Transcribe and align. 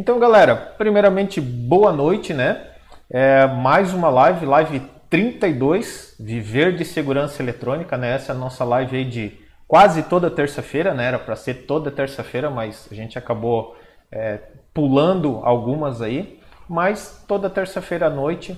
Então, 0.00 0.18
galera, 0.18 0.56
primeiramente, 0.56 1.42
boa 1.42 1.92
noite, 1.92 2.32
né? 2.32 2.68
É, 3.10 3.46
mais 3.46 3.92
uma 3.92 4.08
live, 4.08 4.46
live 4.46 4.80
32, 5.10 6.16
Viver 6.18 6.74
de 6.74 6.86
Segurança 6.86 7.42
Eletrônica, 7.42 7.98
né? 7.98 8.14
Essa 8.14 8.32
é 8.32 8.34
a 8.34 8.38
nossa 8.38 8.64
live 8.64 8.96
aí 8.96 9.04
de 9.04 9.38
quase 9.68 10.04
toda 10.04 10.30
terça-feira, 10.30 10.94
né? 10.94 11.04
Era 11.04 11.18
para 11.18 11.36
ser 11.36 11.66
toda 11.66 11.90
terça-feira, 11.90 12.48
mas 12.48 12.88
a 12.90 12.94
gente 12.94 13.18
acabou 13.18 13.76
é, 14.10 14.38
pulando 14.72 15.40
algumas 15.42 16.00
aí. 16.00 16.40
Mas 16.66 17.22
toda 17.28 17.50
terça-feira 17.50 18.06
à 18.06 18.10
noite, 18.10 18.56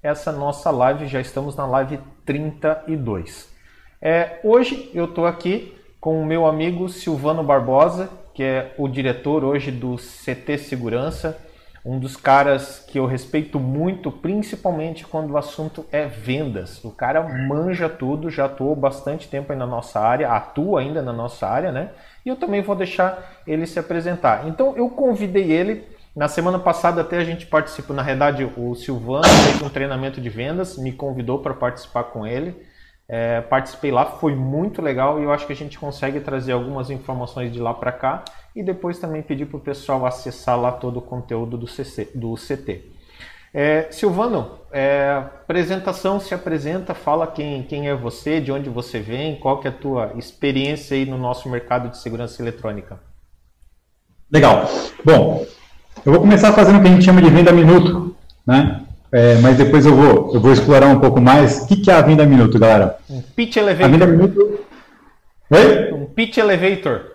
essa 0.00 0.30
nossa 0.30 0.70
live, 0.70 1.08
já 1.08 1.20
estamos 1.20 1.56
na 1.56 1.66
live 1.66 1.98
32. 2.24 3.52
É, 4.00 4.38
hoje 4.44 4.92
eu 4.94 5.06
estou 5.06 5.26
aqui 5.26 5.76
com 6.00 6.22
o 6.22 6.24
meu 6.24 6.46
amigo 6.46 6.88
Silvano 6.88 7.42
Barbosa, 7.42 8.08
que 8.34 8.42
é 8.42 8.74
o 8.76 8.88
diretor 8.88 9.44
hoje 9.44 9.70
do 9.70 9.96
CT 9.96 10.58
Segurança, 10.58 11.38
um 11.84 11.98
dos 11.98 12.16
caras 12.16 12.82
que 12.88 12.98
eu 12.98 13.04
respeito 13.04 13.60
muito, 13.60 14.10
principalmente 14.10 15.06
quando 15.06 15.32
o 15.32 15.36
assunto 15.36 15.84
é 15.92 16.06
vendas. 16.06 16.82
O 16.82 16.90
cara 16.90 17.22
manja 17.22 17.88
tudo, 17.88 18.30
já 18.30 18.46
atuou 18.46 18.74
bastante 18.74 19.28
tempo 19.28 19.52
aí 19.52 19.58
na 19.58 19.66
nossa 19.66 20.00
área, 20.00 20.30
atua 20.32 20.80
ainda 20.80 21.02
na 21.02 21.12
nossa 21.12 21.46
área, 21.46 21.70
né? 21.70 21.90
E 22.24 22.28
eu 22.30 22.36
também 22.36 22.62
vou 22.62 22.74
deixar 22.74 23.42
ele 23.46 23.66
se 23.66 23.78
apresentar. 23.78 24.48
Então 24.48 24.74
eu 24.76 24.88
convidei 24.88 25.52
ele. 25.52 25.84
Na 26.16 26.26
semana 26.26 26.58
passada 26.58 27.02
até 27.02 27.18
a 27.18 27.24
gente 27.24 27.44
participou, 27.46 27.94
na 27.94 28.02
realidade 28.02 28.50
o 28.56 28.74
Silvano 28.74 29.24
fez 29.24 29.60
um 29.60 29.68
treinamento 29.68 30.20
de 30.20 30.30
vendas, 30.30 30.78
me 30.78 30.92
convidou 30.92 31.40
para 31.40 31.52
participar 31.52 32.04
com 32.04 32.26
ele. 32.26 32.56
É, 33.08 33.42
participei 33.42 33.90
lá, 33.90 34.06
foi 34.06 34.34
muito 34.34 34.80
legal 34.80 35.20
e 35.20 35.24
eu 35.24 35.32
acho 35.32 35.46
que 35.46 35.52
a 35.52 35.56
gente 35.56 35.78
consegue 35.78 36.20
trazer 36.20 36.52
algumas 36.52 36.90
informações 36.90 37.52
de 37.52 37.60
lá 37.60 37.74
para 37.74 37.92
cá 37.92 38.24
e 38.56 38.62
depois 38.62 38.98
também 38.98 39.20
pedir 39.20 39.46
para 39.46 39.58
o 39.58 39.60
pessoal 39.60 40.06
acessar 40.06 40.58
lá 40.58 40.72
todo 40.72 40.98
o 40.98 41.02
conteúdo 41.02 41.58
do, 41.58 41.66
CC, 41.66 42.10
do 42.14 42.34
CT. 42.34 42.94
É, 43.52 43.86
Silvano, 43.90 44.58
é, 44.72 45.12
apresentação, 45.12 46.18
se 46.18 46.34
apresenta, 46.34 46.92
fala 46.94 47.26
quem, 47.26 47.62
quem 47.62 47.88
é 47.88 47.94
você, 47.94 48.40
de 48.40 48.50
onde 48.50 48.68
você 48.68 48.98
vem, 48.98 49.36
qual 49.36 49.60
que 49.60 49.68
é 49.68 49.70
a 49.70 49.74
tua 49.74 50.12
experiência 50.16 50.96
aí 50.96 51.06
no 51.06 51.16
nosso 51.16 51.48
mercado 51.48 51.88
de 51.88 51.98
segurança 51.98 52.42
eletrônica. 52.42 52.98
Legal. 54.32 54.64
Bom, 55.04 55.46
eu 56.04 56.12
vou 56.12 56.20
começar 56.20 56.52
fazendo 56.52 56.78
o 56.78 56.82
que 56.82 56.88
a 56.88 56.90
gente 56.90 57.04
chama 57.04 57.22
de 57.22 57.30
venda 57.30 57.52
minuto, 57.52 58.16
né? 58.44 58.83
É, 59.14 59.36
mas 59.38 59.56
depois 59.56 59.86
eu 59.86 59.94
vou, 59.94 60.34
eu 60.34 60.40
vou 60.40 60.52
explorar 60.52 60.88
um 60.88 60.98
pouco 60.98 61.20
mais. 61.20 61.58
O 61.58 61.68
que, 61.68 61.76
que 61.76 61.88
é 61.88 61.94
a 61.94 62.00
venda 62.00 62.26
minuto, 62.26 62.58
galera? 62.58 62.96
Um 63.08 63.22
pitch 63.22 63.58
elevator. 63.58 63.86
A 63.86 63.88
venda 63.88 64.06
minuto. 64.08 64.58
Oi? 65.50 65.92
Um 65.92 66.04
pitch 66.06 66.38
elevator. 66.38 67.12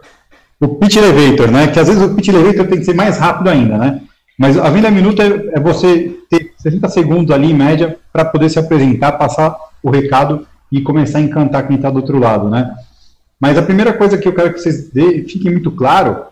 O 0.62 0.70
pitch 0.70 0.96
elevator, 0.96 1.52
né? 1.52 1.68
Que 1.68 1.78
às 1.78 1.90
vezes 1.90 2.02
o 2.02 2.16
pitch 2.16 2.30
elevator 2.30 2.68
tem 2.68 2.80
que 2.80 2.86
ser 2.86 2.94
mais 2.96 3.18
rápido 3.18 3.50
ainda, 3.50 3.78
né? 3.78 4.02
Mas 4.38 4.58
a 4.58 4.70
venda 4.70 4.90
minuto 4.90 5.22
é, 5.22 5.58
é 5.58 5.60
você 5.60 6.18
ter 6.30 6.54
60 6.60 6.88
segundos 6.88 7.36
ali, 7.36 7.52
em 7.52 7.54
média, 7.54 7.98
para 8.14 8.24
poder 8.24 8.48
se 8.48 8.58
apresentar, 8.58 9.12
passar 9.14 9.58
o 9.84 9.90
recado 9.90 10.48
e 10.72 10.80
começar 10.80 11.18
a 11.18 11.22
encantar 11.22 11.68
quem 11.68 11.76
está 11.76 11.90
do 11.90 11.98
outro 11.98 12.18
lado, 12.18 12.50
né? 12.50 12.74
Mas 13.38 13.58
a 13.58 13.62
primeira 13.62 13.92
coisa 13.92 14.18
que 14.18 14.26
eu 14.26 14.34
quero 14.34 14.54
que 14.54 14.60
vocês 14.62 14.90
dê, 14.90 15.26
fiquem 15.28 15.52
muito 15.52 15.72
claro 15.72 16.28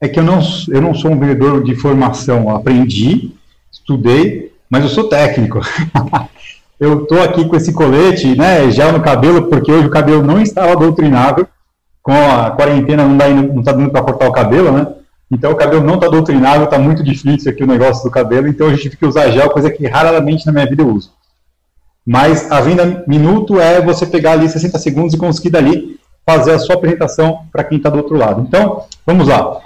é 0.00 0.06
que 0.06 0.20
eu 0.20 0.22
não, 0.22 0.38
eu 0.68 0.80
não 0.80 0.94
sou 0.94 1.10
um 1.10 1.18
vendedor 1.18 1.64
de 1.64 1.74
formação. 1.74 2.42
Eu 2.42 2.50
aprendi, 2.50 3.32
estudei, 3.72 4.51
mas 4.72 4.84
eu 4.84 4.88
sou 4.88 5.06
técnico. 5.06 5.60
eu 6.80 7.02
estou 7.02 7.22
aqui 7.22 7.46
com 7.46 7.54
esse 7.54 7.74
colete, 7.74 8.34
né, 8.34 8.70
gel 8.70 8.90
no 8.90 9.02
cabelo, 9.02 9.42
porque 9.42 9.70
hoje 9.70 9.86
o 9.86 9.90
cabelo 9.90 10.22
não 10.22 10.40
estava 10.40 10.74
doutrinável, 10.74 11.46
com 12.02 12.14
a 12.14 12.52
quarentena 12.52 13.04
não 13.04 13.60
está 13.60 13.72
dando 13.72 13.90
para 13.90 14.02
cortar 14.02 14.30
o 14.30 14.32
cabelo, 14.32 14.72
né? 14.72 14.86
Então 15.30 15.52
o 15.52 15.56
cabelo 15.56 15.84
não 15.84 15.96
está 15.96 16.08
doutrinável, 16.08 16.64
está 16.64 16.78
muito 16.78 17.04
difícil 17.04 17.52
aqui 17.52 17.62
o 17.62 17.66
negócio 17.66 18.02
do 18.02 18.10
cabelo, 18.10 18.48
então 18.48 18.70
gente 18.70 18.82
tive 18.84 18.96
que 18.96 19.04
usar 19.04 19.30
gel, 19.30 19.50
coisa 19.50 19.70
que 19.70 19.86
raramente 19.86 20.46
na 20.46 20.52
minha 20.52 20.66
vida 20.66 20.82
eu 20.82 20.88
uso. 20.88 21.12
Mas 22.04 22.50
a 22.50 22.58
venda 22.62 23.04
minuto 23.06 23.60
é 23.60 23.78
você 23.78 24.06
pegar 24.06 24.32
ali 24.32 24.48
60 24.48 24.78
segundos 24.78 25.12
e 25.12 25.18
conseguir 25.18 25.50
dali 25.50 26.00
fazer 26.24 26.52
a 26.52 26.58
sua 26.58 26.76
apresentação 26.76 27.40
para 27.52 27.62
quem 27.62 27.76
está 27.76 27.90
do 27.90 27.98
outro 27.98 28.16
lado. 28.16 28.40
Então, 28.40 28.86
vamos 29.04 29.28
lá. 29.28 29.60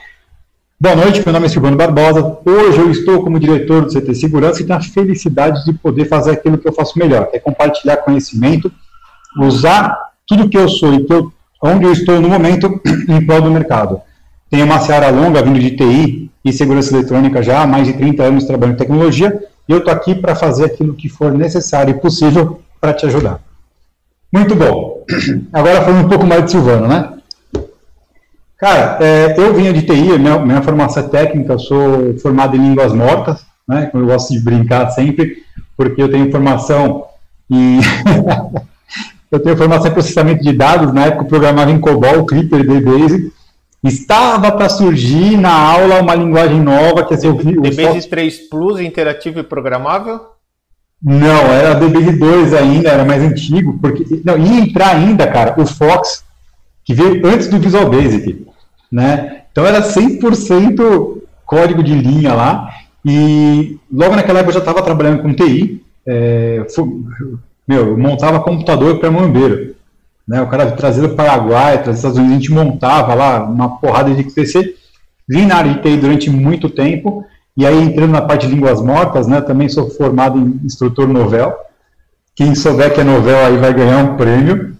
Boa 0.79 0.95
noite, 0.95 1.23
meu 1.25 1.33
nome 1.33 1.47
é 1.47 1.49
Silvano 1.49 1.75
Barbosa. 1.75 2.37
Hoje 2.45 2.79
eu 2.79 2.91
estou 2.91 3.23
como 3.25 3.41
diretor 3.41 3.87
do 3.87 3.89
CT 3.91 4.15
Segurança 4.15 4.61
e 4.61 4.67
tenho 4.67 4.79
a 4.79 4.83
felicidade 4.83 5.65
de 5.65 5.73
poder 5.73 6.05
fazer 6.05 6.33
aquilo 6.33 6.59
que 6.59 6.69
eu 6.69 6.73
faço 6.73 6.99
melhor, 6.99 7.31
que 7.31 7.39
é 7.39 7.41
compartilhar 7.41 7.97
conhecimento, 7.97 8.71
usar 9.41 9.97
tudo 10.27 10.51
que 10.51 10.59
eu 10.59 10.69
sou 10.69 10.93
e 10.93 11.05
que 11.05 11.15
eu, 11.15 11.33
onde 11.63 11.87
eu 11.87 11.93
estou 11.93 12.21
no 12.21 12.29
momento 12.29 12.79
em 13.09 13.25
prol 13.25 13.41
do 13.41 13.51
mercado. 13.51 14.03
Tenho 14.51 14.67
uma 14.67 14.79
seara 14.79 15.09
longa 15.09 15.43
vindo 15.43 15.59
de 15.59 15.71
TI 15.71 16.31
e 16.45 16.53
segurança 16.53 16.95
eletrônica 16.95 17.43
já 17.43 17.63
há 17.63 17.67
mais 17.67 17.87
de 17.87 17.95
30 17.95 18.23
anos 18.23 18.45
trabalhando 18.45 18.75
em 18.75 18.79
tecnologia 18.79 19.45
e 19.67 19.73
eu 19.73 19.79
estou 19.79 19.95
aqui 19.95 20.15
para 20.15 20.37
fazer 20.37 20.67
aquilo 20.67 20.93
que 20.93 21.09
for 21.09 21.33
necessário 21.33 21.93
e 21.93 21.99
possível 21.99 22.61
para 22.79 22.93
te 22.93 23.07
ajudar. 23.07 23.41
Muito 24.31 24.55
bom. 24.55 25.07
Agora 25.55 25.81
falando 25.81 26.05
um 26.05 26.09
pouco 26.11 26.27
mais 26.27 26.45
de 26.45 26.51
Silvano, 26.51 26.87
né? 26.87 27.16
Cara, 28.59 28.99
é, 29.01 29.35
eu 29.37 29.53
vinha 29.53 29.73
de 29.73 29.83
TI, 29.83 30.19
minha, 30.19 30.39
minha 30.39 30.63
formação 30.63 31.05
é 31.05 31.09
técnica, 31.09 31.53
eu 31.53 31.59
sou 31.59 32.19
formado 32.19 32.57
em 32.57 32.61
línguas 32.61 32.93
mortas, 32.93 33.45
né, 33.69 33.87
como 33.87 34.05
eu 34.05 34.09
gosto 34.09 34.33
de 34.33 34.41
brincar 34.41 34.89
sempre, 34.91 35.43
porque 35.77 36.03
eu 36.03 36.11
tenho 36.11 36.31
formação 36.31 37.05
em... 37.51 37.81
eu 39.31 39.41
tenho 39.41 39.57
formação 39.57 39.91
em 39.91 39.95
processamento 39.95 40.43
de 40.43 40.55
dados, 40.55 40.93
na 40.93 41.07
época 41.07 41.25
eu 41.25 41.29
programava 41.29 41.71
em 41.71 41.79
COBOL, 41.79 42.25
Clipper, 42.25 42.67
DBase, 42.67 43.31
estava 43.85 44.51
para 44.51 44.71
surgir 44.71 45.37
na 45.37 45.53
aula 45.53 46.01
uma 46.01 46.15
linguagem 46.15 46.61
nova, 46.61 47.05
que 47.05 47.13
é 47.13 47.17
ser 47.19 47.29
o 47.29 47.35
DBase 47.35 48.09
3 48.09 48.49
Plus, 48.49 48.81
interativo 48.81 49.39
e 49.39 49.43
programável? 49.43 50.21
Não, 51.03 51.53
era 51.53 51.75
DBase 51.75 52.13
2 52.19 52.55
ainda, 52.55 52.89
era 52.89 53.05
mais 53.05 53.23
antigo, 53.23 53.79
porque 53.81 54.23
não, 54.25 54.39
ia 54.39 54.61
entrar 54.61 54.97
ainda, 54.97 55.27
cara, 55.27 55.55
o 55.61 55.67
Fox, 55.67 56.25
que 56.87 56.95
veio 56.95 57.27
antes 57.27 57.49
do 57.49 57.59
Visual 57.59 57.91
Basic 57.91 58.47
né? 58.91 59.43
Então 59.51 59.67
era 59.67 59.83
100% 59.83 61.23
código 61.45 61.83
de 61.83 61.95
linha 61.95 62.35
lá, 62.35 62.69
e 63.05 63.79
logo 63.93 64.17
naquela 64.17 64.41
época 64.41 64.51
eu 64.51 64.55
já 64.55 64.61
estava 64.61 64.83
trabalhando 64.83 65.23
com 65.23 65.35
TI, 65.35 65.85
é, 66.07 66.67
meu, 67.67 67.89
eu 67.89 67.99
montava 67.99 68.41
computador 68.41 68.99
para 68.99 69.11
mambeiro, 69.11 69.75
né? 70.27 70.41
O 70.43 70.49
cara 70.49 70.73
trazia 70.73 71.07
do 71.07 71.15
Paraguai, 71.15 71.83
trazia 71.83 71.93
dos 71.93 71.99
Estados 71.99 72.19
Unidos, 72.19 72.37
a 72.37 72.39
gente 72.39 72.53
montava 72.53 73.15
lá 73.15 73.45
uma 73.45 73.79
porrada 73.79 74.13
de 74.15 74.25
PC, 74.25 74.75
vim 75.29 75.47
na 75.47 75.57
área 75.57 75.75
de 75.75 75.83
TI 75.83 75.97
durante 75.97 76.31
muito 76.31 76.69
tempo, 76.69 77.25
e 77.57 77.65
aí 77.65 77.81
entrando 77.81 78.13
na 78.13 78.23
parte 78.23 78.47
de 78.47 78.55
línguas 78.55 78.83
mortas, 78.83 79.27
né? 79.27 79.41
Também 79.41 79.69
sou 79.69 79.89
formado 79.91 80.39
em 80.39 80.61
instrutor 80.65 81.09
novel, 81.09 81.55
quem 82.35 82.55
souber 82.55 82.93
que 82.93 83.01
é 83.01 83.05
novel 83.05 83.39
aí 83.47 83.57
vai 83.57 83.73
ganhar 83.73 83.99
um 83.99 84.17
prêmio, 84.17 84.77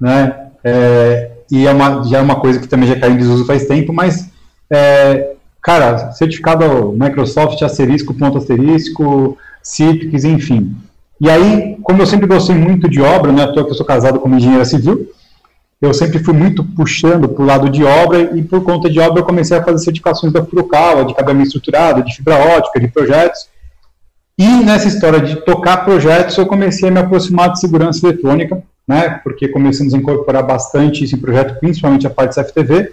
né? 0.00 0.48
É, 0.64 1.31
e 1.52 1.66
é 1.66 1.70
uma, 1.70 2.02
já 2.04 2.16
é 2.16 2.22
uma 2.22 2.36
coisa 2.36 2.58
que 2.58 2.66
também 2.66 2.88
já 2.88 2.98
caiu 2.98 3.12
em 3.12 3.18
desuso 3.18 3.44
faz 3.44 3.66
tempo, 3.66 3.92
mas, 3.92 4.30
é, 4.70 5.32
cara, 5.60 6.10
certificado 6.12 6.92
Microsoft, 6.98 7.60
asterisco, 7.60 8.14
ponto 8.14 8.38
asterisco, 8.38 9.36
Citrix, 9.62 10.24
enfim. 10.24 10.74
E 11.20 11.28
aí, 11.28 11.76
como 11.82 12.00
eu 12.00 12.06
sempre 12.06 12.26
gostei 12.26 12.56
muito 12.56 12.88
de 12.88 13.02
obra, 13.02 13.30
né, 13.30 13.46
que 13.52 13.58
eu 13.58 13.74
sou 13.74 13.84
casado 13.84 14.18
como 14.18 14.34
engenheiro 14.34 14.64
civil, 14.64 15.12
eu 15.78 15.92
sempre 15.92 16.20
fui 16.20 16.32
muito 16.32 16.64
puxando 16.64 17.28
para 17.28 17.42
o 17.42 17.46
lado 17.46 17.68
de 17.68 17.84
obra 17.84 18.34
e 18.34 18.42
por 18.42 18.64
conta 18.64 18.88
de 18.88 18.98
obra 18.98 19.20
eu 19.20 19.26
comecei 19.26 19.58
a 19.58 19.62
fazer 19.62 19.84
certificações 19.84 20.32
da 20.32 20.42
Furukawa, 20.42 21.04
de 21.04 21.12
cabeamento 21.12 21.48
estruturado, 21.48 22.02
de 22.02 22.16
fibra 22.16 22.36
ótica, 22.36 22.80
de 22.80 22.88
projetos. 22.88 23.46
E 24.38 24.46
nessa 24.64 24.88
história 24.88 25.20
de 25.20 25.36
tocar 25.44 25.84
projetos, 25.84 26.34
eu 26.38 26.46
comecei 26.46 26.88
a 26.88 26.92
me 26.92 27.00
aproximar 27.00 27.52
de 27.52 27.60
segurança 27.60 28.06
eletrônica, 28.06 28.62
né, 28.92 29.20
porque 29.24 29.48
começamos 29.48 29.94
a 29.94 29.96
incorporar 29.96 30.42
bastante 30.42 31.02
esse 31.02 31.16
projeto, 31.16 31.58
principalmente 31.58 32.06
a 32.06 32.10
parte 32.10 32.36
da 32.36 32.44
FTV. 32.44 32.92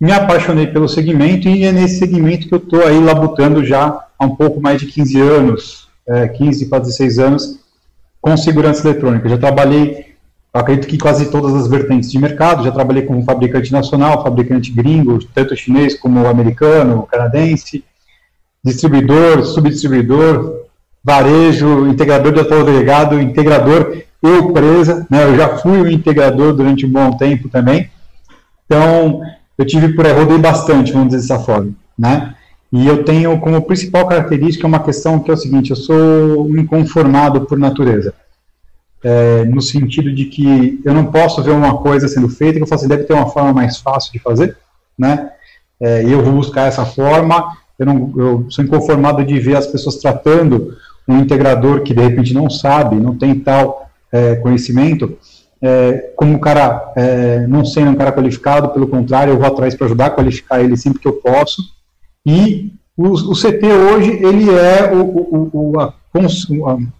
Me 0.00 0.12
apaixonei 0.12 0.68
pelo 0.68 0.88
segmento 0.88 1.48
e 1.48 1.64
é 1.64 1.72
nesse 1.72 1.98
segmento 1.98 2.46
que 2.46 2.54
eu 2.54 2.58
estou 2.58 2.86
aí 2.86 3.00
labutando 3.00 3.64
já 3.64 4.06
há 4.16 4.24
um 4.24 4.36
pouco 4.36 4.60
mais 4.60 4.80
de 4.80 4.86
15 4.86 5.20
anos, 5.20 5.88
é, 6.06 6.28
15 6.28 6.66
para 6.66 6.78
16 6.78 7.18
anos, 7.18 7.58
com 8.20 8.36
segurança 8.36 8.88
eletrônica. 8.88 9.28
Já 9.28 9.36
trabalhei, 9.36 10.14
acredito 10.52 10.86
que 10.86 10.98
quase 10.98 11.28
todas 11.30 11.52
as 11.52 11.66
vertentes 11.66 12.12
de 12.12 12.18
mercado, 12.18 12.62
já 12.62 12.70
trabalhei 12.70 13.02
como 13.02 13.24
fabricante 13.24 13.72
nacional, 13.72 14.22
fabricante 14.22 14.70
gringo, 14.70 15.18
tanto 15.34 15.56
chinês 15.56 15.98
como 15.98 16.28
americano, 16.28 17.08
canadense, 17.10 17.82
distribuidor, 18.62 19.44
subdistribuidor, 19.44 20.66
varejo, 21.02 21.88
integrador 21.88 22.32
de 22.32 22.40
atual 22.40 22.64
delegado, 22.64 23.20
integrador 23.20 24.03
eu 24.26 24.52
presa, 24.52 25.06
né, 25.10 25.24
eu 25.24 25.36
já 25.36 25.58
fui 25.58 25.80
um 25.80 25.86
integrador 25.86 26.54
durante 26.54 26.86
um 26.86 26.90
bom 26.90 27.12
tempo 27.16 27.48
também, 27.48 27.90
então 28.64 29.20
eu 29.56 29.66
tive 29.66 29.94
por 29.94 30.06
aí, 30.06 30.12
rodei 30.12 30.38
bastante, 30.38 30.92
vamos 30.92 31.08
dizer 31.08 31.20
dessa 31.20 31.38
forma, 31.38 31.72
né, 31.98 32.34
e 32.72 32.86
eu 32.86 33.04
tenho 33.04 33.38
como 33.40 33.62
principal 33.62 34.06
característica 34.06 34.66
uma 34.66 34.80
questão 34.80 35.20
que 35.20 35.30
é 35.30 35.34
o 35.34 35.36
seguinte, 35.36 35.70
eu 35.70 35.76
sou 35.76 36.48
inconformado 36.56 37.42
por 37.42 37.58
natureza, 37.58 38.14
é, 39.02 39.44
no 39.44 39.60
sentido 39.60 40.12
de 40.12 40.24
que 40.24 40.80
eu 40.84 40.94
não 40.94 41.06
posso 41.06 41.42
ver 41.42 41.50
uma 41.50 41.76
coisa 41.76 42.08
sendo 42.08 42.28
feita 42.28 42.56
que 42.56 42.62
eu 42.62 42.66
faço, 42.66 42.88
deve 42.88 43.04
ter 43.04 43.12
uma 43.12 43.28
forma 43.28 43.52
mais 43.52 43.78
fácil 43.78 44.12
de 44.12 44.18
fazer, 44.18 44.56
né, 44.98 45.30
é, 45.80 46.02
e 46.02 46.10
eu 46.10 46.22
vou 46.22 46.32
buscar 46.32 46.66
essa 46.66 46.86
forma, 46.86 47.56
eu, 47.78 47.84
não, 47.84 48.12
eu 48.16 48.46
sou 48.48 48.64
inconformado 48.64 49.24
de 49.24 49.38
ver 49.38 49.56
as 49.56 49.66
pessoas 49.66 49.96
tratando 49.96 50.76
um 51.06 51.18
integrador 51.18 51.82
que 51.82 51.92
de 51.92 52.00
repente 52.00 52.32
não 52.32 52.48
sabe, 52.48 52.96
não 52.96 53.14
tem 53.14 53.38
tal 53.38 53.84
é, 54.14 54.36
conhecimento, 54.36 55.18
é, 55.60 56.12
como 56.14 56.34
um 56.34 56.38
cara 56.38 56.92
é, 56.94 57.46
não 57.48 57.64
sendo 57.64 57.90
um 57.90 57.96
cara 57.96 58.12
qualificado, 58.12 58.68
pelo 58.68 58.86
contrário, 58.86 59.32
eu 59.32 59.38
vou 59.38 59.46
atrás 59.46 59.74
para 59.74 59.86
ajudar 59.86 60.06
a 60.06 60.10
qualificar 60.10 60.62
ele 60.62 60.76
sempre 60.76 61.00
que 61.00 61.08
eu 61.08 61.14
posso. 61.14 61.62
E 62.24 62.72
o, 62.96 63.08
o 63.08 63.34
CT 63.34 63.66
hoje, 63.66 64.10
ele 64.10 64.48
é 64.50 64.92
o, 64.94 65.02
o, 65.02 65.50
o 65.52 65.80
a, 65.80 65.92
cons, 66.12 66.46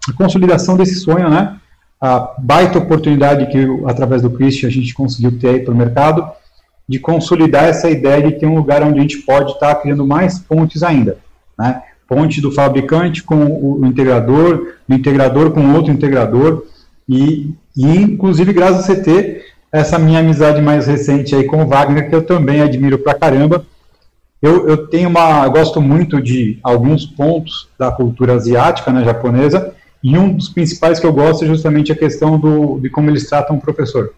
a, 0.09 0.13
consolidação 0.13 0.75
desse 0.75 0.95
sonho, 0.95 1.29
né? 1.29 1.55
A 2.01 2.35
baita 2.37 2.79
oportunidade 2.79 3.45
que, 3.47 3.65
através 3.87 4.21
do 4.21 4.29
Christian, 4.29 4.67
a 4.67 4.71
gente 4.71 4.93
conseguiu 4.93 5.39
ter 5.39 5.49
aí 5.49 5.59
para 5.61 5.73
o 5.73 5.77
mercado, 5.77 6.29
de 6.87 6.99
consolidar 6.99 7.63
essa 7.63 7.89
ideia 7.89 8.21
de 8.21 8.37
ter 8.37 8.45
um 8.45 8.55
lugar 8.55 8.83
onde 8.83 8.99
a 8.99 9.01
gente 9.01 9.19
pode 9.19 9.53
estar 9.53 9.73
tá 9.73 9.81
criando 9.81 10.05
mais 10.05 10.37
pontes 10.37 10.83
ainda, 10.83 11.17
né? 11.57 11.81
Ponte 12.07 12.41
do 12.41 12.51
fabricante 12.51 13.23
com 13.23 13.45
o 13.45 13.85
integrador, 13.85 14.73
o 14.87 14.93
integrador 14.93 15.51
com 15.51 15.73
outro 15.73 15.91
integrador, 15.91 16.63
e, 17.07 17.53
e 17.75 17.97
inclusive 17.97 18.53
graças 18.53 18.89
a 18.89 18.95
CT, 18.95 19.43
essa 19.71 19.99
minha 19.99 20.19
amizade 20.19 20.61
mais 20.61 20.87
recente 20.87 21.35
aí 21.35 21.43
com 21.43 21.63
o 21.63 21.67
Wagner, 21.67 22.09
que 22.09 22.15
eu 22.15 22.23
também 22.23 22.61
admiro 22.61 22.97
pra 22.97 23.13
caramba, 23.13 23.65
eu, 24.41 24.67
eu 24.67 24.87
tenho 24.87 25.09
uma, 25.09 25.47
gosto 25.47 25.81
muito 25.81 26.21
de 26.21 26.59
alguns 26.61 27.05
pontos 27.05 27.67
da 27.77 27.91
cultura 27.91 28.33
asiática, 28.33 28.91
né, 28.91 29.03
japonesa, 29.03 29.73
e 30.03 30.17
um 30.17 30.33
dos 30.33 30.49
principais 30.49 30.99
que 30.99 31.05
eu 31.05 31.11
gosto 31.11 31.43
é 31.43 31.47
justamente 31.47 31.91
a 31.91 31.95
questão 31.95 32.39
do, 32.39 32.79
de 32.79 32.89
como 32.89 33.09
eles 33.09 33.27
tratam 33.27 33.55
o 33.55 33.61
professor, 33.61 34.13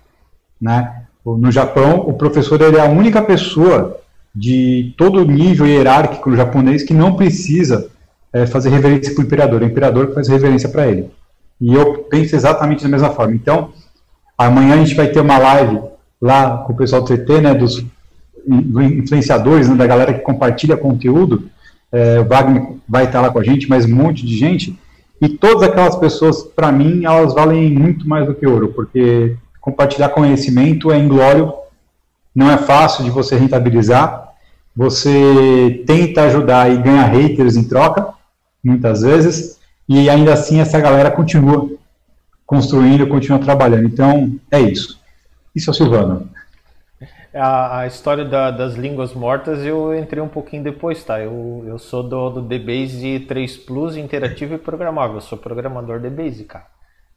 né? 0.60 1.04
No 1.26 1.52
Japão, 1.52 2.00
o 2.08 2.14
professor 2.14 2.62
ele 2.62 2.78
é 2.78 2.82
a 2.82 2.90
única 2.90 3.22
pessoa 3.22 4.00
de 4.36 4.94
todo 4.98 5.26
nível 5.26 5.66
hierárquico 5.66 6.36
japonês 6.36 6.84
que 6.84 6.94
não 6.94 7.16
precisa 7.16 7.90
é, 8.32 8.46
fazer 8.46 8.70
reverência 8.70 9.14
para 9.14 9.22
o 9.22 9.26
imperador, 9.26 9.62
o 9.62 9.66
imperador 9.66 10.14
faz 10.14 10.28
reverência 10.28 10.70
para 10.70 10.88
ele. 10.88 11.10
E 11.60 11.74
eu 11.74 12.00
penso 12.10 12.36
exatamente 12.36 12.84
da 12.84 12.90
mesma 12.90 13.10
forma. 13.10 13.34
Então, 13.34 13.72
amanhã 14.38 14.76
a 14.76 14.78
gente 14.78 14.96
vai 14.96 15.08
ter 15.08 15.20
uma 15.20 15.38
live 15.38 15.82
lá 16.22 16.60
com 16.60 16.74
o 16.74 16.76
pessoal 16.78 17.02
do 17.02 17.08
TT, 17.08 17.42
né, 17.42 17.54
dos 17.54 17.84
influenciadores, 18.48 19.68
né, 19.68 19.76
da 19.76 19.88
galera 19.88 20.14
que 20.14 20.22
compartilha 20.22 20.78
conteúdo. 20.78 21.50
É, 21.92 22.20
o 22.20 22.26
Wagner 22.26 22.76
vai 22.88 23.06
estar 23.06 23.22
lá 23.22 23.30
com 23.30 23.40
a 23.40 23.44
gente, 23.44 23.70
mas 23.70 23.86
um 23.86 23.96
monte 23.96 24.26
de 24.26 24.38
gente. 24.38 24.78
E 25.22 25.30
todas 25.30 25.64
aquelas 25.64 25.96
pessoas, 25.96 26.44
para 26.44 26.72
mim, 26.72 27.06
elas 27.06 27.34
valem 27.34 27.72
muito 27.72 28.08
mais 28.08 28.26
do 28.28 28.36
que 28.36 28.46
ouro, 28.46 28.70
porque 28.70 29.36
compartilhar 29.60 30.10
conhecimento 30.10 30.92
é 30.92 30.98
inglório, 30.98 31.52
não 32.34 32.52
é 32.52 32.58
fácil 32.58 33.04
de 33.04 33.10
você 33.10 33.36
rentabilizar. 33.36 34.28
Você 34.76 35.84
tenta 35.88 36.22
ajudar 36.24 36.72
e 36.72 36.78
ganha 36.78 37.02
haters 37.02 37.56
em 37.56 37.64
troca, 37.64 38.10
muitas 38.64 39.02
vezes, 39.02 39.57
e 39.88 40.10
ainda 40.10 40.34
assim 40.34 40.60
essa 40.60 40.80
galera 40.80 41.10
continua 41.12 41.70
construindo, 42.46 43.08
continua 43.08 43.40
trabalhando. 43.40 43.86
Então, 43.86 44.32
é 44.52 44.60
isso. 44.60 45.00
Isso 45.56 45.70
é 45.70 45.72
o 45.72 45.74
Silvano. 45.74 46.30
A, 47.34 47.80
a 47.80 47.88
história 47.88 48.26
da, 48.26 48.50
das 48.50 48.76
línguas 48.76 49.14
mortas 49.14 49.64
eu 49.64 49.98
entrei 49.98 50.24
um 50.24 50.28
pouquinho 50.28 50.64
depois, 50.64 51.04
tá? 51.04 51.20
Eu, 51.20 51.64
eu 51.68 51.78
sou 51.78 52.02
do, 52.02 52.30
do 52.30 52.42
DBase 52.42 53.20
3 53.28 53.58
Plus 53.58 53.98
interativo 53.98 54.56
e 54.56 54.58
programável. 54.58 55.18
Eu 55.18 55.22
sou 55.22 55.38
programador 55.38 56.00
DBase, 56.00 56.46
cara. 56.46 56.66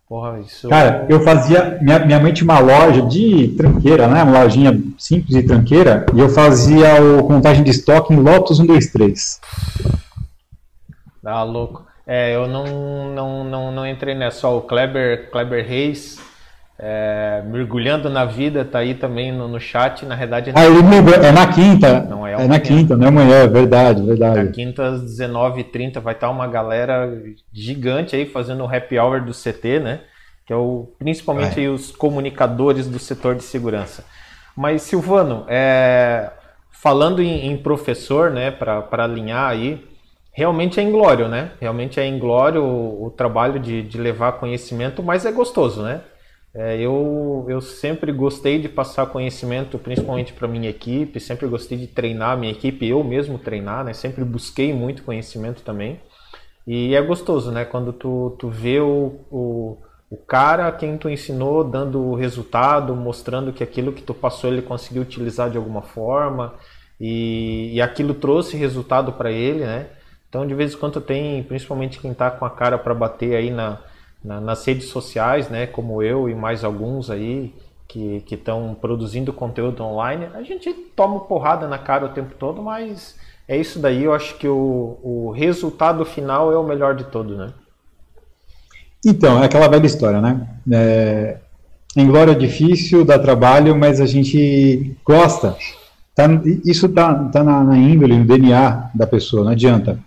Porra, 0.09 0.41
isso... 0.41 0.69
Cara, 0.69 1.07
eu 1.09 1.21
fazia. 1.21 1.79
Minha, 1.81 2.01
minha 2.01 2.19
mãe 2.19 2.33
tinha 2.33 2.45
uma 2.45 2.59
loja 2.59 3.01
de 3.03 3.55
tranqueira, 3.57 4.09
né? 4.09 4.25
Uma 4.25 4.43
lojinha 4.43 4.83
simples 4.99 5.37
de 5.37 5.45
tranqueira. 5.45 6.05
E 6.13 6.19
eu 6.19 6.29
fazia 6.29 7.01
o 7.01 7.25
contagem 7.25 7.63
de 7.63 7.71
estoque 7.71 8.13
em 8.13 8.17
Lotus 8.17 8.57
123. 8.57 9.41
Ah, 11.25 11.45
louco. 11.45 11.90
É, 12.13 12.35
eu 12.35 12.49
não, 12.49 13.15
não, 13.15 13.45
não, 13.45 13.71
não 13.71 13.87
entrei 13.87 14.17
nessa. 14.17 14.41
Só 14.41 14.59
o 14.59 14.63
Kleber, 14.63 15.31
Kleber 15.31 15.65
Reis 15.65 16.19
é, 16.77 17.41
mergulhando 17.47 18.11
na 18.11 18.25
vida, 18.25 18.65
tá 18.65 18.81
aí 18.81 18.95
também 18.95 19.31
no, 19.31 19.47
no 19.47 19.61
chat. 19.61 20.05
Na 20.05 20.17
verdade, 20.17 20.51
ah, 20.53 20.67
ele 20.67 20.83
mudou, 20.83 21.15
é 21.15 21.31
na 21.31 21.47
quinta. 21.47 22.01
Não 22.01 22.27
é, 22.27 22.33
é 22.33 22.49
na 22.49 22.59
quinta, 22.59 22.97
não 22.97 23.05
é 23.05 23.09
amanhã, 23.09 23.37
é 23.45 23.47
verdade, 23.47 24.03
verdade. 24.03 24.43
Na 24.43 24.51
quinta 24.51 24.89
às 24.89 25.03
19h30 25.03 26.01
vai 26.01 26.15
estar 26.15 26.31
uma 26.31 26.49
galera 26.49 27.17
gigante 27.53 28.17
aí 28.17 28.27
fazendo 28.27 28.65
o 28.65 28.67
happy 28.67 28.99
hour 28.99 29.25
do 29.25 29.33
CT, 29.33 29.79
né? 29.79 30.01
Que 30.45 30.53
é 30.53 30.57
o, 30.57 30.93
principalmente 30.99 31.65
é. 31.65 31.69
os 31.69 31.93
comunicadores 31.93 32.89
do 32.89 32.99
setor 32.99 33.37
de 33.37 33.45
segurança. 33.45 34.05
Mas, 34.57 34.83
Silvano, 34.83 35.45
é, 35.47 36.31
falando 36.73 37.23
em, 37.23 37.47
em, 37.47 37.57
professor, 37.57 38.33
né, 38.33 38.51
para 38.51 39.05
alinhar 39.05 39.49
aí, 39.49 39.89
realmente 40.33 40.81
é 40.81 40.83
inglório, 40.83 41.29
né? 41.29 41.53
Realmente 41.61 41.99
é 42.01 42.07
inglório 42.07 42.63
o, 42.63 43.07
o 43.07 43.11
trabalho 43.11 43.59
de, 43.59 43.83
de 43.83 43.99
levar 43.99 44.33
conhecimento, 44.33 45.03
mas 45.03 45.27
é 45.27 45.33
gostoso, 45.33 45.83
né? 45.83 46.03
É, 46.53 46.77
eu, 46.81 47.47
eu 47.49 47.61
sempre 47.61 48.11
gostei 48.11 48.61
de 48.61 48.69
passar 48.69 49.07
conhecimento, 49.07 49.79
principalmente 49.79 50.33
para 50.33 50.49
minha 50.49 50.69
equipe, 50.69 51.21
sempre 51.21 51.47
gostei 51.47 51.79
de 51.79 51.87
treinar 51.87 52.37
minha 52.37 52.51
equipe, 52.51 52.89
eu 52.89 53.05
mesmo 53.05 53.39
treinar, 53.39 53.85
né? 53.85 53.93
Sempre 53.93 54.25
busquei 54.25 54.73
muito 54.73 55.05
conhecimento 55.05 55.63
também. 55.63 56.01
E 56.67 56.95
é 56.95 57.03
gostoso, 57.03 57.51
né? 57.53 57.65
Quando 57.65 57.93
tu, 57.93 58.37
tu 58.39 58.49
vê 58.49 58.81
o, 58.81 59.21
o, 59.31 59.79
o 60.11 60.17
cara 60.17 60.71
quem 60.73 60.99
tu 60.99 61.09
ensinou 61.09 61.63
dando 61.63 62.01
o 62.01 62.15
resultado, 62.15 62.95
mostrando 62.97 63.53
que 63.53 63.63
aquilo 63.63 63.93
que 63.93 64.03
tu 64.03 64.13
passou 64.13 64.51
ele 64.51 64.63
conseguiu 64.63 65.03
utilizar 65.03 65.51
de 65.51 65.57
alguma 65.57 65.83
forma 65.83 66.55
e, 67.01 67.73
e 67.75 67.81
aquilo 67.81 68.13
trouxe 68.15 68.57
resultado 68.57 69.13
para 69.13 69.31
ele, 69.31 69.65
né? 69.65 69.87
Então, 70.31 70.47
de 70.47 70.55
vez 70.55 70.73
em 70.73 70.77
quando 70.77 71.01
tem, 71.01 71.43
principalmente 71.43 71.99
quem 71.99 72.13
está 72.13 72.31
com 72.31 72.45
a 72.45 72.51
cara 72.51 72.79
para 72.79 72.95
bater 72.95 73.35
aí 73.35 73.51
na, 73.51 73.79
na, 74.25 74.41
nas 74.41 74.65
redes 74.65 74.87
sociais, 74.87 75.51
né, 75.51 75.67
como 75.67 76.01
eu 76.03 76.29
e 76.29 76.35
mais 76.37 76.63
alguns 76.63 77.11
aí 77.11 77.53
que 77.89 78.23
estão 78.31 78.77
produzindo 78.81 79.33
conteúdo 79.33 79.83
online, 79.83 80.29
a 80.33 80.45
gente 80.45 80.73
toma 80.95 81.19
porrada 81.19 81.67
na 81.67 81.77
cara 81.77 82.07
o 82.07 82.11
tempo 82.11 82.37
todo, 82.39 82.63
mas 82.63 83.19
é 83.49 83.57
isso 83.57 83.81
daí. 83.81 84.05
Eu 84.05 84.15
acho 84.15 84.37
que 84.37 84.47
o, 84.47 84.97
o 85.03 85.33
resultado 85.33 86.05
final 86.05 86.53
é 86.53 86.57
o 86.57 86.63
melhor 86.63 86.95
de 86.95 87.03
todo, 87.03 87.37
né? 87.37 87.53
Então, 89.05 89.43
é 89.43 89.47
aquela 89.47 89.67
velha 89.67 89.87
história, 89.87 90.21
né? 90.21 90.47
É, 90.71 91.39
em 91.97 92.07
glória 92.07 92.31
é 92.31 92.37
difícil, 92.37 93.05
dá 93.05 93.19
trabalho, 93.19 93.77
mas 93.77 94.01
a 94.01 94.07
gente 94.07 94.97
gosta. 95.05 95.57
Tá, 96.15 96.27
isso 96.65 96.89
tá, 96.89 97.13
tá 97.31 97.43
na, 97.43 97.65
na 97.65 97.77
índole, 97.77 98.17
no 98.17 98.25
DNA 98.25 98.91
da 98.95 99.07
pessoa, 99.09 99.43
não 99.43 99.51
adianta. 99.51 99.99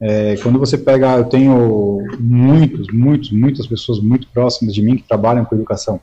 É, 0.00 0.36
quando 0.36 0.58
você 0.58 0.78
pega, 0.78 1.16
eu 1.16 1.24
tenho 1.24 2.06
muitos, 2.20 2.86
muitos, 2.92 3.32
muitas 3.32 3.66
pessoas 3.66 3.98
muito 3.98 4.28
próximas 4.28 4.72
de 4.74 4.80
mim 4.80 4.96
que 4.96 5.08
trabalham 5.08 5.44
com 5.44 5.56
educação. 5.56 6.00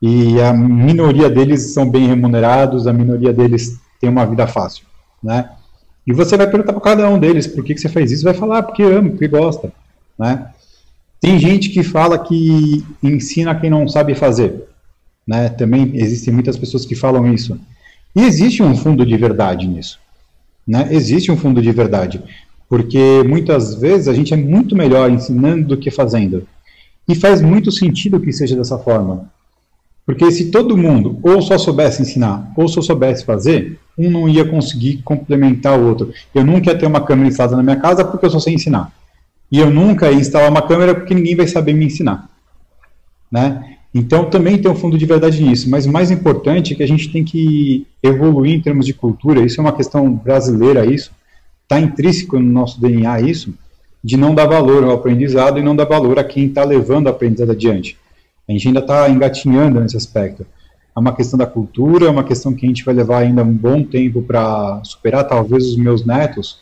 E 0.00 0.40
a 0.40 0.52
minoria 0.52 1.28
deles 1.28 1.72
são 1.72 1.88
bem 1.88 2.06
remunerados, 2.06 2.86
a 2.86 2.92
minoria 2.92 3.32
deles 3.32 3.80
tem 4.00 4.10
uma 4.10 4.26
vida 4.26 4.46
fácil, 4.46 4.84
né? 5.22 5.50
E 6.04 6.12
você 6.12 6.36
vai 6.36 6.48
perguntar 6.48 6.72
para 6.72 6.82
cada 6.82 7.08
um 7.08 7.18
deles 7.18 7.46
por 7.46 7.62
que, 7.62 7.74
que 7.74 7.80
você 7.80 7.88
faz 7.88 8.10
isso, 8.10 8.24
vai 8.24 8.34
falar 8.34 8.58
ah, 8.58 8.62
porque 8.62 8.82
ama, 8.82 9.10
porque 9.10 9.28
gosta, 9.28 9.72
né? 10.18 10.50
Tem 11.20 11.38
gente 11.38 11.68
que 11.68 11.84
fala 11.84 12.18
que 12.18 12.84
ensina 13.00 13.54
quem 13.54 13.70
não 13.70 13.86
sabe 13.86 14.14
fazer, 14.16 14.64
né? 15.26 15.48
Também 15.48 15.92
existem 15.94 16.34
muitas 16.34 16.56
pessoas 16.56 16.84
que 16.84 16.96
falam 16.96 17.32
isso. 17.32 17.58
E 18.14 18.22
existe 18.22 18.62
um 18.62 18.76
fundo 18.76 19.06
de 19.06 19.16
verdade 19.16 19.68
nisso, 19.68 20.00
né? 20.66 20.88
Existe 20.90 21.30
um 21.30 21.36
fundo 21.36 21.62
de 21.62 21.70
verdade 21.70 22.20
porque 22.72 23.22
muitas 23.28 23.74
vezes 23.74 24.08
a 24.08 24.14
gente 24.14 24.32
é 24.32 24.36
muito 24.36 24.74
melhor 24.74 25.10
ensinando 25.10 25.66
do 25.66 25.76
que 25.76 25.90
fazendo. 25.90 26.48
E 27.06 27.14
faz 27.14 27.42
muito 27.42 27.70
sentido 27.70 28.18
que 28.18 28.32
seja 28.32 28.56
dessa 28.56 28.78
forma. 28.78 29.30
Porque 30.06 30.30
se 30.32 30.50
todo 30.50 30.74
mundo 30.74 31.18
ou 31.22 31.42
só 31.42 31.58
soubesse 31.58 32.00
ensinar 32.00 32.50
ou 32.56 32.66
só 32.66 32.80
soubesse 32.80 33.26
fazer, 33.26 33.78
um 33.98 34.10
não 34.10 34.26
ia 34.26 34.46
conseguir 34.46 35.02
complementar 35.04 35.78
o 35.78 35.86
outro. 35.86 36.14
Eu 36.34 36.46
nunca 36.46 36.70
ia 36.70 36.78
ter 36.78 36.86
uma 36.86 37.02
câmera 37.02 37.28
instalada 37.28 37.56
na 37.58 37.62
minha 37.62 37.76
casa 37.76 38.06
porque 38.06 38.24
eu 38.24 38.30
só 38.30 38.40
sei 38.40 38.54
ensinar. 38.54 38.90
E 39.50 39.58
eu 39.58 39.70
nunca 39.70 40.10
ia 40.10 40.18
instalar 40.18 40.50
uma 40.50 40.66
câmera 40.66 40.94
porque 40.94 41.14
ninguém 41.14 41.36
vai 41.36 41.46
saber 41.46 41.74
me 41.74 41.84
ensinar. 41.84 42.30
Né? 43.30 43.76
Então 43.94 44.30
também 44.30 44.56
tem 44.56 44.70
um 44.70 44.74
fundo 44.74 44.96
de 44.96 45.04
verdade 45.04 45.42
nisso, 45.42 45.68
mas 45.68 45.84
o 45.84 45.92
mais 45.92 46.10
importante 46.10 46.72
é 46.72 46.76
que 46.76 46.82
a 46.82 46.88
gente 46.88 47.12
tem 47.12 47.22
que 47.22 47.86
evoluir 48.02 48.54
em 48.54 48.62
termos 48.62 48.86
de 48.86 48.94
cultura, 48.94 49.44
isso 49.44 49.60
é 49.60 49.62
uma 49.62 49.76
questão 49.76 50.10
brasileira 50.10 50.86
isso, 50.86 51.12
está 51.62 51.80
intrínseco 51.80 52.38
no 52.38 52.52
nosso 52.52 52.80
DNA 52.80 53.20
isso, 53.22 53.54
de 54.02 54.16
não 54.16 54.34
dar 54.34 54.46
valor 54.46 54.84
ao 54.84 54.92
aprendizado 54.92 55.58
e 55.58 55.62
não 55.62 55.76
dar 55.76 55.84
valor 55.84 56.18
a 56.18 56.24
quem 56.24 56.46
está 56.46 56.64
levando 56.64 57.06
o 57.06 57.10
aprendizado 57.10 57.52
adiante. 57.52 57.96
A 58.48 58.52
gente 58.52 58.68
ainda 58.68 58.80
está 58.80 59.08
engatinhando 59.08 59.80
nesse 59.80 59.96
aspecto. 59.96 60.44
É 60.94 60.98
uma 60.98 61.14
questão 61.14 61.38
da 61.38 61.46
cultura, 61.46 62.06
é 62.06 62.10
uma 62.10 62.24
questão 62.24 62.52
que 62.52 62.66
a 62.66 62.68
gente 62.68 62.84
vai 62.84 62.94
levar 62.94 63.20
ainda 63.20 63.42
um 63.42 63.52
bom 63.52 63.82
tempo 63.82 64.22
para 64.22 64.82
superar. 64.84 65.26
Talvez 65.26 65.64
os 65.66 65.76
meus 65.76 66.04
netos 66.04 66.60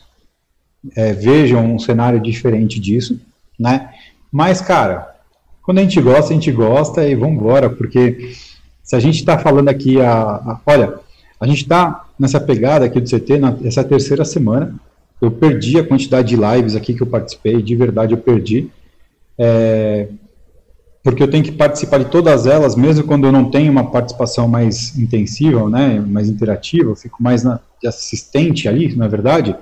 é, 0.95 1.13
vejam 1.13 1.75
um 1.75 1.79
cenário 1.79 2.19
diferente 2.19 2.79
disso, 2.79 3.19
né? 3.59 3.89
Mas, 4.31 4.61
cara, 4.61 5.15
quando 5.61 5.79
a 5.79 5.81
gente 5.81 5.99
gosta, 5.99 6.31
a 6.31 6.33
gente 6.33 6.51
gosta 6.51 7.07
e 7.07 7.15
vamos 7.15 7.35
embora, 7.35 7.69
porque 7.69 8.33
se 8.83 8.95
a 8.95 8.99
gente 8.99 9.15
está 9.15 9.37
falando 9.37 9.69
aqui, 9.69 9.99
a, 9.99 10.13
a, 10.13 10.61
olha, 10.65 10.95
a 11.39 11.45
gente 11.45 11.63
está 11.63 12.05
nessa 12.17 12.39
pegada 12.39 12.85
aqui 12.85 13.01
do 13.01 13.09
CT, 13.09 13.37
na, 13.37 13.55
essa 13.63 13.83
terceira 13.83 14.23
semana, 14.23 14.75
eu 15.21 15.31
perdi 15.31 15.77
a 15.77 15.87
quantidade 15.87 16.29
de 16.29 16.35
lives 16.35 16.75
aqui 16.75 16.93
que 16.93 17.03
eu 17.03 17.07
participei, 17.07 17.61
de 17.61 17.75
verdade 17.75 18.13
eu 18.13 18.17
perdi. 18.17 18.69
É, 19.37 20.07
porque 21.03 21.21
eu 21.23 21.29
tenho 21.29 21.43
que 21.43 21.51
participar 21.51 21.99
de 21.99 22.05
todas 22.05 22.45
elas, 22.45 22.75
mesmo 22.75 23.05
quando 23.05 23.25
eu 23.25 23.31
não 23.31 23.49
tenho 23.49 23.71
uma 23.71 23.89
participação 23.89 24.47
mais 24.47 24.97
intensiva, 24.97 25.67
né, 25.69 25.99
mais 25.99 26.29
interativa, 26.29 26.89
eu 26.89 26.95
fico 26.95 27.21
mais 27.21 27.43
na, 27.43 27.59
de 27.81 27.87
assistente 27.87 28.67
ali, 28.67 28.95
na 28.95 29.07
verdade, 29.07 29.55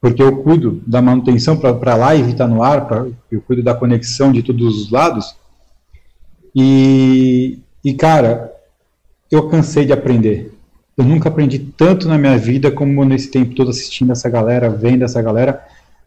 porque 0.00 0.22
eu 0.22 0.36
cuido 0.42 0.82
da 0.86 1.02
manutenção 1.02 1.56
para 1.56 1.92
a 1.92 1.96
live 1.96 2.32
estar 2.32 2.46
tá 2.46 2.52
no 2.52 2.62
ar, 2.62 2.86
pra, 2.86 3.06
eu 3.30 3.40
cuido 3.40 3.62
da 3.62 3.74
conexão 3.74 4.30
de 4.30 4.42
todos 4.42 4.82
os 4.82 4.90
lados. 4.90 5.34
E, 6.54 7.58
e, 7.84 7.94
cara, 7.94 8.52
eu 9.30 9.48
cansei 9.48 9.84
de 9.84 9.92
aprender. 9.92 10.53
Eu 10.96 11.04
nunca 11.04 11.28
aprendi 11.28 11.58
tanto 11.58 12.08
na 12.08 12.16
minha 12.16 12.38
vida 12.38 12.70
como 12.70 13.04
nesse 13.04 13.30
tempo 13.30 13.54
todo 13.54 13.70
assistindo 13.70 14.12
essa 14.12 14.28
galera, 14.28 14.70
vendo 14.70 15.04
essa 15.04 15.20
galera. 15.20 15.60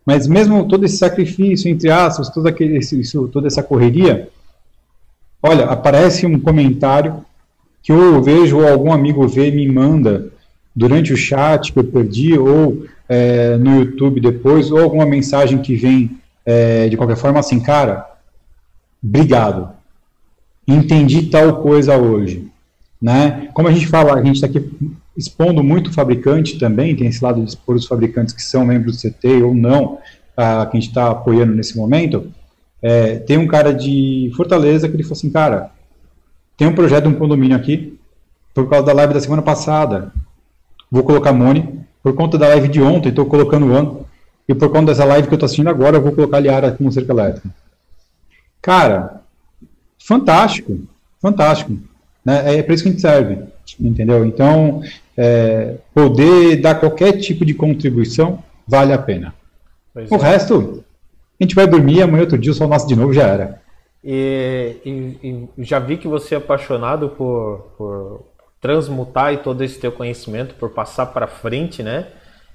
Mas 0.06 0.27
mesmo 0.27 0.67
todo 0.67 0.86
esse 0.86 0.98
sacrifício, 0.98 1.70
entre 1.70 1.89
aspas, 1.89 2.29
todo 2.29 2.48
aquele, 2.48 2.77
isso, 2.77 3.27
toda 3.27 3.48
essa 3.48 3.62
correria, 3.62 4.29
Olha, 5.41 5.65
aparece 5.65 6.25
um 6.25 6.39
comentário 6.39 7.24
que 7.82 7.91
eu 7.91 8.22
vejo 8.22 8.58
ou 8.58 8.67
algum 8.67 8.91
amigo 8.91 9.27
vê 9.27 9.51
me 9.51 9.67
manda 9.67 10.29
durante 10.75 11.13
o 11.13 11.17
chat 11.17 11.72
que 11.72 11.79
eu 11.79 11.84
perdi, 11.84 12.38
ou 12.38 12.86
é, 13.08 13.56
no 13.58 13.79
YouTube 13.79 14.20
depois, 14.20 14.72
ou 14.72 14.79
alguma 14.79 15.06
mensagem 15.06 15.60
que 15.60 15.75
vem 15.75 16.17
é, 16.46 16.89
de 16.89 16.98
qualquer 16.98 17.15
forma 17.15 17.39
assim, 17.39 17.60
cara, 17.60 18.06
obrigado. 19.03 19.70
Entendi 20.67 21.29
tal 21.29 21.62
coisa 21.62 21.98
hoje. 21.98 22.48
Né? 23.01 23.50
Como 23.54 23.68
a 23.68 23.72
gente 23.72 23.88
fala, 23.88 24.16
a 24.16 24.24
gente 24.24 24.36
está 24.36 24.48
aqui 24.48 24.72
expondo 25.16 25.63
muito 25.63 25.92
fabricante 25.92 26.60
também, 26.60 26.96
tem 26.96 27.08
esse 27.08 27.24
lado 27.24 27.42
de 27.42 27.50
expor 27.50 27.75
os 27.75 27.86
fabricantes 27.86 28.34
que 28.34 28.42
são 28.42 28.66
membros 28.66 28.98
do 28.98 29.10
CT 29.10 29.44
ou 29.44 29.54
não, 29.54 30.00
a, 30.36 30.66
que 30.66 30.77
a 30.77 30.80
gente 30.80 30.89
está 30.89 31.10
apoiando 31.10 31.56
nesse 31.56 31.75
momento. 31.75 32.32
É, 32.82 33.18
tem 33.18 33.38
um 33.38 33.48
cara 33.48 33.74
de 33.74 34.32
Fortaleza 34.36 34.88
que 34.88 34.96
ele 34.96 35.04
falou 35.04 35.18
assim, 35.18 35.32
cara, 35.32 35.72
tem 36.56 36.68
um 36.68 36.75
projeto 36.75 37.04
de 37.04 37.10
um 37.10 37.20
condomínio 37.20 37.58
aqui, 37.58 38.00
por 38.54 38.70
causa 38.70 38.86
da 38.86 38.94
live 38.94 39.13
da 39.13 39.20
semana 39.20 39.42
passada, 39.42 40.12
vou 40.89 41.04
colocar 41.04 41.34
Mone, 41.34 41.82
por 42.01 42.13
conta 42.13 42.38
da 42.38 42.48
live 42.50 42.68
de 42.68 42.82
ontem, 42.82 43.10
estou 43.10 43.25
colocando 43.25 43.68
o 43.68 43.74
ano, 43.74 44.06
e 44.48 44.56
por 44.56 44.70
conta 44.70 44.88
dessa 44.88 45.04
live 45.04 45.27
que 45.27 45.34
eu 45.34 45.38
estou 45.38 45.46
assistindo 45.46 45.70
agora, 45.70 45.98
eu 45.98 46.01
vou 46.01 46.13
colocar 46.13 46.39
Liara 46.39 46.72
com 46.72 46.89
cerca 46.89 47.12
elétrica. 47.12 47.50
Cara, 48.62 49.22
fantástico, 50.00 50.80
fantástico. 51.22 51.77
Né? 52.27 52.57
É 52.57 52.62
para 52.62 52.74
isso 52.74 52.84
que 52.84 52.89
a 52.89 52.91
gente 52.91 53.01
serve, 53.01 53.39
entendeu? 53.79 54.25
Então, 54.25 54.81
é, 55.15 55.75
poder 55.93 56.57
dar 56.57 56.75
qualquer 56.75 57.13
tipo 57.13 57.46
de 57.46 57.53
contribuição 57.53 58.43
vale 58.67 58.91
a 58.91 58.98
pena. 58.98 59.34
Pois 59.93 60.12
o 60.12 60.15
é. 60.15 60.17
resto, 60.17 60.84
a 61.39 61.43
gente 61.43 61.55
vai 61.55 61.65
dormir, 61.65 62.01
amanhã 62.01 62.24
outro 62.24 62.38
dia 62.38 62.51
o 62.51 62.53
sol 62.53 62.67
nasce 62.67 62.86
de 62.86 62.98
novo, 62.98 63.13
já 63.13 63.27
era. 63.27 63.62
E, 64.03 64.75
e, 64.86 65.48
e 65.57 65.63
já 65.63 65.79
vi 65.79 65.96
que 65.96 66.07
você 66.07 66.36
é 66.36 66.38
apaixonado 66.38 67.07
por, 67.07 67.72
por 67.77 68.25
transmutar 68.60 69.34
e 69.34 69.38
todo 69.38 69.63
esse 69.63 69.79
teu 69.79 69.93
conhecimento, 69.93 70.53
por 70.55 70.72
passar 70.72 71.05
para 71.05 71.27
frente, 71.27 71.81
né? 71.81 72.07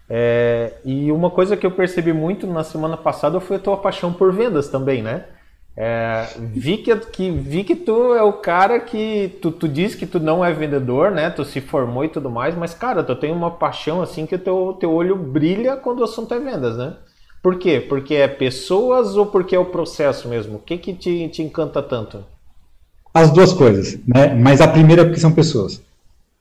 É, 0.07 0.75
e 0.85 1.11
uma 1.11 1.31
coisa 1.31 1.57
que 1.57 1.65
eu 1.65 1.71
percebi 1.71 2.13
muito 2.13 2.47
na 2.47 2.63
semana 2.63 2.99
passada 2.99 3.41
foi 3.41 3.57
a 3.57 3.61
tua 3.61 3.79
paixão 3.79 4.13
por 4.13 4.35
vendas 4.35 4.69
também, 4.69 5.03
né? 5.03 5.25
É, 5.75 6.27
vi, 6.39 6.79
que, 6.79 6.95
que, 6.97 7.31
vi 7.31 7.65
que 7.65 7.75
tu 7.75 8.15
é 8.15 8.23
o 8.23 8.35
cara 8.35 8.79
que 8.79 9.39
tu, 9.41 9.51
tu 9.51 9.67
diz 9.67 9.95
que 9.95 10.07
tu 10.07 10.21
não 10.21 10.45
é 10.45 10.53
vendedor, 10.53 11.11
né? 11.11 11.31
Tu 11.31 11.45
se 11.45 11.61
formou 11.61 12.05
e 12.05 12.09
tudo 12.09 12.31
mais, 12.31 12.55
mas 12.55 12.75
cara, 12.75 13.03
tu 13.03 13.17
tem 13.17 13.33
uma 13.33 13.51
paixão 13.51 14.03
assim 14.03 14.27
que 14.27 14.35
o 14.35 14.39
teu, 14.39 14.77
teu 14.79 14.93
olho 14.93 15.17
brilha 15.17 15.77
quando 15.77 16.01
o 16.01 16.05
assunto 16.05 16.35
é 16.35 16.39
vendas, 16.39 16.77
né? 16.77 16.95
Por 17.43 17.59
quê? 17.59 17.85
Porque 17.89 18.15
é 18.15 18.29
pessoas 18.29 19.17
ou 19.17 19.27
porque 19.27 19.57
é 19.57 19.59
o 19.59 19.65
processo 19.65 20.29
mesmo? 20.29 20.57
O 20.57 20.61
que, 20.61 20.77
que 20.77 20.93
te, 20.93 21.29
te 21.29 21.43
encanta 21.43 21.83
tanto? 21.83 22.25
As 23.13 23.31
duas 23.31 23.53
coisas, 23.53 23.99
né? 24.07 24.35
Mas 24.35 24.61
a 24.61 24.69
primeira 24.69 25.03
é 25.03 25.05
porque 25.05 25.21
são 25.21 25.33
pessoas. 25.33 25.83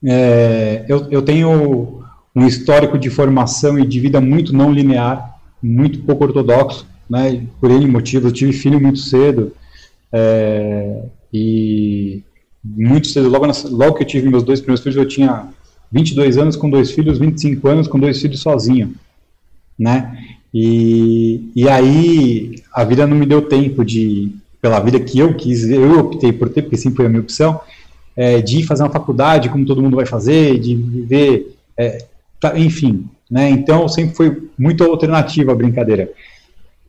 É, 0.04 0.84
eu, 0.88 1.08
eu 1.10 1.22
tenho 1.22 2.02
um 2.34 2.46
histórico 2.46 2.98
de 2.98 3.10
formação 3.10 3.78
e 3.78 3.86
de 3.86 3.98
vida 3.98 4.20
muito 4.20 4.54
não 4.54 4.72
linear, 4.72 5.38
muito 5.62 6.00
pouco 6.00 6.24
ortodoxo, 6.24 6.86
né? 7.08 7.46
Por 7.60 7.70
N 7.70 7.86
motivos. 7.86 8.30
Eu 8.30 8.32
tive 8.32 8.52
filho 8.52 8.80
muito 8.80 8.98
cedo. 8.98 9.52
É, 10.12 11.02
e 11.32 12.22
muito 12.62 13.08
cedo, 13.08 13.28
logo, 13.28 13.46
na, 13.46 13.52
logo 13.70 13.94
que 13.94 14.02
eu 14.02 14.06
tive 14.06 14.28
meus 14.28 14.42
dois 14.42 14.60
primeiros 14.60 14.82
filhos, 14.82 14.96
eu 14.96 15.08
tinha 15.08 15.48
22 15.90 16.38
anos 16.38 16.56
com 16.56 16.70
dois 16.70 16.90
filhos, 16.90 17.18
25 17.18 17.66
anos 17.68 17.88
com 17.88 17.98
dois 17.98 18.20
filhos 18.20 18.40
sozinho, 18.40 18.94
né? 19.78 20.16
E, 20.54 21.50
e 21.56 21.68
aí 21.68 22.56
a 22.72 22.84
vida 22.84 23.06
não 23.06 23.16
me 23.16 23.26
deu 23.26 23.42
tempo 23.42 23.84
de, 23.84 24.32
pela 24.60 24.78
vida 24.80 25.00
que 25.00 25.18
eu 25.18 25.34
quis, 25.34 25.68
eu 25.68 25.98
optei 25.98 26.32
por 26.32 26.50
ter, 26.50 26.62
porque 26.62 26.76
sempre 26.76 26.98
foi 26.98 27.06
a 27.06 27.08
minha 27.08 27.22
opção, 27.22 27.60
é, 28.14 28.40
de 28.40 28.62
fazer 28.62 28.82
uma 28.82 28.90
faculdade, 28.90 29.48
como 29.48 29.64
todo 29.64 29.82
mundo 29.82 29.96
vai 29.96 30.06
fazer, 30.06 30.58
de 30.58 30.76
viver, 30.76 31.56
é, 31.76 32.04
enfim, 32.56 33.06
né? 33.30 33.48
Então 33.48 33.88
sempre 33.88 34.14
foi 34.14 34.50
muito 34.58 34.84
alternativa 34.84 35.52
a 35.52 35.56
brincadeira. 35.56 36.10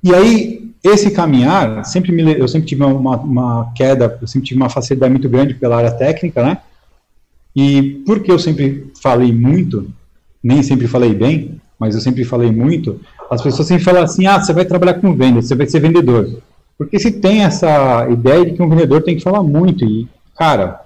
E 0.03 0.13
aí 0.13 0.73
esse 0.83 1.11
caminhar 1.11 1.85
sempre 1.85 2.11
me, 2.11 2.37
eu 2.37 2.47
sempre 2.47 2.67
tive 2.67 2.83
uma, 2.83 3.15
uma 3.17 3.71
queda, 3.73 4.17
eu 4.21 4.27
sempre 4.27 4.47
tive 4.47 4.59
uma 4.59 4.69
facilidade 4.69 5.11
muito 5.13 5.29
grande 5.29 5.53
pela 5.53 5.77
área 5.77 5.91
técnica, 5.91 6.43
né? 6.43 6.57
E 7.55 8.03
porque 8.05 8.31
eu 8.31 8.37
sempre 8.37 8.91
falei 9.01 9.31
muito, 9.31 9.89
nem 10.43 10.61
sempre 10.61 10.87
falei 10.87 11.13
bem, 11.13 11.61
mas 11.79 11.95
eu 11.95 12.01
sempre 12.01 12.25
falei 12.25 12.51
muito, 12.51 12.99
as 13.29 13.41
pessoas 13.41 13.67
sempre 13.67 13.83
falam 13.83 14.03
assim, 14.03 14.25
ah, 14.25 14.39
você 14.39 14.51
vai 14.51 14.65
trabalhar 14.65 14.95
com 14.95 15.15
vendas, 15.15 15.47
você 15.47 15.55
vai 15.55 15.67
ser 15.67 15.79
vendedor. 15.79 16.41
Porque 16.77 16.99
se 16.99 17.11
tem 17.11 17.43
essa 17.43 18.07
ideia 18.09 18.45
de 18.45 18.53
que 18.53 18.61
um 18.61 18.69
vendedor 18.69 19.03
tem 19.03 19.15
que 19.15 19.23
falar 19.23 19.43
muito, 19.43 19.85
e, 19.85 20.07
cara, 20.35 20.81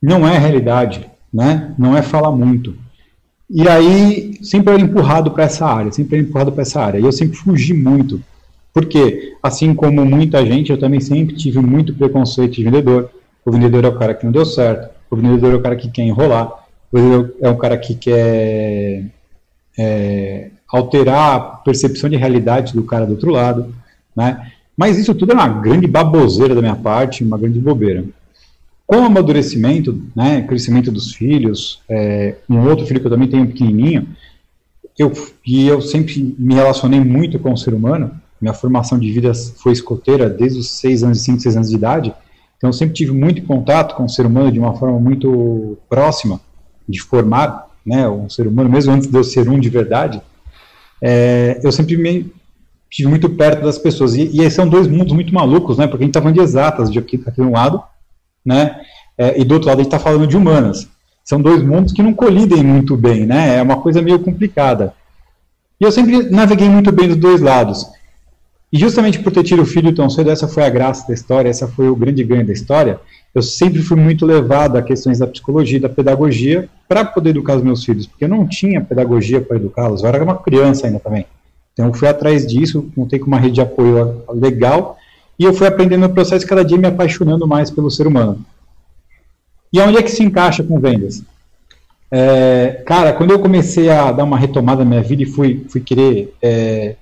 não 0.00 0.26
é 0.28 0.38
realidade, 0.38 1.10
né? 1.32 1.74
Não 1.78 1.96
é 1.96 2.02
falar 2.02 2.30
muito. 2.30 2.76
E 3.52 3.68
aí, 3.68 4.38
sempre 4.42 4.72
era 4.72 4.82
empurrado 4.82 5.32
para 5.32 5.44
essa 5.44 5.66
área, 5.66 5.90
sempre 5.90 6.18
era 6.18 6.26
empurrado 6.26 6.52
para 6.52 6.62
essa 6.62 6.80
área. 6.80 7.00
E 7.00 7.04
eu 7.04 7.10
sempre 7.10 7.36
fugi 7.36 7.74
muito. 7.74 8.22
Porque, 8.72 9.34
assim 9.42 9.74
como 9.74 10.04
muita 10.04 10.46
gente, 10.46 10.70
eu 10.70 10.78
também 10.78 11.00
sempre 11.00 11.34
tive 11.34 11.58
muito 11.58 11.92
preconceito 11.92 12.52
de 12.52 12.62
vendedor. 12.62 13.10
O 13.44 13.50
vendedor 13.50 13.84
é 13.84 13.88
o 13.88 13.98
cara 13.98 14.14
que 14.14 14.24
não 14.24 14.30
deu 14.30 14.46
certo, 14.46 14.90
o 15.10 15.16
vendedor 15.16 15.52
é 15.52 15.56
o 15.56 15.60
cara 15.60 15.74
que 15.74 15.90
quer 15.90 16.02
enrolar, 16.02 16.46
o 16.92 16.96
vendedor 16.96 17.34
é 17.40 17.48
o 17.48 17.56
cara 17.56 17.76
que 17.76 17.94
quer 17.96 19.06
é, 19.76 20.50
alterar 20.68 21.34
a 21.34 21.40
percepção 21.40 22.08
de 22.08 22.16
realidade 22.16 22.74
do 22.74 22.84
cara 22.84 23.06
do 23.06 23.12
outro 23.12 23.32
lado, 23.32 23.74
né? 24.14 24.52
Mas 24.76 24.96
isso 24.98 25.14
tudo 25.14 25.32
é 25.32 25.34
uma 25.34 25.48
grande 25.48 25.86
baboseira 25.86 26.54
da 26.54 26.60
minha 26.60 26.76
parte, 26.76 27.24
uma 27.24 27.36
grande 27.36 27.58
bobeira. 27.58 28.04
Com 28.90 29.02
o 29.02 29.04
amadurecimento, 29.04 30.02
né, 30.16 30.42
crescimento 30.42 30.90
dos 30.90 31.14
filhos, 31.14 31.80
é, 31.88 32.34
um 32.48 32.58
outro 32.68 32.84
filho 32.84 32.98
que 32.98 33.06
eu 33.06 33.10
também 33.10 33.28
tenho 33.28 33.46
pequenininho, 33.46 34.08
eu, 34.98 35.12
e 35.46 35.68
eu 35.68 35.80
sempre 35.80 36.34
me 36.36 36.54
relacionei 36.54 36.98
muito 36.98 37.38
com 37.38 37.52
o 37.52 37.56
ser 37.56 37.72
humano, 37.72 38.10
minha 38.40 38.52
formação 38.52 38.98
de 38.98 39.08
vida 39.12 39.32
foi 39.32 39.70
escoteira 39.70 40.28
desde 40.28 40.58
os 40.58 40.72
6 40.72 41.04
anos, 41.04 41.20
5, 41.20 41.38
6 41.38 41.54
anos 41.54 41.70
de 41.70 41.76
idade, 41.76 42.12
então 42.56 42.70
eu 42.70 42.72
sempre 42.72 42.92
tive 42.92 43.12
muito 43.12 43.40
contato 43.44 43.94
com 43.94 44.06
o 44.06 44.08
ser 44.08 44.26
humano 44.26 44.50
de 44.50 44.58
uma 44.58 44.74
forma 44.74 44.98
muito 44.98 45.78
próxima, 45.88 46.40
de 46.88 47.00
formar 47.00 47.68
né, 47.86 48.08
um 48.08 48.28
ser 48.28 48.48
humano, 48.48 48.68
mesmo 48.68 48.92
antes 48.92 49.06
de 49.06 49.16
eu 49.16 49.22
ser 49.22 49.48
um 49.48 49.60
de 49.60 49.70
verdade, 49.70 50.20
é, 51.00 51.60
eu 51.62 51.70
sempre 51.70 51.96
me 51.96 52.32
estive 52.90 53.08
muito 53.08 53.30
perto 53.30 53.62
das 53.62 53.78
pessoas. 53.78 54.16
E, 54.16 54.42
e 54.42 54.50
são 54.50 54.68
dois 54.68 54.88
mundos 54.88 55.12
muito 55.12 55.32
malucos, 55.32 55.78
né? 55.78 55.86
Porque 55.86 56.02
a 56.02 56.06
gente 56.06 56.10
está 56.10 56.20
falando 56.20 56.34
de 56.34 56.42
exatas 56.42 56.90
de 56.90 56.98
aqui, 56.98 57.22
aqui 57.24 57.40
um 57.40 57.52
lado, 57.52 57.80
né? 58.44 58.80
É, 59.16 59.40
e 59.40 59.44
do 59.44 59.54
outro 59.54 59.68
lado 59.68 59.80
a 59.80 59.82
gente 59.82 59.92
está 59.92 59.98
falando 59.98 60.26
de 60.26 60.36
humanas. 60.36 60.88
São 61.24 61.40
dois 61.40 61.62
mundos 61.62 61.92
que 61.92 62.02
não 62.02 62.12
colidem 62.12 62.62
muito 62.62 62.96
bem, 62.96 63.26
né? 63.26 63.56
É 63.56 63.62
uma 63.62 63.80
coisa 63.80 64.02
meio 64.02 64.18
complicada. 64.18 64.94
E 65.80 65.84
eu 65.84 65.92
sempre 65.92 66.30
naveguei 66.30 66.68
muito 66.68 66.90
bem 66.90 67.08
dos 67.08 67.16
dois 67.16 67.40
lados. 67.40 67.86
E 68.72 68.78
justamente 68.78 69.18
por 69.18 69.32
ter 69.32 69.42
tido 69.42 69.62
o 69.62 69.66
filho 69.66 69.94
tão 69.94 70.08
cedo, 70.08 70.30
essa 70.30 70.46
foi 70.46 70.64
a 70.64 70.70
graça 70.70 71.06
da 71.06 71.14
história, 71.14 71.48
essa 71.48 71.66
foi 71.66 71.88
o 71.88 71.96
grande 71.96 72.22
ganho 72.22 72.46
da 72.46 72.52
história. 72.52 73.00
Eu 73.34 73.42
sempre 73.42 73.82
fui 73.82 73.96
muito 73.96 74.24
levado 74.24 74.76
a 74.76 74.82
questões 74.82 75.18
da 75.18 75.26
psicologia, 75.26 75.80
da 75.80 75.88
pedagogia, 75.88 76.68
para 76.88 77.04
poder 77.04 77.30
educar 77.30 77.56
os 77.56 77.62
meus 77.62 77.84
filhos, 77.84 78.06
porque 78.06 78.24
eu 78.24 78.28
não 78.28 78.46
tinha 78.46 78.80
pedagogia 78.80 79.40
para 79.40 79.56
educá-los, 79.56 80.02
eu 80.02 80.08
era 80.08 80.22
uma 80.22 80.36
criança 80.36 80.86
ainda 80.86 80.98
também. 80.98 81.26
Então 81.72 81.86
eu 81.86 81.94
fui 81.94 82.08
atrás 82.08 82.46
disso, 82.46 82.90
contei 82.94 83.18
com 83.18 83.26
uma 83.26 83.38
rede 83.38 83.54
de 83.54 83.60
apoio 83.60 84.22
legal, 84.34 84.96
e 85.40 85.44
eu 85.44 85.54
fui 85.54 85.66
aprendendo 85.66 86.04
o 86.04 86.10
processo 86.10 86.46
cada 86.46 86.62
dia 86.62 86.76
me 86.76 86.86
apaixonando 86.86 87.48
mais 87.48 87.70
pelo 87.70 87.90
ser 87.90 88.06
humano. 88.06 88.44
E 89.72 89.80
onde 89.80 89.96
é 89.96 90.02
que 90.02 90.10
se 90.10 90.22
encaixa 90.22 90.62
com 90.62 90.78
vendas? 90.78 91.22
É, 92.10 92.82
cara, 92.84 93.14
quando 93.14 93.30
eu 93.30 93.38
comecei 93.38 93.88
a 93.88 94.12
dar 94.12 94.24
uma 94.24 94.36
retomada 94.36 94.84
na 94.84 94.90
minha 94.90 95.02
vida 95.02 95.22
e 95.22 95.26
fui, 95.26 95.64
fui 95.70 95.80
querer 95.80 96.34
é, 96.42 96.94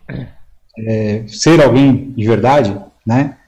é, 0.78 1.24
ser 1.26 1.60
alguém 1.60 2.12
de 2.16 2.24
verdade, 2.24 2.76
né? 3.04 3.38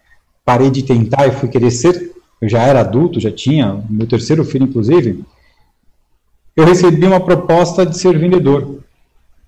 Parei 0.45 0.71
de 0.73 0.83
tentar 0.83 1.29
e 1.29 1.33
fui 1.33 1.49
querer 1.49 1.71
ser. 1.71 2.11
Eu 2.41 2.49
já 2.49 2.63
era 2.63 2.81
adulto, 2.81 3.21
já 3.21 3.31
tinha 3.31 3.81
meu 3.89 4.09
terceiro 4.09 4.45
filho, 4.45 4.65
inclusive. 4.65 5.25
Eu 6.57 6.65
recebi 6.65 7.07
uma 7.07 7.21
proposta 7.21 7.87
de 7.87 7.97
ser 7.97 8.19
vendedor. 8.19 8.81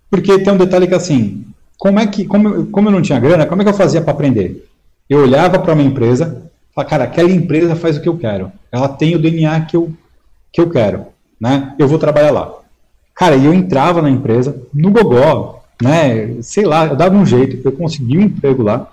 Porque 0.09 0.39
tem 0.39 0.53
um 0.53 0.59
detalhe 0.59 0.87
que 0.87 0.95
assim, 0.95 1.45
como 1.77 1.99
é 1.99 2.07
que, 2.07 2.27
como, 2.27 2.67
como 2.67 2.89
eu 2.89 2.93
não 2.93 3.03
tinha 3.03 3.19
grana, 3.19 3.45
como 3.45 3.61
é 3.61 3.65
que 3.65 3.71
eu 3.71 3.75
fazia 3.75 4.01
para 4.01 4.13
aprender? 4.13 4.69
Eu 5.13 5.19
olhava 5.19 5.59
para 5.59 5.75
uma 5.75 5.83
empresa, 5.83 6.51
falava, 6.75 6.89
cara, 6.89 7.05
aquela 7.05 7.31
empresa 7.31 7.77
faz 7.77 7.99
o 7.99 8.01
que 8.01 8.09
eu 8.09 8.17
quero. 8.17 8.51
Ela 8.73 8.89
tem 8.89 9.15
o 9.15 9.19
DNA 9.19 9.61
que 9.67 9.77
eu, 9.77 9.93
que 10.51 10.59
eu 10.59 10.71
quero, 10.71 11.05
né? 11.39 11.75
Eu 11.79 11.87
vou 11.87 11.99
trabalhar 11.99 12.31
lá. 12.31 12.51
Cara, 13.15 13.37
e 13.37 13.45
eu 13.45 13.53
entrava 13.53 14.01
na 14.01 14.09
empresa, 14.09 14.57
no 14.73 14.91
gogó, 14.91 15.63
né? 15.83 16.41
Sei 16.41 16.65
lá, 16.65 16.87
eu 16.87 16.97
dava 16.97 17.15
um 17.15 17.27
jeito, 17.27 17.61
eu 17.63 17.73
conseguia 17.73 18.21
um 18.21 18.23
emprego 18.23 18.63
lá, 18.63 18.91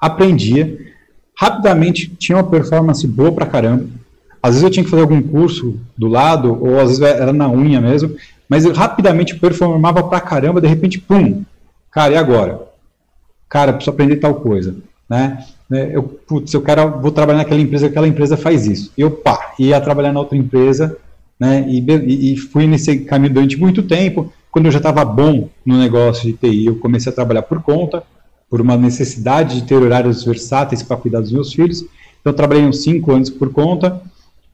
aprendia, 0.00 0.78
rapidamente 1.38 2.08
tinha 2.16 2.38
uma 2.38 2.48
performance 2.48 3.06
boa 3.06 3.30
pra 3.30 3.44
caramba. 3.44 3.84
Às 4.42 4.52
vezes 4.52 4.62
eu 4.62 4.70
tinha 4.70 4.84
que 4.84 4.90
fazer 4.90 5.02
algum 5.02 5.20
curso 5.20 5.78
do 5.94 6.08
lado, 6.08 6.58
ou 6.58 6.80
às 6.80 6.98
vezes 6.98 7.02
era 7.02 7.34
na 7.34 7.50
unha 7.50 7.82
mesmo, 7.82 8.16
mas 8.48 8.64
eu 8.64 8.72
rapidamente 8.72 9.36
performava 9.36 10.04
pra 10.04 10.22
caramba, 10.22 10.58
de 10.58 10.68
repente, 10.68 10.98
pum, 10.98 11.44
cara, 11.90 12.14
e 12.14 12.16
agora? 12.16 12.62
Cara, 13.46 13.74
preciso 13.74 13.90
aprender 13.90 14.16
tal 14.16 14.36
coisa, 14.36 14.74
né? 15.14 15.44
Eu, 15.92 16.02
putz, 16.02 16.52
eu 16.52 16.60
quero, 16.60 17.00
vou 17.00 17.10
trabalhar 17.10 17.38
naquela 17.38 17.60
empresa, 17.60 17.86
aquela 17.86 18.06
empresa 18.06 18.36
faz 18.36 18.66
isso. 18.66 18.92
Eu, 18.98 19.10
pá, 19.10 19.54
ia 19.58 19.80
trabalhar 19.80 20.12
na 20.12 20.20
outra 20.20 20.36
empresa, 20.36 20.96
né? 21.38 21.64
E, 21.68 22.32
e 22.32 22.36
fui 22.36 22.66
nesse 22.66 22.98
caminho 23.00 23.32
durante 23.32 23.58
muito 23.58 23.82
tempo. 23.82 24.32
Quando 24.50 24.66
eu 24.66 24.72
já 24.72 24.78
estava 24.78 25.04
bom 25.04 25.48
no 25.64 25.78
negócio 25.78 26.24
de 26.24 26.32
TI, 26.34 26.66
eu 26.66 26.76
comecei 26.76 27.10
a 27.10 27.14
trabalhar 27.14 27.42
por 27.42 27.62
conta, 27.62 28.02
por 28.48 28.60
uma 28.60 28.76
necessidade 28.76 29.60
de 29.60 29.66
ter 29.66 29.76
horários 29.76 30.24
versáteis 30.24 30.82
para 30.82 30.96
cuidar 30.96 31.20
dos 31.20 31.32
meus 31.32 31.52
filhos. 31.52 31.80
Então, 31.80 32.32
eu 32.32 32.34
trabalhei 32.34 32.64
uns 32.64 32.82
cinco 32.82 33.12
anos 33.12 33.30
por 33.30 33.50
conta. 33.50 34.00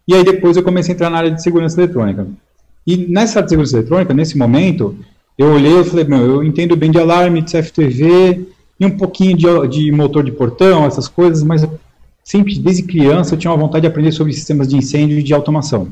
E 0.07 0.15
aí, 0.15 0.25
depois, 0.25 0.57
eu 0.57 0.63
comecei 0.63 0.93
a 0.93 0.95
entrar 0.95 1.11
na 1.11 1.19
área 1.19 1.31
de 1.31 1.43
segurança 1.43 1.81
eletrônica. 1.81 2.27
E 2.87 2.97
nessa 2.97 3.41
área 3.41 3.45
de 3.45 3.51
segurança 3.51 3.77
eletrônica, 3.77 4.15
nesse 4.15 4.39
momento, 4.39 4.97
eu 5.37 5.53
olhei 5.53 5.81
e 5.81 5.85
falei: 5.85 6.05
meu, 6.05 6.19
eu 6.19 6.45
entendo 6.45 6.77
bem 6.77 6.91
de 6.91 6.99
alarme, 6.99 7.43
de 7.43 7.53
CFTV, 7.53 8.47
e 8.81 8.87
um 8.87 8.97
pouquinho 8.97 9.37
de, 9.37 9.69
de 9.69 9.93
motor 9.93 10.25
de 10.25 10.33
portão, 10.33 10.87
essas 10.87 11.07
coisas, 11.07 11.43
mas 11.43 11.69
sempre, 12.25 12.59
desde 12.59 12.83
criança, 12.83 13.35
eu 13.35 13.39
tinha 13.39 13.51
uma 13.51 13.59
vontade 13.59 13.83
de 13.83 13.89
aprender 13.89 14.11
sobre 14.11 14.33
sistemas 14.33 14.67
de 14.67 14.77
incêndio 14.77 15.19
e 15.19 15.23
de 15.23 15.35
automação. 15.35 15.89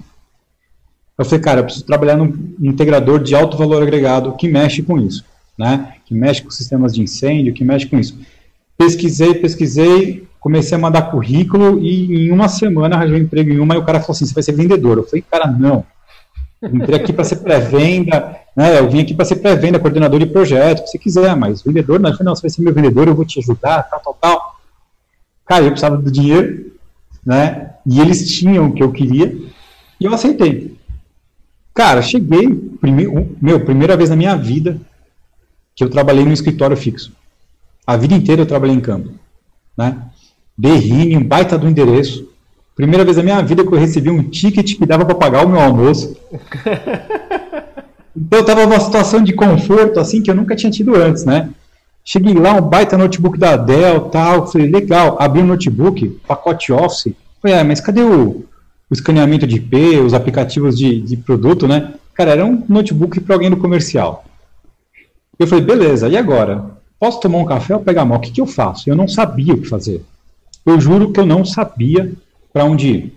Eu 1.18 1.24
falei, 1.24 1.40
cara, 1.40 1.60
eu 1.60 1.64
preciso 1.64 1.84
trabalhar 1.84 2.16
num 2.16 2.54
integrador 2.60 3.22
de 3.22 3.34
alto 3.34 3.58
valor 3.58 3.82
agregado 3.82 4.36
que 4.36 4.48
mexe 4.48 4.82
com 4.82 4.98
isso, 4.98 5.24
né? 5.58 5.94
Que 6.06 6.14
mexe 6.14 6.42
com 6.42 6.50
sistemas 6.50 6.94
de 6.94 7.02
incêndio, 7.02 7.52
que 7.52 7.64
mexe 7.64 7.86
com 7.86 7.98
isso. 7.98 8.16
Pesquisei, 8.78 9.34
pesquisei, 9.34 10.26
comecei 10.40 10.78
a 10.78 10.80
mandar 10.80 11.10
currículo 11.10 11.80
e 11.80 12.28
em 12.28 12.30
uma 12.30 12.48
semana 12.48 12.96
arranjei 12.96 13.18
um 13.18 13.24
emprego 13.24 13.50
em 13.50 13.58
uma 13.58 13.74
e 13.74 13.78
o 13.78 13.84
cara 13.84 14.00
falou 14.00 14.12
assim, 14.12 14.24
você 14.24 14.32
vai 14.32 14.42
ser 14.42 14.52
vendedor. 14.52 14.96
Eu 14.96 15.04
falei, 15.04 15.24
cara, 15.28 15.48
não. 15.48 15.84
Entrei 16.62 16.96
aqui 16.96 17.12
para 17.12 17.24
ser 17.24 17.36
pré-venda, 17.36 18.36
né? 18.56 18.78
Eu 18.78 18.90
vim 18.90 19.00
aqui 19.00 19.14
para 19.14 19.24
ser 19.24 19.36
pré-venda, 19.36 19.78
coordenador 19.78 20.18
de 20.18 20.26
projeto, 20.26 20.86
se 20.88 20.98
quiser, 20.98 21.36
mas 21.36 21.62
vendedor, 21.62 22.00
não, 22.00 22.10
não, 22.20 22.34
você 22.34 22.42
vai 22.42 22.50
ser 22.50 22.62
meu 22.62 22.74
vendedor, 22.74 23.06
eu 23.06 23.14
vou 23.14 23.24
te 23.24 23.38
ajudar, 23.38 23.84
tal, 23.84 24.00
tal, 24.00 24.14
tal. 24.20 24.60
Cara, 25.46 25.64
eu 25.64 25.70
precisava 25.70 25.96
do 25.96 26.10
dinheiro, 26.10 26.72
né? 27.24 27.74
E 27.86 28.00
eles 28.00 28.30
tinham 28.32 28.66
o 28.66 28.72
que 28.72 28.82
eu 28.82 28.90
queria, 28.90 29.36
e 30.00 30.04
eu 30.04 30.12
aceitei. 30.12 30.76
Cara, 31.72 32.02
cheguei, 32.02 32.48
meu, 33.40 33.60
primeira 33.60 33.96
vez 33.96 34.10
na 34.10 34.16
minha 34.16 34.36
vida 34.36 34.80
que 35.76 35.84
eu 35.84 35.88
trabalhei 35.88 36.24
no 36.24 36.32
escritório 36.32 36.76
fixo. 36.76 37.12
A 37.86 37.96
vida 37.96 38.14
inteira 38.14 38.42
eu 38.42 38.46
trabalhei 38.46 38.74
em 38.74 38.80
campo. 38.80 39.12
Né? 39.76 39.96
Berrine, 40.56 41.16
um 41.16 41.22
baita 41.22 41.56
do 41.56 41.68
endereço. 41.68 42.27
Primeira 42.78 43.04
vez 43.04 43.16
na 43.16 43.24
minha 43.24 43.42
vida 43.42 43.64
que 43.64 43.74
eu 43.74 43.78
recebi 43.78 44.08
um 44.08 44.22
ticket 44.22 44.78
que 44.78 44.86
dava 44.86 45.04
para 45.04 45.16
pagar 45.16 45.44
o 45.44 45.48
meu 45.48 45.60
almoço. 45.60 46.16
Então 48.20 48.40
eu 48.40 48.40
estava 48.40 48.66
numa 48.66 48.80
situação 48.80 49.22
de 49.22 49.32
conforto 49.32 50.00
assim 50.00 50.20
que 50.20 50.28
eu 50.28 50.34
nunca 50.34 50.56
tinha 50.56 50.72
tido 50.72 50.96
antes, 50.96 51.24
né? 51.24 51.50
Cheguei 52.04 52.34
lá, 52.34 52.54
um 52.54 52.60
baita 52.60 52.98
notebook 52.98 53.38
da 53.38 53.56
Dell, 53.56 54.00
tal, 54.10 54.44
falei, 54.48 54.68
legal, 54.68 55.16
abri 55.20 55.40
o 55.40 55.44
um 55.44 55.46
notebook, 55.46 56.08
pacote 56.26 56.72
Office. 56.72 57.14
Falei, 57.40 57.56
ah, 57.56 57.62
mas 57.62 57.80
cadê 57.80 58.02
o, 58.02 58.44
o 58.90 58.92
escaneamento 58.92 59.46
de 59.46 59.58
IP, 59.58 60.00
os 60.00 60.14
aplicativos 60.14 60.76
de, 60.76 61.00
de 61.00 61.16
produto, 61.16 61.68
né? 61.68 61.94
Cara, 62.12 62.32
era 62.32 62.44
um 62.44 62.64
notebook 62.68 63.20
para 63.20 63.36
alguém 63.36 63.50
do 63.50 63.56
comercial. 63.56 64.24
Eu 65.38 65.46
falei, 65.46 65.64
beleza, 65.64 66.08
e 66.08 66.16
agora? 66.16 66.64
Posso 66.98 67.20
tomar 67.20 67.38
um 67.38 67.44
café 67.44 67.76
ou 67.76 67.82
pegar 67.82 68.04
mal? 68.04 68.18
O 68.18 68.20
que, 68.20 68.32
que 68.32 68.40
eu 68.40 68.46
faço? 68.48 68.90
Eu 68.90 68.96
não 68.96 69.06
sabia 69.06 69.54
o 69.54 69.58
que 69.58 69.68
fazer. 69.68 70.02
Eu 70.66 70.80
juro 70.80 71.12
que 71.12 71.20
eu 71.20 71.26
não 71.26 71.44
sabia 71.44 72.12
para 72.58 72.64
onde 72.64 72.88
ir. 72.88 73.12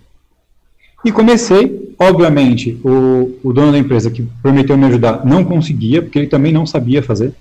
E 1.04 1.10
comecei, 1.10 1.92
obviamente, 1.98 2.80
o, 2.84 3.36
o 3.42 3.52
dono 3.52 3.72
da 3.72 3.78
empresa 3.78 4.08
que 4.08 4.22
prometeu 4.40 4.78
me 4.78 4.84
ajudar 4.84 5.26
não 5.26 5.44
conseguia, 5.44 6.00
porque 6.00 6.16
ele 6.16 6.28
também 6.28 6.52
não 6.52 6.64
sabia 6.64 7.02
fazer. 7.02 7.34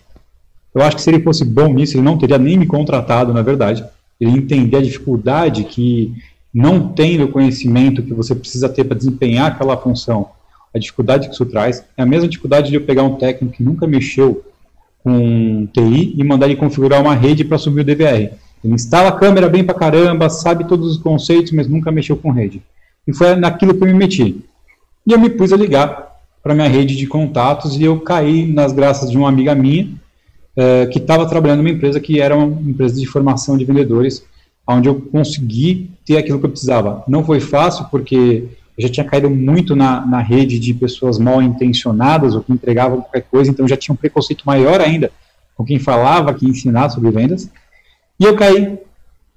Eu 0.74 0.82
acho 0.82 0.96
que 0.96 1.02
se 1.04 1.12
ele 1.12 1.22
fosse 1.22 1.46
bom 1.46 1.72
nisso, 1.72 1.96
ele 1.96 2.04
não 2.04 2.18
teria 2.18 2.40
nem 2.40 2.58
me 2.58 2.66
contratado, 2.66 3.32
na 3.32 3.44
verdade. 3.44 3.86
Ele 4.20 4.32
entendia 4.32 4.80
a 4.80 4.82
dificuldade 4.82 5.64
que 5.66 6.12
não 6.52 6.88
tendo 6.88 7.26
o 7.26 7.32
conhecimento 7.32 8.02
que 8.02 8.16
você 8.16 8.34
precisa 8.34 8.68
ter 8.68 8.84
para 8.84 8.98
desempenhar 8.98 9.52
aquela 9.52 9.78
função, 9.78 10.30
a 10.74 10.80
dificuldade 10.80 11.28
que 11.28 11.36
isso 11.36 11.46
traz, 11.46 11.86
é 11.96 12.02
a 12.02 12.06
mesma 12.06 12.28
dificuldade 12.28 12.70
de 12.70 12.76
eu 12.76 12.82
pegar 12.82 13.04
um 13.04 13.16
técnico 13.16 13.58
que 13.58 13.64
nunca 13.64 13.86
mexeu 13.86 14.44
com 15.04 15.68
TI 15.72 16.16
e 16.18 16.24
mandar 16.24 16.48
ele 16.48 16.56
configurar 16.56 17.00
uma 17.00 17.14
rede 17.14 17.46
para 17.46 17.60
subir 17.60 17.82
o 17.82 17.84
DVR. 17.84 18.41
Ele 18.64 18.74
instala 18.74 19.10
a 19.10 19.12
câmera 19.12 19.50
bem 19.50 19.64
para 19.64 19.74
caramba, 19.74 20.30
sabe 20.30 20.68
todos 20.68 20.92
os 20.92 20.98
conceitos, 20.98 21.52
mas 21.52 21.68
nunca 21.68 21.92
mexeu 21.92 22.16
com 22.16 22.32
rede. 22.32 22.62
E 23.08 23.14
foi 23.14 23.36
naquilo 23.36 23.74
que 23.74 23.84
eu 23.84 23.88
me 23.88 23.94
meti. 23.94 24.44
E 25.06 25.12
eu 25.12 25.20
me 25.20 25.30
pus 25.30 25.52
a 25.52 25.58
ligar 25.58 26.12
para 26.44 26.54
minha 26.54 26.68
rede 26.68 26.96
de 26.96 27.08
contatos 27.08 27.78
e 27.78 27.84
eu 27.84 28.00
caí 28.00 28.46
nas 28.46 28.72
graças 28.72 29.10
de 29.10 29.18
uma 29.18 29.30
amiga 29.30 29.56
minha 29.56 29.90
eh, 30.56 30.86
que 30.88 31.00
estava 31.00 31.26
trabalhando 31.26 31.60
numa 31.60 31.70
empresa 31.70 32.00
que 32.00 32.20
era 32.20 32.36
uma 32.36 32.70
empresa 32.70 33.00
de 33.00 33.06
formação 33.06 33.58
de 33.58 33.66
vendedores 33.66 34.24
onde 34.68 34.88
eu 34.88 34.96
consegui 34.96 35.90
ter 36.06 36.18
aquilo 36.18 36.40
que 36.40 36.46
eu 36.46 36.50
precisava. 36.50 37.04
Não 37.08 37.24
foi 37.24 37.40
fácil, 37.40 37.86
porque 37.92 38.46
eu 38.78 38.84
já 38.84 38.90
tinha 38.90 39.06
caído 39.06 39.30
muito 39.30 39.76
na, 39.76 40.06
na 40.06 40.22
rede 40.22 40.60
de 40.60 40.74
pessoas 40.74 41.18
mal 41.20 41.42
intencionadas 41.42 42.36
ou 42.36 42.42
que 42.42 42.54
entregavam 42.54 43.02
qualquer 43.02 43.24
coisa, 43.24 43.52
então 43.52 43.68
já 43.68 43.76
tinha 43.76 43.94
um 43.94 43.98
preconceito 43.98 44.44
maior 44.46 44.80
ainda 44.80 45.12
com 45.56 45.66
quem 45.66 45.80
falava, 45.80 46.34
que 46.34 46.48
ensinava 46.48 46.90
sobre 46.90 47.12
vendas. 47.12 47.50
E 48.20 48.26
eu 48.26 48.36
caí 48.36 48.78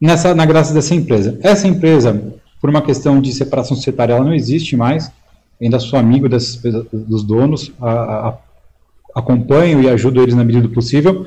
nessa, 0.01 0.35
na 0.35 0.45
graça 0.45 0.75
dessa 0.75 0.95
empresa. 0.95 1.39
Essa 1.43 1.67
empresa, 1.67 2.35
por 2.61 2.71
uma 2.71 2.83
questão 2.83 3.21
de 3.21 3.33
separação 3.33 3.77
societária, 3.77 4.15
ela 4.15 4.25
não 4.25 4.35
existe 4.35 4.77
mais. 4.77 5.11
Ainda 5.61 5.79
sou 5.79 5.99
amigo 5.99 6.29
das, 6.29 6.61
dos 6.93 7.23
donos, 7.23 7.73
a, 7.81 8.29
a, 8.29 8.39
acompanho 9.15 9.81
e 9.81 9.89
ajudo 9.89 10.23
eles 10.23 10.35
na 10.35 10.45
medida 10.45 10.69
do 10.69 10.75
possível. 10.75 11.27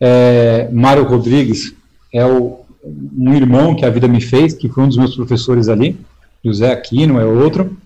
É, 0.00 0.68
Mário 0.72 1.04
Rodrigues 1.04 1.74
é 2.12 2.24
o 2.24 2.60
um 2.84 3.34
irmão 3.34 3.74
que 3.74 3.84
a 3.84 3.90
vida 3.90 4.06
me 4.06 4.20
fez, 4.20 4.54
que 4.54 4.68
foi 4.68 4.84
um 4.84 4.88
dos 4.88 4.96
meus 4.96 5.16
professores 5.16 5.68
ali, 5.68 5.98
José 6.44 6.72
Aquino 6.72 7.18
é 7.18 7.24
outro. 7.24 7.76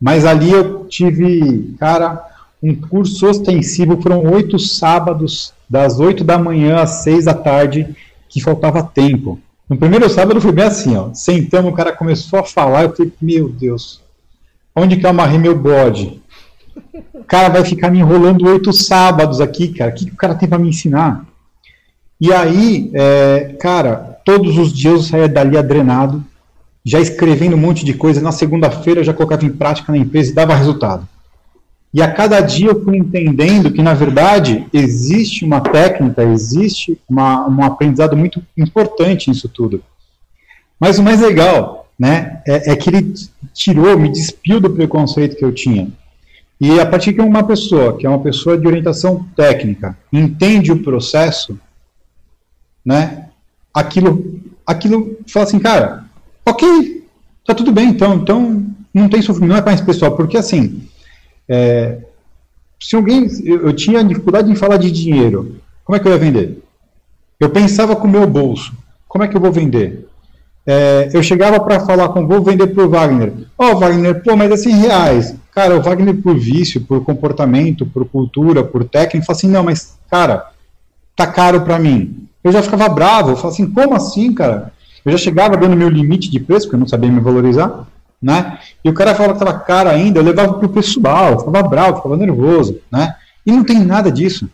Mas 0.00 0.24
ali 0.24 0.50
eu 0.50 0.86
tive, 0.86 1.76
cara, 1.78 2.31
um 2.62 2.74
curso 2.74 3.26
ostensivo, 3.26 4.00
foram 4.00 4.22
oito 4.32 4.58
sábados, 4.58 5.52
das 5.68 5.98
oito 5.98 6.22
da 6.22 6.38
manhã 6.38 6.80
às 6.80 7.02
seis 7.02 7.24
da 7.24 7.34
tarde, 7.34 7.96
que 8.28 8.40
faltava 8.40 8.82
tempo. 8.82 9.40
No 9.68 9.76
primeiro 9.76 10.08
sábado 10.08 10.40
foi 10.40 10.52
bem 10.52 10.66
assim, 10.66 10.96
ó. 10.96 11.12
Sentamos, 11.12 11.72
o 11.72 11.74
cara 11.74 11.92
começou 11.92 12.38
a 12.38 12.44
falar, 12.44 12.84
eu 12.84 12.94
falei, 12.94 13.12
meu 13.20 13.48
Deus, 13.48 14.00
onde 14.76 14.96
que 14.96 15.04
eu 15.04 15.10
amarrei 15.10 15.38
meu 15.38 15.58
bode? 15.58 16.20
O 17.12 17.24
cara 17.24 17.48
vai 17.48 17.64
ficar 17.64 17.90
me 17.90 17.98
enrolando 17.98 18.46
oito 18.46 18.72
sábados 18.72 19.40
aqui, 19.40 19.68
cara. 19.68 19.90
O 19.90 19.94
que, 19.94 20.06
que 20.06 20.12
o 20.12 20.16
cara 20.16 20.34
tem 20.34 20.48
para 20.48 20.58
me 20.58 20.68
ensinar? 20.68 21.24
E 22.20 22.32
aí, 22.32 22.90
é, 22.94 23.56
cara, 23.60 24.18
todos 24.24 24.56
os 24.56 24.72
dias 24.72 24.94
eu 24.94 25.00
saía 25.02 25.28
dali 25.28 25.56
adrenado, 25.56 26.22
já 26.84 27.00
escrevendo 27.00 27.56
um 27.56 27.60
monte 27.60 27.84
de 27.84 27.94
coisa. 27.94 28.20
Na 28.20 28.30
segunda-feira 28.30 29.00
eu 29.00 29.04
já 29.04 29.12
colocava 29.12 29.44
em 29.44 29.50
prática 29.50 29.90
na 29.90 29.98
empresa 29.98 30.30
e 30.30 30.34
dava 30.34 30.54
resultado. 30.54 31.08
E 31.94 32.00
a 32.00 32.10
cada 32.10 32.40
dia 32.40 32.68
eu 32.68 32.82
fui 32.82 32.96
entendendo 32.96 33.70
que, 33.70 33.82
na 33.82 33.92
verdade, 33.92 34.66
existe 34.72 35.44
uma 35.44 35.60
técnica, 35.60 36.22
existe 36.24 36.98
uma, 37.08 37.46
um 37.46 37.62
aprendizado 37.62 38.16
muito 38.16 38.42
importante 38.56 39.28
nisso 39.28 39.48
tudo. 39.48 39.82
Mas 40.80 40.98
o 40.98 41.02
mais 41.02 41.20
legal 41.20 41.86
né, 41.98 42.40
é, 42.46 42.72
é 42.72 42.76
que 42.76 42.88
ele 42.88 43.12
tirou, 43.52 43.98
me 43.98 44.10
despiu 44.10 44.58
do 44.58 44.70
preconceito 44.70 45.36
que 45.36 45.44
eu 45.44 45.52
tinha. 45.52 45.92
E 46.58 46.80
a 46.80 46.86
partir 46.86 47.12
que 47.12 47.20
uma 47.20 47.42
pessoa, 47.42 47.98
que 47.98 48.06
é 48.06 48.08
uma 48.08 48.22
pessoa 48.22 48.56
de 48.56 48.66
orientação 48.66 49.26
técnica, 49.36 49.98
entende 50.12 50.72
o 50.72 50.82
processo, 50.82 51.58
né? 52.84 53.28
Aquilo, 53.74 54.40
aquilo 54.66 55.18
fala 55.26 55.44
assim, 55.44 55.58
cara, 55.58 56.04
ok, 56.46 57.04
tá 57.44 57.54
tudo 57.54 57.72
bem, 57.72 57.88
então, 57.88 58.14
então 58.14 58.64
não 58.94 59.08
tem 59.08 59.20
sofrimento, 59.20 59.62
não 59.62 59.72
é 59.72 59.74
esse 59.74 59.84
pessoal, 59.84 60.16
porque 60.16 60.36
assim, 60.36 60.88
é, 61.54 61.98
se 62.80 62.96
alguém, 62.96 63.28
eu, 63.44 63.74
tinha 63.74 64.02
dificuldade 64.02 64.50
em 64.50 64.54
falar 64.54 64.78
de 64.78 64.90
dinheiro, 64.90 65.56
como 65.84 65.94
é 65.94 66.00
que 66.00 66.08
eu 66.08 66.12
ia 66.12 66.18
vender? 66.18 66.64
Eu 67.38 67.50
pensava 67.50 67.94
com 67.94 68.08
o 68.08 68.10
meu 68.10 68.26
bolso, 68.26 68.72
como 69.06 69.22
é 69.22 69.28
que 69.28 69.36
eu 69.36 69.40
vou 69.40 69.52
vender? 69.52 70.08
É, 70.66 71.10
eu 71.12 71.22
chegava 71.22 71.60
para 71.60 71.80
falar 71.80 72.08
com, 72.08 72.26
vou 72.26 72.42
vender 72.42 72.68
para 72.68 72.82
o 72.82 72.88
Wagner. 72.88 73.34
Ó, 73.58 73.72
oh, 73.72 73.78
Wagner, 73.78 74.22
pô, 74.22 74.34
mas 74.34 74.50
é 74.50 74.56
100 74.56 74.72
reais. 74.76 75.36
Cara, 75.54 75.76
o 75.76 75.82
Wagner, 75.82 76.16
por 76.22 76.38
vício, 76.38 76.80
por 76.80 77.04
comportamento, 77.04 77.84
por 77.84 78.06
cultura, 78.06 78.64
por 78.64 78.84
técnica, 78.84 79.26
fala 79.26 79.36
assim: 79.36 79.48
não, 79.48 79.62
mas, 79.62 79.98
cara, 80.10 80.46
tá 81.14 81.26
caro 81.26 81.60
para 81.60 81.78
mim. 81.78 82.26
Eu 82.42 82.50
já 82.50 82.62
ficava 82.62 82.88
bravo, 82.88 83.30
eu 83.30 83.36
falava 83.36 83.52
assim: 83.52 83.70
como 83.70 83.94
assim, 83.94 84.32
cara? 84.32 84.72
Eu 85.04 85.12
já 85.12 85.18
chegava 85.18 85.56
dando 85.56 85.76
meu 85.76 85.90
limite 85.90 86.30
de 86.30 86.40
preço, 86.40 86.66
porque 86.66 86.76
eu 86.76 86.80
não 86.80 86.88
sabia 86.88 87.10
me 87.10 87.20
valorizar, 87.20 87.86
né? 88.22 88.58
E 88.84 88.88
o 88.88 88.94
cara 88.94 89.14
falava 89.14 89.34
que 89.34 89.42
estava 89.42 89.58
caro 89.58 89.90
ainda, 89.90 90.20
eu 90.20 90.24
levava 90.24 90.54
pro 90.54 90.68
pessoal, 90.68 91.32
eu 91.32 91.38
ficava 91.40 91.62
bravo, 91.62 91.96
ficava 91.96 92.16
nervoso, 92.16 92.80
né? 92.90 93.16
E 93.44 93.50
não 93.50 93.64
tem 93.64 93.80
nada 93.80 94.12
disso. 94.12 94.48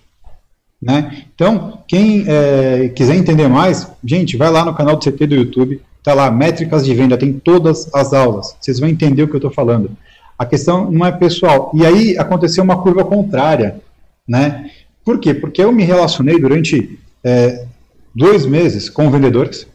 Né? 0.80 1.24
Então, 1.34 1.82
quem 1.88 2.24
é, 2.26 2.88
quiser 2.88 3.16
entender 3.16 3.48
mais, 3.48 3.90
gente, 4.02 4.36
vai 4.36 4.48
lá 4.48 4.64
no 4.64 4.74
canal 4.74 4.96
do 4.96 5.04
CT 5.04 5.26
do 5.26 5.34
YouTube, 5.34 5.82
tá 6.02 6.14
lá, 6.14 6.30
métricas 6.30 6.84
de 6.84 6.94
venda, 6.94 7.18
tem 7.18 7.32
todas 7.32 7.92
as 7.92 8.12
aulas, 8.12 8.56
vocês 8.60 8.78
vão 8.78 8.88
entender 8.88 9.24
o 9.24 9.28
que 9.28 9.34
eu 9.34 9.38
estou 9.38 9.50
falando. 9.50 9.90
A 10.38 10.46
questão 10.46 10.88
não 10.90 11.04
é 11.04 11.10
pessoal. 11.10 11.72
E 11.74 11.84
aí 11.84 12.16
aconteceu 12.16 12.62
uma 12.62 12.80
curva 12.80 13.04
contrária, 13.04 13.80
né? 14.26 14.70
Por 15.04 15.18
quê? 15.18 15.34
Porque 15.34 15.62
eu 15.62 15.72
me 15.72 15.82
relacionei 15.82 16.38
durante 16.40 16.98
é, 17.24 17.66
dois 18.14 18.46
meses 18.46 18.88
com 18.88 19.10
vendedores, 19.10 19.66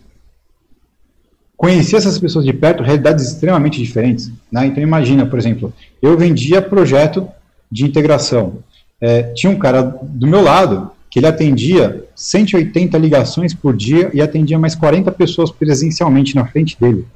conheci 1.64 1.96
essas 1.96 2.20
pessoas 2.20 2.44
de 2.44 2.52
perto, 2.52 2.84
realidades 2.84 3.26
extremamente 3.26 3.82
diferentes. 3.82 4.30
Né? 4.52 4.66
Então 4.66 4.84
imagina, 4.84 5.26
por 5.26 5.40
exemplo, 5.40 5.72
eu 6.02 6.18
vendia 6.18 6.62
projeto 6.62 7.26
de 7.72 7.86
integração. 7.86 8.58
É, 9.00 9.24
tinha 9.34 9.50
um 9.50 9.58
cara 9.58 9.82
do 9.82 10.28
meu 10.28 10.42
lado 10.42 10.92
que 11.10 11.20
ele 11.20 11.26
atendia 11.26 12.04
180 12.14 12.98
ligações 12.98 13.54
por 13.54 13.74
dia 13.78 14.12
e 14.14 14.22
atendia 14.22 14.60
mais 14.60 14.76
40 14.76 15.10
pessoas 15.14 15.52
presencialmente 15.52 16.36
na 16.36 16.46
frente 16.46 16.78
dele. 16.78 17.08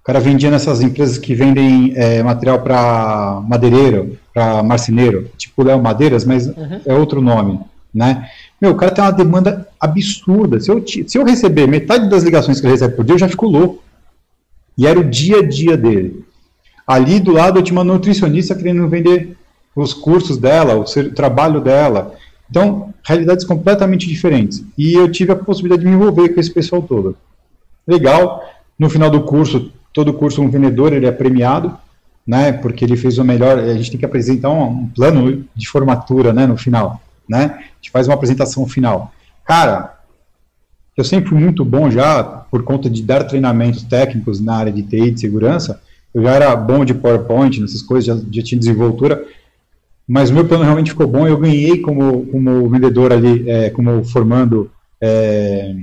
O 0.00 0.04
cara 0.04 0.18
vendia 0.18 0.50
nessas 0.50 0.80
empresas 0.80 1.18
que 1.18 1.36
vendem 1.36 1.92
é, 1.94 2.20
material 2.24 2.62
para 2.62 3.40
madeireiro, 3.46 4.18
para 4.34 4.60
marceneiro, 4.60 5.30
tipo 5.36 5.62
Léo 5.62 5.80
Madeiras, 5.80 6.24
mas 6.24 6.48
uhum. 6.48 6.80
é 6.84 6.94
outro 6.94 7.22
nome, 7.22 7.60
né? 7.94 8.28
Meu, 8.60 8.72
o 8.72 8.74
cara 8.74 8.92
tem 8.92 9.04
uma 9.04 9.10
demanda 9.12 9.68
absurda. 9.80 10.58
Se 10.60 10.70
eu, 10.70 10.84
se 10.86 11.16
eu 11.16 11.24
receber 11.24 11.66
metade 11.66 12.08
das 12.10 12.24
ligações 12.24 12.60
que 12.60 12.66
ele 12.66 12.72
recebe 12.72 12.94
por 12.96 13.04
dia, 13.04 13.14
eu 13.14 13.18
já 13.18 13.28
fico 13.28 13.46
louco. 13.46 13.82
E 14.76 14.86
era 14.86 14.98
o 14.98 15.04
dia 15.04 15.38
a 15.38 15.46
dia 15.46 15.76
dele. 15.76 16.24
Ali 16.86 17.20
do 17.20 17.32
lado 17.32 17.58
eu 17.58 17.62
tinha 17.62 17.78
uma 17.78 17.84
nutricionista 17.84 18.54
querendo 18.54 18.88
vender 18.88 19.36
os 19.76 19.94
cursos 19.94 20.38
dela, 20.38 20.74
o, 20.74 20.82
o 20.82 21.10
trabalho 21.10 21.60
dela. 21.60 22.14
Então, 22.50 22.92
realidades 23.04 23.44
completamente 23.44 24.08
diferentes. 24.08 24.64
E 24.76 24.94
eu 24.94 25.10
tive 25.10 25.32
a 25.32 25.36
possibilidade 25.36 25.82
de 25.82 25.88
me 25.88 25.94
envolver 25.94 26.30
com 26.30 26.40
esse 26.40 26.50
pessoal 26.50 26.82
todo. 26.82 27.16
Legal. 27.86 28.42
No 28.78 28.88
final 28.88 29.10
do 29.10 29.22
curso, 29.22 29.70
todo 29.92 30.12
curso, 30.14 30.40
um 30.40 30.50
vendedor 30.50 30.92
ele 30.92 31.06
é 31.06 31.12
premiado, 31.12 31.76
né? 32.26 32.52
Porque 32.52 32.84
ele 32.84 32.96
fez 32.96 33.18
o 33.18 33.24
melhor. 33.24 33.58
A 33.58 33.74
gente 33.74 33.90
tem 33.90 34.00
que 34.00 34.06
apresentar 34.06 34.50
um, 34.50 34.62
um 34.62 34.86
plano 34.88 35.44
de 35.54 35.68
formatura, 35.68 36.32
né? 36.32 36.46
No 36.46 36.56
final, 36.56 37.00
né? 37.28 37.58
A 37.58 37.74
gente 37.76 37.90
faz 37.90 38.08
uma 38.08 38.14
apresentação 38.14 38.66
final. 38.66 39.12
Cara, 39.44 39.98
eu 40.96 41.04
sempre 41.04 41.30
fui 41.30 41.38
muito 41.38 41.64
bom 41.64 41.90
já 41.90 42.24
por 42.24 42.62
conta 42.64 42.88
de 42.88 43.02
dar 43.02 43.24
treinamentos 43.24 43.82
técnicos 43.82 44.40
na 44.40 44.56
área 44.56 44.72
de 44.72 44.82
TI 44.82 45.10
de 45.10 45.20
segurança. 45.20 45.80
Eu 46.14 46.22
já 46.22 46.32
era 46.32 46.56
bom 46.56 46.84
de 46.84 46.94
PowerPoint, 46.94 47.60
nessas 47.60 47.82
coisas, 47.82 48.06
já, 48.06 48.24
já 48.30 48.42
tinha 48.42 48.58
desenvoltura 48.58 49.24
mas 50.08 50.30
o 50.30 50.34
meu 50.34 50.48
plano 50.48 50.64
realmente 50.64 50.92
ficou 50.92 51.06
bom. 51.06 51.28
Eu 51.28 51.36
ganhei 51.36 51.82
como, 51.82 52.24
como 52.28 52.66
vendedor 52.70 53.12
ali, 53.12 53.48
é, 53.48 53.68
como 53.68 54.02
formando 54.06 54.70
é, 54.98 55.74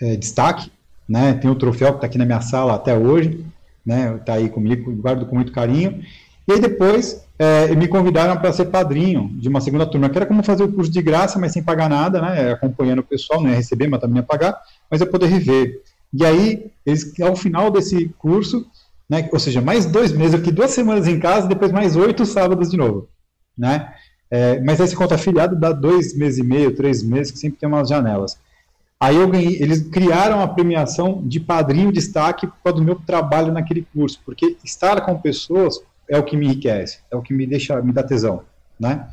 é, 0.00 0.16
destaque, 0.16 0.70
né? 1.08 1.32
Tem 1.34 1.50
o 1.50 1.56
troféu 1.56 1.88
que 1.88 1.96
está 1.96 2.06
aqui 2.06 2.16
na 2.16 2.24
minha 2.24 2.40
sala 2.40 2.74
até 2.74 2.96
hoje, 2.96 3.44
né? 3.84 4.14
Está 4.14 4.34
aí 4.34 4.48
comigo, 4.48 4.92
guardo 4.92 5.26
com 5.26 5.34
muito 5.34 5.50
carinho. 5.50 6.00
E 6.46 6.60
depois 6.60 7.23
é, 7.38 7.74
me 7.74 7.88
convidaram 7.88 8.36
para 8.36 8.52
ser 8.52 8.66
padrinho 8.66 9.28
de 9.34 9.48
uma 9.48 9.60
segunda 9.60 9.86
turma, 9.86 10.08
que 10.08 10.16
era 10.16 10.26
como 10.26 10.42
fazer 10.42 10.64
o 10.64 10.72
curso 10.72 10.90
de 10.90 11.02
graça, 11.02 11.38
mas 11.38 11.52
sem 11.52 11.62
pagar 11.62 11.88
nada, 11.88 12.20
né? 12.20 12.52
Acompanhando 12.52 13.00
o 13.00 13.04
pessoal, 13.04 13.42
não 13.42 13.50
ia 13.50 13.56
receber, 13.56 13.88
mas 13.88 14.00
também 14.00 14.18
ia 14.18 14.22
pagar, 14.22 14.56
mas 14.90 15.00
eu 15.00 15.06
poder 15.06 15.26
rever. 15.26 15.82
E 16.12 16.24
aí, 16.24 16.70
eles, 16.86 17.18
ao 17.20 17.34
final 17.34 17.70
desse 17.70 18.08
curso, 18.18 18.66
né? 19.08 19.28
Ou 19.32 19.38
seja, 19.38 19.60
mais 19.60 19.84
dois 19.84 20.12
meses, 20.12 20.34
aqui 20.34 20.52
duas 20.52 20.70
semanas 20.70 21.08
em 21.08 21.18
casa, 21.18 21.48
depois 21.48 21.72
mais 21.72 21.96
oito 21.96 22.24
sábados 22.24 22.70
de 22.70 22.76
novo, 22.76 23.08
né? 23.58 23.92
É, 24.30 24.60
mas 24.60 24.80
esse 24.80 24.96
conta 24.96 25.16
afiliado 25.16 25.56
dá 25.56 25.72
dois 25.72 26.16
meses 26.16 26.38
e 26.38 26.42
meio, 26.42 26.74
três 26.74 27.02
meses, 27.02 27.32
que 27.32 27.38
sempre 27.38 27.58
tem 27.58 27.68
umas 27.68 27.88
janelas. 27.88 28.38
Aí 28.98 29.16
eu 29.16 29.28
ganhei, 29.28 29.60
eles 29.60 29.82
criaram 29.88 30.40
a 30.40 30.48
premiação 30.48 31.20
de 31.24 31.38
padrinho 31.38 31.92
destaque 31.92 32.46
por 32.46 32.56
causa 32.62 32.78
do 32.78 32.84
meu 32.84 32.94
trabalho 32.94 33.52
naquele 33.52 33.86
curso, 33.92 34.20
porque 34.24 34.56
estar 34.64 35.00
com 35.02 35.20
pessoas 35.20 35.80
é 36.08 36.18
o 36.18 36.22
que 36.22 36.36
me 36.36 36.46
enriquece, 36.46 37.00
é 37.10 37.16
o 37.16 37.22
que 37.22 37.32
me 37.32 37.46
deixa, 37.46 37.80
me 37.82 37.92
dá 37.92 38.02
tesão, 38.02 38.42
né? 38.78 39.08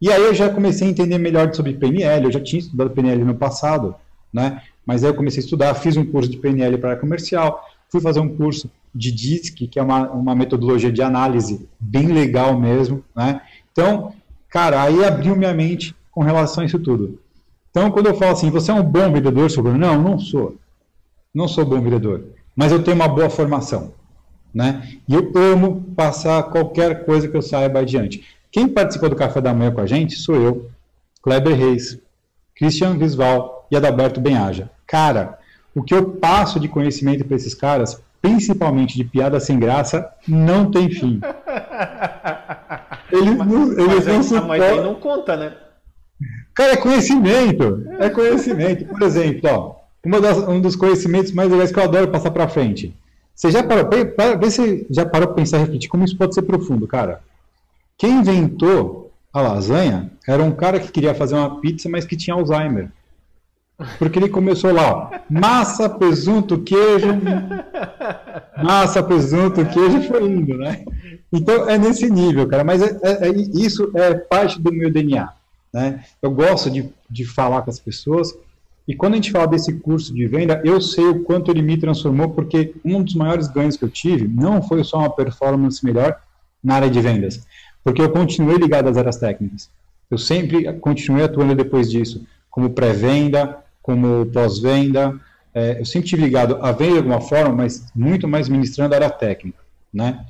E 0.00 0.10
aí 0.10 0.22
eu 0.22 0.34
já 0.34 0.48
comecei 0.50 0.88
a 0.88 0.90
entender 0.90 1.18
melhor 1.18 1.54
sobre 1.54 1.74
PNL, 1.74 2.24
eu 2.24 2.32
já 2.32 2.40
tinha 2.40 2.60
estudado 2.60 2.90
PNL 2.90 3.24
no 3.24 3.34
passado, 3.34 3.94
né? 4.32 4.62
Mas 4.84 5.04
aí 5.04 5.10
eu 5.10 5.14
comecei 5.14 5.40
a 5.40 5.44
estudar, 5.44 5.74
fiz 5.74 5.96
um 5.96 6.04
curso 6.04 6.30
de 6.30 6.38
PNL 6.38 6.76
para 6.78 6.96
comercial, 6.96 7.64
fui 7.88 8.00
fazer 8.00 8.20
um 8.20 8.36
curso 8.36 8.70
de 8.94 9.12
DISC, 9.12 9.68
que 9.68 9.78
é 9.78 9.82
uma, 9.82 10.10
uma 10.10 10.34
metodologia 10.34 10.90
de 10.90 11.02
análise 11.02 11.68
bem 11.78 12.08
legal 12.08 12.58
mesmo, 12.58 13.04
né? 13.14 13.40
Então, 13.70 14.12
cara, 14.48 14.82
aí 14.82 15.04
abriu 15.04 15.36
minha 15.36 15.54
mente 15.54 15.94
com 16.10 16.22
relação 16.22 16.62
a 16.62 16.66
isso 16.66 16.78
tudo. 16.78 17.18
Então, 17.70 17.90
quando 17.90 18.06
eu 18.06 18.14
falo 18.14 18.32
assim, 18.32 18.50
você 18.50 18.70
é 18.70 18.74
um 18.74 18.82
bom 18.82 19.10
vendedor, 19.10 19.50
sobre 19.50 19.72
não, 19.72 20.00
não 20.00 20.18
sou. 20.18 20.56
Não 21.34 21.48
sou 21.48 21.64
bom 21.64 21.80
vendedor, 21.80 22.24
mas 22.54 22.70
eu 22.70 22.82
tenho 22.82 22.94
uma 22.94 23.08
boa 23.08 23.30
formação, 23.30 23.94
né? 24.54 24.96
E 25.08 25.14
eu 25.14 25.32
amo 25.34 25.82
passar 25.96 26.42
qualquer 26.44 27.04
coisa 27.04 27.28
que 27.28 27.36
eu 27.36 27.42
saiba 27.42 27.80
adiante. 27.80 28.24
Quem 28.50 28.68
participou 28.68 29.08
do 29.08 29.16
café 29.16 29.40
da 29.40 29.54
manhã 29.54 29.70
com 29.70 29.80
a 29.80 29.86
gente 29.86 30.16
sou 30.16 30.36
eu, 30.36 30.70
Kleber 31.22 31.56
Reis, 31.56 31.98
Christian 32.54 32.98
Visval 32.98 33.66
e 33.70 33.76
Adalberto 33.76 34.20
Benhaja. 34.20 34.70
Cara, 34.86 35.38
o 35.74 35.82
que 35.82 35.94
eu 35.94 36.10
passo 36.10 36.60
de 36.60 36.68
conhecimento 36.68 37.24
para 37.24 37.36
esses 37.36 37.54
caras 37.54 38.02
principalmente 38.22 38.96
de 38.96 39.02
piada 39.02 39.40
sem 39.40 39.58
graça, 39.58 40.08
não 40.28 40.70
tem 40.70 40.88
fim. 40.88 41.20
Eles 43.10 43.36
mas, 43.36 43.46
não, 43.48 43.72
eles 43.72 44.06
mas, 44.06 44.30
não 44.30 44.46
mas 44.46 44.62
aí 44.62 44.80
não 44.80 44.94
conta, 44.94 45.36
né? 45.36 45.52
Cara, 46.54 46.72
é 46.72 46.76
conhecimento. 46.76 47.84
É 47.98 48.08
conhecimento. 48.08 48.84
Por 48.84 49.02
exemplo, 49.02 49.50
ó, 49.50 49.74
uma 50.06 50.20
das, 50.20 50.38
um 50.38 50.60
dos 50.60 50.76
conhecimentos 50.76 51.32
mais 51.32 51.50
legais 51.50 51.72
que 51.72 51.78
eu 51.78 51.82
adoro 51.82 52.08
passar 52.08 52.30
para 52.30 52.48
frente. 52.48 52.94
Você 53.34 53.50
já 53.50 53.62
parou, 53.62 53.86
para, 53.86 54.36
ver 54.36 54.50
se 54.50 54.86
já 54.90 55.04
parou 55.04 55.28
para 55.28 55.36
pensar 55.36 55.58
e 55.58 55.60
refletir 55.60 55.88
como 55.88 56.04
isso 56.04 56.16
pode 56.16 56.34
ser 56.34 56.42
profundo, 56.42 56.86
cara. 56.86 57.20
Quem 57.96 58.18
inventou 58.18 59.12
a 59.32 59.40
lasanha 59.40 60.10
era 60.28 60.42
um 60.42 60.52
cara 60.52 60.78
que 60.78 60.92
queria 60.92 61.14
fazer 61.14 61.34
uma 61.34 61.60
pizza, 61.60 61.88
mas 61.88 62.04
que 62.04 62.16
tinha 62.16 62.34
Alzheimer. 62.34 62.90
Porque 63.98 64.18
ele 64.18 64.28
começou 64.28 64.72
lá, 64.72 64.92
ó, 64.92 65.10
massa, 65.28 65.88
presunto, 65.88 66.58
queijo, 66.60 67.08
massa, 68.62 69.02
presunto, 69.02 69.64
queijo 69.66 69.98
e 69.98 70.06
foi 70.06 70.24
indo, 70.24 70.56
né? 70.56 70.84
Então 71.32 71.68
é 71.68 71.78
nesse 71.78 72.08
nível, 72.08 72.46
cara, 72.46 72.62
mas 72.62 72.82
é, 72.82 72.98
é, 73.02 73.28
é, 73.28 73.30
isso 73.30 73.90
é 73.94 74.14
parte 74.14 74.60
do 74.60 74.72
meu 74.72 74.92
DNA, 74.92 75.28
né? 75.72 76.04
Eu 76.20 76.30
gosto 76.30 76.70
de, 76.70 76.88
de 77.10 77.24
falar 77.24 77.62
com 77.62 77.70
as 77.70 77.80
pessoas 77.80 78.34
e 78.86 78.96
quando 78.96 79.12
a 79.12 79.16
gente 79.16 79.30
fala 79.30 79.46
desse 79.46 79.72
curso 79.74 80.12
de 80.12 80.26
venda, 80.26 80.60
eu 80.64 80.80
sei 80.80 81.06
o 81.06 81.22
quanto 81.22 81.50
ele 81.50 81.62
me 81.62 81.76
transformou, 81.76 82.30
porque 82.30 82.74
um 82.84 83.02
dos 83.02 83.14
maiores 83.14 83.48
ganhos 83.48 83.76
que 83.76 83.84
eu 83.84 83.90
tive 83.90 84.26
não 84.26 84.60
foi 84.62 84.82
só 84.82 84.98
uma 84.98 85.10
performance 85.10 85.84
melhor 85.84 86.20
na 86.62 86.74
área 86.74 86.90
de 86.90 87.00
vendas, 87.00 87.46
porque 87.84 88.02
eu 88.02 88.10
continuei 88.10 88.56
ligado 88.56 88.88
às 88.88 88.96
áreas 88.96 89.16
técnicas. 89.16 89.70
Eu 90.10 90.18
sempre 90.18 90.70
continuei 90.74 91.24
atuando 91.24 91.54
depois 91.54 91.90
disso, 91.90 92.26
como 92.50 92.70
pré-venda, 92.70 93.58
como 93.80 94.26
pós-venda. 94.26 95.18
É, 95.54 95.80
eu 95.80 95.84
sempre 95.84 96.08
tive 96.08 96.22
ligado 96.22 96.58
a 96.60 96.72
venda 96.72 96.92
de 96.92 96.98
alguma 96.98 97.20
forma, 97.20 97.54
mas 97.54 97.90
muito 97.94 98.28
mais 98.28 98.48
ministrando 98.48 98.94
a 98.94 98.96
área 98.96 99.10
técnica, 99.10 99.58
né? 99.92 100.24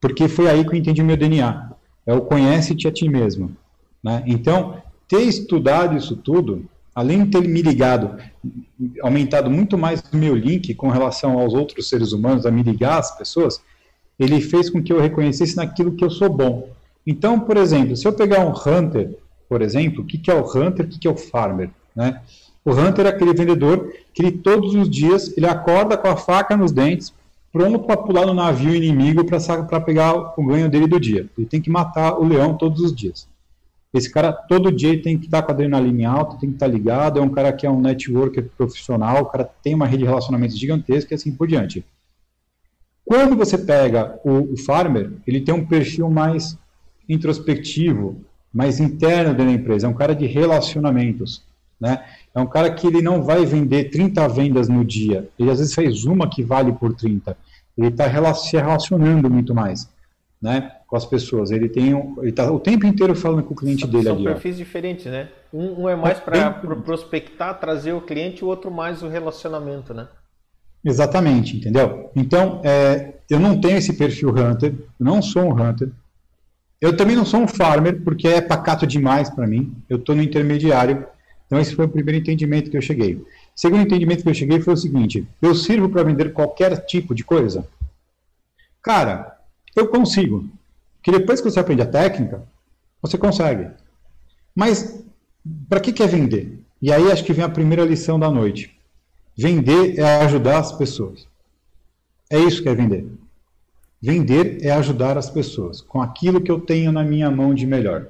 Porque 0.00 0.28
foi 0.28 0.48
aí 0.48 0.64
que 0.64 0.70
eu 0.70 0.78
entendi 0.78 1.02
o 1.02 1.04
meu 1.04 1.16
DNA. 1.16 1.72
É 2.06 2.14
o 2.14 2.22
conhece-te 2.22 2.86
a 2.88 2.92
ti 2.92 3.08
mesmo. 3.08 3.54
Né? 4.02 4.22
Então, 4.26 4.80
ter 5.06 5.22
estudado 5.22 5.96
isso 5.96 6.16
tudo, 6.16 6.64
além 6.98 7.22
de 7.22 7.30
ter 7.30 7.48
me 7.48 7.62
ligado, 7.62 8.16
aumentado 9.02 9.48
muito 9.48 9.78
mais 9.78 10.02
o 10.12 10.16
meu 10.16 10.34
link 10.34 10.74
com 10.74 10.88
relação 10.88 11.38
aos 11.38 11.54
outros 11.54 11.88
seres 11.88 12.10
humanos, 12.10 12.44
a 12.44 12.50
me 12.50 12.60
ligar 12.60 12.98
às 12.98 13.16
pessoas, 13.16 13.62
ele 14.18 14.40
fez 14.40 14.68
com 14.68 14.82
que 14.82 14.92
eu 14.92 15.00
reconhecesse 15.00 15.54
naquilo 15.54 15.92
que 15.92 16.04
eu 16.04 16.10
sou 16.10 16.28
bom. 16.28 16.70
Então, 17.06 17.38
por 17.38 17.56
exemplo, 17.56 17.96
se 17.96 18.04
eu 18.04 18.12
pegar 18.12 18.44
um 18.44 18.50
hunter, 18.50 19.16
por 19.48 19.62
exemplo, 19.62 20.02
o 20.02 20.04
que, 20.04 20.18
que 20.18 20.28
é 20.28 20.34
o 20.34 20.44
hunter, 20.44 20.86
o 20.86 20.88
que, 20.88 20.98
que 20.98 21.06
é 21.06 21.10
o 21.10 21.16
farmer? 21.16 21.70
Né? 21.94 22.20
O 22.64 22.72
hunter 22.72 23.06
é 23.06 23.10
aquele 23.10 23.32
vendedor 23.32 23.92
que 24.12 24.20
ele, 24.20 24.32
todos 24.32 24.74
os 24.74 24.90
dias 24.90 25.32
ele 25.36 25.46
acorda 25.46 25.96
com 25.96 26.08
a 26.08 26.16
faca 26.16 26.56
nos 26.56 26.72
dentes, 26.72 27.14
pronto 27.52 27.78
para 27.78 27.96
pular 27.96 28.26
no 28.26 28.34
navio 28.34 28.74
inimigo 28.74 29.24
para 29.24 29.80
pegar 29.80 30.34
o 30.36 30.44
ganho 30.44 30.68
dele 30.68 30.88
do 30.88 30.98
dia. 30.98 31.28
Ele 31.38 31.46
tem 31.46 31.60
que 31.60 31.70
matar 31.70 32.18
o 32.18 32.26
leão 32.26 32.56
todos 32.56 32.80
os 32.80 32.92
dias. 32.92 33.28
Esse 33.92 34.10
cara, 34.10 34.32
todo 34.32 34.70
dia, 34.70 35.00
tem 35.00 35.18
que 35.18 35.26
estar 35.26 35.42
com 35.42 35.50
a 35.50 35.54
adrenalina 35.54 36.10
alta, 36.10 36.38
tem 36.38 36.50
que 36.50 36.56
estar 36.56 36.66
ligado. 36.66 37.18
É 37.18 37.22
um 37.22 37.30
cara 37.30 37.52
que 37.52 37.66
é 37.66 37.70
um 37.70 37.80
networker 37.80 38.42
profissional, 38.56 39.22
o 39.22 39.26
cara 39.26 39.48
tem 39.62 39.74
uma 39.74 39.86
rede 39.86 40.02
de 40.02 40.08
relacionamentos 40.08 40.58
gigantesca 40.58 41.12
e 41.12 41.16
assim 41.16 41.32
por 41.32 41.48
diante. 41.48 41.84
Quando 43.04 43.34
você 43.34 43.56
pega 43.56 44.20
o, 44.22 44.52
o 44.52 44.56
farmer, 44.58 45.12
ele 45.26 45.40
tem 45.40 45.54
um 45.54 45.64
perfil 45.64 46.10
mais 46.10 46.58
introspectivo, 47.08 48.22
mais 48.52 48.78
interno 48.78 49.32
dentro 49.32 49.46
da 49.46 49.52
empresa, 49.52 49.86
é 49.86 49.90
um 49.90 49.94
cara 49.94 50.14
de 50.14 50.26
relacionamentos, 50.26 51.42
né? 51.80 52.04
É 52.34 52.38
um 52.38 52.46
cara 52.46 52.70
que 52.70 52.86
ele 52.86 53.00
não 53.00 53.22
vai 53.22 53.46
vender 53.46 53.84
30 53.84 54.28
vendas 54.28 54.68
no 54.68 54.84
dia, 54.84 55.26
ele 55.38 55.50
às 55.50 55.58
vezes 55.58 55.74
faz 55.74 56.04
uma 56.04 56.28
que 56.28 56.42
vale 56.42 56.72
por 56.72 56.94
30. 56.94 57.34
Ele 57.78 57.88
está 57.88 58.34
se 58.34 58.56
relacionando 58.56 59.30
muito 59.30 59.54
mais, 59.54 59.88
né? 60.42 60.72
Com 60.88 60.96
as 60.96 61.06
pessoas. 61.06 61.50
Ele 61.50 61.68
tem, 61.68 61.90
ele 62.18 62.30
está 62.30 62.50
o 62.50 62.58
tempo 62.58 62.86
inteiro 62.86 63.14
falando 63.14 63.44
com 63.44 63.52
o 63.52 63.56
cliente 63.56 63.86
dele 63.86 64.04
são 64.04 64.14
ali. 64.14 64.24
São 64.24 64.32
perfis 64.32 64.54
ó. 64.56 64.58
diferentes, 64.58 65.06
né? 65.06 65.28
Um, 65.52 65.82
um 65.82 65.88
é 65.88 65.94
mais 65.94 66.18
para 66.18 66.50
prospectar, 66.50 67.60
trazer 67.60 67.92
o 67.92 68.00
cliente, 68.00 68.42
o 68.42 68.48
outro 68.48 68.70
mais 68.70 69.02
o 69.02 69.08
relacionamento, 69.08 69.92
né? 69.92 70.08
Exatamente, 70.84 71.56
entendeu? 71.56 72.10
Então, 72.16 72.60
é, 72.64 73.14
eu 73.28 73.38
não 73.38 73.60
tenho 73.60 73.76
esse 73.76 73.92
perfil 73.92 74.30
hunter, 74.30 74.72
eu 74.72 74.86
não 74.98 75.20
sou 75.20 75.42
um 75.42 75.52
hunter. 75.52 75.90
Eu 76.80 76.96
também 76.96 77.16
não 77.16 77.24
sou 77.24 77.40
um 77.40 77.48
farmer, 77.48 78.02
porque 78.02 78.28
é 78.28 78.40
pacato 78.40 78.86
demais 78.86 79.28
para 79.28 79.46
mim. 79.46 79.76
Eu 79.88 79.98
estou 79.98 80.14
no 80.14 80.22
intermediário. 80.22 81.04
Então, 81.46 81.58
esse 81.58 81.74
foi 81.74 81.86
o 81.86 81.88
primeiro 81.88 82.20
entendimento 82.20 82.70
que 82.70 82.76
eu 82.76 82.82
cheguei. 82.82 83.16
O 83.16 83.26
segundo 83.54 83.82
entendimento 83.82 84.22
que 84.22 84.28
eu 84.28 84.34
cheguei 84.34 84.60
foi 84.60 84.74
o 84.74 84.76
seguinte: 84.76 85.26
eu 85.42 85.54
sirvo 85.54 85.88
para 85.88 86.04
vender 86.04 86.32
qualquer 86.32 86.76
tipo 86.86 87.14
de 87.14 87.24
coisa? 87.24 87.66
Cara, 88.80 89.36
eu 89.74 89.88
consigo. 89.88 90.48
Que 91.08 91.12
depois 91.12 91.40
que 91.40 91.50
você 91.50 91.58
aprende 91.58 91.80
a 91.80 91.86
técnica, 91.86 92.42
você 93.00 93.16
consegue. 93.16 93.70
Mas, 94.54 95.02
para 95.66 95.80
que 95.80 95.90
quer 95.90 96.06
vender? 96.06 96.62
E 96.82 96.92
aí 96.92 97.10
acho 97.10 97.24
que 97.24 97.32
vem 97.32 97.42
a 97.42 97.48
primeira 97.48 97.82
lição 97.82 98.20
da 98.20 98.30
noite. 98.30 98.78
Vender 99.34 99.98
é 99.98 100.16
ajudar 100.16 100.58
as 100.58 100.70
pessoas. 100.70 101.26
É 102.28 102.38
isso 102.38 102.62
que 102.62 102.68
é 102.68 102.74
vender. 102.74 103.10
Vender 104.02 104.58
é 104.60 104.70
ajudar 104.72 105.16
as 105.16 105.30
pessoas 105.30 105.80
com 105.80 106.02
aquilo 106.02 106.42
que 106.42 106.50
eu 106.50 106.60
tenho 106.60 106.92
na 106.92 107.02
minha 107.02 107.30
mão 107.30 107.54
de 107.54 107.66
melhor. 107.66 108.08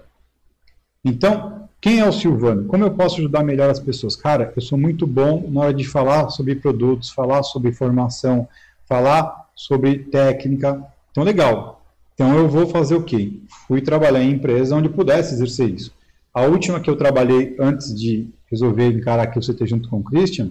Então, 1.04 1.68
quem 1.80 2.00
é 2.00 2.04
o 2.04 2.12
Silvano? 2.12 2.64
Como 2.64 2.82
eu 2.82 2.90
posso 2.90 3.20
ajudar 3.20 3.44
melhor 3.44 3.70
as 3.70 3.78
pessoas? 3.78 4.16
Cara, 4.16 4.52
eu 4.56 4.60
sou 4.60 4.76
muito 4.76 5.06
bom 5.06 5.48
na 5.48 5.60
hora 5.60 5.72
de 5.72 5.84
falar 5.84 6.30
sobre 6.30 6.56
produtos, 6.56 7.10
falar 7.10 7.44
sobre 7.44 7.70
formação, 7.70 8.48
falar 8.88 9.50
sobre 9.54 10.00
técnica. 10.00 10.84
Então, 11.12 11.22
legal. 11.22 11.77
Então, 12.18 12.36
eu 12.36 12.48
vou 12.48 12.66
fazer 12.66 12.96
o 12.96 13.04
quê? 13.04 13.38
Fui 13.68 13.80
trabalhar 13.80 14.20
em 14.20 14.32
empresa 14.32 14.74
onde 14.74 14.88
pudesse 14.88 15.34
exercer 15.34 15.70
isso. 15.70 15.94
A 16.34 16.42
última 16.42 16.80
que 16.80 16.90
eu 16.90 16.96
trabalhei 16.96 17.54
antes 17.60 17.94
de 17.94 18.28
resolver 18.50 18.88
encarar 18.88 19.22
aqui 19.22 19.38
o 19.38 19.40
CT 19.40 19.68
junto 19.68 19.88
com 19.88 19.98
o 19.98 20.02
Christian, 20.02 20.50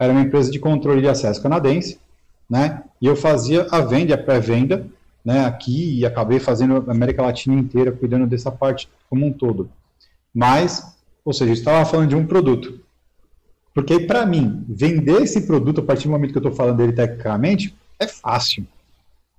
era 0.00 0.12
uma 0.12 0.22
empresa 0.22 0.50
de 0.50 0.58
controle 0.58 1.00
de 1.00 1.06
acesso 1.06 1.40
canadense, 1.40 2.00
né? 2.50 2.82
E 3.00 3.06
eu 3.06 3.14
fazia 3.14 3.68
a 3.70 3.80
venda, 3.82 4.16
a 4.16 4.18
pré-venda, 4.18 4.84
né? 5.24 5.44
Aqui 5.44 6.00
e 6.00 6.04
acabei 6.04 6.40
fazendo 6.40 6.84
a 6.88 6.90
América 6.90 7.22
Latina 7.22 7.54
inteira, 7.54 7.92
cuidando 7.92 8.26
dessa 8.26 8.50
parte 8.50 8.88
como 9.08 9.24
um 9.24 9.32
todo. 9.32 9.70
Mas, 10.34 10.92
ou 11.24 11.32
seja, 11.32 11.52
eu 11.52 11.54
estava 11.54 11.88
falando 11.88 12.08
de 12.08 12.16
um 12.16 12.26
produto. 12.26 12.80
Porque 13.72 14.00
para 14.00 14.26
mim, 14.26 14.64
vender 14.68 15.22
esse 15.22 15.42
produto 15.42 15.82
a 15.82 15.84
partir 15.84 16.08
do 16.08 16.10
momento 16.10 16.32
que 16.32 16.38
eu 16.38 16.42
estou 16.42 16.52
falando 16.52 16.78
dele 16.78 16.92
tecnicamente 16.92 17.72
é 17.96 18.08
fácil. 18.08 18.66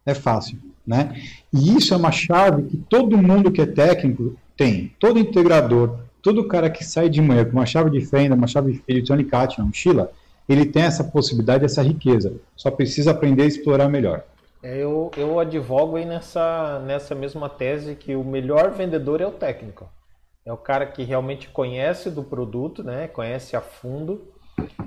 É 0.05 0.13
fácil, 0.13 0.57
né? 0.87 1.21
E 1.53 1.75
isso 1.75 1.93
é 1.93 1.97
uma 1.97 2.11
chave 2.11 2.63
que 2.63 2.77
todo 2.77 3.17
mundo 3.17 3.51
que 3.51 3.61
é 3.61 3.65
técnico 3.65 4.37
tem. 4.55 4.93
Todo 4.97 5.19
integrador, 5.19 5.99
todo 6.21 6.47
cara 6.47 6.69
que 6.69 6.83
sai 6.83 7.09
de 7.09 7.21
manhã 7.21 7.43
com 7.43 7.51
uma 7.51 7.65
chave 7.65 7.89
de 7.89 8.05
fenda, 8.05 8.35
uma 8.35 8.47
chave 8.47 8.71
de 8.71 8.79
fio, 8.79 9.27
Cat, 9.27 9.59
uma 9.59 9.67
mochila, 9.67 10.11
ele 10.47 10.65
tem 10.65 10.83
essa 10.83 11.03
possibilidade, 11.03 11.65
essa 11.65 11.83
riqueza. 11.83 12.33
Só 12.55 12.71
precisa 12.71 13.11
aprender 13.11 13.43
a 13.43 13.47
explorar 13.47 13.89
melhor. 13.89 14.23
É, 14.63 14.77
eu, 14.77 15.11
eu 15.17 15.39
advogo 15.39 15.97
aí 15.97 16.05
nessa, 16.05 16.79
nessa 16.79 17.13
mesma 17.13 17.49
tese 17.49 17.95
que 17.95 18.15
o 18.15 18.23
melhor 18.23 18.71
vendedor 18.71 19.19
é 19.19 19.27
o 19.27 19.31
técnico. 19.31 19.89
É 20.45 20.53
o 20.53 20.57
cara 20.57 20.85
que 20.85 21.03
realmente 21.03 21.49
conhece 21.49 22.09
do 22.09 22.23
produto, 22.23 22.81
né? 22.81 23.09
conhece 23.09 23.55
a 23.57 23.61
fundo 23.61 24.21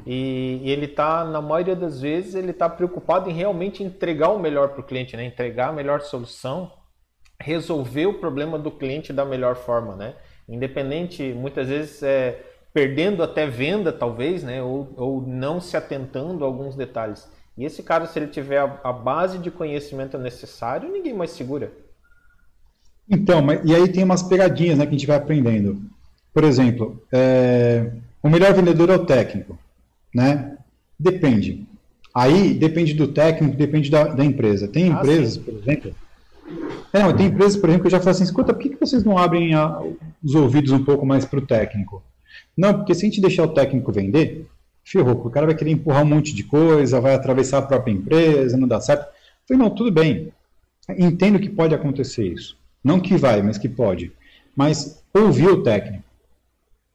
e, 0.07 0.61
e 0.63 0.71
ele 0.71 0.87
está, 0.87 1.25
na 1.25 1.41
maioria 1.41 1.77
das 1.77 2.01
vezes, 2.01 2.35
ele 2.35 2.51
está 2.51 2.69
preocupado 2.69 3.31
em 3.31 3.33
realmente 3.33 3.83
entregar 3.83 4.31
o 4.31 4.39
melhor 4.39 4.71
para 4.71 4.81
o 4.81 4.85
cliente, 4.85 5.17
né? 5.17 5.25
entregar 5.25 5.69
a 5.69 5.73
melhor 5.73 6.01
solução, 6.01 6.73
resolver 7.41 8.07
o 8.07 8.15
problema 8.15 8.59
do 8.59 8.71
cliente 8.71 9.13
da 9.13 9.25
melhor 9.25 9.57
forma. 9.57 9.95
Né? 9.95 10.15
Independente, 10.49 11.33
muitas 11.33 11.69
vezes, 11.69 12.03
é, 12.03 12.43
perdendo 12.73 13.23
até 13.23 13.47
venda, 13.47 13.93
talvez, 13.93 14.43
né? 14.43 14.63
Ou, 14.63 14.93
ou 14.97 15.23
não 15.23 15.61
se 15.61 15.77
atentando 15.77 16.45
a 16.45 16.47
alguns 16.47 16.77
detalhes. 16.77 17.29
E 17.57 17.65
esse 17.65 17.83
cara, 17.83 18.07
se 18.07 18.19
ele 18.19 18.29
tiver 18.29 18.59
a, 18.59 18.81
a 18.85 18.93
base 18.93 19.39
de 19.39 19.51
conhecimento 19.51 20.17
necessário, 20.19 20.91
ninguém 20.91 21.15
mais 21.15 21.31
segura. 21.31 21.73
Então, 23.09 23.43
mas, 23.43 23.61
e 23.65 23.75
aí 23.75 23.89
tem 23.89 24.05
umas 24.05 24.23
pegadinhas 24.23 24.79
né, 24.79 24.87
que 24.87 24.91
a 24.91 24.99
gente 24.99 25.07
vai 25.07 25.17
aprendendo. 25.17 25.83
Por 26.33 26.45
exemplo, 26.45 27.03
é, 27.13 27.93
o 28.23 28.29
melhor 28.29 28.53
vendedor 28.55 28.91
é 28.91 28.97
o 28.97 29.07
técnico, 29.07 29.59
né? 30.15 30.57
Depende. 30.99 31.67
Aí 32.15 32.55
depende 32.55 32.95
do 32.95 33.09
técnico, 33.09 33.57
depende 33.57 33.91
da, 33.91 34.05
da 34.05 34.25
empresa. 34.25 34.69
Tem 34.69 34.85
ah, 34.85 34.95
empresas, 34.95 35.35
sim. 35.35 35.41
por 35.43 35.55
exemplo. 35.55 35.95
É, 36.93 37.13
tem 37.13 37.27
empresas, 37.27 37.57
por 37.57 37.69
exemplo, 37.69 37.83
que 37.83 37.87
eu 37.87 37.93
já 37.93 38.01
falo 38.01 38.11
assim: 38.11 38.25
escuta, 38.25 38.53
por 38.53 38.61
que, 38.61 38.71
que 38.71 38.81
vocês 38.81 39.05
não 39.05 39.17
abrem 39.17 39.55
a, 39.55 39.81
os 40.23 40.35
ouvidos 40.35 40.73
um 40.73 40.85
pouco 40.85 41.07
mais 41.07 41.25
para 41.25 41.39
o 41.39 41.47
técnico? 41.47 42.03
Não, 42.57 42.75
porque 42.75 42.95
se 42.95 43.07
a 43.07 43.09
gente 43.09 43.21
deixar 43.21 43.45
o 43.45 43.55
técnico 43.55 43.93
vender, 43.93 44.47
ferrou, 44.85 45.15
o 45.15 45.31
cara 45.31 45.47
vai 45.47 45.55
querer 45.55 45.71
empurrar 45.71 46.03
um 46.03 46.07
monte 46.07 46.35
de 46.35 46.43
coisa, 46.43 47.01
vai 47.01 47.15
atravessar 47.15 47.59
a 47.59 47.63
própria 47.63 47.93
empresa, 47.93 48.57
não 48.57 48.69
dá 48.69 48.81
certo. 48.81 49.03
Eu 49.03 49.09
falei, 49.49 49.63
não, 49.63 49.71
tudo 49.71 49.91
bem. 49.91 50.33
Entendo 50.99 51.39
que 51.39 51.49
pode 51.49 51.75
acontecer 51.75 52.27
isso. 52.27 52.59
Não 52.83 52.99
que 52.99 53.17
vai, 53.17 53.41
mas 53.43 53.57
que 53.57 53.69
pode. 53.69 54.13
Mas 54.57 55.03
ouvir 55.15 55.49
o 55.49 55.63
técnico 55.63 56.05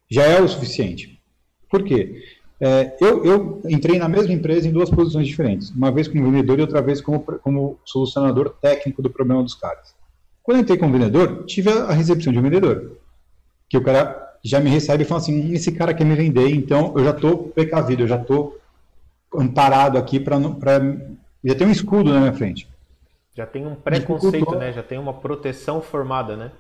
já 0.10 0.24
é 0.24 0.42
o 0.42 0.48
suficiente. 0.48 1.15
Por 1.76 1.84
quê? 1.84 2.24
É, 2.58 2.96
eu, 3.02 3.26
eu, 3.26 3.62
entrei 3.68 4.00
na 4.00 4.08
mesma 4.08 4.32
empresa 4.32 4.66
em 4.66 4.72
duas 4.72 4.90
posições 4.90 5.28
diferentes. 5.28 5.72
Uma 5.72 5.92
vez 5.92 6.08
como 6.08 6.32
vendedor 6.32 6.58
e 6.58 6.62
outra 6.62 6.82
vez 6.82 7.02
como, 7.02 7.20
como 7.20 7.78
solucionador 7.84 8.56
técnico 8.62 9.02
do 9.02 9.10
problema 9.10 9.44
dos 9.44 9.56
caras. 9.56 9.94
Quando 10.42 10.62
entrei 10.62 10.78
como 10.78 10.94
vendedor, 10.94 11.44
tive 11.46 11.70
a 11.70 11.92
recepção 11.92 12.32
de 12.32 12.40
um 12.40 12.42
vendedor. 12.42 12.98
Que 13.68 13.78
o 13.78 13.84
cara 13.84 14.38
já 14.42 14.62
me 14.62 14.70
recebe 14.70 15.04
e 15.04 15.06
fala 15.06 15.20
assim: 15.20 15.38
hum, 15.38 15.54
esse 15.54 15.74
cara 15.74 15.94
quer 15.94 16.06
me 16.06 16.16
vender, 16.16 16.50
então 16.50 16.94
eu 16.96 17.04
já 17.04 17.12
estou 17.12 17.50
precavido, 17.50 18.04
eu 18.04 18.08
já 18.08 18.22
estou 18.22 18.58
amparado 19.36 19.98
aqui 19.98 20.18
para. 20.18 20.40
Já 21.44 21.56
tem 21.56 21.68
um 21.68 21.72
escudo 21.72 22.14
na 22.14 22.22
minha 22.22 22.34
frente. 22.34 22.70
Já 23.36 23.46
tem 23.46 23.68
um 23.68 23.76
preconceito, 23.76 24.56
né? 24.56 24.72
Já 24.72 24.82
tem 24.82 24.98
uma 24.98 25.14
proteção 25.14 25.82
formada, 25.82 26.38
né? 26.38 26.52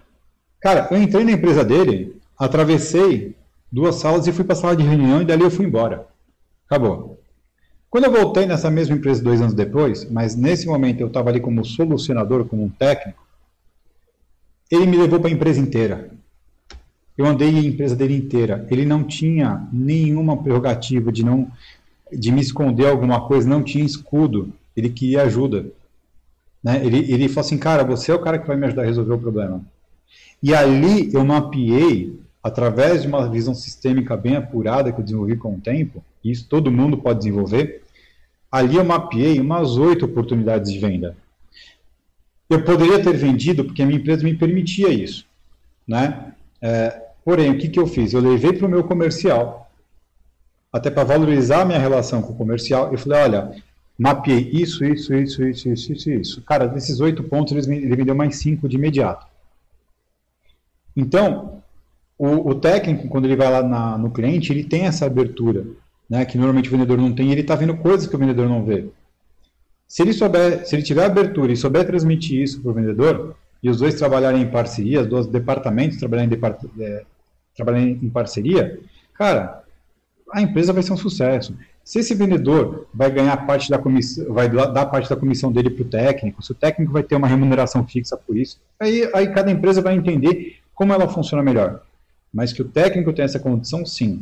Cara, 0.59 0.89
eu 0.91 1.01
entrei 1.01 1.23
na 1.23 1.31
empresa 1.31 1.63
dele, 1.63 2.19
atravessei 2.37 3.33
duas 3.75 3.95
salas 3.95 4.25
e 4.25 4.31
fui 4.31 4.45
para 4.45 4.53
a 4.53 4.55
sala 4.55 4.73
de 4.73 4.83
reunião 4.83 5.21
e 5.21 5.25
dali 5.25 5.43
eu 5.43 5.51
fui 5.51 5.65
embora. 5.65 6.07
Acabou. 6.65 7.19
Quando 7.89 8.05
eu 8.05 8.11
voltei 8.11 8.45
nessa 8.45 8.71
mesma 8.71 8.95
empresa 8.95 9.21
dois 9.21 9.41
anos 9.41 9.53
depois, 9.53 10.09
mas 10.09 10.33
nesse 10.33 10.65
momento 10.65 11.01
eu 11.01 11.07
estava 11.07 11.29
ali 11.29 11.41
como 11.41 11.65
solucionador, 11.65 12.45
como 12.45 12.63
um 12.63 12.69
técnico, 12.69 13.21
ele 14.71 14.85
me 14.85 14.95
levou 14.95 15.19
para 15.19 15.29
a 15.29 15.33
empresa 15.33 15.59
inteira. 15.59 16.09
Eu 17.17 17.25
andei 17.25 17.49
a 17.49 17.59
empresa 17.59 17.95
dele 17.95 18.15
inteira. 18.15 18.65
Ele 18.71 18.85
não 18.85 19.03
tinha 19.03 19.67
nenhuma 19.71 20.41
prerrogativa 20.41 21.11
de 21.11 21.23
não 21.23 21.51
de 22.11 22.31
me 22.31 22.39
esconder 22.39 22.87
alguma 22.87 23.27
coisa, 23.27 23.47
não 23.47 23.61
tinha 23.61 23.83
escudo. 23.83 24.53
Ele 24.75 24.89
queria 24.89 25.23
ajuda. 25.23 25.65
Né? 26.63 26.85
Ele, 26.85 27.11
ele 27.11 27.27
falou 27.27 27.41
assim, 27.41 27.57
cara, 27.57 27.83
você 27.83 28.11
é 28.11 28.15
o 28.15 28.21
cara 28.21 28.39
que 28.39 28.47
vai 28.47 28.55
me 28.55 28.67
ajudar 28.67 28.83
a 28.83 28.85
resolver 28.85 29.13
o 29.13 29.19
problema. 29.19 29.61
E 30.41 30.53
ali 30.53 31.13
eu 31.13 31.25
mapeei, 31.25 32.24
através 32.45 33.01
de 33.01 33.07
uma 33.07 33.27
visão 33.27 33.55
sistêmica 33.55 34.15
bem 34.15 34.35
apurada 34.35 34.91
que 34.91 34.99
eu 34.99 35.03
desenvolvi 35.03 35.35
com 35.35 35.55
o 35.55 35.59
tempo, 35.59 36.03
e 36.23 36.31
isso 36.31 36.47
todo 36.47 36.71
mundo 36.71 36.97
pode 36.97 37.19
desenvolver, 37.19 37.83
ali 38.51 38.75
eu 38.75 38.85
mapeei 38.85 39.39
umas 39.39 39.77
oito 39.77 40.05
oportunidades 40.05 40.71
de 40.71 40.77
venda. 40.77 41.17
Eu 42.47 42.63
poderia 42.63 43.01
ter 43.01 43.17
vendido 43.17 43.65
porque 43.65 43.81
a 43.81 43.85
minha 43.85 43.99
empresa 43.99 44.23
me 44.23 44.35
permitia 44.35 44.89
isso, 44.89 45.25
né? 45.87 46.33
É, 46.61 47.05
Porém, 47.25 47.49
o 47.49 47.57
que, 47.57 47.67
que 47.67 47.79
eu 47.79 47.87
fiz? 47.87 48.13
Eu 48.13 48.21
levei 48.21 48.53
para 48.53 48.67
o 48.67 48.69
meu 48.69 48.83
comercial, 48.83 49.71
até 50.71 50.91
para 50.91 51.03
valorizar 51.03 51.63
a 51.63 51.65
minha 51.65 51.79
relação 51.79 52.21
com 52.21 52.33
o 52.33 52.35
comercial, 52.35 52.91
eu 52.91 52.99
falei, 52.99 53.19
olha, 53.19 53.63
mapeei 53.97 54.51
isso, 54.53 54.85
isso, 54.85 55.11
isso, 55.11 55.43
isso, 55.43 55.69
isso, 55.69 55.93
isso, 55.93 56.11
isso. 56.11 56.41
Cara, 56.43 56.67
desses 56.67 56.99
oito 56.99 57.23
pontos, 57.23 57.67
ele 57.67 57.95
me 57.95 58.05
deu 58.05 58.13
mais 58.13 58.35
cinco 58.35 58.69
de 58.69 58.75
imediato. 58.75 59.25
Então, 60.95 61.63
o, 62.17 62.49
o 62.49 62.55
técnico, 62.55 63.07
quando 63.07 63.25
ele 63.25 63.35
vai 63.35 63.51
lá 63.51 63.61
na, 63.61 63.97
no 63.97 64.11
cliente, 64.11 64.51
ele 64.51 64.63
tem 64.63 64.85
essa 64.85 65.05
abertura, 65.05 65.65
né, 66.09 66.23
que 66.25 66.37
normalmente 66.37 66.69
o 66.69 66.71
vendedor 66.71 66.97
não 66.97 67.13
tem, 67.13 67.31
ele 67.31 67.41
está 67.41 67.55
vendo 67.55 67.75
coisas 67.77 68.07
que 68.07 68.15
o 68.15 68.19
vendedor 68.19 68.47
não 68.47 68.63
vê. 68.63 68.87
Se 69.87 70.01
ele 70.01 70.13
souber, 70.13 70.65
se 70.65 70.75
ele 70.75 70.83
tiver 70.83 71.05
abertura 71.05 71.51
e 71.51 71.57
souber 71.57 71.85
transmitir 71.85 72.41
isso 72.41 72.61
para 72.61 72.71
o 72.71 72.73
vendedor, 72.73 73.35
e 73.61 73.69
os 73.69 73.77
dois 73.77 73.95
trabalharem 73.95 74.43
em 74.43 74.49
parceria, 74.49 75.01
os 75.01 75.07
dois 75.07 75.27
departamentos 75.27 75.97
trabalharem 75.97 76.31
em 76.31 76.83
é, 76.83 77.03
trabalhar 77.55 77.81
em 77.81 78.09
parceria, 78.09 78.79
cara, 79.13 79.63
a 80.31 80.41
empresa 80.41 80.73
vai 80.73 80.83
ser 80.83 80.93
um 80.93 80.97
sucesso. 80.97 81.55
Se 81.83 81.99
esse 81.99 82.15
vendedor 82.15 82.87
vai 82.93 83.11
ganhar 83.11 83.37
parte 83.45 83.69
da 83.69 83.77
comissão, 83.77 84.33
vai 84.33 84.49
dar 84.49 84.85
parte 84.87 85.09
da 85.09 85.15
comissão 85.15 85.51
dele 85.51 85.69
para 85.69 85.83
o 85.83 85.87
técnico, 85.87 86.43
se 86.43 86.51
o 86.51 86.55
técnico 86.55 86.91
vai 86.91 87.03
ter 87.03 87.15
uma 87.15 87.27
remuneração 87.27 87.85
fixa 87.85 88.17
por 88.17 88.35
isso, 88.35 88.59
aí, 88.79 89.09
aí 89.13 89.31
cada 89.31 89.51
empresa 89.51 89.81
vai 89.81 89.95
entender 89.95 90.57
como 90.73 90.93
ela 90.93 91.07
funciona 91.07 91.43
melhor. 91.43 91.84
Mas 92.35 92.51
que 92.51 92.61
o 92.61 92.65
técnico 92.65 93.13
tem 93.13 93.23
essa 93.23 93.39
condição, 93.39 93.85
sim. 93.85 94.21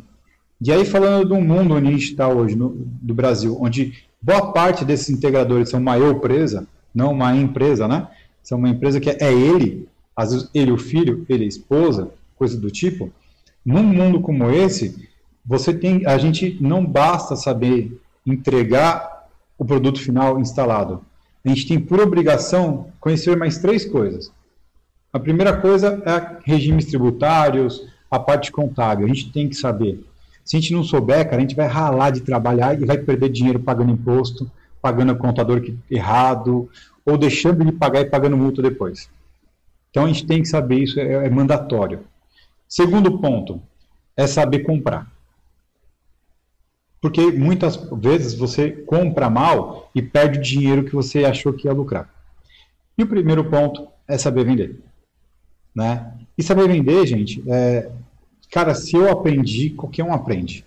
E 0.62 0.72
aí, 0.72 0.86
falando 0.86 1.30
do 1.30 1.42
mundo 1.42 1.74
onde 1.74 1.88
a 1.88 1.92
gente 1.92 2.12
está 2.12 2.28
hoje, 2.28 2.56
no, 2.56 2.70
do 2.70 3.12
Brasil, 3.12 3.58
onde 3.60 4.06
boa 4.22 4.54
parte 4.54 4.86
desses 4.86 5.10
integradores 5.10 5.70
são 5.70 5.80
uma 5.80 5.98
empresa, 5.98 6.68
não 6.94 7.12
uma 7.12 7.36
empresa, 7.36 7.88
né? 7.88 8.08
São 8.44 8.60
uma 8.60 8.70
empresa 8.70 9.00
que 9.00 9.10
é 9.10 9.34
ele, 9.34 9.90
às 10.16 10.32
vezes 10.32 10.48
ele 10.54 10.72
o 10.72 10.78
filho, 10.78 11.26
ele 11.28 11.46
a 11.46 11.48
esposa, 11.48 12.12
coisa 12.36 12.56
do 12.56 12.70
tipo. 12.70 13.12
Num 13.66 13.82
mundo 13.82 14.22
como 14.22 14.48
esse, 14.52 15.10
você 15.44 15.74
tem, 15.74 16.06
a 16.06 16.20
gente 16.20 16.56
não 16.62 16.86
basta 16.86 17.36
saber 17.36 18.00
entregar 18.26 19.28
o 19.58 19.66
produto 19.66 20.00
final 20.00 20.40
instalado. 20.40 21.02
A 21.44 21.50
gente 21.50 21.68
tem 21.68 21.80
por 21.80 22.00
obrigação 22.00 22.90
conhecer 23.00 23.36
mais 23.36 23.58
três 23.58 23.84
coisas. 23.84 24.32
A 25.12 25.20
primeira 25.20 25.58
coisa 25.58 26.02
é 26.06 26.38
regimes 26.46 26.86
tributários, 26.86 27.92
a 28.14 28.20
parte 28.20 28.52
contábil. 28.52 29.06
A 29.06 29.08
gente 29.08 29.32
tem 29.32 29.50
que 29.50 29.56
saber. 29.56 30.06
Se 30.46 30.56
a 30.56 30.60
gente 30.60 30.72
não 30.72 30.84
souber, 30.84 31.26
cara, 31.26 31.38
a 31.38 31.40
gente 31.40 31.56
vai 31.56 31.66
ralar 31.66 32.12
de 32.12 32.22
trabalhar 32.22 32.80
e 32.80 32.86
vai 32.86 32.96
perder 32.96 33.30
dinheiro 33.30 33.60
pagando 33.60 33.92
imposto, 33.92 34.50
pagando 34.80 35.16
contador 35.16 35.64
errado, 35.90 36.70
ou 37.04 37.18
deixando 37.18 37.66
de 37.66 37.72
pagar 37.72 38.02
e 38.02 38.06
pagando 38.06 38.38
multa 38.38 38.62
depois. 38.62 39.10
Então 39.90 40.06
a 40.06 40.08
gente 40.08 40.28
tem 40.28 40.44
que 40.44 40.48
saber 40.48 40.84
isso, 40.84 41.00
é, 41.00 41.26
é 41.26 41.30
mandatório. 41.30 42.02
Segundo 42.70 43.18
ponto 43.18 43.60
é 44.16 44.28
saber 44.28 44.60
comprar. 44.60 45.12
Porque 47.02 47.32
muitas 47.32 47.76
vezes 47.98 48.36
você 48.36 48.70
compra 48.70 49.28
mal 49.28 49.90
e 49.96 50.04
perde 50.04 50.38
o 50.38 50.42
dinheiro 50.42 50.84
que 50.84 50.94
você 50.94 51.26
achou 51.26 51.52
que 51.52 51.68
ia 51.68 51.74
lucrar. 51.74 52.14
E 52.96 53.02
o 53.02 53.08
primeiro 53.08 53.50
ponto 53.50 53.88
é 54.08 54.20
saber 54.20 54.46
vender. 54.46 54.80
Né? 55.76 56.14
E 56.38 56.44
saber 56.44 56.68
vender, 56.68 57.06
gente, 57.08 57.44
é, 57.48 57.90
cara, 58.54 58.76
se 58.76 58.96
eu 58.96 59.10
aprendi, 59.10 59.72
qualquer 59.72 60.04
um 60.04 60.14
aprende. 60.14 60.64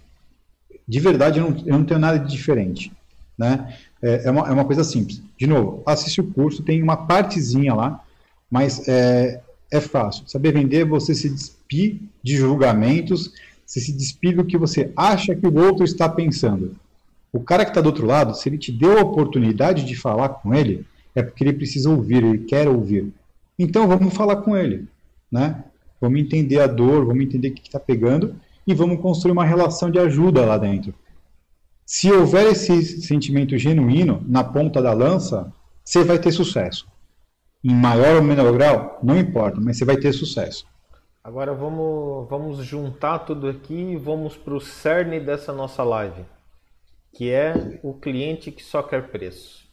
De 0.86 0.98
verdade, 0.98 1.38
eu 1.38 1.50
não, 1.50 1.58
eu 1.64 1.78
não 1.78 1.84
tenho 1.84 2.00
nada 2.00 2.18
de 2.18 2.30
diferente. 2.30 2.92
Né? 3.38 3.76
É, 4.02 4.26
é, 4.26 4.30
uma, 4.30 4.48
é 4.48 4.52
uma 4.52 4.64
coisa 4.64 4.82
simples. 4.82 5.22
De 5.38 5.46
novo, 5.46 5.82
assiste 5.86 6.20
o 6.20 6.26
curso, 6.26 6.62
tem 6.62 6.82
uma 6.82 6.96
partezinha 6.96 7.74
lá, 7.74 8.04
mas 8.50 8.86
é, 8.88 9.40
é 9.70 9.80
fácil. 9.80 10.24
Saber 10.26 10.52
vender, 10.52 10.84
você 10.84 11.14
se 11.14 11.28
despir 11.28 12.00
de 12.22 12.36
julgamentos, 12.36 13.32
você 13.64 13.80
se 13.80 13.92
despir 13.92 14.34
do 14.34 14.44
que 14.44 14.58
você 14.58 14.92
acha 14.96 15.34
que 15.34 15.46
o 15.46 15.56
outro 15.56 15.84
está 15.84 16.08
pensando. 16.08 16.74
O 17.32 17.40
cara 17.40 17.64
que 17.64 17.70
está 17.70 17.80
do 17.80 17.86
outro 17.86 18.06
lado, 18.06 18.34
se 18.34 18.48
ele 18.48 18.58
te 18.58 18.72
deu 18.72 18.98
a 18.98 19.02
oportunidade 19.02 19.84
de 19.84 19.94
falar 19.94 20.30
com 20.30 20.54
ele, 20.54 20.84
é 21.14 21.22
porque 21.22 21.44
ele 21.44 21.52
precisa 21.52 21.88
ouvir, 21.90 22.24
ele 22.24 22.38
quer 22.38 22.68
ouvir. 22.68 23.12
Então 23.58 23.86
vamos 23.86 24.14
falar 24.14 24.36
com 24.36 24.56
ele, 24.56 24.86
né? 25.30 25.64
Vamos 26.00 26.20
entender 26.20 26.60
a 26.60 26.66
dor, 26.66 27.06
vamos 27.06 27.24
entender 27.24 27.48
o 27.48 27.54
que 27.54 27.62
está 27.62 27.80
pegando 27.80 28.36
e 28.66 28.74
vamos 28.74 29.00
construir 29.00 29.32
uma 29.32 29.44
relação 29.44 29.90
de 29.90 29.98
ajuda 29.98 30.44
lá 30.44 30.58
dentro. 30.58 30.94
Se 31.84 32.10
houver 32.10 32.48
esse 32.48 33.00
sentimento 33.02 33.56
genuíno 33.56 34.22
na 34.26 34.42
ponta 34.42 34.82
da 34.82 34.92
lança, 34.92 35.52
você 35.84 36.02
vai 36.02 36.18
ter 36.18 36.32
sucesso. 36.32 36.86
Em 37.62 37.74
maior 37.74 38.16
ou 38.16 38.22
menor 38.22 38.52
grau, 38.52 38.98
não 39.02 39.16
importa, 39.16 39.60
mas 39.60 39.78
você 39.78 39.84
vai 39.84 39.96
ter 39.96 40.12
sucesso. 40.12 40.66
Agora 41.22 41.52
vamos, 41.54 42.28
vamos 42.28 42.58
juntar 42.64 43.20
tudo 43.20 43.48
aqui 43.48 43.74
e 43.74 43.96
vamos 43.96 44.36
para 44.36 44.54
o 44.54 44.60
cerne 44.60 45.18
dessa 45.18 45.52
nossa 45.52 45.82
live, 45.82 46.24
que 47.12 47.30
é 47.30 47.80
o 47.82 47.94
cliente 47.94 48.52
que 48.52 48.62
só 48.62 48.82
quer 48.82 49.08
preço. 49.08 49.65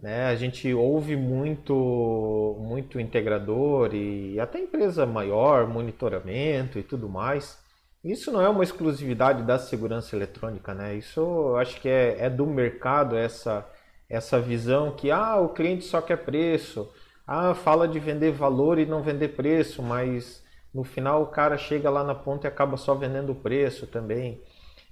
Né? 0.00 0.26
A 0.26 0.34
gente 0.34 0.72
ouve 0.74 1.16
muito, 1.16 2.56
muito 2.60 3.00
integrador 3.00 3.94
e 3.94 4.38
até 4.40 4.58
empresa 4.58 5.06
maior, 5.06 5.66
monitoramento 5.66 6.78
e 6.78 6.82
tudo 6.82 7.08
mais, 7.08 7.58
isso 8.04 8.30
não 8.30 8.42
é 8.42 8.48
uma 8.48 8.62
exclusividade 8.62 9.42
da 9.44 9.58
segurança 9.58 10.14
eletrônica, 10.14 10.74
né? 10.74 10.94
Isso 10.94 11.20
eu 11.20 11.56
acho 11.56 11.80
que 11.80 11.88
é, 11.88 12.26
é 12.26 12.30
do 12.30 12.46
mercado 12.46 13.16
essa, 13.16 13.66
essa 14.10 14.38
visão 14.38 14.94
que 14.94 15.10
ah, 15.10 15.36
o 15.36 15.48
cliente 15.50 15.84
só 15.84 16.02
quer 16.02 16.18
preço, 16.18 16.92
ah, 17.26 17.54
fala 17.54 17.88
de 17.88 17.98
vender 17.98 18.32
valor 18.32 18.78
e 18.78 18.84
não 18.84 19.02
vender 19.02 19.28
preço, 19.28 19.82
mas 19.82 20.44
no 20.72 20.84
final 20.84 21.22
o 21.22 21.28
cara 21.28 21.56
chega 21.56 21.88
lá 21.88 22.04
na 22.04 22.14
ponta 22.14 22.46
e 22.46 22.48
acaba 22.48 22.76
só 22.76 22.94
vendendo 22.94 23.34
preço 23.34 23.86
também. 23.86 24.42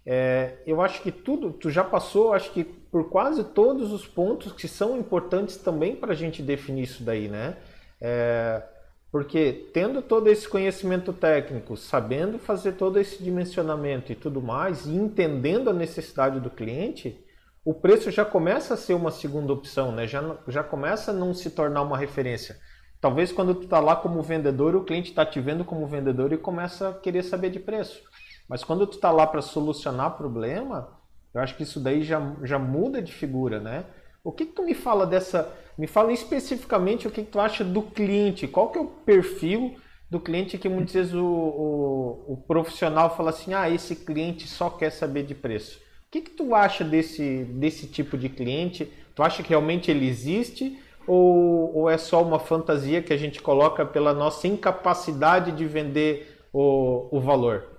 É, 0.06 0.54
eu 0.66 0.80
acho 0.80 1.02
que 1.02 1.12
tudo, 1.12 1.52
tu 1.52 1.70
já 1.70 1.84
passou, 1.84 2.32
acho 2.32 2.50
que 2.52 2.64
por 2.92 3.08
quase 3.08 3.42
todos 3.42 3.90
os 3.90 4.06
pontos 4.06 4.52
que 4.52 4.68
são 4.68 4.98
importantes 4.98 5.56
também 5.56 5.96
para 5.96 6.12
a 6.12 6.14
gente 6.14 6.42
definir 6.42 6.82
isso 6.82 7.02
daí, 7.02 7.26
né? 7.26 7.56
É, 7.98 8.62
porque 9.10 9.70
tendo 9.72 10.02
todo 10.02 10.28
esse 10.28 10.46
conhecimento 10.46 11.10
técnico, 11.10 11.74
sabendo 11.74 12.38
fazer 12.38 12.72
todo 12.72 13.00
esse 13.00 13.22
dimensionamento 13.22 14.12
e 14.12 14.14
tudo 14.14 14.42
mais, 14.42 14.84
e 14.84 14.94
entendendo 14.94 15.70
a 15.70 15.72
necessidade 15.72 16.38
do 16.38 16.50
cliente, 16.50 17.18
o 17.64 17.72
preço 17.72 18.10
já 18.10 18.26
começa 18.26 18.74
a 18.74 18.76
ser 18.76 18.92
uma 18.92 19.10
segunda 19.10 19.54
opção, 19.54 19.90
né? 19.90 20.06
já, 20.06 20.36
já 20.48 20.62
começa 20.62 21.12
a 21.12 21.14
não 21.14 21.32
se 21.32 21.48
tornar 21.50 21.80
uma 21.80 21.96
referência. 21.96 22.58
Talvez 23.00 23.32
quando 23.32 23.54
tu 23.54 23.64
está 23.64 23.80
lá 23.80 23.96
como 23.96 24.22
vendedor, 24.22 24.76
o 24.76 24.84
cliente 24.84 25.10
está 25.10 25.24
te 25.24 25.40
vendo 25.40 25.64
como 25.64 25.86
vendedor 25.86 26.30
e 26.32 26.38
começa 26.38 26.90
a 26.90 26.94
querer 26.94 27.22
saber 27.22 27.50
de 27.50 27.58
preço. 27.58 28.02
Mas 28.48 28.62
quando 28.62 28.86
tu 28.86 28.96
está 28.96 29.10
lá 29.10 29.26
para 29.26 29.40
solucionar 29.40 30.16
problema, 30.16 31.01
eu 31.34 31.40
acho 31.40 31.56
que 31.56 31.62
isso 31.62 31.80
daí 31.80 32.02
já, 32.02 32.34
já 32.42 32.58
muda 32.58 33.00
de 33.00 33.12
figura, 33.12 33.60
né? 33.60 33.84
O 34.24 34.30
que, 34.30 34.46
que 34.46 34.52
tu 34.52 34.64
me 34.64 34.74
fala 34.74 35.06
dessa. 35.06 35.52
Me 35.76 35.86
fala 35.86 36.12
especificamente 36.12 37.08
o 37.08 37.10
que, 37.10 37.22
que 37.22 37.30
tu 37.30 37.40
acha 37.40 37.64
do 37.64 37.82
cliente. 37.82 38.46
Qual 38.46 38.70
que 38.70 38.78
é 38.78 38.80
o 38.80 38.86
perfil 38.86 39.74
do 40.10 40.20
cliente 40.20 40.58
que 40.58 40.68
muitas 40.68 40.92
vezes 40.92 41.14
o, 41.14 41.24
o, 41.24 42.32
o, 42.34 42.36
profissional 42.36 43.16
fala 43.16 43.30
assim: 43.30 43.54
ah, 43.54 43.70
esse 43.70 43.96
cliente 43.96 44.46
só 44.46 44.68
quer 44.68 44.90
saber 44.90 45.24
de 45.24 45.34
preço. 45.34 45.78
O 46.06 46.10
que, 46.10 46.20
que 46.20 46.30
tu 46.30 46.54
acha 46.54 46.84
desse, 46.84 47.44
desse 47.44 47.86
tipo 47.86 48.18
de 48.18 48.28
cliente? 48.28 48.92
Tu 49.14 49.22
acha 49.22 49.42
que 49.42 49.48
realmente 49.48 49.90
ele 49.90 50.06
existe? 50.06 50.78
Ou, 51.06 51.74
ou 51.74 51.90
é 51.90 51.96
só 51.96 52.22
uma 52.22 52.38
fantasia 52.38 53.02
que 53.02 53.12
a 53.12 53.16
gente 53.16 53.40
coloca 53.40 53.84
pela 53.86 54.12
nossa 54.12 54.46
incapacidade 54.46 55.50
de 55.50 55.64
vender 55.64 56.46
o, 56.52 57.08
o 57.10 57.18
valor? 57.18 57.78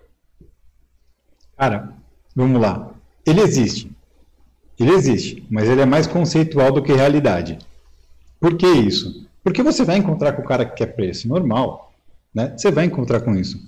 Cara, 1.55 1.93
vamos 2.35 2.59
lá. 2.59 2.93
Ele 3.25 3.41
existe. 3.41 3.91
Ele 4.79 4.91
existe, 4.91 5.45
mas 5.49 5.69
ele 5.69 5.81
é 5.81 5.85
mais 5.85 6.07
conceitual 6.07 6.71
do 6.71 6.81
que 6.81 6.91
realidade. 6.91 7.57
Por 8.39 8.57
que 8.57 8.67
isso? 8.67 9.27
Porque 9.43 9.61
você 9.61 9.83
vai 9.85 9.97
encontrar 9.97 10.33
com 10.33 10.41
o 10.41 10.45
cara 10.45 10.65
que 10.65 10.75
quer 10.75 10.87
preço, 10.87 11.27
normal, 11.27 11.93
né? 12.33 12.53
Você 12.57 12.71
vai 12.71 12.85
encontrar 12.85 13.21
com 13.21 13.35
isso. 13.35 13.61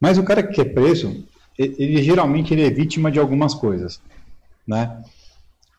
Mas 0.00 0.18
o 0.18 0.24
cara 0.24 0.42
que 0.42 0.54
quer 0.54 0.72
preço, 0.72 1.24
ele, 1.58 2.02
geralmente 2.02 2.52
ele 2.52 2.62
é 2.64 2.70
vítima 2.70 3.10
de 3.10 3.18
algumas 3.18 3.54
coisas, 3.54 4.00
né? 4.66 5.02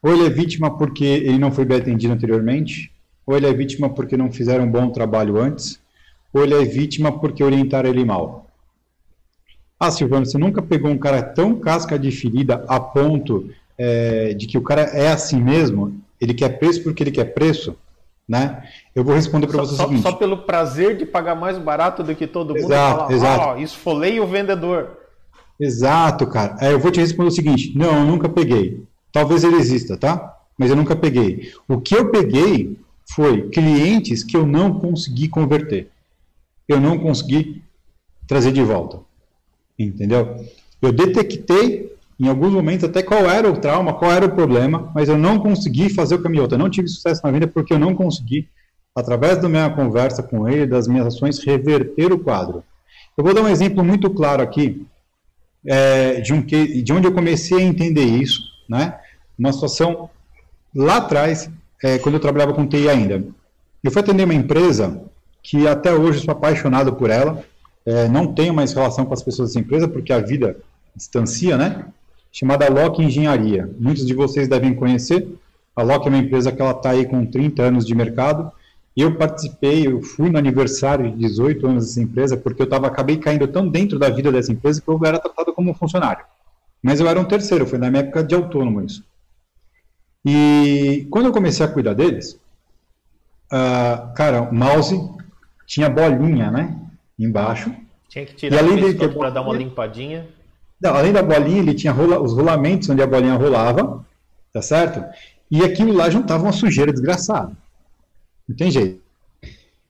Ou 0.01 0.13
ele 0.13 0.25
é 0.25 0.29
vítima 0.29 0.77
porque 0.77 1.05
ele 1.05 1.37
não 1.37 1.51
foi 1.51 1.65
bem 1.65 1.77
atendido 1.77 2.13
anteriormente, 2.13 2.91
ou 3.25 3.35
ele 3.35 3.47
é 3.47 3.53
vítima 3.53 3.89
porque 3.89 4.15
não 4.15 4.31
fizeram 4.31 4.65
um 4.65 4.71
bom 4.71 4.89
trabalho 4.89 5.37
antes, 5.37 5.79
ou 6.33 6.43
ele 6.43 6.53
é 6.53 6.63
vítima 6.63 7.19
porque 7.19 7.43
orientaram 7.43 7.89
ele 7.89 8.05
mal. 8.05 8.46
Ah, 9.79 9.91
Silvano, 9.91 10.25
você 10.25 10.37
nunca 10.37 10.61
pegou 10.61 10.89
um 10.89 10.97
cara 10.97 11.21
tão 11.21 11.59
casca 11.59 11.99
de 11.99 12.11
ferida 12.11 12.65
a 12.67 12.79
ponto 12.79 13.49
é, 13.77 14.33
de 14.33 14.47
que 14.47 14.57
o 14.57 14.61
cara 14.61 14.81
é 14.81 15.09
assim 15.09 15.41
mesmo, 15.41 16.01
ele 16.19 16.33
quer 16.33 16.57
preço 16.57 16.81
porque 16.83 17.03
ele 17.03 17.11
quer 17.11 17.25
preço, 17.25 17.75
né? 18.27 18.63
Eu 18.95 19.03
vou 19.03 19.13
responder 19.13 19.45
para 19.45 19.59
você 19.59 19.75
só, 19.75 19.83
o 19.83 19.87
seguinte. 19.87 20.01
Só 20.01 20.13
pelo 20.13 20.39
prazer 20.39 20.97
de 20.97 21.05
pagar 21.05 21.35
mais 21.35 21.59
barato 21.59 22.03
do 22.03 22.15
que 22.15 22.25
todo 22.25 22.55
mundo. 22.55 22.65
Exato, 22.65 22.97
falar, 22.97 23.11
exato. 23.11 23.59
Oh, 23.59 23.61
esfolei 23.61 24.19
o 24.19 24.25
vendedor. 24.25 24.97
Exato, 25.59 26.25
cara. 26.27 26.55
Aí 26.59 26.71
eu 26.71 26.79
vou 26.79 26.91
te 26.91 26.99
responder 26.99 27.29
o 27.29 27.31
seguinte: 27.31 27.77
não, 27.77 27.99
eu 27.99 28.05
nunca 28.05 28.27
peguei. 28.27 28.83
Talvez 29.11 29.43
ele 29.43 29.57
exista, 29.57 29.95
tá? 29.95 30.35
Mas 30.57 30.71
eu 30.71 30.75
nunca 30.75 30.95
peguei. 30.95 31.53
O 31.67 31.79
que 31.79 31.95
eu 31.95 32.09
peguei 32.09 32.79
foi 33.13 33.49
clientes 33.49 34.23
que 34.23 34.35
eu 34.35 34.45
não 34.45 34.79
consegui 34.79 35.27
converter. 35.27 35.89
Eu 36.67 36.81
não 36.81 36.97
consegui 36.97 37.63
trazer 38.27 38.51
de 38.51 38.61
volta. 38.61 39.06
Entendeu? 39.77 40.45
Eu 40.81 40.91
detectei 40.91 41.95
em 42.19 42.27
alguns 42.27 42.51
momentos 42.51 42.83
até 42.83 43.03
qual 43.03 43.29
era 43.29 43.49
o 43.49 43.57
trauma, 43.57 43.93
qual 43.93 44.11
era 44.11 44.25
o 44.25 44.31
problema, 44.31 44.91
mas 44.93 45.07
eu 45.07 45.17
não 45.17 45.39
consegui 45.39 45.89
fazer 45.89 46.15
o 46.15 46.21
caminho. 46.21 46.47
Eu 46.49 46.57
não 46.57 46.69
tive 46.69 46.87
sucesso 46.87 47.21
na 47.23 47.31
venda 47.31 47.47
porque 47.47 47.73
eu 47.73 47.79
não 47.79 47.93
consegui, 47.93 48.47
através 48.95 49.39
da 49.39 49.47
minha 49.47 49.69
conversa 49.69 50.23
com 50.23 50.47
ele, 50.47 50.65
das 50.65 50.87
minhas 50.87 51.07
ações, 51.07 51.39
reverter 51.39 52.11
o 52.11 52.19
quadro. 52.19 52.63
Eu 53.15 53.23
vou 53.23 53.33
dar 53.33 53.41
um 53.41 53.47
exemplo 53.47 53.83
muito 53.83 54.09
claro 54.09 54.41
aqui 54.41 54.85
é, 55.65 56.21
de, 56.21 56.33
um, 56.33 56.41
de 56.41 56.93
onde 56.93 57.07
eu 57.07 57.13
comecei 57.13 57.59
a 57.59 57.63
entender 57.63 58.05
isso, 58.05 58.41
né? 58.67 58.99
Uma 59.37 59.53
situação 59.53 60.09
lá 60.73 60.97
atrás, 60.97 61.49
é, 61.83 61.99
quando 61.99 62.15
eu 62.15 62.21
trabalhava 62.21 62.53
com 62.53 62.67
TI 62.67 62.89
ainda. 62.89 63.23
Eu 63.83 63.91
fui 63.91 64.01
atender 64.01 64.23
uma 64.23 64.33
empresa 64.33 65.01
que 65.43 65.67
até 65.67 65.93
hoje 65.93 66.23
sou 66.23 66.31
apaixonado 66.31 66.93
por 66.93 67.09
ela, 67.09 67.43
é, 67.87 68.07
não 68.07 68.33
tenho 68.33 68.53
mais 68.53 68.71
relação 68.73 69.05
com 69.05 69.13
as 69.13 69.23
pessoas 69.23 69.49
dessa 69.49 69.59
empresa 69.59 69.87
porque 69.87 70.13
a 70.13 70.19
vida 70.19 70.57
distancia, 70.95 71.57
né? 71.57 71.85
chamada 72.37 72.69
Lock 72.69 73.01
Engenharia. 73.01 73.67
Muitos 73.79 74.05
de 74.05 74.13
vocês 74.13 74.47
devem 74.47 74.75
conhecer. 74.75 75.27
A 75.75 75.81
Lock 75.81 76.05
é 76.05 76.09
uma 76.09 76.19
empresa 76.19 76.51
que 76.51 76.61
ela 76.61 76.71
está 76.71 76.91
aí 76.91 77.05
com 77.05 77.25
30 77.25 77.63
anos 77.63 77.85
de 77.85 77.95
mercado. 77.95 78.51
Eu 78.95 79.15
participei, 79.15 79.87
eu 79.87 80.01
fui 80.03 80.29
no 80.29 80.37
aniversário 80.37 81.11
de 81.11 81.17
18 81.17 81.67
anos 81.67 81.85
dessa 81.85 82.01
empresa, 82.01 82.37
porque 82.37 82.61
eu 82.61 82.69
tava, 82.69 82.87
acabei 82.87 83.17
caindo 83.17 83.47
tão 83.47 83.67
dentro 83.67 83.97
da 83.97 84.09
vida 84.09 84.31
dessa 84.31 84.51
empresa 84.51 84.81
que 84.81 84.87
eu 84.87 84.99
era 85.03 85.19
tratado 85.19 85.53
como 85.53 85.73
funcionário. 85.73 86.25
Mas 86.81 86.99
eu 86.99 87.07
era 87.07 87.19
um 87.19 87.25
terceiro, 87.25 87.65
foi 87.65 87.79
na 87.79 87.89
minha 87.89 88.03
época 88.03 88.23
de 88.23 88.35
autônomo 88.35 88.81
isso. 88.81 89.03
E 90.25 91.07
quando 91.09 91.27
eu 91.27 91.31
comecei 91.31 91.65
a 91.65 91.69
cuidar 91.69 91.93
deles, 91.93 92.39
uh, 93.51 94.13
cara, 94.15 94.43
o 94.43 94.53
mouse 94.53 94.99
tinha 95.65 95.89
bolinha, 95.89 96.51
né? 96.51 96.75
Embaixo. 97.17 97.73
Tinha 98.09 98.25
que 98.25 98.35
tirar 98.35 98.63
o 98.63 99.13
para 99.17 99.29
dar 99.29 99.41
uma 99.41 99.55
limpadinha. 99.55 100.27
Não, 100.81 100.95
além 100.95 101.11
da 101.11 101.23
bolinha, 101.23 101.59
ele 101.59 101.73
tinha 101.73 101.91
rola, 101.91 102.19
os 102.19 102.33
rolamentos 102.33 102.89
onde 102.89 103.01
a 103.01 103.07
bolinha 103.07 103.33
rolava, 103.33 104.05
tá 104.53 104.61
certo? 104.61 105.03
E 105.49 105.63
aquilo 105.63 105.93
lá 105.93 106.09
juntava 106.09 106.43
uma 106.43 106.51
sujeira 106.51 106.91
desgraçada. 106.91 107.51
Não 108.47 108.55
tem 108.55 108.69
jeito. 108.69 109.01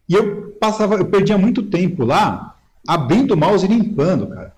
E 0.10 0.14
eu 0.14 0.52
passava, 0.60 0.96
eu 0.96 1.06
perdia 1.06 1.38
muito 1.38 1.64
tempo 1.64 2.06
lá 2.06 2.56
abrindo 2.88 3.34
o 3.34 3.38
mouse 3.38 3.66
e 3.66 3.70
limpando, 3.70 4.28
cara, 4.28 4.54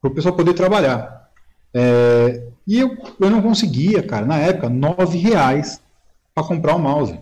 para 0.00 0.10
o 0.10 0.14
pessoal 0.14 0.34
poder 0.34 0.54
trabalhar. 0.54 1.28
É, 1.74 2.48
e 2.66 2.78
eu, 2.78 2.96
eu 3.20 3.30
não 3.30 3.42
conseguia, 3.42 4.02
cara, 4.02 4.24
na 4.24 4.38
época, 4.38 4.70
nove 4.70 5.18
reais 5.18 5.80
para 6.34 6.46
comprar 6.46 6.74
o 6.74 6.78
um 6.78 6.82
mouse. 6.82 7.18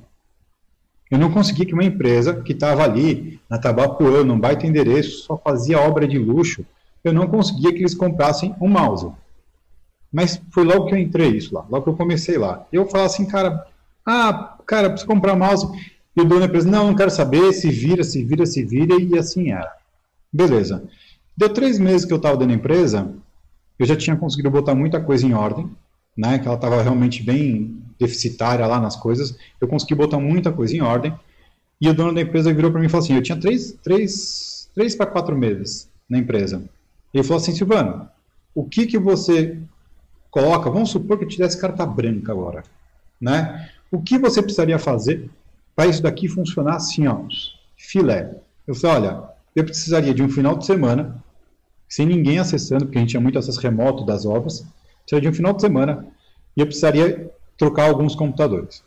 Eu 1.10 1.18
não 1.18 1.30
conseguia 1.30 1.64
que 1.64 1.72
uma 1.72 1.84
empresa 1.84 2.34
que 2.42 2.52
estava 2.52 2.84
ali, 2.84 3.40
na 3.48 3.58
Tabapuã, 3.58 4.22
num 4.22 4.38
baita 4.38 4.66
endereço, 4.66 5.24
só 5.24 5.36
fazia 5.36 5.80
obra 5.80 6.06
de 6.06 6.18
luxo, 6.18 6.64
eu 7.02 7.12
não 7.12 7.26
conseguia 7.26 7.72
que 7.72 7.78
eles 7.78 7.94
comprassem 7.94 8.54
um 8.60 8.68
mouse. 8.68 9.10
Mas 10.12 10.40
foi 10.50 10.64
logo 10.64 10.86
que 10.86 10.94
eu 10.94 10.98
entrei 10.98 11.36
isso 11.36 11.54
lá, 11.54 11.64
logo 11.68 11.84
que 11.84 11.90
eu 11.90 11.96
comecei 11.96 12.36
lá. 12.36 12.66
Eu 12.72 12.86
falava 12.86 13.06
assim, 13.06 13.26
cara, 13.26 13.66
ah, 14.04 14.56
cara, 14.66 14.90
preciso 14.90 15.06
comprar 15.06 15.36
mouse. 15.36 15.66
E 16.16 16.20
o 16.20 16.24
dono 16.24 16.40
da 16.40 16.46
empresa, 16.46 16.68
não, 16.68 16.88
não 16.88 16.96
quero 16.96 17.10
saber, 17.10 17.52
se 17.52 17.70
vira, 17.70 18.02
se 18.02 18.24
vira, 18.24 18.44
se 18.44 18.64
vira, 18.64 19.00
e 19.00 19.18
assim 19.18 19.50
era. 19.50 19.72
Beleza. 20.32 20.82
Deu 21.36 21.48
três 21.48 21.78
meses 21.78 22.04
que 22.04 22.12
eu 22.12 22.16
estava 22.16 22.36
dentro 22.36 22.54
da 22.54 22.58
empresa, 22.58 23.14
eu 23.78 23.86
já 23.86 23.94
tinha 23.94 24.16
conseguido 24.16 24.50
botar 24.50 24.74
muita 24.74 25.00
coisa 25.00 25.24
em 25.26 25.34
ordem, 25.34 25.70
né, 26.18 26.40
que 26.40 26.48
ela 26.48 26.56
estava 26.56 26.82
realmente 26.82 27.22
bem 27.22 27.80
deficitária 27.96 28.66
lá 28.66 28.80
nas 28.80 28.96
coisas, 28.96 29.38
eu 29.60 29.68
consegui 29.68 29.94
botar 29.94 30.18
muita 30.18 30.52
coisa 30.52 30.76
em 30.76 30.80
ordem, 30.80 31.14
e 31.80 31.88
o 31.88 31.94
dono 31.94 32.12
da 32.12 32.20
empresa 32.20 32.52
virou 32.52 32.72
para 32.72 32.80
mim 32.80 32.86
e 32.86 32.88
falou 32.88 33.04
assim, 33.04 33.14
eu 33.14 33.22
tinha 33.22 33.38
três, 33.38 33.78
três, 33.84 34.68
três 34.74 34.96
para 34.96 35.06
quatro 35.06 35.36
meses 35.38 35.88
na 36.10 36.18
empresa. 36.18 36.64
Ele 37.14 37.22
falou 37.22 37.40
assim, 37.40 37.54
Silvano, 37.54 38.08
o 38.52 38.64
que 38.64 38.84
que 38.86 38.98
você 38.98 39.56
coloca, 40.28 40.68
vamos 40.68 40.90
supor 40.90 41.18
que 41.18 41.24
eu 41.24 41.28
te 41.28 41.38
desse 41.38 41.60
carta 41.60 41.86
branca 41.86 42.32
agora, 42.32 42.64
né? 43.20 43.70
O 43.90 44.02
que 44.02 44.18
você 44.18 44.42
precisaria 44.42 44.78
fazer 44.78 45.30
para 45.76 45.86
isso 45.86 46.02
daqui 46.02 46.28
funcionar 46.28 46.76
assim, 46.76 47.06
ó, 47.06 47.20
filé. 47.76 48.34
Eu 48.66 48.74
falei, 48.74 48.96
olha, 48.96 49.22
eu 49.54 49.64
precisaria 49.64 50.12
de 50.12 50.22
um 50.22 50.28
final 50.28 50.56
de 50.56 50.66
semana, 50.66 51.22
sem 51.88 52.04
ninguém 52.04 52.40
acessando, 52.40 52.86
porque 52.86 52.98
a 52.98 53.00
gente 53.00 53.10
tinha 53.10 53.20
muito 53.20 53.38
acesso 53.38 53.60
remoto 53.60 54.04
das 54.04 54.26
obras, 54.26 54.66
precisaria 55.08 55.20
de 55.20 55.28
um 55.28 55.32
final 55.32 55.52
de 55.52 55.60
semana 55.60 56.06
e 56.56 56.60
eu 56.60 56.66
precisaria 56.66 57.30
trocar 57.56 57.88
alguns 57.88 58.14
computadores. 58.14 58.82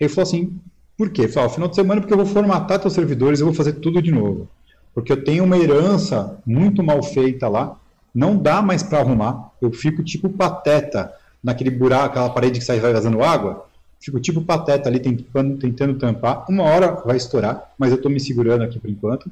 Ele 0.00 0.08
falou 0.08 0.22
assim, 0.22 0.58
por 0.96 1.10
quê? 1.10 1.24
Eu 1.24 1.28
falei, 1.28 1.50
final 1.50 1.68
de 1.68 1.74
semana 1.74 2.00
porque 2.00 2.12
eu 2.12 2.18
vou 2.18 2.26
formatar 2.26 2.78
teus 2.78 2.94
servidores, 2.94 3.40
eu 3.40 3.46
vou 3.46 3.54
fazer 3.54 3.74
tudo 3.74 4.00
de 4.00 4.10
novo. 4.10 4.48
Porque 4.94 5.12
eu 5.12 5.22
tenho 5.22 5.44
uma 5.44 5.58
herança 5.58 6.38
muito 6.46 6.82
mal 6.82 7.02
feita 7.02 7.48
lá, 7.48 7.78
não 8.14 8.36
dá 8.36 8.62
mais 8.62 8.82
para 8.82 9.00
arrumar, 9.00 9.52
eu 9.60 9.70
fico 9.70 10.02
tipo 10.02 10.28
pateta 10.28 11.12
naquele 11.42 11.70
buraco, 11.70 12.06
aquela 12.06 12.30
parede 12.30 12.58
que 12.58 12.64
sai 12.64 12.80
vazando 12.80 13.22
água, 13.22 13.68
Fico 14.00 14.20
tipo 14.20 14.40
pateta 14.42 14.88
ali 14.88 15.00
tentando, 15.00 15.56
tentando 15.58 15.98
tampar. 15.98 16.44
Uma 16.48 16.62
hora 16.64 16.92
vai 17.04 17.16
estourar, 17.16 17.72
mas 17.76 17.90
eu 17.90 17.96
estou 17.96 18.10
me 18.10 18.20
segurando 18.20 18.62
aqui 18.62 18.78
por 18.78 18.88
enquanto. 18.88 19.30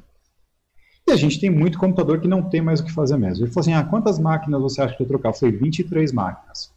E 1.07 1.11
a 1.11 1.15
gente 1.15 1.39
tem 1.39 1.49
muito 1.49 1.79
computador 1.79 2.19
que 2.19 2.27
não 2.27 2.43
tem 2.43 2.61
mais 2.61 2.79
o 2.79 2.83
que 2.83 2.91
fazer 2.91 3.17
mesmo. 3.17 3.45
Ele 3.45 3.51
falou 3.51 3.61
assim: 3.61 3.73
ah, 3.73 3.83
quantas 3.83 4.19
máquinas 4.19 4.61
você 4.61 4.81
acha 4.81 4.95
que 4.95 5.01
eu 5.01 5.07
trocar? 5.07 5.29
Eu 5.29 5.33
falei: 5.33 5.55
23 5.55 6.11
máquinas. 6.11 6.71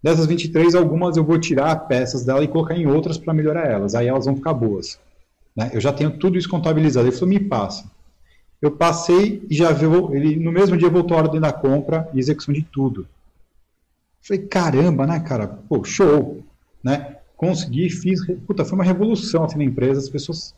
Dessas 0.00 0.26
23, 0.26 0.76
algumas 0.76 1.16
eu 1.16 1.24
vou 1.24 1.38
tirar 1.40 1.74
peças 1.88 2.24
dela 2.24 2.44
e 2.44 2.48
colocar 2.48 2.76
em 2.76 2.86
outras 2.86 3.18
para 3.18 3.34
melhorar 3.34 3.66
elas. 3.66 3.94
Aí 3.96 4.06
elas 4.06 4.26
vão 4.26 4.36
ficar 4.36 4.54
boas. 4.54 4.98
Né? 5.56 5.70
Eu 5.72 5.80
já 5.80 5.92
tenho 5.92 6.16
tudo 6.16 6.38
isso 6.38 6.48
contabilizado. 6.48 7.08
Ele 7.08 7.14
falou: 7.14 7.28
me 7.28 7.40
passa. 7.40 7.90
Eu 8.62 8.72
passei 8.72 9.44
e 9.48 9.54
já 9.54 9.72
viu, 9.72 10.14
ele 10.14 10.36
no 10.36 10.50
mesmo 10.50 10.76
dia 10.76 10.88
voltou 10.88 11.16
a 11.16 11.20
ordem 11.20 11.40
da 11.40 11.52
compra 11.52 12.08
e 12.14 12.18
execução 12.18 12.54
de 12.54 12.62
tudo. 12.62 13.02
Eu 13.02 13.06
falei: 14.22 14.46
caramba, 14.46 15.06
né, 15.06 15.18
cara? 15.20 15.46
Pô, 15.46 15.82
show 15.82 16.44
né? 16.82 17.16
Consegui, 17.36 17.88
fiz, 17.88 18.24
puta, 18.46 18.64
foi 18.64 18.76
uma 18.76 18.84
revolução 18.84 19.44
assim 19.44 19.58
na 19.58 19.64
empresa, 19.64 20.00
as 20.00 20.08
pessoas, 20.08 20.54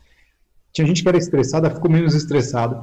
tinha 0.73 0.87
gente 0.87 1.03
que 1.03 1.09
era 1.09 1.18
estressada, 1.18 1.71
ficou 1.71 1.91
menos 1.91 2.14
estressada 2.14 2.83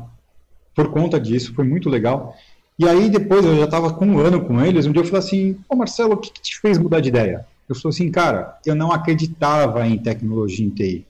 por 0.75 0.91
conta 0.91 1.19
disso, 1.19 1.53
foi 1.53 1.65
muito 1.65 1.89
legal. 1.89 2.35
E 2.77 2.87
aí 2.87 3.09
depois 3.09 3.43
eu 3.43 3.57
já 3.57 3.65
estava 3.65 3.91
com 3.91 4.05
um 4.05 4.19
ano 4.19 4.45
com 4.45 4.63
eles, 4.63 4.85
um 4.85 4.91
dia 4.91 5.01
eu 5.01 5.05
falei 5.05 5.19
assim, 5.19 5.57
ô 5.67 5.75
Marcelo, 5.75 6.13
o 6.13 6.17
que, 6.17 6.31
que 6.31 6.41
te 6.41 6.59
fez 6.59 6.77
mudar 6.77 6.99
de 6.99 7.09
ideia? 7.09 7.45
Eu 7.67 7.75
falei 7.75 7.95
assim, 7.95 8.11
cara, 8.11 8.57
eu 8.65 8.75
não 8.75 8.91
acreditava 8.91 9.85
em 9.87 9.97
tecnologia 9.97 10.65
em 10.65 10.69
TI, 10.69 11.05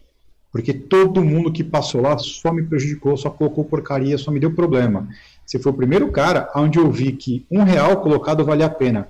porque 0.52 0.74
todo 0.74 1.24
mundo 1.24 1.52
que 1.52 1.64
passou 1.64 2.02
lá 2.02 2.18
só 2.18 2.54
me 2.54 2.64
prejudicou, 2.64 3.18
só 3.18 3.30
colocou 3.30 3.66
porcaria, 3.66 4.18
só 4.18 4.32
me 4.32 4.40
deu 4.40 4.54
problema. 4.54 5.10
Você 5.46 5.60
foi 5.60 5.72
o 5.72 5.76
primeiro 5.76 6.10
cara 6.12 6.50
onde 6.56 6.80
eu 6.80 6.90
vi 6.90 7.12
que 7.12 7.46
um 7.52 7.64
real 7.64 8.02
colocado 8.02 8.46
vale 8.46 8.64
a 8.64 8.70
pena. 8.70 9.10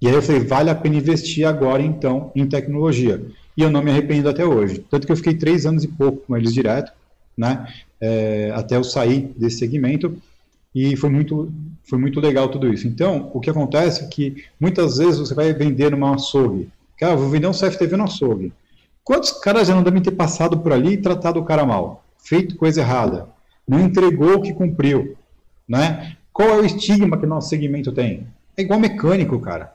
E 0.00 0.06
aí 0.06 0.14
eu 0.14 0.22
falei, 0.22 0.44
vale 0.44 0.70
a 0.70 0.74
pena 0.74 0.96
investir 0.96 1.46
agora 1.46 1.82
então 1.82 2.30
em 2.36 2.46
tecnologia. 2.46 3.24
E 3.56 3.62
eu 3.62 3.70
não 3.70 3.82
me 3.82 3.90
arrependo 3.90 4.28
até 4.28 4.44
hoje. 4.44 4.84
Tanto 4.90 5.06
que 5.06 5.12
eu 5.12 5.16
fiquei 5.16 5.34
três 5.34 5.64
anos 5.64 5.82
e 5.82 5.88
pouco 5.88 6.18
com 6.26 6.36
eles 6.36 6.52
direto, 6.52 6.92
né? 7.36 7.66
É, 8.00 8.52
até 8.54 8.76
eu 8.76 8.84
sair 8.84 9.32
desse 9.36 9.58
segmento. 9.58 10.16
E 10.74 10.94
foi 10.96 11.08
muito, 11.08 11.50
foi 11.88 11.98
muito 11.98 12.20
legal 12.20 12.48
tudo 12.50 12.72
isso. 12.72 12.86
Então, 12.86 13.30
o 13.32 13.40
que 13.40 13.48
acontece 13.48 14.04
é 14.04 14.08
que 14.08 14.44
muitas 14.60 14.98
vezes 14.98 15.18
você 15.18 15.34
vai 15.34 15.52
vender 15.54 15.90
numa 15.90 16.14
açougue. 16.14 16.68
Cara, 16.98 17.16
vou 17.16 17.30
vender 17.30 17.46
um 17.46 17.52
CFTV 17.52 17.96
no 17.96 18.04
açougue. 18.04 18.52
Quantos 19.02 19.32
caras 19.32 19.68
já 19.68 19.74
não 19.74 19.82
devem 19.82 20.02
ter 20.02 20.10
passado 20.10 20.58
por 20.58 20.72
ali 20.72 20.94
e 20.94 20.96
tratado 21.00 21.40
o 21.40 21.44
cara 21.44 21.64
mal? 21.64 22.04
Feito 22.18 22.56
coisa 22.56 22.80
errada. 22.80 23.28
Não 23.66 23.80
entregou 23.80 24.34
o 24.34 24.42
que 24.42 24.52
cumpriu. 24.52 25.16
Né? 25.66 26.16
Qual 26.32 26.48
é 26.50 26.56
o 26.56 26.64
estigma 26.64 27.18
que 27.18 27.24
nosso 27.24 27.48
segmento 27.48 27.90
tem? 27.92 28.26
É 28.56 28.62
igual 28.62 28.78
mecânico, 28.78 29.38
cara. 29.40 29.74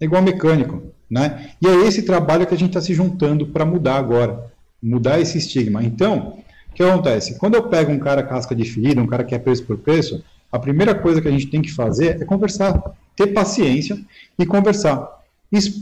É 0.00 0.04
igual 0.04 0.22
mecânico, 0.22 0.82
né? 1.12 1.50
E 1.60 1.68
é 1.68 1.86
esse 1.86 2.04
trabalho 2.04 2.46
que 2.46 2.54
a 2.54 2.58
gente 2.58 2.70
está 2.70 2.80
se 2.80 2.94
juntando 2.94 3.46
para 3.46 3.66
mudar 3.66 3.96
agora, 3.96 4.50
mudar 4.82 5.20
esse 5.20 5.36
estigma. 5.36 5.84
Então, 5.84 6.38
o 6.70 6.74
que 6.74 6.82
acontece? 6.82 7.38
Quando 7.38 7.54
eu 7.54 7.64
pego 7.64 7.92
um 7.92 7.98
cara 7.98 8.22
casca 8.22 8.54
de 8.54 8.64
ferida, 8.64 9.02
um 9.02 9.06
cara 9.06 9.22
que 9.22 9.34
é 9.34 9.38
preço 9.38 9.62
por 9.64 9.76
preço, 9.76 10.24
a 10.50 10.58
primeira 10.58 10.94
coisa 10.94 11.20
que 11.20 11.28
a 11.28 11.30
gente 11.30 11.48
tem 11.48 11.60
que 11.60 11.70
fazer 11.70 12.22
é 12.22 12.24
conversar, 12.24 12.82
ter 13.14 13.26
paciência 13.26 13.98
e 14.38 14.46
conversar. 14.46 15.20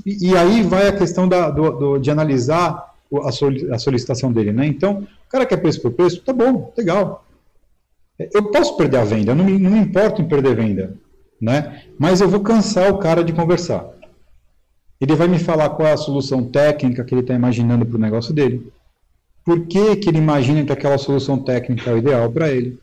E, 0.04 0.36
aí 0.36 0.64
vai 0.64 0.88
a 0.88 0.92
questão 0.92 1.28
da, 1.28 1.48
do, 1.48 1.70
do, 1.70 1.98
de 1.98 2.10
analisar 2.10 2.92
a 3.70 3.78
solicitação 3.78 4.32
dele, 4.32 4.52
né? 4.52 4.66
Então, 4.66 5.06
o 5.26 5.30
cara 5.30 5.46
quer 5.46 5.58
preço 5.58 5.80
por 5.80 5.92
preço, 5.92 6.22
tá 6.22 6.32
bom, 6.32 6.72
legal. 6.76 7.24
Eu 8.18 8.50
posso 8.50 8.76
perder 8.76 8.96
a 8.96 9.04
venda, 9.04 9.32
não 9.32 9.44
me, 9.44 9.60
não 9.60 9.70
me 9.70 9.78
importo 9.78 10.20
em 10.20 10.28
perder 10.28 10.56
venda, 10.56 10.94
né? 11.40 11.82
Mas 11.96 12.20
eu 12.20 12.28
vou 12.28 12.40
cansar 12.40 12.92
o 12.92 12.98
cara 12.98 13.22
de 13.22 13.32
conversar. 13.32 13.99
Ele 15.00 15.14
vai 15.14 15.28
me 15.28 15.38
falar 15.38 15.70
qual 15.70 15.88
é 15.88 15.92
a 15.92 15.96
solução 15.96 16.44
técnica 16.44 17.02
que 17.02 17.14
ele 17.14 17.22
está 17.22 17.34
imaginando 17.34 17.86
para 17.86 17.96
o 17.96 18.00
negócio 18.00 18.34
dele. 18.34 18.70
Por 19.44 19.66
que, 19.66 19.96
que 19.96 20.08
ele 20.08 20.18
imagina 20.18 20.64
que 20.64 20.72
aquela 20.72 20.98
solução 20.98 21.38
técnica 21.38 21.90
é 21.90 21.94
o 21.94 21.98
ideal 21.98 22.30
para 22.30 22.50
ele? 22.50 22.78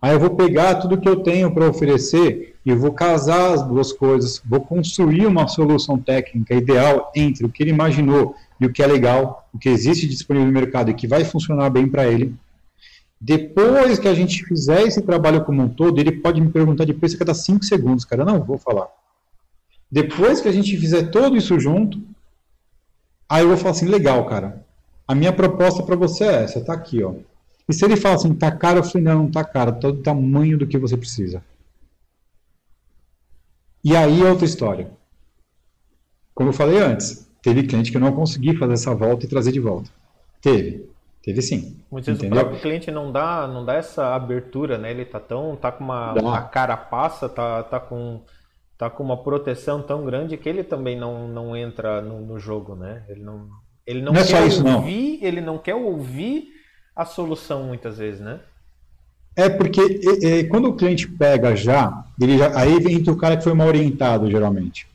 Aí 0.00 0.12
eu 0.12 0.20
vou 0.20 0.30
pegar 0.30 0.76
tudo 0.76 1.00
que 1.00 1.08
eu 1.08 1.16
tenho 1.16 1.52
para 1.52 1.68
oferecer 1.68 2.54
e 2.64 2.74
vou 2.74 2.92
casar 2.92 3.54
as 3.54 3.62
duas 3.66 3.92
coisas, 3.92 4.40
vou 4.44 4.60
construir 4.60 5.26
uma 5.26 5.48
solução 5.48 5.98
técnica 5.98 6.54
ideal 6.54 7.10
entre 7.14 7.44
o 7.44 7.48
que 7.48 7.62
ele 7.62 7.70
imaginou 7.70 8.36
e 8.60 8.66
o 8.66 8.72
que 8.72 8.82
é 8.82 8.86
legal, 8.86 9.48
o 9.52 9.58
que 9.58 9.68
existe 9.68 10.06
disponível 10.06 10.46
no 10.46 10.52
mercado 10.52 10.90
e 10.90 10.94
que 10.94 11.08
vai 11.08 11.24
funcionar 11.24 11.70
bem 11.70 11.88
para 11.88 12.06
ele. 12.06 12.34
Depois 13.20 13.98
que 13.98 14.06
a 14.06 14.14
gente 14.14 14.44
fizer 14.44 14.82
esse 14.82 15.02
trabalho 15.02 15.44
como 15.44 15.62
um 15.62 15.68
todo, 15.68 15.98
ele 15.98 16.12
pode 16.12 16.40
me 16.40 16.50
perguntar 16.50 16.84
de 16.84 16.94
preço 16.94 17.16
a 17.16 17.18
cada 17.18 17.34
5 17.34 17.64
segundos, 17.64 18.04
cara. 18.04 18.24
Não, 18.24 18.42
vou 18.42 18.58
falar. 18.58 18.88
Depois 19.96 20.42
que 20.42 20.48
a 20.48 20.52
gente 20.52 20.76
fizer 20.76 21.04
todo 21.10 21.38
isso 21.38 21.58
junto, 21.58 21.98
aí 23.26 23.42
eu 23.42 23.48
vou 23.48 23.56
falar 23.56 23.70
assim, 23.70 23.88
legal, 23.88 24.26
cara. 24.26 24.62
A 25.08 25.14
minha 25.14 25.32
proposta 25.32 25.82
para 25.82 25.96
você 25.96 26.24
é 26.24 26.42
essa, 26.42 26.62
tá 26.62 26.74
aqui, 26.74 27.02
ó. 27.02 27.14
E 27.66 27.72
se 27.72 27.82
ele 27.82 27.96
fala 27.96 28.16
assim, 28.16 28.34
tá 28.34 28.52
caro, 28.52 28.80
eu 28.80 28.84
falei, 28.84 29.02
não, 29.02 29.22
não 29.22 29.30
tá 29.30 29.42
caro, 29.42 29.72
tá 29.72 29.88
do 29.88 30.02
tamanho 30.02 30.58
do 30.58 30.66
que 30.66 30.76
você 30.76 30.98
precisa. 30.98 31.42
E 33.82 33.96
aí 33.96 34.20
é 34.20 34.30
outra 34.30 34.44
história. 34.44 34.90
Como 36.34 36.50
eu 36.50 36.52
falei 36.52 36.78
antes, 36.78 37.26
teve 37.40 37.66
cliente 37.66 37.90
que 37.90 37.96
eu 37.96 38.02
não 38.02 38.12
consegui 38.12 38.54
fazer 38.54 38.74
essa 38.74 38.94
volta 38.94 39.24
e 39.24 39.28
trazer 39.30 39.50
de 39.50 39.60
volta. 39.60 39.88
Teve. 40.42 40.90
Teve 41.22 41.40
sim. 41.40 41.74
Muitas 41.90 42.18
vezes 42.18 42.30
o 42.30 42.34
próprio 42.34 42.60
cliente 42.60 42.90
não 42.90 43.10
dá, 43.10 43.48
não 43.48 43.64
dá 43.64 43.76
essa 43.76 44.14
abertura, 44.14 44.76
né? 44.76 44.90
Ele 44.90 45.06
tá 45.06 45.18
tão, 45.18 45.56
tá 45.56 45.72
com 45.72 45.84
uma, 45.84 46.12
uma 46.12 46.42
carapaça, 46.42 47.30
tá, 47.30 47.62
tá 47.62 47.80
com 47.80 48.20
tá 48.78 48.90
com 48.90 49.02
uma 49.02 49.22
proteção 49.22 49.82
tão 49.82 50.04
grande 50.04 50.36
que 50.36 50.48
ele 50.48 50.62
também 50.62 50.98
não, 50.98 51.26
não 51.28 51.56
entra 51.56 52.00
no, 52.00 52.20
no 52.20 52.38
jogo, 52.38 52.74
né? 52.74 53.02
Ele 53.08 53.22
não, 53.22 53.48
ele 53.86 54.02
não, 54.02 54.12
não 54.12 54.20
é 54.20 54.24
quer 54.24 54.42
é 54.42 54.46
isso, 54.46 54.66
ouvir, 54.66 55.18
não. 55.20 55.28
ele 55.28 55.40
não 55.40 55.58
quer 55.58 55.74
ouvir 55.74 56.48
a 56.94 57.04
solução 57.04 57.64
muitas 57.64 57.98
vezes, 57.98 58.20
né? 58.20 58.40
É 59.34 59.48
porque 59.50 59.80
é, 59.80 60.40
é, 60.40 60.44
quando 60.44 60.68
o 60.68 60.74
cliente 60.74 61.06
pega 61.08 61.54
já, 61.54 62.04
ele 62.20 62.38
já, 62.38 62.58
aí 62.58 62.74
entra 62.92 63.12
o 63.12 63.16
cara 63.16 63.36
que 63.36 63.44
foi 63.44 63.52
mal 63.52 63.68
orientado, 63.68 64.30
geralmente. 64.30 64.86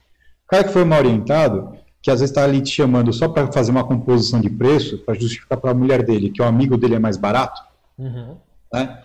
O 0.46 0.50
cara 0.50 0.64
que 0.64 0.74
foi 0.74 0.84
mal 0.84 1.00
orientado, 1.00 1.78
que 2.02 2.10
às 2.10 2.20
vezes 2.20 2.32
está 2.32 2.44
ali 2.44 2.60
te 2.62 2.72
chamando 2.72 3.14
só 3.14 3.30
para 3.30 3.52
fazer 3.52 3.72
uma 3.72 3.84
composição 3.84 4.42
de 4.42 4.50
preço, 4.50 4.98
para 4.98 5.14
justificar 5.14 5.60
para 5.60 5.72
a 5.72 5.76
mulher 5.76 6.04
dele 6.04 6.32
que 6.32 6.42
o 6.42 6.46
amigo 6.46 6.76
dele 6.76 6.96
é 6.96 7.00
mais 7.00 7.18
barato, 7.18 7.62
uhum. 7.98 8.36
né? 8.74 9.04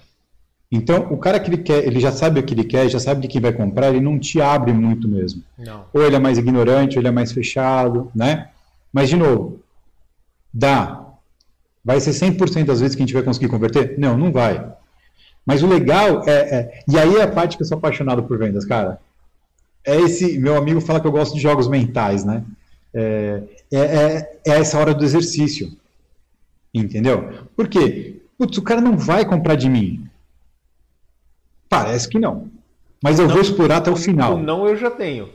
Então, 0.71 1.07
o 1.11 1.17
cara 1.17 1.39
que 1.39 1.49
ele 1.49 1.59
quer, 1.59 1.87
ele 1.87 2.01
já 2.01 2.11
sabe 2.11 2.41
o 2.41 2.43
que 2.43 2.53
ele 2.53 2.65
quer, 2.65 2.89
já 2.89 2.99
sabe 2.99 3.23
de 3.23 3.29
quem 3.29 3.41
vai 3.41 3.53
comprar, 3.53 3.89
ele 3.89 4.01
não 4.01 4.19
te 4.19 4.41
abre 4.41 4.73
muito 4.73 5.09
mesmo. 5.09 5.43
Não. 5.57 5.85
Ou 5.93 6.03
ele 6.03 6.17
é 6.17 6.19
mais 6.19 6.39
ignorante, 6.39 6.97
ou 6.97 7.01
ele 7.01 7.09
é 7.09 7.13
mais 7.13 7.31
fechado, 7.31 8.11
né? 8.15 8.49
Mas, 8.93 9.09
de 9.09 9.17
novo, 9.17 9.61
dá. 10.53 11.07
Vai 11.85 12.01
ser 12.01 12.11
100% 12.11 12.65
das 12.65 12.81
vezes 12.81 12.97
que 12.97 13.03
a 13.03 13.07
gente 13.07 13.15
vai 13.15 13.23
conseguir 13.23 13.49
converter? 13.49 13.95
Não, 13.97 14.17
não 14.17 14.33
vai. 14.33 14.73
Mas 15.47 15.63
o 15.63 15.69
legal 15.69 16.25
é, 16.27 16.33
é, 16.33 16.81
E 16.89 16.99
aí 16.99 17.15
é 17.15 17.23
a 17.23 17.31
parte 17.31 17.57
que 17.57 17.63
eu 17.63 17.67
sou 17.67 17.79
apaixonado 17.79 18.25
por 18.25 18.37
vendas, 18.37 18.65
cara. 18.65 18.99
É 19.85 19.95
esse. 20.01 20.37
Meu 20.41 20.57
amigo 20.57 20.81
fala 20.81 21.01
que 21.01 21.07
eu 21.07 21.13
gosto 21.13 21.35
de 21.35 21.41
jogos 21.41 21.69
mentais, 21.69 22.25
né? 22.25 22.43
É, 22.93 23.43
é, 23.71 23.79
é, 23.79 24.39
é 24.45 24.59
essa 24.59 24.77
hora 24.79 24.93
do 24.93 25.05
exercício. 25.05 25.71
Entendeu? 26.75 27.47
Por 27.55 27.69
quê? 27.69 28.17
Putz, 28.37 28.59
o 28.59 28.63
cara 28.63 28.81
não 28.81 28.97
vai 28.97 29.25
comprar 29.25 29.55
de 29.55 29.71
mim. 29.71 30.09
Parece 31.69 32.09
que 32.09 32.19
não. 32.19 32.49
Mas 33.03 33.19
eu 33.19 33.27
não, 33.27 33.35
vou 33.35 33.43
explorar 33.43 33.79
até 33.79 33.91
o 33.91 33.97
final. 33.97 34.39
Não, 34.39 34.67
eu 34.67 34.77
já 34.77 34.91
tenho. 34.91 35.29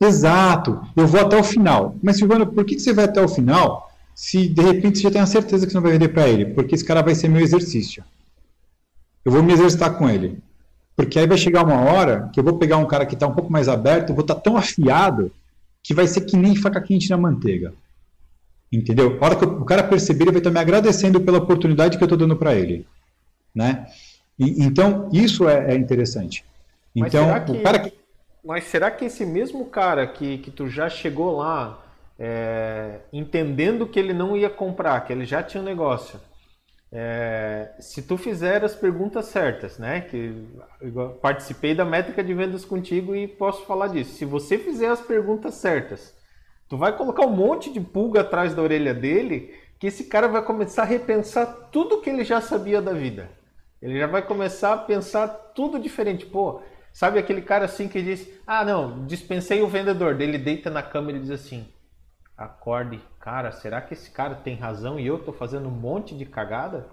Exato. 0.00 0.80
Eu 0.96 1.06
vou 1.06 1.20
até 1.20 1.38
o 1.38 1.44
final. 1.44 1.96
Mas, 2.02 2.18
Silvano, 2.18 2.46
por 2.46 2.64
que 2.64 2.78
você 2.78 2.92
vai 2.92 3.04
até 3.04 3.22
o 3.22 3.28
final 3.28 3.90
se 4.14 4.48
de 4.48 4.60
repente 4.60 4.98
você 4.98 5.04
já 5.04 5.10
tem 5.10 5.20
a 5.20 5.26
certeza 5.26 5.64
que 5.64 5.72
você 5.72 5.78
não 5.78 5.82
vai 5.82 5.92
vender 5.92 6.08
para 6.08 6.28
ele? 6.28 6.46
Porque 6.46 6.74
esse 6.74 6.84
cara 6.84 7.02
vai 7.02 7.14
ser 7.14 7.28
meu 7.28 7.40
exercício. 7.40 8.04
Eu 9.24 9.32
vou 9.32 9.42
me 9.42 9.52
exercitar 9.52 9.96
com 9.96 10.08
ele. 10.08 10.38
Porque 10.96 11.18
aí 11.18 11.26
vai 11.26 11.38
chegar 11.38 11.64
uma 11.64 11.80
hora 11.80 12.28
que 12.32 12.40
eu 12.40 12.44
vou 12.44 12.58
pegar 12.58 12.76
um 12.76 12.86
cara 12.86 13.06
que 13.06 13.14
está 13.14 13.26
um 13.26 13.34
pouco 13.34 13.50
mais 13.50 13.68
aberto, 13.68 14.12
vou 14.12 14.22
estar 14.22 14.34
tá 14.34 14.40
tão 14.40 14.56
afiado 14.56 15.32
que 15.82 15.94
vai 15.94 16.06
ser 16.06 16.22
que 16.22 16.36
nem 16.36 16.54
faca 16.54 16.80
quente 16.80 17.08
na 17.10 17.16
manteiga. 17.16 17.72
Entendeu? 18.70 19.18
A 19.20 19.24
hora 19.24 19.36
que 19.36 19.44
o 19.44 19.64
cara 19.64 19.82
perceber, 19.82 20.24
ele 20.24 20.32
vai 20.32 20.40
estar 20.40 20.50
me 20.50 20.58
agradecendo 20.58 21.20
pela 21.20 21.38
oportunidade 21.38 21.96
que 21.96 22.02
eu 22.02 22.06
estou 22.06 22.18
dando 22.18 22.36
para 22.36 22.54
ele. 22.54 22.86
Né? 23.54 23.86
E, 24.38 24.64
então, 24.64 25.08
isso 25.12 25.48
é, 25.48 25.72
é 25.72 25.74
interessante. 25.74 26.44
Então, 26.94 27.28
que, 27.44 27.52
o 27.52 27.62
cara 27.62 27.78
que... 27.78 27.92
Mas 28.44 28.64
será 28.64 28.90
que 28.90 29.04
esse 29.04 29.24
mesmo 29.24 29.66
cara 29.66 30.06
que, 30.06 30.38
que 30.38 30.50
tu 30.50 30.68
já 30.68 30.88
chegou 30.88 31.36
lá 31.36 31.82
é, 32.18 33.00
entendendo 33.12 33.86
que 33.86 33.98
ele 33.98 34.12
não 34.12 34.36
ia 34.36 34.50
comprar, 34.50 35.00
que 35.02 35.12
ele 35.12 35.24
já 35.24 35.42
tinha 35.42 35.60
um 35.60 35.66
negócio, 35.66 36.20
é, 36.94 37.70
se 37.80 38.02
tu 38.02 38.18
fizer 38.18 38.62
as 38.62 38.74
perguntas 38.74 39.26
certas, 39.26 39.78
né? 39.78 40.02
Que 40.02 40.34
participei 41.22 41.74
da 41.74 41.84
métrica 41.86 42.22
de 42.22 42.34
vendas 42.34 42.66
contigo 42.66 43.16
e 43.16 43.26
posso 43.26 43.64
falar 43.64 43.88
disso. 43.88 44.14
Se 44.14 44.26
você 44.26 44.58
fizer 44.58 44.88
as 44.88 45.00
perguntas 45.00 45.54
certas, 45.54 46.14
tu 46.68 46.76
vai 46.76 46.94
colocar 46.94 47.24
um 47.24 47.34
monte 47.34 47.72
de 47.72 47.80
pulga 47.80 48.20
atrás 48.20 48.54
da 48.54 48.60
orelha 48.60 48.92
dele, 48.92 49.54
que 49.78 49.86
esse 49.86 50.04
cara 50.04 50.28
vai 50.28 50.42
começar 50.42 50.82
a 50.82 50.86
repensar 50.86 51.46
tudo 51.72 52.00
que 52.02 52.10
ele 52.10 52.24
já 52.24 52.40
sabia 52.42 52.82
da 52.82 52.92
vida. 52.92 53.30
Ele 53.82 53.98
já 53.98 54.06
vai 54.06 54.22
começar 54.22 54.74
a 54.74 54.78
pensar 54.78 55.26
tudo 55.28 55.78
diferente. 55.78 56.24
Pô, 56.24 56.62
sabe 56.92 57.18
aquele 57.18 57.42
cara 57.42 57.64
assim 57.64 57.88
que 57.88 58.00
diz: 58.00 58.28
Ah, 58.46 58.64
não, 58.64 59.04
dispensei 59.06 59.60
o 59.60 59.68
vendedor. 59.68 60.14
Dele 60.14 60.38
deita 60.38 60.70
na 60.70 60.82
cama 60.82 61.10
e 61.10 61.18
diz 61.18 61.30
assim: 61.30 61.66
acorde, 62.36 63.00
cara, 63.20 63.50
será 63.50 63.80
que 63.80 63.94
esse 63.94 64.10
cara 64.10 64.36
tem 64.36 64.54
razão 64.54 64.98
e 64.98 65.06
eu 65.06 65.16
estou 65.16 65.34
fazendo 65.34 65.68
um 65.68 65.72
monte 65.72 66.16
de 66.16 66.24
cagada? 66.24 66.86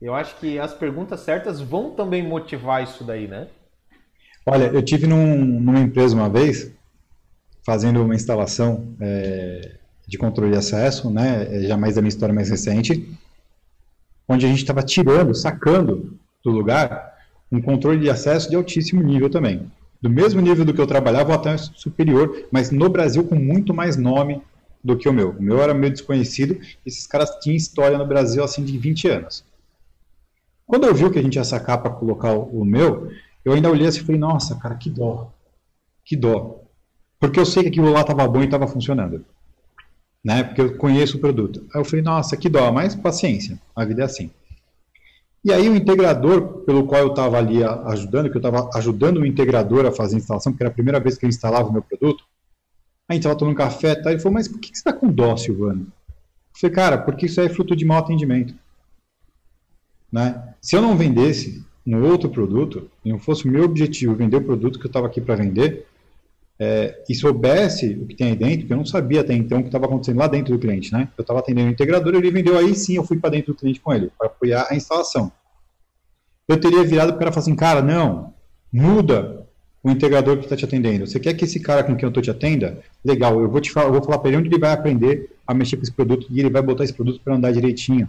Eu 0.00 0.14
acho 0.14 0.36
que 0.36 0.58
as 0.58 0.72
perguntas 0.72 1.20
certas 1.20 1.60
vão 1.60 1.90
também 1.90 2.26
motivar 2.26 2.82
isso 2.82 3.04
daí, 3.04 3.28
né? 3.28 3.48
Olha, 4.46 4.64
eu 4.64 4.82
tive 4.82 5.06
num, 5.06 5.36
numa 5.36 5.80
empresa 5.80 6.14
uma 6.14 6.28
vez 6.28 6.72
fazendo 7.62 8.02
uma 8.02 8.14
instalação 8.14 8.94
é, 8.98 9.76
de 10.08 10.16
controle 10.16 10.52
de 10.52 10.58
acesso, 10.58 11.10
né, 11.10 11.46
é, 11.50 11.60
já 11.66 11.76
mais 11.76 11.94
da 11.96 12.00
minha 12.00 12.08
história 12.08 12.34
mais 12.34 12.48
recente, 12.48 13.14
onde 14.26 14.46
a 14.46 14.48
gente 14.48 14.60
estava 14.60 14.82
tirando, 14.82 15.34
sacando 15.34 16.18
do 16.44 16.50
lugar 16.50 17.10
um 17.50 17.60
controle 17.60 17.98
de 17.98 18.08
acesso 18.08 18.48
de 18.48 18.56
altíssimo 18.56 19.02
nível 19.02 19.28
também. 19.28 19.70
Do 20.00 20.08
mesmo 20.08 20.40
nível 20.40 20.64
do 20.64 20.72
que 20.72 20.80
eu 20.80 20.86
trabalhava, 20.86 21.30
ou 21.30 21.34
até 21.34 21.56
superior, 21.56 22.46
mas 22.50 22.70
no 22.70 22.88
Brasil 22.88 23.24
com 23.24 23.34
muito 23.34 23.74
mais 23.74 23.96
nome, 23.96 24.40
do 24.82 24.96
que 24.96 25.08
o 25.08 25.12
meu. 25.12 25.30
O 25.30 25.42
meu 25.42 25.60
era 25.60 25.74
meio 25.74 25.92
desconhecido, 25.92 26.58
esses 26.84 27.06
caras 27.06 27.30
tinham 27.40 27.56
história 27.56 27.98
no 27.98 28.06
Brasil 28.06 28.42
assim 28.42 28.64
de 28.64 28.76
20 28.76 29.08
anos. 29.08 29.44
Quando 30.66 30.86
eu 30.86 30.94
vi 30.94 31.04
o 31.04 31.10
que 31.10 31.18
a 31.18 31.22
gente 31.22 31.36
ia 31.36 31.44
sacar 31.44 31.82
para 31.82 31.90
colocar 31.90 32.32
o, 32.32 32.64
meu, 32.64 33.10
eu 33.44 33.52
ainda 33.52 33.70
olhei 33.70 33.86
assim 33.86 34.00
e 34.00 34.04
falei, 34.04 34.20
nossa, 34.20 34.56
cara, 34.56 34.76
que 34.76 34.88
dó. 34.88 35.30
Que 36.04 36.16
dó. 36.16 36.60
Porque 37.18 37.38
eu 37.38 37.44
sei 37.44 37.64
que 37.64 37.68
aquilo 37.68 37.90
lá 37.90 38.00
estava 38.00 38.26
bom 38.26 38.40
e 38.40 38.44
estava 38.44 38.66
funcionando. 38.66 39.24
Né? 40.24 40.44
Porque 40.44 40.60
eu 40.60 40.76
conheço 40.76 41.16
o 41.16 41.20
produto. 41.20 41.66
Aí 41.74 41.80
eu 41.80 41.84
falei, 41.84 42.02
nossa, 42.02 42.36
que 42.36 42.48
dó, 42.48 42.70
mas 42.72 42.94
paciência, 42.94 43.58
a 43.74 43.84
vida 43.84 44.02
é 44.02 44.04
assim. 44.04 44.30
E 45.42 45.52
aí 45.52 45.68
o 45.68 45.74
integrador 45.74 46.64
pelo 46.64 46.86
qual 46.86 47.00
eu 47.00 47.08
estava 47.08 47.38
ali 47.38 47.64
ajudando, 47.64 48.30
que 48.30 48.36
eu 48.36 48.40
estava 48.40 48.68
ajudando 48.74 49.18
o 49.18 49.26
integrador 49.26 49.86
a 49.86 49.92
fazer 49.92 50.16
a 50.16 50.18
instalação, 50.18 50.52
porque 50.52 50.62
era 50.62 50.70
a 50.70 50.74
primeira 50.74 51.00
vez 51.00 51.16
que 51.16 51.24
eu 51.24 51.28
instalava 51.28 51.68
o 51.68 51.72
meu 51.72 51.82
produto, 51.82 52.24
a 53.08 53.14
gente 53.14 53.22
estava 53.22 53.38
tomando 53.38 53.56
café 53.56 53.94
tá? 53.94 54.10
ele 54.10 54.20
falou, 54.20 54.34
mas 54.34 54.46
por 54.46 54.60
que, 54.60 54.68
você 54.68 54.74
está 54.74 54.92
com 54.92 55.10
dó, 55.10 55.36
Silvano? 55.36 55.86
Eu 56.08 56.60
falei, 56.60 56.76
cara, 56.76 56.98
porque 56.98 57.26
isso 57.26 57.40
é 57.40 57.48
fruto 57.48 57.74
de 57.74 57.84
mau 57.84 57.98
atendimento. 57.98 58.54
Né? 60.12 60.54
Se 60.60 60.76
eu 60.76 60.82
não 60.82 60.96
vendesse 60.96 61.64
um 61.86 62.04
outro 62.04 62.28
produto, 62.28 62.90
e 63.04 63.10
não 63.10 63.18
fosse 63.18 63.48
o 63.48 63.50
meu 63.50 63.64
objetivo 63.64 64.14
vender 64.14 64.36
o 64.36 64.44
produto 64.44 64.78
que 64.78 64.84
eu 64.84 64.90
estava 64.90 65.06
aqui 65.06 65.20
para 65.20 65.34
vender, 65.34 65.86
é, 66.62 67.02
e 67.08 67.14
soubesse 67.14 67.94
o 67.94 68.06
que 68.06 68.14
tem 68.14 68.28
aí 68.28 68.36
dentro, 68.36 68.66
que 68.66 68.72
eu 68.72 68.76
não 68.76 68.84
sabia 68.84 69.22
até 69.22 69.32
então 69.32 69.58
o 69.58 69.62
que 69.62 69.68
estava 69.68 69.86
acontecendo 69.86 70.18
lá 70.18 70.26
dentro 70.26 70.52
do 70.52 70.58
cliente, 70.58 70.92
né? 70.92 71.08
Eu 71.16 71.22
estava 71.22 71.40
atendendo 71.40 71.68
o 71.68 71.72
integrador, 71.72 72.14
ele 72.14 72.30
vendeu, 72.30 72.58
aí 72.58 72.74
sim 72.74 72.96
eu 72.96 73.02
fui 73.02 73.18
para 73.18 73.30
dentro 73.30 73.54
do 73.54 73.58
cliente 73.58 73.80
com 73.80 73.94
ele, 73.94 74.10
para 74.18 74.26
apoiar 74.26 74.66
a 74.68 74.76
instalação. 74.76 75.32
Eu 76.46 76.60
teria 76.60 76.84
virado 76.84 77.14
para 77.14 77.16
o 77.16 77.18
cara 77.18 77.34
e 77.34 77.38
assim, 77.38 77.56
cara, 77.56 77.80
não, 77.80 78.34
muda 78.70 79.46
o 79.82 79.90
integrador 79.90 80.36
que 80.36 80.44
está 80.44 80.54
te 80.54 80.66
atendendo. 80.66 81.06
Você 81.06 81.18
quer 81.18 81.32
que 81.32 81.44
esse 81.44 81.60
cara 81.60 81.82
com 81.82 81.96
quem 81.96 82.04
eu 82.04 82.10
estou 82.10 82.22
te 82.22 82.30
atenda? 82.30 82.78
Legal, 83.02 83.40
eu 83.40 83.48
vou 83.48 83.60
te 83.62 83.70
falar, 83.70 83.86
eu 83.86 83.92
vou 83.92 84.02
falar 84.02 84.18
para 84.18 84.28
ele 84.28 84.36
onde 84.36 84.48
ele 84.48 84.58
vai 84.58 84.72
aprender 84.72 85.30
a 85.46 85.54
mexer 85.54 85.76
com 85.76 85.82
esse 85.82 85.92
produto 85.92 86.26
e 86.28 86.40
ele 86.40 86.50
vai 86.50 86.60
botar 86.60 86.84
esse 86.84 86.92
produto 86.92 87.22
para 87.24 87.36
andar 87.36 87.52
direitinho. 87.52 88.06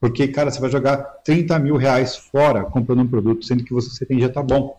Porque, 0.00 0.28
cara, 0.28 0.52
você 0.52 0.60
vai 0.60 0.70
jogar 0.70 0.98
30 1.24 1.58
mil 1.58 1.76
reais 1.76 2.14
fora 2.14 2.62
comprando 2.62 3.00
um 3.00 3.08
produto, 3.08 3.44
sendo 3.44 3.64
que 3.64 3.74
você 3.74 4.06
tem 4.06 4.20
já 4.20 4.28
está 4.28 4.40
bom. 4.40 4.78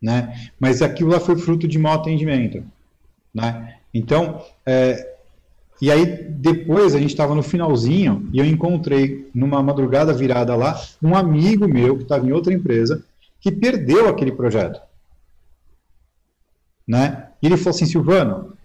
Né? 0.00 0.50
Mas 0.58 0.82
aquilo 0.82 1.10
lá 1.10 1.20
foi 1.20 1.36
fruto 1.36 1.66
de 1.66 1.78
mau 1.78 1.94
atendimento. 1.94 2.62
Né? 3.34 3.76
Então, 3.92 4.44
é, 4.64 5.16
e 5.80 5.90
aí 5.90 6.06
depois 6.24 6.94
a 6.94 6.98
gente 6.98 7.10
estava 7.10 7.34
no 7.34 7.42
finalzinho 7.42 8.28
e 8.32 8.38
eu 8.38 8.44
encontrei 8.44 9.30
numa 9.34 9.62
madrugada 9.62 10.12
virada 10.12 10.54
lá 10.54 10.80
um 11.02 11.14
amigo 11.14 11.68
meu 11.68 11.96
que 11.96 12.02
estava 12.02 12.26
em 12.26 12.32
outra 12.32 12.52
empresa 12.52 13.04
que 13.40 13.52
perdeu 13.52 14.08
aquele 14.08 14.32
projeto. 14.32 14.80
Né? 16.86 17.30
E 17.42 17.46
ele 17.46 17.56
falou 17.56 17.70
assim, 17.70 17.86
Silvano, 17.86 18.56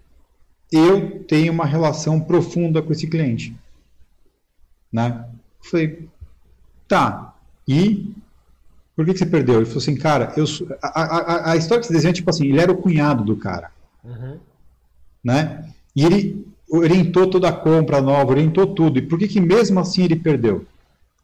eu 0.70 1.22
tenho 1.24 1.52
uma 1.52 1.66
relação 1.66 2.20
profunda 2.20 2.80
com 2.80 2.92
esse 2.92 3.06
cliente. 3.06 3.54
Né? 4.90 5.24
Eu 5.62 5.70
falei, 5.70 6.08
tá, 6.88 7.34
e 7.68 8.14
por 8.94 9.04
que, 9.04 9.12
que 9.12 9.18
você 9.18 9.26
perdeu? 9.26 9.56
Ele 9.56 9.64
falou 9.64 9.78
assim, 9.78 9.96
cara, 9.96 10.32
eu, 10.36 10.44
a, 10.82 11.02
a, 11.02 11.52
a 11.52 11.56
história 11.56 11.80
que 11.80 11.86
você 11.86 11.94
desenha 11.94 12.10
é 12.10 12.14
tipo 12.14 12.30
assim, 12.30 12.46
ele 12.46 12.60
era 12.60 12.70
o 12.70 12.76
cunhado 12.76 13.24
do 13.24 13.36
cara. 13.36 13.70
Uhum. 14.04 14.38
Né? 15.24 15.64
E 15.96 16.04
ele 16.04 16.46
orientou 16.70 17.28
toda 17.28 17.48
a 17.48 17.52
compra 17.52 18.00
nova, 18.00 18.30
orientou 18.30 18.66
tudo. 18.66 18.98
E 18.98 19.02
por 19.02 19.18
que, 19.18 19.28
que 19.28 19.40
mesmo 19.40 19.80
assim 19.80 20.04
ele 20.04 20.16
perdeu? 20.16 20.66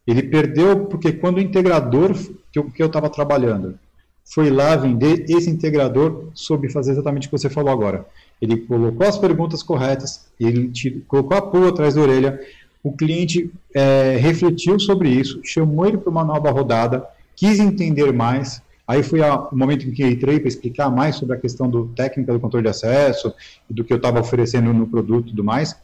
Ele 0.06 0.22
perdeu 0.22 0.86
porque 0.86 1.12
quando 1.12 1.36
o 1.36 1.40
integrador 1.40 2.14
que 2.52 2.82
eu 2.82 2.86
estava 2.86 3.10
trabalhando 3.10 3.78
foi 4.24 4.50
lá 4.50 4.76
vender, 4.76 5.24
esse 5.28 5.48
integrador 5.48 6.28
soube 6.34 6.70
fazer 6.70 6.92
exatamente 6.92 7.26
o 7.26 7.30
que 7.30 7.38
você 7.38 7.48
falou 7.48 7.72
agora. 7.72 8.06
Ele 8.40 8.58
colocou 8.58 9.06
as 9.06 9.18
perguntas 9.18 9.62
corretas, 9.62 10.26
ele 10.38 10.70
colocou 11.06 11.36
a 11.36 11.42
pulga 11.42 11.70
atrás 11.70 11.94
da 11.94 12.02
orelha, 12.02 12.40
o 12.82 12.92
cliente 12.92 13.50
é, 13.74 14.16
refletiu 14.20 14.78
sobre 14.78 15.08
isso, 15.08 15.40
chamou 15.42 15.86
ele 15.86 15.98
para 15.98 16.10
uma 16.10 16.24
nova 16.24 16.50
rodada, 16.50 17.06
quis 17.38 17.60
entender 17.60 18.12
mais, 18.12 18.60
aí 18.86 19.02
foi 19.02 19.20
o 19.20 19.48
momento 19.52 19.86
em 19.86 19.92
que 19.92 20.04
entrei 20.04 20.40
para 20.40 20.48
explicar 20.48 20.90
mais 20.90 21.14
sobre 21.14 21.36
a 21.36 21.38
questão 21.38 21.70
do 21.70 21.86
técnica 21.88 22.32
do 22.32 22.40
controle 22.40 22.64
de 22.64 22.70
acesso, 22.70 23.32
do 23.70 23.84
que 23.84 23.92
eu 23.92 23.96
estava 23.96 24.18
oferecendo 24.18 24.72
no 24.74 24.88
produto 24.88 25.28
e 25.28 25.30
tudo 25.30 25.44
mais, 25.44 25.76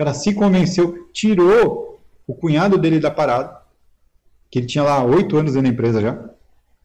cara 0.00 0.14
se 0.14 0.32
convenceu, 0.32 1.10
tirou 1.12 2.00
o 2.26 2.32
cunhado 2.32 2.78
dele 2.78 3.00
da 3.00 3.10
parada, 3.10 3.60
que 4.50 4.60
ele 4.60 4.66
tinha 4.66 4.84
lá 4.84 5.04
oito 5.04 5.36
anos 5.36 5.52
dentro 5.52 5.68
da 5.68 5.74
empresa 5.74 6.00
já, 6.00 6.30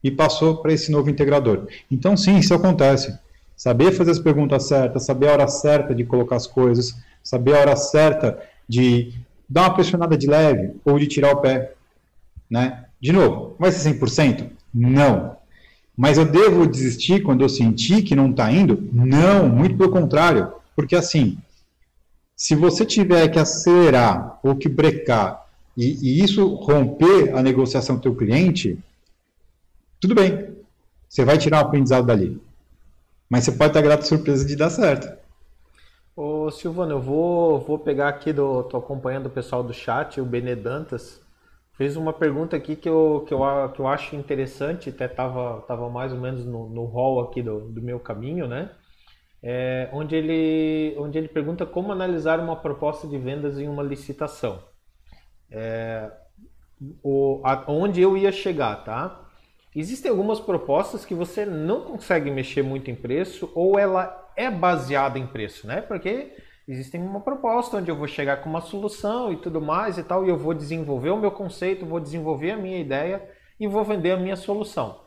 e 0.03 0.11
passou 0.11 0.57
para 0.57 0.73
esse 0.73 0.91
novo 0.91 1.09
integrador. 1.09 1.67
Então, 1.89 2.17
sim, 2.17 2.37
isso 2.37 2.53
acontece. 2.53 3.17
Saber 3.55 3.91
fazer 3.91 4.11
as 4.11 4.19
perguntas 4.19 4.67
certas, 4.67 5.05
saber 5.05 5.29
a 5.29 5.33
hora 5.33 5.47
certa 5.47 5.95
de 5.95 6.03
colocar 6.03 6.35
as 6.35 6.45
coisas, 6.45 6.95
saber 7.23 7.55
a 7.55 7.59
hora 7.59 7.75
certa 7.75 8.37
de 8.67 9.13
dar 9.47 9.61
uma 9.61 9.73
pressionada 9.75 10.17
de 10.17 10.27
leve 10.27 10.73
ou 10.83 10.99
de 10.99 11.07
tirar 11.07 11.33
o 11.33 11.41
pé. 11.41 11.73
Né? 12.49 12.84
De 13.05 13.13
novo, 13.13 13.55
vai 13.59 13.71
ser 13.71 13.93
100%? 13.93 14.49
Não. 14.73 15.37
Mas 15.95 16.17
eu 16.17 16.25
devo 16.25 16.65
desistir 16.65 17.21
quando 17.21 17.43
eu 17.43 17.49
sentir 17.49 18.01
que 18.01 18.15
não 18.15 18.31
está 18.31 18.51
indo? 18.51 18.89
Não, 18.91 19.47
muito 19.47 19.77
pelo 19.77 19.91
contrário. 19.91 20.51
Porque 20.75 20.95
assim, 20.95 21.37
se 22.35 22.55
você 22.55 22.83
tiver 22.83 23.27
que 23.27 23.37
acelerar 23.37 24.39
ou 24.41 24.55
que 24.55 24.67
brecar 24.67 25.45
e, 25.77 25.99
e 26.01 26.23
isso 26.23 26.47
romper 26.55 27.35
a 27.35 27.43
negociação 27.43 27.95
com 27.95 27.99
o 27.99 28.01
teu 28.01 28.15
cliente, 28.15 28.79
tudo 30.01 30.15
bem. 30.15 30.55
Você 31.07 31.23
vai 31.23 31.37
tirar 31.37 31.59
um 31.59 31.67
aprendizado 31.67 32.07
dali. 32.07 32.41
Mas 33.29 33.43
você 33.43 33.51
pode 33.51 33.69
estar 33.69 33.83
grato 33.83 34.07
surpresa 34.07 34.43
de 34.43 34.55
dar 34.55 34.71
certo. 34.71 35.15
Ô 36.15 36.49
Silvano, 36.49 36.93
eu 36.93 37.01
vou, 37.01 37.59
vou 37.59 37.77
pegar 37.77 38.09
aqui 38.09 38.33
do. 38.33 38.63
tô 38.63 38.77
acompanhando 38.77 39.27
o 39.27 39.29
pessoal 39.29 39.61
do 39.61 39.75
chat, 39.75 40.19
o 40.19 40.25
Benedantas. 40.25 41.23
Fez 41.77 41.97
uma 41.97 42.13
pergunta 42.13 42.55
aqui 42.55 42.75
que 42.75 42.87
eu, 42.87 43.25
que 43.27 43.33
eu, 43.33 43.39
que 43.73 43.79
eu 43.81 43.87
acho 43.87 44.15
interessante, 44.15 44.89
até 44.89 45.05
estava 45.05 45.61
tava 45.61 45.89
mais 45.89 46.13
ou 46.13 46.19
menos 46.19 46.45
no, 46.45 46.69
no 46.69 46.85
hall 46.85 47.19
aqui 47.21 47.41
do, 47.41 47.69
do 47.69 47.81
meu 47.81 47.99
caminho, 47.99 48.47
né? 48.47 48.71
É, 49.43 49.89
onde, 49.91 50.15
ele, 50.15 50.95
onde 50.97 51.17
ele 51.17 51.27
pergunta 51.27 51.65
como 51.65 51.91
analisar 51.91 52.39
uma 52.39 52.55
proposta 52.55 53.07
de 53.07 53.17
vendas 53.17 53.59
em 53.59 53.67
uma 53.67 53.83
licitação. 53.83 54.63
É, 55.51 56.09
o, 57.03 57.41
a, 57.43 57.63
onde 57.67 58.01
eu 58.01 58.17
ia 58.17 58.31
chegar, 58.31 58.83
tá? 58.83 59.21
Existem 59.75 60.09
algumas 60.09 60.39
propostas 60.39 61.03
que 61.03 61.13
você 61.13 61.45
não 61.45 61.81
consegue 61.81 62.31
mexer 62.31 62.63
muito 62.63 62.89
em 62.89 62.95
preço 62.95 63.51
ou 63.53 63.77
ela 63.77 64.31
é 64.37 64.49
baseada 64.49 65.19
em 65.19 65.27
preço, 65.27 65.67
né? 65.67 65.81
Porque 65.81 66.31
existem 66.67 67.01
uma 67.01 67.19
proposta 67.19 67.77
onde 67.77 67.89
eu 67.89 67.95
vou 67.95 68.07
chegar 68.07 68.37
com 68.37 68.49
uma 68.49 68.61
solução 68.61 69.31
e 69.31 69.37
tudo 69.37 69.61
mais 69.61 69.97
e 69.97 70.03
tal, 70.03 70.25
e 70.25 70.29
eu 70.29 70.37
vou 70.37 70.53
desenvolver 70.53 71.09
o 71.09 71.17
meu 71.17 71.31
conceito, 71.31 71.85
vou 71.85 71.99
desenvolver 71.99 72.51
a 72.51 72.57
minha 72.57 72.79
ideia 72.79 73.21
e 73.59 73.67
vou 73.67 73.83
vender 73.83 74.11
a 74.11 74.17
minha 74.17 74.35
solução. 74.35 75.01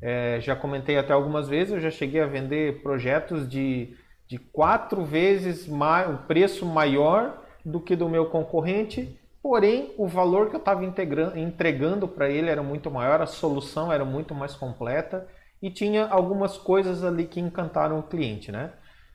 É, 0.00 0.40
já 0.40 0.56
comentei 0.56 0.98
até 0.98 1.12
algumas 1.12 1.48
vezes, 1.48 1.74
eu 1.74 1.80
já 1.80 1.90
cheguei 1.90 2.20
a 2.20 2.26
vender 2.26 2.82
projetos 2.82 3.48
de, 3.48 3.96
de 4.26 4.38
quatro 4.38 5.04
vezes 5.04 5.68
mais, 5.68 6.10
o 6.10 6.18
preço 6.26 6.66
maior 6.66 7.42
do 7.64 7.80
que 7.80 7.94
do 7.94 8.08
meu 8.08 8.26
concorrente 8.26 9.18
Porém, 9.42 9.92
o 9.98 10.06
valor 10.06 10.48
que 10.48 10.54
eu 10.54 10.60
estava 10.60 10.84
entregando 10.84 12.06
para 12.06 12.30
ele 12.30 12.48
era 12.48 12.62
muito 12.62 12.88
maior, 12.88 13.20
a 13.20 13.26
solução 13.26 13.92
era 13.92 14.04
muito 14.04 14.34
mais 14.34 14.54
completa 14.54 15.26
e 15.60 15.68
tinha 15.68 16.06
algumas 16.06 16.56
coisas 16.56 17.02
ali 17.02 17.26
que 17.26 17.40
encantaram 17.40 17.98
o 17.98 18.04
cliente, 18.04 18.52
né? 18.52 18.72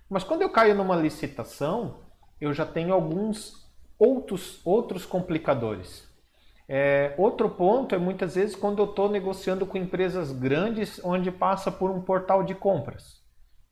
Mas 0.09 0.23
quando 0.23 0.41
eu 0.41 0.49
caio 0.49 0.75
numa 0.75 0.95
licitação, 0.95 2.01
eu 2.39 2.53
já 2.53 2.65
tenho 2.65 2.93
alguns 2.93 3.67
outros, 3.99 4.61
outros 4.65 5.05
complicadores. 5.05 6.07
É, 6.69 7.13
outro 7.17 7.49
ponto 7.49 7.95
é 7.95 7.97
muitas 7.97 8.35
vezes 8.35 8.55
quando 8.55 8.79
eu 8.79 8.85
estou 8.85 9.09
negociando 9.09 9.65
com 9.65 9.77
empresas 9.77 10.31
grandes 10.31 10.99
onde 11.03 11.31
passa 11.31 11.71
por 11.71 11.89
um 11.89 12.01
portal 12.01 12.43
de 12.43 12.53
compras, 12.53 13.21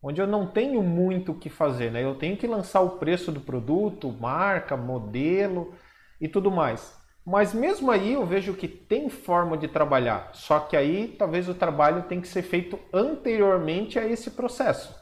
onde 0.01 0.21
eu 0.21 0.27
não 0.27 0.47
tenho 0.47 0.81
muito 0.81 1.33
o 1.33 1.37
que 1.37 1.49
fazer, 1.49 1.91
né? 1.91 2.03
Eu 2.03 2.15
tenho 2.15 2.37
que 2.37 2.47
lançar 2.47 2.81
o 2.81 2.97
preço 2.97 3.31
do 3.31 3.41
produto, 3.41 4.11
marca, 4.11 4.77
modelo, 4.77 5.73
e 6.19 6.27
tudo 6.27 6.51
mais. 6.51 6.95
Mas 7.25 7.53
mesmo 7.53 7.89
aí 7.89 8.13
eu 8.13 8.25
vejo 8.25 8.53
que 8.53 8.67
tem 8.67 9.09
forma 9.09 9.57
de 9.57 9.67
trabalhar, 9.67 10.29
só 10.33 10.59
que 10.59 10.77
aí 10.77 11.15
talvez 11.17 11.49
o 11.49 11.55
trabalho 11.55 12.03
tem 12.03 12.21
que 12.21 12.27
ser 12.27 12.43
feito 12.43 12.79
anteriormente 12.93 13.97
a 13.97 14.05
esse 14.05 14.31
processo. 14.31 14.95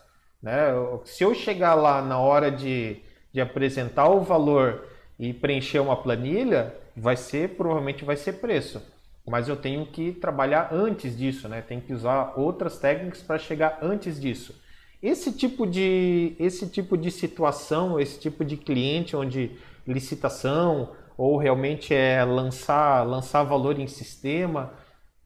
Né? 0.44 0.74
Se 1.06 1.24
eu 1.24 1.34
chegar 1.34 1.74
lá 1.74 2.02
na 2.02 2.20
hora 2.20 2.52
de, 2.52 2.98
de 3.32 3.40
apresentar 3.40 4.10
o 4.10 4.20
valor 4.20 4.86
e 5.18 5.32
preencher 5.32 5.80
uma 5.80 5.96
planilha, 5.96 6.76
vai 6.96 7.16
ser 7.16 7.56
provavelmente 7.56 8.04
vai 8.04 8.18
ser 8.18 8.34
preço. 8.34 8.82
Mas 9.26 9.48
eu 9.48 9.56
tenho 9.56 9.86
que 9.86 10.12
trabalhar 10.12 10.68
antes 10.74 11.18
disso, 11.18 11.48
né? 11.48 11.62
Tem 11.62 11.80
que 11.80 11.94
usar 11.94 12.34
outras 12.36 12.78
técnicas 12.78 13.22
para 13.22 13.40
chegar 13.40 13.80
antes 13.82 14.20
disso. 14.20 14.54
Esse 15.02 15.32
tipo 15.32 15.66
de 15.66 16.36
esse 16.38 16.68
tipo 16.68 16.98
de 16.98 17.10
situação, 17.10 17.98
esse 17.98 18.20
tipo 18.20 18.44
de 18.44 18.58
cliente 18.58 19.16
onde 19.16 19.52
licitação 19.88 20.92
ou 21.18 21.38
realmente 21.38 21.94
é 21.94 22.24
lançar, 22.26 23.08
lançar 23.08 23.44
valor 23.44 23.80
em 23.80 23.88
sistema. 23.88 24.74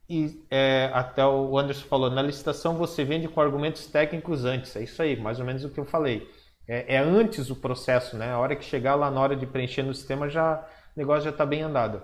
E 0.10 0.42
é, 0.50 0.90
até 0.94 1.26
o 1.26 1.58
Anderson 1.58 1.86
falou, 1.88 2.10
na 2.10 2.22
licitação 2.22 2.78
você 2.78 3.04
vende 3.04 3.28
com 3.28 3.42
argumentos 3.42 3.88
técnicos 3.88 4.46
antes. 4.46 4.76
É 4.76 4.84
isso 4.84 5.02
aí, 5.02 5.20
mais 5.20 5.40
ou 5.40 5.46
menos 5.46 5.66
o 5.66 5.70
que 5.70 5.80
eu 5.80 5.86
falei. 5.86 6.30
É, 6.68 6.96
é 6.96 6.98
antes 6.98 7.50
o 7.50 7.56
processo, 7.56 8.18
né? 8.18 8.32
A 8.32 8.40
hora 8.40 8.56
que 8.56 8.64
chegar 8.64 8.96
lá 8.96 9.12
na 9.12 9.20
hora 9.20 9.36
de 9.36 9.46
preencher 9.46 9.84
no 9.84 9.94
sistema, 9.94 10.30
já 10.30 10.66
o 10.96 11.00
negócio 11.00 11.24
já 11.24 11.30
está 11.32 11.46
bem 11.46 11.62
andado. 11.62 12.02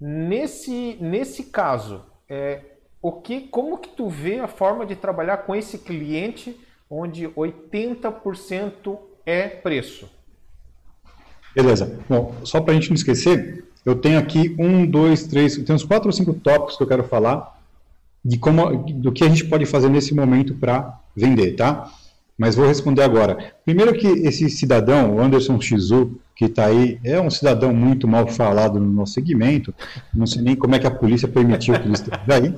Nesse, 0.00 0.96
nesse 1.00 1.44
caso, 1.44 2.04
é, 2.28 2.62
o 3.02 3.12
que, 3.12 3.42
como 3.48 3.78
que 3.78 3.90
tu 3.90 4.08
vê 4.08 4.40
a 4.40 4.48
forma 4.48 4.86
de 4.86 4.96
trabalhar 4.96 5.38
com 5.38 5.54
esse 5.54 5.78
cliente 5.78 6.58
onde 6.90 7.28
80% 7.28 8.98
é 9.26 9.48
preço? 9.48 10.10
Beleza. 11.54 12.00
Bom, 12.08 12.34
só 12.44 12.60
para 12.60 12.72
a 12.72 12.74
gente 12.74 12.88
não 12.88 12.94
esquecer, 12.94 13.67
eu 13.88 13.96
tenho 13.96 14.18
aqui 14.18 14.54
um, 14.58 14.84
dois, 14.84 15.26
três, 15.26 15.56
tem 15.56 15.74
uns 15.74 15.84
quatro 15.84 16.08
ou 16.08 16.12
cinco 16.12 16.34
tópicos 16.34 16.76
que 16.76 16.82
eu 16.82 16.86
quero 16.86 17.04
falar 17.04 17.58
de 18.24 18.38
como, 18.38 18.76
do 18.76 19.12
que 19.12 19.24
a 19.24 19.28
gente 19.28 19.46
pode 19.46 19.64
fazer 19.64 19.88
nesse 19.88 20.14
momento 20.14 20.54
para 20.54 20.98
vender, 21.16 21.56
tá? 21.56 21.90
Mas 22.36 22.54
vou 22.54 22.66
responder 22.66 23.02
agora. 23.02 23.54
Primeiro 23.64 23.94
que 23.94 24.06
esse 24.06 24.48
cidadão, 24.50 25.16
o 25.16 25.20
Anderson 25.20 25.60
Shizu, 25.60 26.20
que 26.36 26.44
está 26.44 26.66
aí, 26.66 27.00
é 27.02 27.20
um 27.20 27.30
cidadão 27.30 27.72
muito 27.74 28.06
mal 28.06 28.28
falado 28.28 28.78
no 28.78 28.92
nosso 28.92 29.14
segmento. 29.14 29.74
Não 30.14 30.26
sei 30.26 30.42
nem 30.42 30.54
como 30.54 30.74
é 30.74 30.78
que 30.78 30.86
a 30.86 30.90
polícia 30.90 31.26
permitiu 31.26 31.74
que 31.74 31.86
ele 31.86 31.94
esteja 31.94 32.18
aí. 32.28 32.54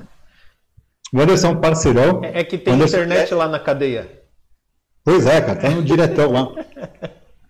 O 1.13 1.19
Anderson 1.19 1.47
é 1.47 1.51
um 1.51 1.61
parceirão. 1.61 2.23
É, 2.23 2.41
é 2.41 2.43
que 2.43 2.57
tem 2.57 2.79
internet 2.79 3.31
é... 3.31 3.35
lá 3.35 3.47
na 3.47 3.59
cadeia. 3.59 4.07
Pois 5.03 5.25
é, 5.25 5.41
cara, 5.41 5.59
tá 5.59 5.69
no 5.69 5.81
diretão 5.81 6.31
lá. 6.31 6.47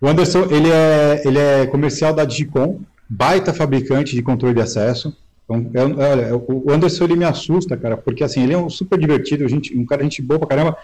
O 0.00 0.08
Anderson, 0.08 0.44
ele 0.50 0.70
é, 0.70 1.22
ele 1.24 1.38
é 1.38 1.66
comercial 1.66 2.14
da 2.14 2.24
Digicom, 2.24 2.80
baita 3.08 3.52
fabricante 3.52 4.14
de 4.14 4.22
controle 4.22 4.54
de 4.54 4.60
acesso. 4.60 5.16
Então, 5.44 5.96
olha, 5.98 6.36
o 6.36 6.70
Anderson, 6.70 7.04
ele 7.04 7.16
me 7.16 7.24
assusta, 7.24 7.76
cara, 7.76 7.96
porque 7.96 8.24
assim, 8.24 8.42
ele 8.42 8.54
é 8.54 8.58
um 8.58 8.70
super 8.70 8.98
divertido, 8.98 9.46
gente, 9.48 9.76
um 9.76 9.84
cara 9.84 10.02
gente 10.02 10.22
boa 10.22 10.38
pra 10.38 10.48
caramba. 10.48 10.76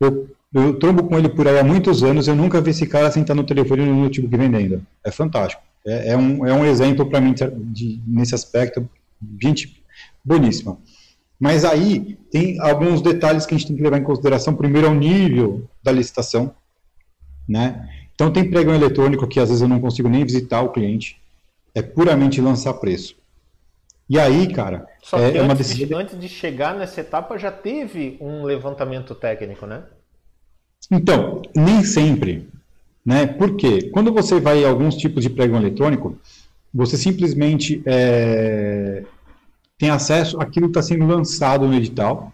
Eu, 0.00 0.28
eu 0.52 0.74
trombo 0.78 1.04
com 1.04 1.18
ele 1.18 1.28
por 1.28 1.46
aí 1.46 1.58
há 1.58 1.64
muitos 1.64 2.02
anos, 2.02 2.26
eu 2.26 2.34
nunca 2.34 2.60
vi 2.60 2.70
esse 2.70 2.86
cara 2.86 3.10
sentar 3.10 3.36
no 3.36 3.44
telefone 3.44 3.84
no 3.84 4.02
notebook 4.02 4.36
vendendo. 4.36 4.84
É 5.04 5.10
fantástico. 5.10 5.62
É, 5.86 6.12
é 6.12 6.16
um, 6.16 6.46
é 6.46 6.52
um 6.52 6.64
exemplo 6.64 7.06
para 7.06 7.20
mim 7.20 7.34
de, 7.34 8.00
nesse 8.06 8.34
aspecto. 8.34 8.88
Gente 9.40 9.82
boníssima. 10.24 10.78
Mas 11.38 11.64
aí 11.64 12.16
tem 12.30 12.58
alguns 12.60 13.02
detalhes 13.02 13.44
que 13.44 13.54
a 13.54 13.58
gente 13.58 13.66
tem 13.66 13.76
que 13.76 13.82
levar 13.82 13.98
em 13.98 14.04
consideração. 14.04 14.54
Primeiro 14.54 14.86
é 14.86 14.90
o 14.90 14.94
nível 14.94 15.68
da 15.82 15.92
licitação, 15.92 16.54
né? 17.46 17.88
Então 18.14 18.32
tem 18.32 18.48
pregão 18.48 18.74
eletrônico 18.74 19.26
que 19.26 19.40
às 19.40 19.48
vezes 19.48 19.60
eu 19.60 19.68
não 19.68 19.80
consigo 19.80 20.08
nem 20.08 20.24
visitar 20.24 20.62
o 20.62 20.70
cliente, 20.70 21.20
é 21.74 21.82
puramente 21.82 22.40
lançar 22.40 22.74
preço. 22.74 23.16
E 24.08 24.18
aí, 24.18 24.52
cara, 24.52 24.86
Só 25.02 25.18
é, 25.18 25.32
que 25.32 25.38
é 25.38 25.42
uma 25.42 25.54
decisão. 25.54 25.86
De, 25.86 25.94
antes 25.94 26.20
de 26.20 26.28
chegar 26.28 26.74
nessa 26.74 27.00
etapa 27.00 27.38
já 27.38 27.50
teve 27.50 28.18
um 28.20 28.44
levantamento 28.44 29.14
técnico, 29.14 29.66
né? 29.66 29.84
Então, 30.90 31.42
nem 31.54 31.82
sempre. 31.82 32.48
Né? 33.04 33.26
Por 33.26 33.56
quê? 33.56 33.90
Quando 33.92 34.12
você 34.12 34.38
vai 34.40 34.64
a 34.64 34.68
alguns 34.68 34.96
tipos 34.96 35.22
de 35.22 35.30
pregão 35.30 35.58
eletrônico, 35.58 36.18
você 36.72 36.96
simplesmente 36.96 37.82
é, 37.86 39.04
tem 39.78 39.90
acesso 39.90 40.40
àquilo 40.40 40.66
que 40.66 40.78
está 40.78 40.82
sendo 40.82 41.06
lançado 41.06 41.66
no 41.66 41.74
edital, 41.74 42.32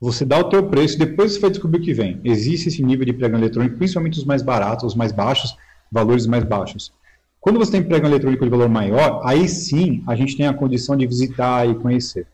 você 0.00 0.24
dá 0.24 0.38
o 0.38 0.48
teu 0.48 0.68
preço, 0.68 0.98
depois 0.98 1.32
você 1.32 1.40
vai 1.40 1.50
descobrir 1.50 1.80
o 1.80 1.82
que 1.82 1.92
vem. 1.92 2.20
Existe 2.24 2.68
esse 2.68 2.82
nível 2.82 3.04
de 3.04 3.12
pregão 3.12 3.38
eletrônico, 3.38 3.76
principalmente 3.76 4.18
os 4.18 4.24
mais 4.24 4.42
baratos, 4.42 4.84
os 4.84 4.94
mais 4.94 5.12
baixos, 5.12 5.56
valores 5.92 6.26
mais 6.26 6.44
baixos. 6.44 6.92
Quando 7.40 7.58
você 7.58 7.72
tem 7.72 7.82
pregão 7.82 8.10
eletrônico 8.10 8.44
de 8.44 8.50
valor 8.50 8.68
maior, 8.68 9.22
aí 9.24 9.48
sim 9.48 10.02
a 10.06 10.14
gente 10.14 10.36
tem 10.36 10.46
a 10.46 10.52
condição 10.52 10.96
de 10.96 11.06
visitar 11.06 11.66
e 11.66 11.74
conhecer. 11.74 12.26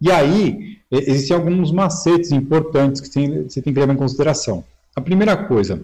E 0.00 0.10
aí, 0.10 0.78
existem 0.90 1.36
alguns 1.36 1.70
macetes 1.70 2.32
importantes 2.32 3.00
que 3.00 3.08
você 3.08 3.62
tem 3.62 3.72
que 3.72 3.78
levar 3.78 3.92
em 3.92 3.96
consideração. 3.96 4.64
A 4.96 5.00
primeira 5.00 5.36
coisa, 5.36 5.80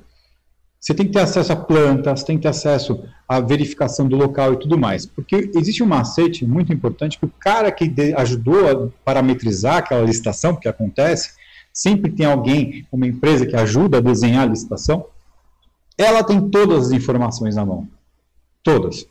você 0.81 0.93
tem 0.93 1.07
que 1.07 1.13
ter 1.13 1.21
acesso 1.21 1.53
à 1.53 1.57
planta, 1.57 2.17
você 2.17 2.25
tem 2.25 2.37
que 2.37 2.43
ter 2.43 2.49
acesso 2.49 3.05
à 3.29 3.39
verificação 3.39 4.09
do 4.09 4.17
local 4.17 4.55
e 4.55 4.59
tudo 4.59 4.77
mais. 4.77 5.07
Porque 5.07 5.51
existe 5.55 5.85
um 5.85 5.87
macete 5.87 6.45
muito 6.45 6.73
importante 6.73 7.17
que 7.17 7.25
o 7.25 7.33
cara 7.39 7.71
que 7.71 7.93
ajudou 8.17 8.69
a 8.69 8.89
parametrizar 9.05 9.77
aquela 9.77 10.05
licitação, 10.05 10.53
porque 10.53 10.69
acontece, 10.69 11.31
sempre 11.73 12.11
tem 12.11 12.27
alguém, 12.27 12.87
uma 12.91 13.07
empresa 13.07 13.47
que 13.47 13.55
ajuda 13.55 13.99
a 13.99 14.01
desenhar 14.01 14.43
a 14.43 14.51
licitação, 14.51 15.07
ela 15.97 16.25
tem 16.25 16.49
todas 16.49 16.89
as 16.89 16.93
informações 16.93 17.55
na 17.55 17.65
mão. 17.65 17.89
Todas. 18.63 19.07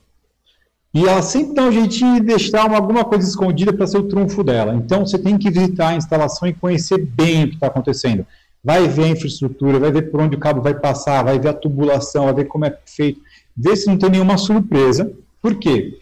E 0.93 1.06
ela 1.06 1.22
sempre 1.22 1.54
dá 1.54 1.64
um 1.64 1.72
jeitinho 1.72 2.16
de 2.16 2.26
deixar 2.26 2.66
uma, 2.66 2.78
alguma 2.78 3.06
coisa 3.06 3.28
escondida 3.28 3.72
para 3.74 3.86
ser 3.86 3.98
o 3.98 4.08
trunfo 4.08 4.43
dela. 4.43 4.74
Então 4.74 5.06
você 5.06 5.20
tem 5.20 5.38
que 5.38 5.50
visitar 5.50 5.89
a 5.89 5.95
instalação 5.95 6.48
e 6.48 6.54
conhecer 6.54 6.98
bem 6.98 7.43
o 7.43 7.50
que 7.50 7.54
está 7.56 7.68
acontecendo. 7.68 8.26
Vai 8.64 8.88
ver 8.88 9.06
a 9.06 9.10
infraestrutura, 9.10 9.80
vai 9.80 9.91
ver 9.91 10.10
por 10.10 10.22
onde 10.22 10.36
o 10.36 10.39
cabo 10.39 10.62
vai 10.62 10.74
passar, 10.74 11.24
vai 11.24 11.39
ver 11.39 11.50
a 11.50 11.54
tubulação, 11.54 12.26
vai 12.26 12.34
ver 12.34 12.45
como 12.45 12.66
é 12.66 12.78
feito. 12.86 13.22
Vê 13.56 13.76
se 13.76 13.88
não 13.88 13.98
tem 13.98 14.10
nenhuma 14.10 14.38
surpresa. 14.38 15.12
Por 15.41 15.56
quê? 15.56 16.00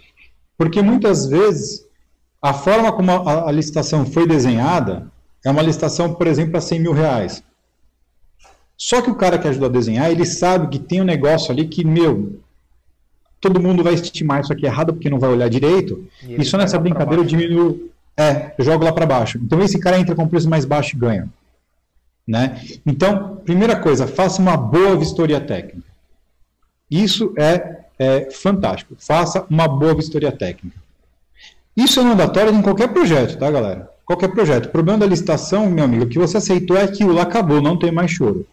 Porque 0.58 0.82
muitas 0.82 1.26
vezes 1.26 1.86
a 2.42 2.54
forma 2.54 2.92
como 2.94 3.12
a, 3.12 3.50
a 3.50 3.52
licitação 3.52 4.06
foi 4.06 4.28
desenhada 4.28 5.12
é 5.44 5.52
uma 5.52 5.62
licitação, 5.62 6.14
por 6.14 6.26
exemplo, 6.26 6.58
a 6.58 6.62
100 6.62 6.80
mil 6.80 6.94
reais. 6.94 7.44
Só 8.78 9.02
que 9.02 9.10
o 9.10 9.16
cara 9.16 9.38
que 9.38 9.48
ajudou 9.48 9.70
a 9.70 9.72
desenhar, 9.72 10.10
ele 10.10 10.26
sabe 10.26 10.68
que 10.68 10.80
tem 10.80 11.02
um 11.02 11.06
negócio 11.06 11.52
ali 11.52 11.68
que, 11.68 11.86
meu, 11.86 12.40
todo 13.46 13.62
mundo 13.62 13.84
vai 13.84 13.94
estimar 13.94 14.42
isso 14.42 14.52
aqui 14.52 14.66
errado 14.66 14.92
porque 14.92 15.08
não 15.08 15.20
vai 15.20 15.30
olhar 15.30 15.48
direito. 15.48 16.04
E, 16.24 16.42
e 16.42 16.46
só 16.46 16.58
nessa 16.58 16.80
brincadeira 16.80 17.22
eu 17.22 17.26
diminuo. 17.26 17.92
É, 18.18 18.56
eu 18.58 18.66
jogo 18.66 18.84
lá 18.84 18.92
para 18.92 19.06
baixo. 19.06 19.38
Então 19.38 19.62
esse 19.62 19.80
cara 19.80 20.00
entra 20.00 20.16
com 20.16 20.28
preço 20.28 20.50
mais 20.50 20.66
baixo 20.66 20.96
e 20.96 21.00
ganha. 21.00 21.30
Né? 22.28 22.60
Então, 22.84 23.36
primeira 23.46 23.76
coisa, 23.76 24.08
faça 24.08 24.42
uma 24.42 24.58
boa 24.58 24.98
vistoria 24.98 25.40
técnica. 25.40 25.88
Isso 26.90 27.34
é, 27.38 27.82
é 28.00 28.32
fantástico. 28.32 28.96
Faça 28.98 29.46
uma 29.48 29.68
boa 29.68 29.94
vistoria 29.94 30.32
técnica. 30.32 30.80
Isso 31.78 32.00
é 32.00 32.04
mandatório 32.04 32.52
em 32.52 32.62
qualquer 32.64 32.88
projeto, 32.88 33.38
tá, 33.38 33.52
galera? 33.52 33.92
Qualquer 34.06 34.30
projeto. 34.30 34.68
O 34.68 34.72
problema 34.72 34.98
da 34.98 35.06
licitação, 35.06 35.70
meu 35.70 35.84
amigo, 35.84 36.08
que 36.08 36.18
você 36.18 36.38
aceitou 36.38 36.78
é 36.78 36.88
que 36.88 37.04
o 37.04 37.12
lá 37.12 37.24
acabou, 37.24 37.62
não 37.62 37.78
tem 37.78 37.92
mais 37.92 38.10
choro. 38.10 38.48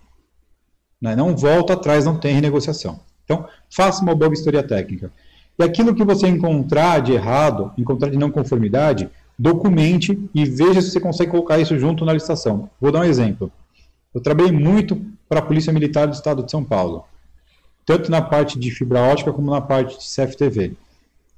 Né? 1.01 1.17
Não 1.17 1.35
volta 1.35 1.73
atrás, 1.73 2.05
não 2.05 2.19
tem 2.19 2.35
renegociação. 2.35 3.01
Então, 3.25 3.47
faça 3.71 4.03
uma 4.03 4.15
boa 4.15 4.31
vistoria 4.31 4.63
técnica. 4.63 5.11
E 5.59 5.63
aquilo 5.63 5.95
que 5.95 6.05
você 6.05 6.27
encontrar 6.27 7.01
de 7.01 7.13
errado, 7.13 7.73
encontrar 7.77 8.11
de 8.11 8.19
não 8.19 8.31
conformidade, 8.31 9.09
documente 9.39 10.19
e 10.35 10.45
veja 10.45 10.81
se 10.81 10.91
você 10.91 11.01
consegue 11.01 11.31
colocar 11.31 11.59
isso 11.59 11.79
junto 11.79 12.05
na 12.05 12.13
licitação. 12.13 12.71
Vou 12.81 12.93
dar 12.93 13.01
um 13.01 13.05
exemplo. 13.05 13.51
Eu 14.15 14.21
trabalhei 14.21 14.53
muito 14.53 15.01
para 15.29 15.41
a 15.41 15.43
Polícia 15.43 15.73
Militar 15.73 16.07
do 16.07 16.15
Estado 16.15 16.43
de 16.43 16.51
São 16.51 16.63
Paulo, 16.63 17.05
tanto 17.87 18.11
na 18.11 18.21
parte 18.21 18.59
de 18.59 18.71
fibra 18.71 19.01
ótica 19.01 19.33
como 19.33 19.51
na 19.51 19.61
parte 19.61 19.99
de 19.99 20.05
CFTV. 20.05 20.73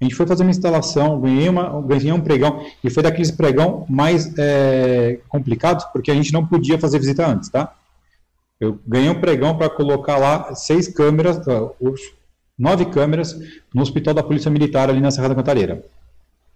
A 0.01 0.05
gente 0.05 0.17
foi 0.17 0.27
fazer 0.27 0.43
uma 0.43 0.51
instalação, 0.51 1.21
ganhei, 1.21 1.49
uma, 1.49 1.81
ganhei 1.81 2.13
um 2.13 2.21
pregão, 2.21 2.67
e 2.83 2.91
foi 2.91 3.03
daqueles 3.03 3.31
pregão 3.31 3.87
mais 3.89 4.37
é, 4.37 5.21
complicados, 5.29 5.85
porque 5.87 6.11
a 6.11 6.15
gente 6.15 6.33
não 6.33 6.45
podia 6.45 6.79
fazer 6.79 6.99
visita 6.99 7.27
antes, 7.27 7.49
tá? 7.49 7.73
Eu 8.61 8.79
ganhei 8.87 9.09
um 9.09 9.21
pregão 9.21 9.57
para 9.57 9.69
colocar 9.69 10.17
lá 10.17 10.55
seis 10.55 10.89
câmeras, 10.89 11.41
nove 12.59 12.87
câmeras, 12.87 13.39
no 13.75 13.83
hospital 13.83 14.15
da 14.15 14.23
Polícia 14.23 14.51
Militar 14.51 14.89
ali 14.89 15.01
na 15.01 15.11
Serra 15.11 15.29
da 15.29 15.35
Cantareira. 15.35 15.85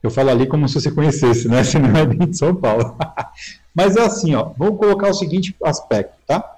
Eu 0.02 0.10
falo 0.10 0.30
ali 0.30 0.46
como 0.46 0.68
se 0.68 0.80
você 0.80 0.90
conhecesse, 0.90 1.48
né? 1.48 1.62
Se 1.64 1.78
não 1.78 1.90
é 1.96 2.06
de 2.06 2.36
São 2.36 2.54
Paulo. 2.54 2.96
Mas 3.74 3.96
é 3.96 4.02
assim, 4.02 4.34
ó. 4.34 4.52
Vamos 4.56 4.78
colocar 4.78 5.10
o 5.10 5.14
seguinte 5.14 5.54
aspecto, 5.62 6.14
tá? 6.26 6.56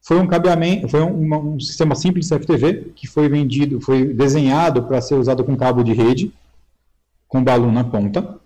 Foi 0.00 0.18
um 0.20 0.26
cabeamento, 0.28 0.88
foi 0.88 1.02
um, 1.02 1.54
um 1.54 1.58
sistema 1.58 1.96
simples 1.96 2.28
CFTV 2.28 2.92
que 2.94 3.08
foi 3.08 3.28
vendido, 3.28 3.80
foi 3.80 4.14
desenhado 4.14 4.84
para 4.84 5.00
ser 5.00 5.16
usado 5.16 5.42
com 5.42 5.56
cabo 5.56 5.82
de 5.82 5.92
rede, 5.92 6.32
com 7.26 7.42
balão 7.42 7.72
na 7.72 7.82
ponta. 7.82 8.38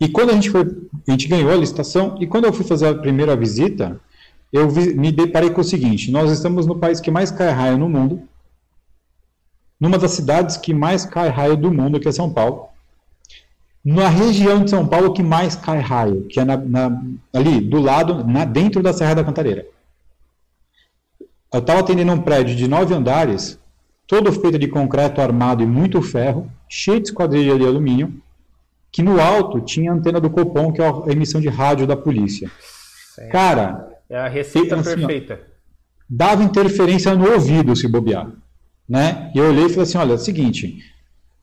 E 0.00 0.08
quando 0.08 0.30
a 0.30 0.32
gente 0.32 0.48
foi, 0.48 0.62
a 1.06 1.10
gente 1.10 1.28
ganhou 1.28 1.50
a 1.50 1.56
licitação, 1.56 2.16
e 2.18 2.26
quando 2.26 2.46
eu 2.46 2.52
fui 2.52 2.64
fazer 2.64 2.86
a 2.86 2.94
primeira 2.94 3.36
visita, 3.36 4.00
eu 4.52 4.68
vi, 4.68 4.94
me 4.94 5.12
deparei 5.12 5.50
com 5.50 5.60
o 5.60 5.64
seguinte: 5.64 6.10
nós 6.10 6.30
estamos 6.30 6.66
no 6.66 6.78
país 6.78 7.00
que 7.00 7.10
mais 7.10 7.30
cai 7.30 7.50
raio 7.50 7.78
no 7.78 7.88
mundo, 7.88 8.22
numa 9.78 9.98
das 9.98 10.12
cidades 10.12 10.56
que 10.56 10.72
mais 10.72 11.04
cai 11.04 11.28
raio 11.28 11.56
do 11.56 11.72
mundo, 11.72 12.00
que 12.00 12.08
é 12.08 12.12
São 12.12 12.32
Paulo, 12.32 12.68
na 13.84 14.08
região 14.08 14.64
de 14.64 14.70
São 14.70 14.86
Paulo 14.86 15.12
que 15.12 15.22
mais 15.22 15.54
cai 15.54 15.80
raio, 15.80 16.26
que 16.26 16.40
é 16.40 16.44
na, 16.44 16.56
na, 16.56 17.02
ali 17.32 17.60
do 17.60 17.80
lado, 17.80 18.24
na, 18.24 18.44
dentro 18.44 18.82
da 18.82 18.92
Serra 18.92 19.14
da 19.14 19.24
Cantareira. 19.24 19.66
Eu 21.52 21.60
estava 21.60 21.80
atendendo 21.80 22.12
um 22.12 22.20
prédio 22.20 22.54
de 22.54 22.68
nove 22.68 22.94
andares, 22.94 23.58
todo 24.06 24.32
feito 24.32 24.58
de 24.58 24.68
concreto 24.68 25.20
armado 25.20 25.62
e 25.62 25.66
muito 25.66 26.02
ferro, 26.02 26.50
cheio 26.68 27.00
de 27.00 27.08
esquadrilha 27.08 27.58
de 27.58 27.64
alumínio, 27.64 28.12
que 28.90 29.02
no 29.02 29.20
alto 29.20 29.60
tinha 29.60 29.90
a 29.90 29.94
antena 29.94 30.20
do 30.20 30.30
Copom, 30.30 30.72
que 30.72 30.82
é 30.82 30.86
a 30.86 31.12
emissão 31.12 31.40
de 31.40 31.48
rádio 31.48 31.86
da 31.86 31.96
polícia. 31.96 32.50
Cara, 33.30 33.97
é 34.08 34.18
a 34.18 34.28
receita 34.28 34.76
assim, 34.76 34.94
perfeita. 34.94 35.40
Ó, 35.42 35.48
dava 36.08 36.42
interferência 36.42 37.14
no 37.14 37.30
ouvido 37.30 37.76
se 37.76 37.86
bobear. 37.86 38.30
Né? 38.88 39.30
E 39.34 39.38
eu 39.38 39.48
olhei 39.48 39.66
e 39.66 39.68
falei 39.68 39.82
assim: 39.82 39.98
olha, 39.98 40.12
é 40.12 40.14
o 40.14 40.18
seguinte, 40.18 40.82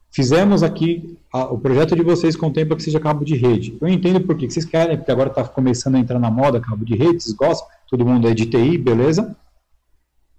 fizemos 0.10 0.64
aqui, 0.64 1.18
a, 1.32 1.46
o 1.46 1.60
projeto 1.60 1.96
de 1.96 2.02
vocês 2.02 2.36
contempla 2.36 2.76
que 2.76 2.84
seja 2.84 3.00
cabo 3.00 3.24
de 3.24 3.36
rede. 3.36 3.78
Eu 3.80 3.88
entendo 3.88 4.20
por 4.22 4.36
que 4.36 4.50
vocês 4.50 4.66
querem, 4.66 4.98
porque 4.98 5.12
agora 5.12 5.30
está 5.30 5.44
começando 5.44 5.96
a 5.96 6.00
entrar 6.00 6.18
na 6.20 6.32
moda 6.32 6.60
cabo 6.60 6.84
de 6.84 6.96
rede, 6.96 7.22
vocês 7.22 7.36
gostam, 7.36 7.68
todo 7.88 8.06
mundo 8.06 8.28
é 8.28 8.34
de 8.34 8.48
TI, 8.48 8.78
beleza? 8.78 9.36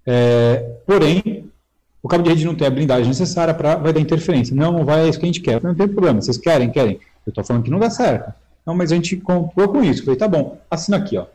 É, 0.05 0.79
porém, 0.85 1.49
o 2.01 2.07
cabo 2.07 2.23
de 2.23 2.29
rede 2.29 2.45
não 2.45 2.55
tem 2.55 2.67
a 2.67 2.71
blindagem 2.71 3.07
necessária 3.07 3.53
para 3.53 3.75
vai 3.75 3.93
dar 3.93 3.99
interferência. 3.99 4.55
Não, 4.55 4.71
não 4.71 4.85
vai, 4.85 5.05
é 5.05 5.09
isso 5.09 5.19
que 5.19 5.25
a 5.25 5.27
gente 5.27 5.41
quer. 5.41 5.61
Não 5.63 5.75
tem 5.75 5.87
problema, 5.87 6.21
vocês 6.21 6.37
querem, 6.37 6.69
querem. 6.69 6.99
Eu 7.25 7.31
estou 7.31 7.43
falando 7.43 7.63
que 7.63 7.71
não 7.71 7.79
dá 7.79 7.89
certo. 7.89 8.33
Não, 8.65 8.75
mas 8.75 8.91
a 8.91 8.95
gente 8.95 9.15
contou 9.17 9.67
com 9.69 9.81
isso. 9.81 10.01
Eu 10.01 10.05
falei, 10.05 10.19
tá 10.19 10.27
bom, 10.27 10.59
assina 10.69 10.97
aqui, 10.97 11.17
ó. 11.17 11.25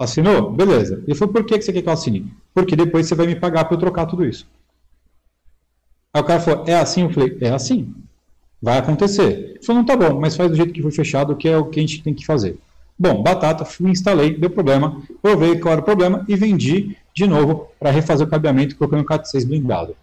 Assinou? 0.00 0.50
Beleza. 0.50 1.04
Ele 1.06 1.14
falou, 1.14 1.34
por 1.34 1.44
que 1.44 1.60
você 1.60 1.70
quer 1.70 1.82
que 1.82 1.88
eu 1.88 1.92
assine? 1.92 2.32
Porque 2.54 2.74
depois 2.74 3.06
você 3.06 3.14
vai 3.14 3.26
me 3.26 3.36
pagar 3.36 3.66
para 3.66 3.74
eu 3.74 3.78
trocar 3.78 4.06
tudo 4.06 4.24
isso. 4.24 4.48
Aí 6.14 6.22
o 6.22 6.24
cara 6.24 6.40
falou, 6.40 6.64
é 6.66 6.74
assim? 6.74 7.02
Eu 7.02 7.10
falei, 7.10 7.36
é 7.38 7.50
assim. 7.50 7.94
Vai 8.62 8.78
acontecer. 8.78 9.50
Ele 9.50 9.62
falou, 9.62 9.82
não, 9.82 9.86
tá 9.86 9.94
bom, 9.94 10.18
mas 10.18 10.34
faz 10.34 10.48
do 10.50 10.56
jeito 10.56 10.72
que 10.72 10.80
foi 10.80 10.90
fechado, 10.90 11.36
que 11.36 11.46
é 11.46 11.56
o 11.56 11.66
que 11.66 11.78
a 11.78 11.82
gente 11.82 12.02
tem 12.02 12.14
que 12.14 12.24
fazer. 12.24 12.58
Bom, 12.98 13.22
batata, 13.22 13.62
fui, 13.66 13.90
instalei, 13.90 14.34
deu 14.34 14.48
problema, 14.48 15.02
provei 15.20 15.58
qual 15.58 15.72
era 15.72 15.82
o 15.82 15.84
problema 15.84 16.24
e 16.26 16.34
vendi 16.34 16.96
de 17.14 17.26
novo 17.26 17.68
para 17.78 17.90
refazer 17.90 18.26
o 18.26 18.30
cabeamento 18.30 18.76
colocando 18.76 19.02
o 19.02 19.06
CAT6 19.06 19.46
blindado. 19.46 19.94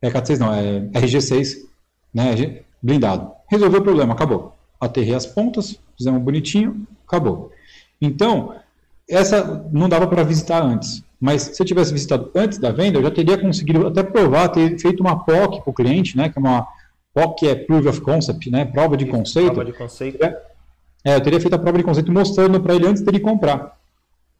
É 0.00 0.10
CAT6 0.10 0.38
não, 0.38 0.54
é 0.54 0.80
RG6, 1.00 1.56
né, 2.14 2.62
blindado. 2.80 3.32
Resolveu 3.48 3.80
o 3.80 3.84
problema, 3.84 4.14
acabou. 4.14 4.56
Aterrei 4.80 5.14
as 5.14 5.26
pontas, 5.26 5.78
fizemos 5.96 6.22
bonitinho, 6.22 6.86
acabou. 7.06 7.52
Então, 8.00 8.56
essa 9.12 9.64
não 9.70 9.88
dava 9.88 10.06
para 10.06 10.22
visitar 10.22 10.62
antes. 10.62 11.04
Mas 11.20 11.42
se 11.42 11.62
eu 11.62 11.66
tivesse 11.66 11.92
visitado 11.92 12.30
antes 12.34 12.58
da 12.58 12.72
venda, 12.72 12.98
eu 12.98 13.02
já 13.02 13.10
teria 13.10 13.38
conseguido 13.38 13.86
até 13.86 14.02
provar, 14.02 14.48
ter 14.48 14.78
feito 14.78 15.00
uma 15.00 15.24
POC 15.24 15.62
para 15.62 15.70
o 15.70 15.74
cliente, 15.74 16.16
né, 16.16 16.28
que 16.28 16.38
é 16.38 16.40
uma 16.40 16.66
POC 17.14 17.46
é 17.46 17.54
Proof 17.54 17.86
of 17.86 18.00
Concept, 18.00 18.50
né, 18.50 18.64
prova 18.64 18.96
de 18.96 19.06
conceito. 19.06 19.52
Prova 19.52 19.64
de 19.64 19.72
conceito. 19.72 20.24
É, 20.24 20.42
é, 21.04 21.14
eu 21.14 21.20
teria 21.20 21.40
feito 21.40 21.54
a 21.54 21.58
prova 21.58 21.78
de 21.78 21.84
conceito 21.84 22.10
mostrando 22.10 22.60
para 22.60 22.74
ele 22.74 22.86
antes 22.86 23.02
dele 23.02 23.20
comprar. 23.20 23.78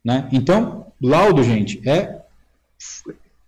Né? 0.05 0.29
Então, 0.33 0.87
laudo, 1.01 1.43
gente, 1.43 1.81
é 1.89 2.21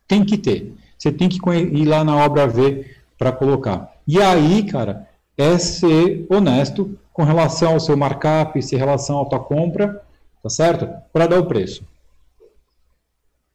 tem 0.07 0.25
que 0.25 0.39
ter. 0.39 0.73
Você 0.97 1.11
tem 1.11 1.29
que 1.29 1.39
ir 1.51 1.85
lá 1.87 2.05
na 2.05 2.17
obra 2.17 2.47
ver 2.47 2.99
para 3.19 3.33
colocar. 3.33 3.93
E 4.07 4.21
aí, 4.21 4.63
cara, 4.65 5.09
é 5.37 5.59
ser 5.59 6.25
honesto 6.29 6.97
com 7.13 7.25
relação 7.25 7.73
ao 7.73 7.81
seu 7.81 7.97
markup, 7.97 8.61
se 8.63 8.77
relação 8.77 9.21
à 9.21 9.25
tua 9.25 9.41
compra 9.41 10.03
tá 10.45 10.51
certo? 10.51 10.87
Para 11.11 11.27
dar 11.27 11.41
o 11.41 11.47
preço. 11.47 11.83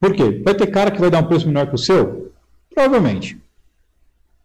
Por 0.00 0.12
quê? 0.12 0.42
Vai 0.44 0.54
ter 0.54 0.66
cara 0.66 0.90
que 0.90 0.98
vai 0.98 1.08
dar 1.08 1.20
um 1.20 1.28
preço 1.28 1.46
menor 1.46 1.68
que 1.68 1.76
o 1.76 1.78
seu? 1.78 2.32
Provavelmente. 2.74 3.40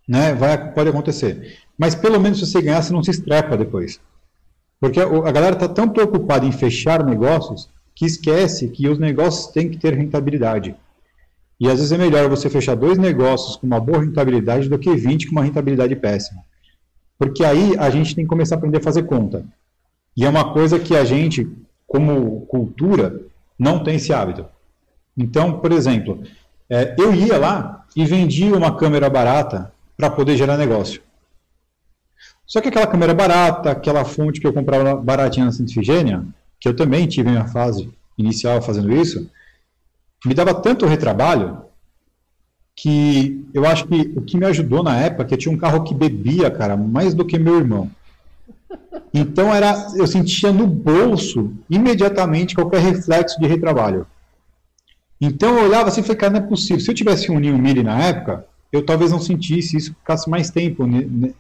Né? 0.08 0.36
Vai, 0.36 0.72
pode 0.72 0.90
acontecer. 0.90 1.58
Mas 1.76 1.96
pelo 1.96 2.20
menos 2.20 2.38
se 2.38 2.46
você 2.46 2.62
ganhar, 2.62 2.84
você 2.84 2.94
não 2.94 3.04
se 3.04 3.10
estrepa 3.10 3.58
depois. 3.58 4.00
Porque 4.80 5.00
a 5.00 5.32
galera 5.32 5.56
está 5.56 5.68
tão 5.68 5.90
preocupada 5.90 6.46
em 6.46 6.52
fechar 6.52 7.04
negócios 7.04 7.68
que 7.96 8.06
esquece 8.06 8.70
que 8.70 8.88
os 8.88 9.00
negócios 9.00 9.48
têm 9.48 9.68
que 9.68 9.78
ter 9.78 9.96
rentabilidade. 9.96 10.76
E 11.60 11.68
às 11.68 11.80
vezes 11.80 11.92
é 11.92 11.98
melhor 11.98 12.30
você 12.30 12.48
fechar 12.48 12.76
dois 12.76 13.00
negócios 13.00 13.56
com 13.56 13.66
uma 13.66 13.80
boa 13.80 14.02
rentabilidade 14.02 14.70
do 14.70 14.78
que 14.78 14.94
20 14.94 15.28
com 15.28 15.32
uma 15.32 15.44
rentabilidade 15.44 15.96
péssima. 15.96 16.44
Porque 17.18 17.44
aí 17.44 17.76
a 17.80 17.90
gente 17.90 18.14
tem 18.14 18.24
que 18.24 18.30
começar 18.30 18.54
a 18.56 18.58
aprender 18.60 18.78
a 18.78 18.84
fazer 18.84 19.04
conta. 19.04 19.44
E 20.16 20.24
é 20.24 20.30
uma 20.30 20.54
coisa 20.54 20.78
que 20.78 20.96
a 20.96 21.04
gente, 21.04 21.50
como 21.88 22.42
cultura, 22.48 23.22
não 23.58 23.84
tem 23.84 23.96
esse 23.96 24.14
hábito. 24.14 24.46
Então, 25.18 25.60
por 25.60 25.72
exemplo, 25.72 26.24
é, 26.70 26.96
eu 26.98 27.14
ia 27.14 27.38
lá 27.38 27.86
e 27.96 28.06
vendia 28.06 28.56
uma 28.56 28.76
câmera 28.76 29.10
barata 29.10 29.72
para 29.96 30.10
poder 30.10 30.36
gerar 30.36 30.58
negócio. 30.58 31.02
Só 32.46 32.62
que 32.62 32.68
aquela 32.68 32.88
câmera 32.88 33.14
barata, 33.14 33.72
aquela 33.72 34.06
fonte 34.06 34.40
que 34.40 34.46
eu 34.46 34.54
comprava 34.54 34.96
baratinha 34.96 35.46
na 35.46 35.52
Santa 35.52 35.72
que 36.60 36.68
eu 36.68 36.76
também 36.76 37.08
tive 37.08 37.30
minha 37.30 37.48
fase 37.48 37.90
inicial 38.18 38.62
fazendo 38.62 38.94
isso, 38.94 39.30
me 40.26 40.34
dava 40.34 40.54
tanto 40.54 40.86
retrabalho 40.86 41.66
que 42.76 43.46
eu 43.54 43.66
acho 43.66 43.88
que 43.88 44.14
o 44.16 44.22
que 44.22 44.38
me 44.38 44.46
ajudou 44.46 44.84
na 44.84 44.98
época 44.98 45.24
é 45.24 45.26
que 45.26 45.34
eu 45.34 45.38
tinha 45.38 45.54
um 45.54 45.58
carro 45.58 45.84
que 45.84 45.94
bebia, 45.94 46.52
cara, 46.52 46.76
mais 46.76 47.14
do 47.14 47.26
que 47.26 47.40
meu 47.40 47.58
irmão. 47.58 47.90
Então 49.14 49.54
era, 49.54 49.88
eu 49.96 50.06
sentia 50.06 50.52
no 50.52 50.68
bolso 50.68 51.54
imediatamente 51.70 52.56
qualquer 52.56 52.82
reflexo 52.82 53.40
de 53.40 53.48
retrabalho. 53.48 54.06
Então 55.20 55.58
eu 55.58 55.66
olhava 55.66 55.88
assim 55.88 56.02
e 56.02 56.04
falei, 56.04 56.18
cara, 56.18 56.34
não 56.34 56.40
é 56.40 56.48
possível. 56.48 56.82
Se 56.82 56.92
eu 56.92 56.96
tivesse 56.96 57.32
um 57.32 57.40
Ninho 57.40 57.58
Mille 57.58 57.82
na 57.82 57.98
época, 58.00 58.46
eu 58.72 58.86
talvez 58.86 59.12
não 59.12 59.20
sentisse 59.20 59.78
isso, 59.78 59.94
ficasse 59.94 60.30
mais 60.30 60.50
tempo 60.50 60.86
me 60.86 61.34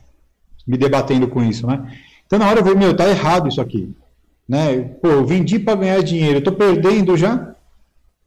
debatendo 0.77 1.27
com 1.27 1.43
isso, 1.43 1.67
né? 1.67 1.93
Então 2.25 2.39
na 2.39 2.47
hora 2.47 2.59
eu 2.59 2.63
falei, 2.63 2.79
meu, 2.79 2.95
tá 2.95 3.07
errado 3.09 3.49
isso 3.49 3.59
aqui, 3.59 3.93
né? 4.47 4.81
Pô, 5.01 5.09
eu 5.09 5.25
vendi 5.25 5.59
para 5.59 5.75
ganhar 5.75 6.01
dinheiro, 6.01 6.37
eu 6.37 6.43
tô 6.43 6.53
perdendo 6.53 7.17
já, 7.17 7.55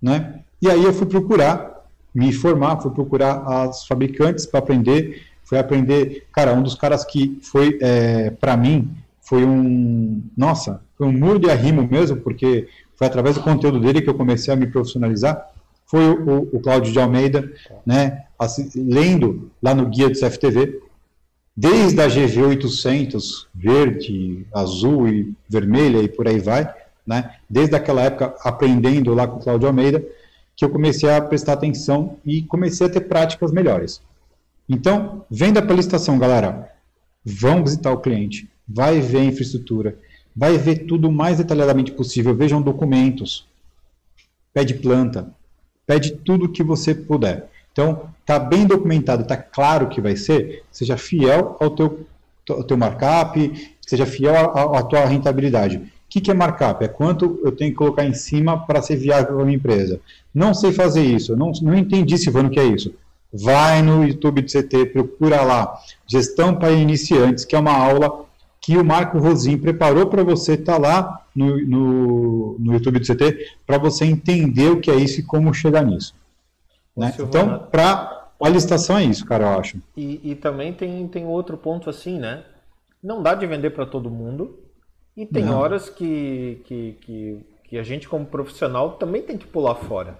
né? 0.00 0.40
E 0.60 0.70
aí 0.70 0.84
eu 0.84 0.92
fui 0.92 1.06
procurar 1.06 1.84
me 2.14 2.28
informar, 2.28 2.80
fui 2.80 2.90
procurar 2.90 3.42
as 3.46 3.86
fabricantes 3.86 4.44
para 4.44 4.58
aprender, 4.58 5.27
fui 5.48 5.58
aprender, 5.58 6.26
cara, 6.30 6.52
um 6.52 6.62
dos 6.62 6.74
caras 6.74 7.04
que 7.04 7.38
foi 7.42 7.78
é, 7.80 8.30
para 8.30 8.54
mim 8.54 8.94
foi 9.22 9.44
um, 9.44 10.22
nossa, 10.36 10.82
foi 10.96 11.06
um 11.06 11.12
muro 11.12 11.38
de 11.38 11.50
arrimo 11.50 11.88
mesmo, 11.90 12.18
porque 12.18 12.68
foi 12.94 13.06
através 13.06 13.36
do 13.36 13.42
conteúdo 13.42 13.80
dele 13.80 14.02
que 14.02 14.10
eu 14.10 14.14
comecei 14.14 14.52
a 14.52 14.56
me 14.56 14.66
profissionalizar, 14.66 15.50
foi 15.86 16.06
o, 16.10 16.48
o 16.52 16.60
Cláudio 16.60 16.92
de 16.92 17.00
Almeida, 17.00 17.50
né, 17.84 18.24
assim, 18.38 18.68
lendo 18.74 19.50
lá 19.62 19.74
no 19.74 19.86
guia 19.86 20.10
do 20.10 20.18
CFTV, 20.18 20.82
desde 21.56 22.00
a 22.00 22.08
GV 22.08 22.42
800, 22.42 23.48
verde, 23.54 24.46
azul 24.52 25.08
e 25.08 25.34
vermelha 25.48 26.02
e 26.02 26.08
por 26.08 26.28
aí 26.28 26.38
vai, 26.38 26.70
né, 27.06 27.36
desde 27.48 27.74
aquela 27.74 28.02
época 28.02 28.34
aprendendo 28.44 29.14
lá 29.14 29.26
com 29.26 29.38
o 29.38 29.42
Cláudio 29.42 29.66
Almeida, 29.66 30.04
que 30.54 30.64
eu 30.64 30.68
comecei 30.68 31.10
a 31.10 31.22
prestar 31.22 31.54
atenção 31.54 32.18
e 32.24 32.42
comecei 32.42 32.86
a 32.86 32.90
ter 32.90 33.00
práticas 33.00 33.50
melhores. 33.50 34.02
Então, 34.68 35.24
venda 35.30 35.62
para 35.62 35.74
licitação, 35.74 36.18
galera. 36.18 36.70
Vão 37.24 37.64
visitar 37.64 37.92
o 37.92 38.00
cliente, 38.00 38.48
vai 38.66 39.00
ver 39.00 39.18
a 39.18 39.24
infraestrutura, 39.24 39.98
vai 40.34 40.56
ver 40.58 40.86
tudo 40.86 41.08
o 41.08 41.12
mais 41.12 41.38
detalhadamente 41.38 41.92
possível. 41.92 42.34
Vejam 42.34 42.60
documentos, 42.60 43.46
pede 44.52 44.74
planta, 44.74 45.30
pede 45.86 46.12
tudo 46.12 46.50
que 46.50 46.62
você 46.62 46.94
puder. 46.94 47.50
Então, 47.72 48.10
está 48.20 48.38
bem 48.38 48.66
documentado, 48.66 49.22
está 49.22 49.36
claro 49.36 49.88
que 49.88 50.00
vai 50.00 50.16
ser, 50.16 50.64
seja 50.70 50.96
fiel 50.96 51.56
ao 51.60 51.70
teu, 51.70 52.06
ao 52.50 52.64
teu 52.64 52.76
markup, 52.76 53.70
seja 53.86 54.04
fiel 54.04 54.34
à, 54.34 54.78
à 54.78 54.82
tua 54.82 55.04
rentabilidade. 55.06 55.76
O 55.76 55.82
que, 56.10 56.20
que 56.20 56.30
é 56.30 56.34
markup? 56.34 56.84
É 56.84 56.88
quanto 56.88 57.40
eu 57.44 57.52
tenho 57.52 57.70
que 57.70 57.76
colocar 57.76 58.04
em 58.04 58.14
cima 58.14 58.66
para 58.66 58.82
ser 58.82 58.96
viável 58.96 59.34
para 59.34 59.42
a 59.42 59.44
minha 59.44 59.56
empresa. 59.56 60.00
Não 60.34 60.54
sei 60.54 60.72
fazer 60.72 61.04
isso, 61.04 61.36
não, 61.36 61.52
não 61.62 61.74
entendi, 61.74 62.16
Silvano, 62.18 62.48
o 62.48 62.50
que 62.50 62.60
é 62.60 62.64
isso. 62.64 62.94
Vai 63.32 63.82
no 63.82 64.04
YouTube 64.04 64.42
do 64.42 64.50
CT, 64.50 64.86
procura 64.86 65.42
lá, 65.42 65.78
Gestão 66.06 66.54
para 66.54 66.72
Iniciantes, 66.72 67.44
que 67.44 67.54
é 67.54 67.58
uma 67.58 67.76
aula 67.76 68.26
que 68.60 68.76
o 68.76 68.84
Marco 68.84 69.18
Rosim 69.18 69.56
preparou 69.56 70.06
para 70.06 70.22
você 70.22 70.54
estar 70.54 70.74
tá 70.74 70.78
lá 70.78 71.26
no, 71.34 71.58
no, 71.66 72.58
no, 72.58 72.72
YouTube 72.72 72.98
do 72.98 73.06
CT, 73.06 73.56
para 73.66 73.78
você 73.78 74.04
entender 74.04 74.70
o 74.70 74.80
que 74.80 74.90
é 74.90 74.96
isso 74.96 75.20
e 75.20 75.22
como 75.22 75.54
chegar 75.54 75.84
nisso. 75.84 76.14
Né? 76.96 77.14
Então, 77.18 77.66
para 77.70 78.28
a 78.40 78.48
licitação 78.48 78.98
é 78.98 79.04
isso, 79.04 79.24
cara, 79.24 79.44
eu 79.44 79.58
acho. 79.60 79.78
E, 79.96 80.20
e, 80.22 80.34
também 80.34 80.72
tem, 80.72 81.06
tem 81.08 81.26
outro 81.26 81.56
ponto 81.56 81.88
assim, 81.88 82.18
né? 82.18 82.44
Não 83.02 83.22
dá 83.22 83.34
de 83.34 83.46
vender 83.46 83.70
para 83.70 83.86
todo 83.86 84.10
mundo, 84.10 84.58
e 85.16 85.26
tem 85.26 85.44
não. 85.44 85.58
horas 85.58 85.88
que, 85.88 86.60
que, 86.64 86.96
que, 87.00 87.40
que 87.64 87.78
a 87.78 87.82
gente, 87.82 88.08
como 88.08 88.26
profissional, 88.26 88.92
também 88.92 89.22
tem 89.22 89.36
que 89.36 89.46
pular 89.46 89.74
fora. 89.74 90.16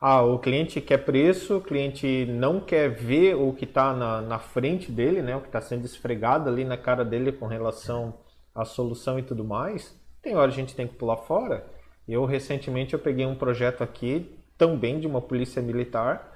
Ah, 0.00 0.22
o 0.22 0.38
cliente 0.38 0.80
quer 0.80 0.98
preço, 0.98 1.56
o 1.56 1.60
cliente 1.60 2.24
não 2.26 2.60
quer 2.60 2.88
ver 2.88 3.34
o 3.34 3.52
que 3.52 3.64
está 3.64 3.92
na, 3.92 4.22
na 4.22 4.38
frente 4.38 4.92
dele, 4.92 5.22
né? 5.22 5.34
O 5.34 5.40
que 5.40 5.48
está 5.48 5.60
sendo 5.60 5.84
esfregado 5.84 6.48
ali 6.48 6.64
na 6.64 6.76
cara 6.76 7.04
dele 7.04 7.32
com 7.32 7.46
relação 7.46 8.14
à 8.54 8.64
solução 8.64 9.18
e 9.18 9.24
tudo 9.24 9.44
mais. 9.44 9.98
Tem 10.22 10.36
hora 10.36 10.52
a 10.52 10.54
gente 10.54 10.74
tem 10.76 10.86
que 10.86 10.94
pular 10.94 11.16
fora. 11.16 11.66
Eu 12.06 12.24
recentemente 12.24 12.94
eu 12.94 13.00
peguei 13.00 13.26
um 13.26 13.34
projeto 13.34 13.82
aqui 13.82 14.38
também 14.56 15.00
de 15.00 15.06
uma 15.06 15.20
polícia 15.20 15.60
militar, 15.60 16.32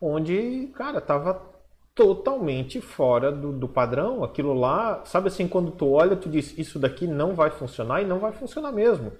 onde, 0.00 0.70
cara, 0.74 1.00
tava 1.00 1.52
totalmente 1.94 2.80
fora 2.80 3.30
do, 3.30 3.52
do 3.52 3.68
padrão. 3.68 4.24
Aquilo 4.24 4.54
lá, 4.54 5.04
sabe 5.04 5.28
assim, 5.28 5.46
quando 5.46 5.70
tu 5.70 5.92
olha, 5.92 6.16
tu 6.16 6.30
diz, 6.30 6.56
isso 6.58 6.78
daqui 6.78 7.06
não 7.06 7.34
vai 7.34 7.50
funcionar 7.50 8.00
e 8.00 8.06
não 8.06 8.18
vai 8.18 8.32
funcionar 8.32 8.72
mesmo. 8.72 9.12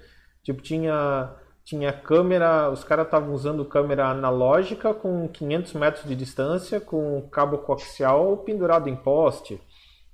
Tipo, 0.43 0.63
tinha 0.63 1.35
tinha 1.65 1.93
câmera, 1.93 2.71
os 2.71 2.83
caras 2.83 3.07
estavam 3.07 3.33
usando 3.33 3.65
câmera 3.65 4.07
analógica 4.07 4.93
com 4.93 5.29
500 5.29 5.73
metros 5.75 6.05
de 6.05 6.17
distância, 6.17 6.81
com 6.81 7.23
cabo 7.31 7.59
coaxial 7.59 8.39
pendurado 8.39 8.89
em 8.89 8.97
poste. 8.97 9.61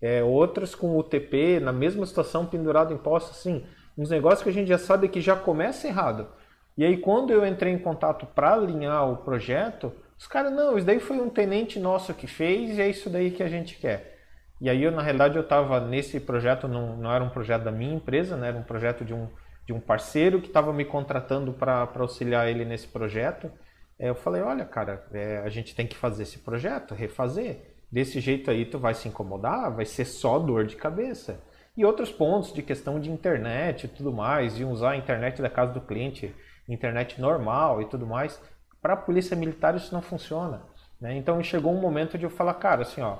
É, 0.01 0.23
outras 0.23 0.75
com 0.75 0.97
UTP, 0.97 1.59
na 1.61 1.73
mesma 1.73 2.07
situação, 2.07 2.47
pendurado 2.47 2.93
em 2.93 2.99
poste, 2.99 3.31
assim, 3.31 3.65
uns 3.97 4.11
negócios 4.11 4.43
que 4.43 4.49
a 4.51 4.53
gente 4.53 4.69
já 4.69 4.79
sabe 4.79 5.09
que 5.09 5.21
já 5.21 5.35
começa 5.35 5.89
errado. 5.89 6.29
E 6.77 6.85
aí, 6.85 6.97
quando 6.99 7.33
eu 7.33 7.45
entrei 7.45 7.73
em 7.73 7.79
contato 7.79 8.25
para 8.27 8.53
alinhar 8.53 9.11
o 9.11 9.17
projeto, 9.17 9.93
os 10.17 10.29
caras, 10.29 10.53
não, 10.53 10.77
isso 10.77 10.87
daí 10.87 11.01
foi 11.01 11.19
um 11.19 11.29
tenente 11.29 11.81
nosso 11.81 12.15
que 12.15 12.29
fez 12.29 12.79
e 12.79 12.83
é 12.83 12.89
isso 12.89 13.11
daí 13.11 13.33
que 13.33 13.43
a 13.43 13.49
gente 13.49 13.77
quer. 13.77 14.19
E 14.61 14.71
aí, 14.71 14.85
eu, 14.85 14.93
na 14.93 15.03
realidade, 15.03 15.35
eu 15.35 15.43
estava 15.43 15.81
nesse 15.81 16.21
projeto, 16.21 16.69
não, 16.69 16.97
não 16.97 17.13
era 17.13 17.25
um 17.25 17.31
projeto 17.31 17.65
da 17.65 17.73
minha 17.73 17.95
empresa, 17.95 18.37
né, 18.37 18.49
era 18.49 18.57
um 18.57 18.63
projeto 18.63 19.05
de 19.05 19.15
um, 19.15 19.29
de 19.69 19.73
um 19.75 19.81
parceiro 19.81 20.41
que 20.41 20.47
estava 20.47 20.73
me 20.73 20.83
contratando 20.83 21.53
para 21.53 21.87
auxiliar 21.99 22.49
ele 22.49 22.65
nesse 22.65 22.89
projeto. 22.89 23.53
É, 23.99 24.09
eu 24.09 24.15
falei, 24.15 24.41
olha, 24.41 24.65
cara, 24.65 25.07
é, 25.13 25.43
a 25.45 25.51
gente 25.51 25.75
tem 25.75 25.87
que 25.87 25.95
fazer 25.95 26.23
esse 26.23 26.39
projeto, 26.39 26.95
refazer. 26.95 27.75
Desse 27.93 28.19
jeito 28.19 28.51
aí 28.51 28.65
tu 28.65 28.79
vai 28.79 28.95
se 28.95 29.09
incomodar, 29.09 29.71
vai 29.77 29.85
ser 29.85 30.07
só 30.07 30.39
dor 30.39 30.65
de 30.65 30.75
cabeça. 30.75 31.45
E 31.77 31.85
outros 31.85 32.11
pontos 32.11 32.51
de 32.51 32.63
questão 32.63 32.99
de 32.99 33.11
internet 33.11 33.85
e 33.85 33.89
tudo 33.89 34.11
mais, 34.11 34.59
e 34.59 34.65
usar 34.65 34.93
a 34.93 34.97
internet 34.97 35.43
da 35.43 35.51
casa 35.51 35.75
do 35.75 35.83
cliente, 35.83 36.35
internet 36.67 37.21
normal 37.21 37.83
e 37.83 37.85
tudo 37.91 38.07
mais. 38.07 38.41
Para 38.81 38.95
a 38.95 38.97
polícia 38.97 39.37
militar 39.37 39.77
isso 39.77 39.93
não 39.93 40.01
funciona. 40.01 40.63
Né? 40.99 41.15
Então 41.15 41.43
chegou 41.43 41.75
um 41.75 41.81
momento 41.81 42.17
de 42.17 42.25
eu 42.25 42.31
falar, 42.31 42.55
cara, 42.55 42.83
assim, 42.83 43.03
ó, 43.03 43.19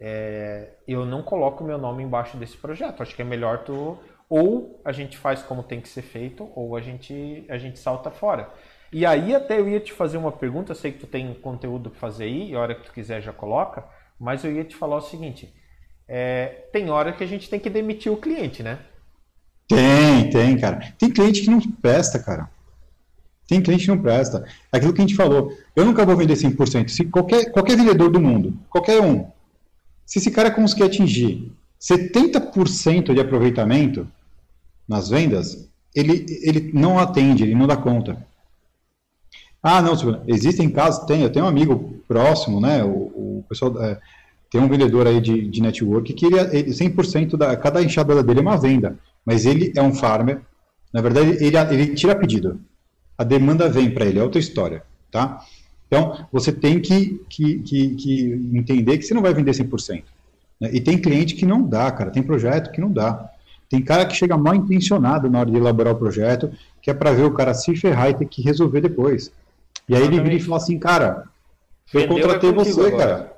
é, 0.00 0.72
eu 0.88 1.06
não 1.06 1.22
coloco 1.22 1.62
meu 1.62 1.78
nome 1.78 2.02
embaixo 2.02 2.36
desse 2.36 2.56
projeto. 2.56 3.00
Acho 3.00 3.14
que 3.14 3.22
é 3.22 3.24
melhor 3.24 3.58
tu 3.58 3.96
ou 4.28 4.80
a 4.84 4.92
gente 4.92 5.16
faz 5.16 5.42
como 5.42 5.62
tem 5.62 5.80
que 5.80 5.88
ser 5.88 6.02
feito, 6.02 6.50
ou 6.54 6.76
a 6.76 6.80
gente, 6.80 7.44
a 7.48 7.56
gente 7.56 7.78
salta 7.78 8.10
fora. 8.10 8.52
E 8.92 9.04
aí 9.04 9.34
até 9.34 9.58
eu 9.58 9.68
ia 9.68 9.80
te 9.80 9.92
fazer 9.92 10.18
uma 10.18 10.32
pergunta, 10.32 10.74
sei 10.74 10.92
que 10.92 11.00
tu 11.00 11.06
tem 11.06 11.32
conteúdo 11.34 11.90
para 11.90 12.00
fazer 12.00 12.24
aí, 12.24 12.50
e 12.50 12.54
a 12.54 12.60
hora 12.60 12.74
que 12.74 12.84
tu 12.84 12.92
quiser 12.92 13.22
já 13.22 13.32
coloca, 13.32 13.84
mas 14.18 14.44
eu 14.44 14.52
ia 14.52 14.64
te 14.64 14.76
falar 14.76 14.96
o 14.96 15.02
seguinte, 15.02 15.52
é, 16.06 16.66
tem 16.72 16.90
hora 16.90 17.12
que 17.12 17.22
a 17.22 17.26
gente 17.26 17.48
tem 17.48 17.60
que 17.60 17.70
demitir 17.70 18.10
o 18.10 18.16
cliente, 18.16 18.62
né? 18.62 18.78
Tem, 19.68 20.30
tem, 20.30 20.58
cara. 20.58 20.94
Tem 20.98 21.10
cliente 21.10 21.42
que 21.42 21.50
não 21.50 21.60
presta, 21.60 22.18
cara. 22.18 22.50
Tem 23.46 23.60
cliente 23.60 23.84
que 23.84 23.90
não 23.90 24.00
presta. 24.00 24.44
Aquilo 24.72 24.94
que 24.94 25.00
a 25.00 25.06
gente 25.06 25.16
falou, 25.16 25.52
eu 25.76 25.84
nunca 25.84 26.04
vou 26.04 26.16
vender 26.16 26.34
100%. 26.34 26.88
Se 26.88 27.04
qualquer, 27.04 27.50
qualquer 27.50 27.76
vendedor 27.76 28.10
do 28.10 28.20
mundo, 28.20 28.58
qualquer 28.70 29.00
um, 29.00 29.30
se 30.06 30.18
esse 30.18 30.30
cara 30.30 30.50
conseguir 30.50 30.84
atingir 30.84 31.52
70% 31.78 33.12
de 33.12 33.20
aproveitamento, 33.20 34.10
nas 34.88 35.08
vendas, 35.08 35.68
ele, 35.94 36.24
ele 36.42 36.70
não 36.72 36.98
atende, 36.98 37.42
ele 37.42 37.54
não 37.54 37.66
dá 37.66 37.76
conta. 37.76 38.26
Ah, 39.62 39.82
não, 39.82 39.92
existem 40.26 40.70
casos, 40.70 41.04
tem, 41.04 41.22
eu 41.22 41.30
tenho 41.30 41.44
um 41.44 41.48
amigo 41.48 42.02
próximo, 42.06 42.60
né, 42.60 42.82
o, 42.84 42.88
o 42.88 43.44
pessoal, 43.48 43.82
é, 43.82 43.98
tem 44.50 44.60
um 44.60 44.68
vendedor 44.68 45.06
aí 45.06 45.20
de, 45.20 45.48
de 45.48 45.60
network 45.60 46.12
que 46.12 46.26
ele, 46.26 46.38
ele 46.38 46.70
100% 46.70 47.36
da, 47.36 47.56
cada 47.56 47.82
enxadada 47.82 48.22
dele 48.22 48.38
é 48.38 48.42
uma 48.42 48.56
venda, 48.56 48.96
mas 49.26 49.44
ele 49.44 49.72
é 49.76 49.82
um 49.82 49.92
farmer, 49.92 50.40
na 50.92 51.02
verdade 51.02 51.44
ele, 51.44 51.56
ele 51.56 51.94
tira 51.94 52.14
pedido, 52.14 52.60
a 53.16 53.24
demanda 53.24 53.68
vem 53.68 53.90
para 53.90 54.06
ele, 54.06 54.20
é 54.20 54.22
outra 54.22 54.40
história, 54.40 54.84
tá? 55.10 55.44
Então, 55.88 56.26
você 56.30 56.52
tem 56.52 56.80
que, 56.80 57.20
que, 57.28 57.58
que, 57.60 57.94
que 57.96 58.50
entender 58.52 58.98
que 58.98 59.04
você 59.04 59.14
não 59.14 59.22
vai 59.22 59.32
vender 59.32 59.52
100%. 59.52 60.04
Né? 60.60 60.70
E 60.72 60.80
tem 60.80 60.98
cliente 60.98 61.34
que 61.34 61.46
não 61.46 61.62
dá, 61.62 61.90
cara, 61.90 62.10
tem 62.10 62.22
projeto 62.22 62.70
que 62.70 62.80
não 62.80 62.92
dá. 62.92 63.30
Tem 63.68 63.82
cara 63.82 64.06
que 64.06 64.16
chega 64.16 64.36
mal 64.36 64.54
intencionado 64.54 65.28
na 65.28 65.40
hora 65.40 65.50
de 65.50 65.56
elaborar 65.56 65.92
o 65.92 65.98
projeto, 65.98 66.50
que 66.80 66.90
é 66.90 66.94
para 66.94 67.12
ver 67.12 67.24
o 67.24 67.34
cara 67.34 67.52
se 67.52 67.76
ferrar 67.76 68.10
e 68.10 68.14
ter 68.14 68.26
que 68.26 68.42
resolver 68.42 68.80
depois. 68.80 69.30
E 69.88 69.94
aí 69.94 70.02
ele 70.02 70.20
vira 70.20 70.34
e 70.34 70.40
fala 70.40 70.56
assim, 70.56 70.78
cara, 70.78 71.24
eu 71.92 72.00
Vendeu 72.00 72.16
contratei 72.16 72.50
é 72.50 72.52
você, 72.52 72.80
agora. 72.80 72.96
cara. 72.96 73.32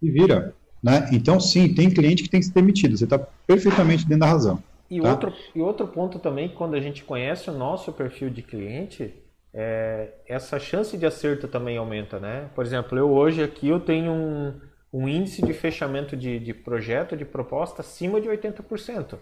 E 0.00 0.10
vira. 0.10 0.54
Né? 0.82 1.08
Então, 1.12 1.38
sim, 1.38 1.72
tem 1.72 1.90
cliente 1.90 2.22
que 2.22 2.28
tem 2.28 2.40
que 2.40 2.46
ser 2.46 2.54
demitido. 2.54 2.96
Você 2.96 3.04
está 3.04 3.18
perfeitamente 3.18 4.04
dentro 4.04 4.20
da 4.20 4.26
razão. 4.26 4.62
E, 4.90 5.00
tá? 5.00 5.10
outro, 5.10 5.32
e 5.54 5.60
outro 5.60 5.86
ponto 5.86 6.18
também, 6.18 6.48
quando 6.48 6.74
a 6.74 6.80
gente 6.80 7.04
conhece 7.04 7.48
o 7.48 7.52
nosso 7.52 7.92
perfil 7.92 8.30
de 8.30 8.42
cliente, 8.42 9.14
é, 9.54 10.08
essa 10.26 10.58
chance 10.58 10.96
de 10.96 11.06
acerto 11.06 11.46
também 11.46 11.76
aumenta, 11.76 12.18
né? 12.18 12.48
Por 12.54 12.64
exemplo, 12.64 12.98
eu 12.98 13.10
hoje 13.10 13.42
aqui 13.42 13.68
eu 13.68 13.78
tenho 13.78 14.10
um, 14.10 14.54
um 14.92 15.08
índice 15.08 15.40
de 15.40 15.52
fechamento 15.52 16.16
de, 16.16 16.40
de 16.40 16.52
projeto, 16.52 17.16
de 17.16 17.24
proposta, 17.24 17.80
acima 17.80 18.20
de 18.20 18.28
80%. 18.28 19.18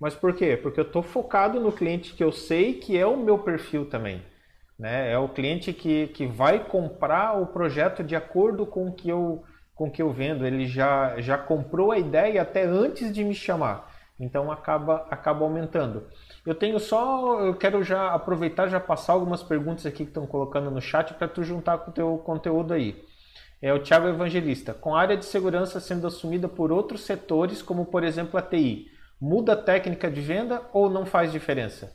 Mas 0.00 0.14
por 0.14 0.34
quê? 0.34 0.56
Porque 0.56 0.80
eu 0.80 0.84
estou 0.84 1.02
focado 1.02 1.60
no 1.60 1.70
cliente 1.70 2.14
que 2.14 2.24
eu 2.24 2.32
sei 2.32 2.74
que 2.74 2.96
é 2.96 3.06
o 3.06 3.18
meu 3.18 3.38
perfil 3.38 3.84
também. 3.84 4.22
Né? 4.78 5.12
É 5.12 5.18
o 5.18 5.28
cliente 5.28 5.74
que, 5.74 6.06
que 6.08 6.26
vai 6.26 6.64
comprar 6.64 7.38
o 7.38 7.46
projeto 7.46 8.02
de 8.02 8.16
acordo 8.16 8.64
com 8.64 8.88
o 8.88 8.94
que 8.94 9.10
eu, 9.10 9.44
com 9.74 9.90
que 9.90 10.00
eu 10.00 10.10
vendo. 10.10 10.46
Ele 10.46 10.66
já, 10.66 11.20
já 11.20 11.36
comprou 11.36 11.92
a 11.92 11.98
ideia 11.98 12.40
até 12.40 12.64
antes 12.64 13.12
de 13.12 13.22
me 13.22 13.34
chamar. 13.34 13.90
Então 14.18 14.50
acaba, 14.50 15.06
acaba 15.10 15.44
aumentando. 15.44 16.04
Eu 16.46 16.54
tenho 16.54 16.80
só, 16.80 17.40
eu 17.40 17.54
quero 17.54 17.82
já 17.82 18.12
aproveitar 18.12 18.68
já 18.68 18.80
passar 18.80 19.12
algumas 19.12 19.42
perguntas 19.42 19.84
aqui 19.84 20.04
que 20.04 20.10
estão 20.10 20.26
colocando 20.26 20.70
no 20.70 20.80
chat 20.80 21.12
para 21.12 21.28
tu 21.28 21.44
juntar 21.44 21.76
com 21.78 21.90
o 21.90 21.94
teu 21.94 22.18
conteúdo 22.18 22.72
aí. 22.72 23.04
É 23.60 23.72
o 23.74 23.82
Thiago 23.82 24.08
Evangelista. 24.08 24.72
Com 24.72 24.94
a 24.94 25.00
área 25.00 25.16
de 25.16 25.26
segurança 25.26 25.78
sendo 25.78 26.06
assumida 26.06 26.48
por 26.48 26.72
outros 26.72 27.02
setores, 27.02 27.60
como 27.60 27.84
por 27.84 28.02
exemplo 28.02 28.38
a 28.38 28.42
TI, 28.42 28.90
muda 29.20 29.52
a 29.52 29.56
técnica 29.56 30.10
de 30.10 30.20
venda 30.20 30.62
ou 30.72 30.88
não 30.88 31.04
faz 31.04 31.30
diferença? 31.30 31.92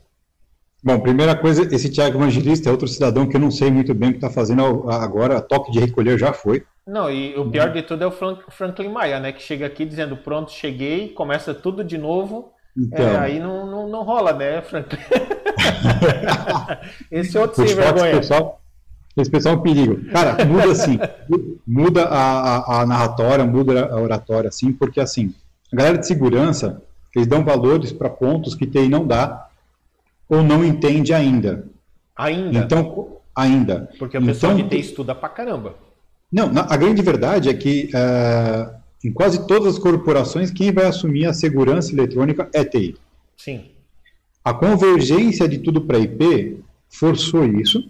Bom, 0.83 0.99
primeira 0.99 1.35
coisa, 1.35 1.63
esse 1.73 1.89
Thiago 1.89 2.17
Evangelista 2.17 2.69
é 2.69 2.71
outro 2.71 2.87
cidadão 2.87 3.27
que 3.27 3.35
eu 3.35 3.41
não 3.41 3.49
sei 3.49 3.71
muito 3.71 3.93
bem 3.93 4.09
o 4.09 4.11
que 4.11 4.19
está 4.19 4.29
fazendo 4.29 4.89
agora, 4.89 5.41
toque 5.41 5.71
de 5.71 5.79
recolher 5.79 6.19
já 6.19 6.31
foi. 6.31 6.63
Não, 6.85 7.09
e 7.09 7.35
o 7.35 7.49
pior 7.49 7.73
de 7.73 7.81
tudo 7.81 8.03
é 8.03 8.07
o 8.07 8.11
Franklin 8.11 8.89
Maia, 8.89 9.19
né? 9.19 9.31
Que 9.31 9.41
chega 9.41 9.65
aqui 9.65 9.83
dizendo, 9.83 10.15
pronto, 10.15 10.51
cheguei, 10.51 11.09
começa 11.09 11.55
tudo 11.55 11.83
de 11.83 11.97
novo. 11.97 12.51
Então, 12.77 13.07
é, 13.07 13.17
aí 13.17 13.39
não, 13.39 13.65
não, 13.65 13.89
não, 13.89 14.03
rola, 14.03 14.33
né, 14.33 14.61
Franklin? 14.61 14.99
esse 17.09 17.35
é 17.35 17.41
outro 17.41 17.65
sem 17.65 17.75
vergonha. 17.75 18.17
Pessoal, 18.17 18.61
esse 19.17 19.31
pessoal 19.31 19.55
é 19.55 19.57
um 19.57 19.61
perigo. 19.61 20.05
Cara, 20.11 20.45
muda 20.45 20.71
assim, 20.71 20.99
muda 21.65 22.03
a, 22.03 22.57
a, 22.57 22.81
a, 22.81 22.85
narratória, 22.85 23.45
muda 23.45 23.87
a 23.87 23.99
oratória, 23.99 24.49
assim, 24.49 24.71
porque 24.71 24.99
assim, 24.99 25.33
a 25.73 25.75
galera 25.75 25.97
de 25.97 26.05
segurança, 26.05 26.83
eles 27.15 27.27
dão 27.27 27.43
valores 27.43 27.91
para 27.91 28.09
pontos 28.09 28.53
que 28.53 28.67
TI 28.67 28.89
não 28.89 29.07
dá 29.07 29.47
ou 30.27 30.43
não 30.43 30.65
entende 30.65 31.13
ainda. 31.13 31.67
Ainda? 32.15 32.59
Então, 32.59 33.17
ainda. 33.35 33.89
Porque 33.97 34.17
a 34.17 34.21
pessoa 34.21 34.53
então, 34.53 34.67
de 34.67 34.75
TI 34.75 34.81
estuda 34.81 35.15
pra 35.15 35.29
caramba. 35.29 35.75
Não, 36.31 36.51
a 36.55 36.75
grande 36.75 37.01
verdade 37.01 37.49
é 37.49 37.53
que 37.53 37.89
uh, 37.93 38.75
em 39.03 39.11
quase 39.11 39.47
todas 39.47 39.75
as 39.75 39.79
corporações, 39.79 40.51
quem 40.51 40.71
vai 40.71 40.85
assumir 40.85 41.27
a 41.27 41.33
segurança 41.33 41.93
eletrônica 41.93 42.49
é 42.53 42.65
TI. 42.65 42.97
Sim. 43.37 43.65
A 44.43 44.53
convergência 44.53 45.47
de 45.47 45.59
tudo 45.59 45.81
para 45.81 45.99
IP 45.99 46.59
forçou 46.89 47.45
isso. 47.45 47.87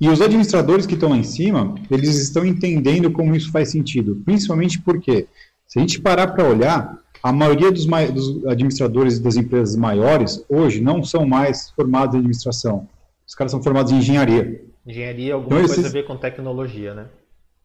E 0.00 0.08
os 0.08 0.20
administradores 0.20 0.84
que 0.84 0.94
estão 0.94 1.10
lá 1.10 1.16
em 1.16 1.22
cima, 1.22 1.74
eles 1.90 2.16
estão 2.16 2.44
entendendo 2.44 3.10
como 3.10 3.34
isso 3.34 3.50
faz 3.50 3.70
sentido. 3.70 4.20
Principalmente 4.24 4.80
porque, 4.80 5.26
se 5.66 5.78
a 5.78 5.80
gente 5.80 6.00
parar 6.00 6.28
para 6.28 6.44
olhar, 6.44 6.98
a 7.22 7.32
maioria 7.32 7.70
dos, 7.72 7.86
dos, 7.86 8.46
administradores 8.46 9.18
das 9.18 9.36
empresas 9.36 9.76
maiores 9.76 10.44
hoje 10.48 10.80
não 10.80 11.02
são 11.02 11.26
mais 11.26 11.70
formados 11.70 12.14
em 12.14 12.18
administração. 12.18 12.88
Os 13.26 13.34
caras 13.34 13.50
são 13.50 13.62
formados 13.62 13.92
em 13.92 13.96
engenharia. 13.96 14.64
Engenharia 14.86 15.34
alguma 15.34 15.60
então, 15.60 15.74
coisa 15.74 15.88
a 15.88 15.90
ver 15.90 16.06
com 16.06 16.16
tecnologia, 16.16 16.94
né? 16.94 17.06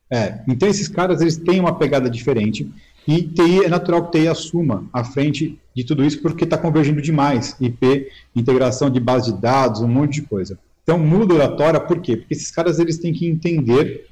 É, 0.10 0.42
então 0.48 0.68
esses 0.68 0.90
caras 0.90 1.22
eles 1.22 1.38
têm 1.38 1.60
uma 1.60 1.78
pegada 1.78 2.10
diferente 2.10 2.70
e 3.08 3.24
TI 3.24 3.64
é 3.64 3.70
natural 3.70 4.10
que 4.10 4.20
TI 4.20 4.28
assuma 4.28 4.86
a 4.92 5.06
frente 5.06 5.58
de 5.74 5.86
tudo 5.86 6.04
isso 6.04 6.22
porque 6.22 6.44
está 6.44 6.58
convergindo 6.58 7.02
demais 7.02 7.56
IP, 7.62 8.10
integração 8.36 8.90
de 8.90 9.00
base 9.00 9.32
de 9.32 9.40
dados, 9.40 9.80
um 9.80 9.88
monte 9.88 10.16
de 10.16 10.24
coisa. 10.24 10.60
Então 10.84 11.00
muda 11.00 11.34
a 11.34 11.38
oratória 11.38 11.80
por 11.80 12.02
quê? 12.02 12.18
Porque 12.18 12.34
esses 12.34 12.52
caras 12.52 12.78
eles 12.78 12.98
têm 12.98 13.14
que 13.14 13.26
entender 13.26 14.08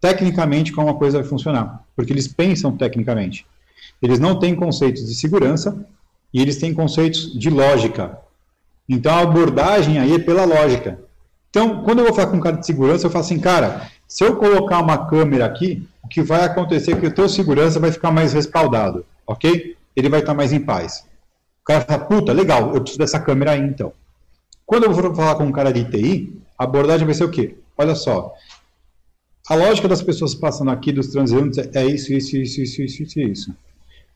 tecnicamente 0.00 0.72
como 0.72 0.88
a 0.88 0.94
coisa 0.94 1.20
vai 1.20 1.28
funcionar, 1.28 1.84
porque 1.94 2.12
eles 2.12 2.26
pensam 2.26 2.76
tecnicamente. 2.76 3.46
Eles 4.02 4.18
não 4.18 4.38
têm 4.38 4.54
conceitos 4.54 5.06
de 5.06 5.14
segurança 5.14 5.86
e 6.32 6.40
eles 6.40 6.56
têm 6.58 6.74
conceitos 6.74 7.38
de 7.38 7.50
lógica. 7.50 8.18
Então 8.88 9.14
a 9.14 9.20
abordagem 9.20 9.98
aí 9.98 10.14
é 10.14 10.18
pela 10.18 10.44
lógica. 10.44 10.98
Então, 11.50 11.82
quando 11.84 12.00
eu 12.00 12.04
vou 12.04 12.14
falar 12.14 12.26
com 12.30 12.36
um 12.36 12.40
cara 12.40 12.58
de 12.58 12.66
segurança, 12.66 13.06
eu 13.06 13.10
falo 13.10 13.24
assim, 13.24 13.38
cara, 13.38 13.90
se 14.06 14.22
eu 14.22 14.36
colocar 14.36 14.78
uma 14.80 15.06
câmera 15.06 15.46
aqui, 15.46 15.88
o 16.04 16.08
que 16.08 16.22
vai 16.22 16.44
acontecer 16.44 16.92
é 16.92 17.00
que 17.00 17.06
o 17.06 17.14
teu 17.14 17.28
segurança 17.28 17.80
vai 17.80 17.90
ficar 17.90 18.10
mais 18.12 18.34
respaldado, 18.34 19.06
ok? 19.26 19.74
Ele 19.96 20.08
vai 20.10 20.20
estar 20.20 20.34
mais 20.34 20.52
em 20.52 20.60
paz. 20.60 21.06
O 21.62 21.64
cara 21.64 21.80
fala, 21.80 22.04
puta, 22.04 22.32
legal, 22.32 22.74
eu 22.74 22.80
preciso 22.80 22.98
dessa 22.98 23.18
câmera 23.18 23.52
aí 23.52 23.60
então. 23.60 23.92
Quando 24.66 24.84
eu 24.84 24.94
for 24.94 25.14
falar 25.16 25.36
com 25.36 25.44
um 25.44 25.52
cara 25.52 25.72
de 25.72 25.84
TI, 25.84 26.38
a 26.58 26.64
abordagem 26.64 27.06
vai 27.06 27.14
ser 27.14 27.24
o 27.24 27.30
quê? 27.30 27.56
Olha 27.78 27.94
só, 27.94 28.34
a 29.48 29.54
lógica 29.54 29.88
das 29.88 30.02
pessoas 30.02 30.34
passando 30.34 30.70
aqui, 30.70 30.92
dos 30.92 31.08
transeuntes, 31.08 31.58
é 31.74 31.86
isso, 31.86 32.12
isso, 32.12 32.36
isso, 32.36 32.60
isso, 32.60 32.82
isso, 32.82 33.02
isso, 33.02 33.20
isso. 33.20 33.54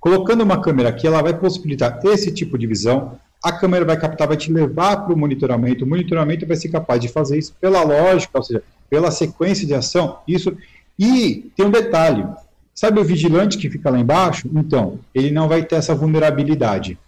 Colocando 0.01 0.42
uma 0.42 0.61
câmera 0.61 0.88
aqui, 0.88 1.07
ela 1.07 1.20
vai 1.20 1.38
possibilitar 1.38 2.01
esse 2.05 2.32
tipo 2.32 2.57
de 2.57 2.66
visão, 2.66 3.18
a 3.42 3.53
câmera 3.53 3.84
vai 3.84 3.98
captar, 3.98 4.26
vai 4.26 4.36
te 4.36 4.53
levar 4.53 5.05
para 5.05 5.14
o 5.14 5.18
monitoramento, 5.18 5.84
o 5.84 5.88
monitoramento 5.88 6.46
vai 6.46 6.57
ser 6.57 6.70
capaz 6.70 7.01
de 7.01 7.09
fazer 7.09 7.38
isso 7.38 7.55
pela 7.61 7.82
lógica, 7.82 8.38
ou 8.38 8.42
seja, 8.42 8.62
pela 8.88 9.11
sequência 9.11 9.66
de 9.66 9.74
ação, 9.74 10.18
isso. 10.26 10.57
E 10.98 11.51
tem 11.55 11.66
um 11.66 11.70
detalhe: 11.70 12.26
sabe 12.74 12.98
o 12.98 13.05
vigilante 13.05 13.59
que 13.59 13.70
fica 13.70 13.90
lá 13.90 13.98
embaixo? 13.98 14.48
Então, 14.55 14.98
ele 15.14 15.30
não 15.30 15.48
vai 15.48 15.62
ter 15.64 15.76
essa 15.76 15.94
vulnerabilidade. 15.94 16.98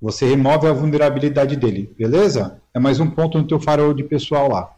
Você 0.00 0.26
remove 0.26 0.66
a 0.66 0.72
vulnerabilidade 0.72 1.56
dele, 1.56 1.90
beleza? 1.96 2.58
É 2.74 2.78
mais 2.78 3.00
um 3.00 3.08
ponto 3.08 3.38
no 3.38 3.46
teu 3.46 3.60
farol 3.60 3.94
de 3.94 4.02
pessoal 4.02 4.50
lá. 4.50 4.73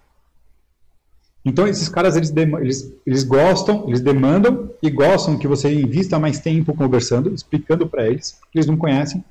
Então, 1.47 1.65
esses 1.69 1.89
caras, 1.89 2.17
eles, 2.17 2.35
eles, 2.37 2.93
eles 3.07 3.23
gostam, 3.23 3.85
eles 3.87 4.01
demandam 4.01 4.69
e 4.83 4.91
gostam 4.91 5.39
que 5.39 5.47
você 5.47 5.73
invista 5.73 6.19
mais 6.19 6.41
tempo 6.41 6.75
conversando, 6.75 7.33
explicando 7.33 7.89
para 7.89 8.05
eles, 8.05 8.33
porque 8.33 8.59
eles 8.59 8.67
não 8.67 8.77
conhecem. 8.77 9.25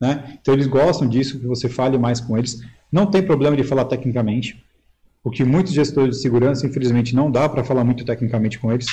Né? 0.00 0.36
Então, 0.42 0.52
eles 0.52 0.66
gostam 0.66 1.08
disso, 1.08 1.38
que 1.38 1.46
você 1.46 1.68
fale 1.68 1.96
mais 1.96 2.20
com 2.20 2.36
eles. 2.36 2.60
Não 2.90 3.06
tem 3.06 3.22
problema 3.22 3.56
de 3.56 3.62
falar 3.62 3.84
tecnicamente. 3.84 4.60
O 5.22 5.30
que 5.30 5.44
muitos 5.44 5.72
gestores 5.72 6.16
de 6.16 6.22
segurança, 6.22 6.66
infelizmente, 6.66 7.14
não 7.14 7.30
dá 7.30 7.48
para 7.48 7.62
falar 7.62 7.84
muito 7.84 8.04
tecnicamente 8.04 8.58
com 8.58 8.72
eles, 8.72 8.86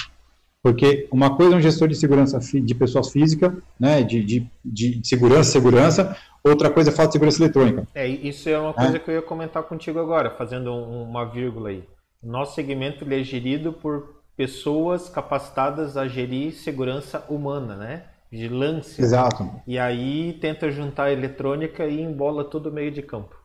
porque 0.62 1.08
uma 1.12 1.36
coisa 1.36 1.56
é 1.56 1.58
um 1.58 1.62
gestor 1.62 1.88
de 1.88 1.96
segurança 1.96 2.40
de 2.40 2.76
pessoas 2.76 3.10
físicas, 3.10 3.52
né, 3.80 4.04
de, 4.04 4.24
de, 4.24 4.48
de 4.64 5.02
segurança, 5.04 5.52
segurança, 5.52 6.16
outra 6.44 6.70
coisa 6.70 6.92
é 6.92 6.94
falar 6.94 7.08
de 7.08 7.14
segurança 7.14 7.42
eletrônica. 7.44 7.88
É, 7.96 8.08
isso 8.08 8.48
é 8.48 8.60
uma 8.60 8.74
coisa 8.74 8.98
é. 8.98 9.00
que 9.00 9.10
eu 9.10 9.16
ia 9.16 9.22
comentar 9.24 9.64
contigo 9.64 10.00
agora, 10.00 10.30
fazendo 10.30 10.72
uma 10.72 11.26
vírgula 11.26 11.70
aí. 11.70 11.84
Nosso 12.24 12.54
segmento 12.54 13.06
é 13.12 13.24
gerido 13.24 13.74
por 13.74 14.22
pessoas 14.38 15.10
capacitadas 15.10 15.98
a 15.98 16.08
gerir 16.08 16.54
segurança 16.54 17.26
humana, 17.28 17.76
né? 17.76 18.04
Vigilância. 18.32 19.02
Exato. 19.02 19.50
E 19.68 19.78
aí 19.78 20.38
tenta 20.40 20.72
juntar 20.72 21.06
a 21.06 21.12
eletrônica 21.12 21.86
e 21.86 22.00
embola 22.00 22.44
todo 22.44 22.68
o 22.68 22.72
meio 22.72 22.92
de 22.92 23.02
campo. 23.02 23.36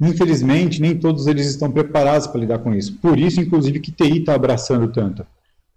Infelizmente, 0.00 0.80
nem 0.80 0.98
todos 0.98 1.26
eles 1.26 1.46
estão 1.46 1.70
preparados 1.70 2.26
para 2.26 2.40
lidar 2.40 2.58
com 2.58 2.74
isso. 2.74 2.98
Por 2.98 3.18
isso, 3.18 3.40
inclusive, 3.40 3.80
que 3.80 3.92
TI 3.92 4.18
está 4.18 4.34
abraçando 4.34 4.92
tanto. 4.92 5.24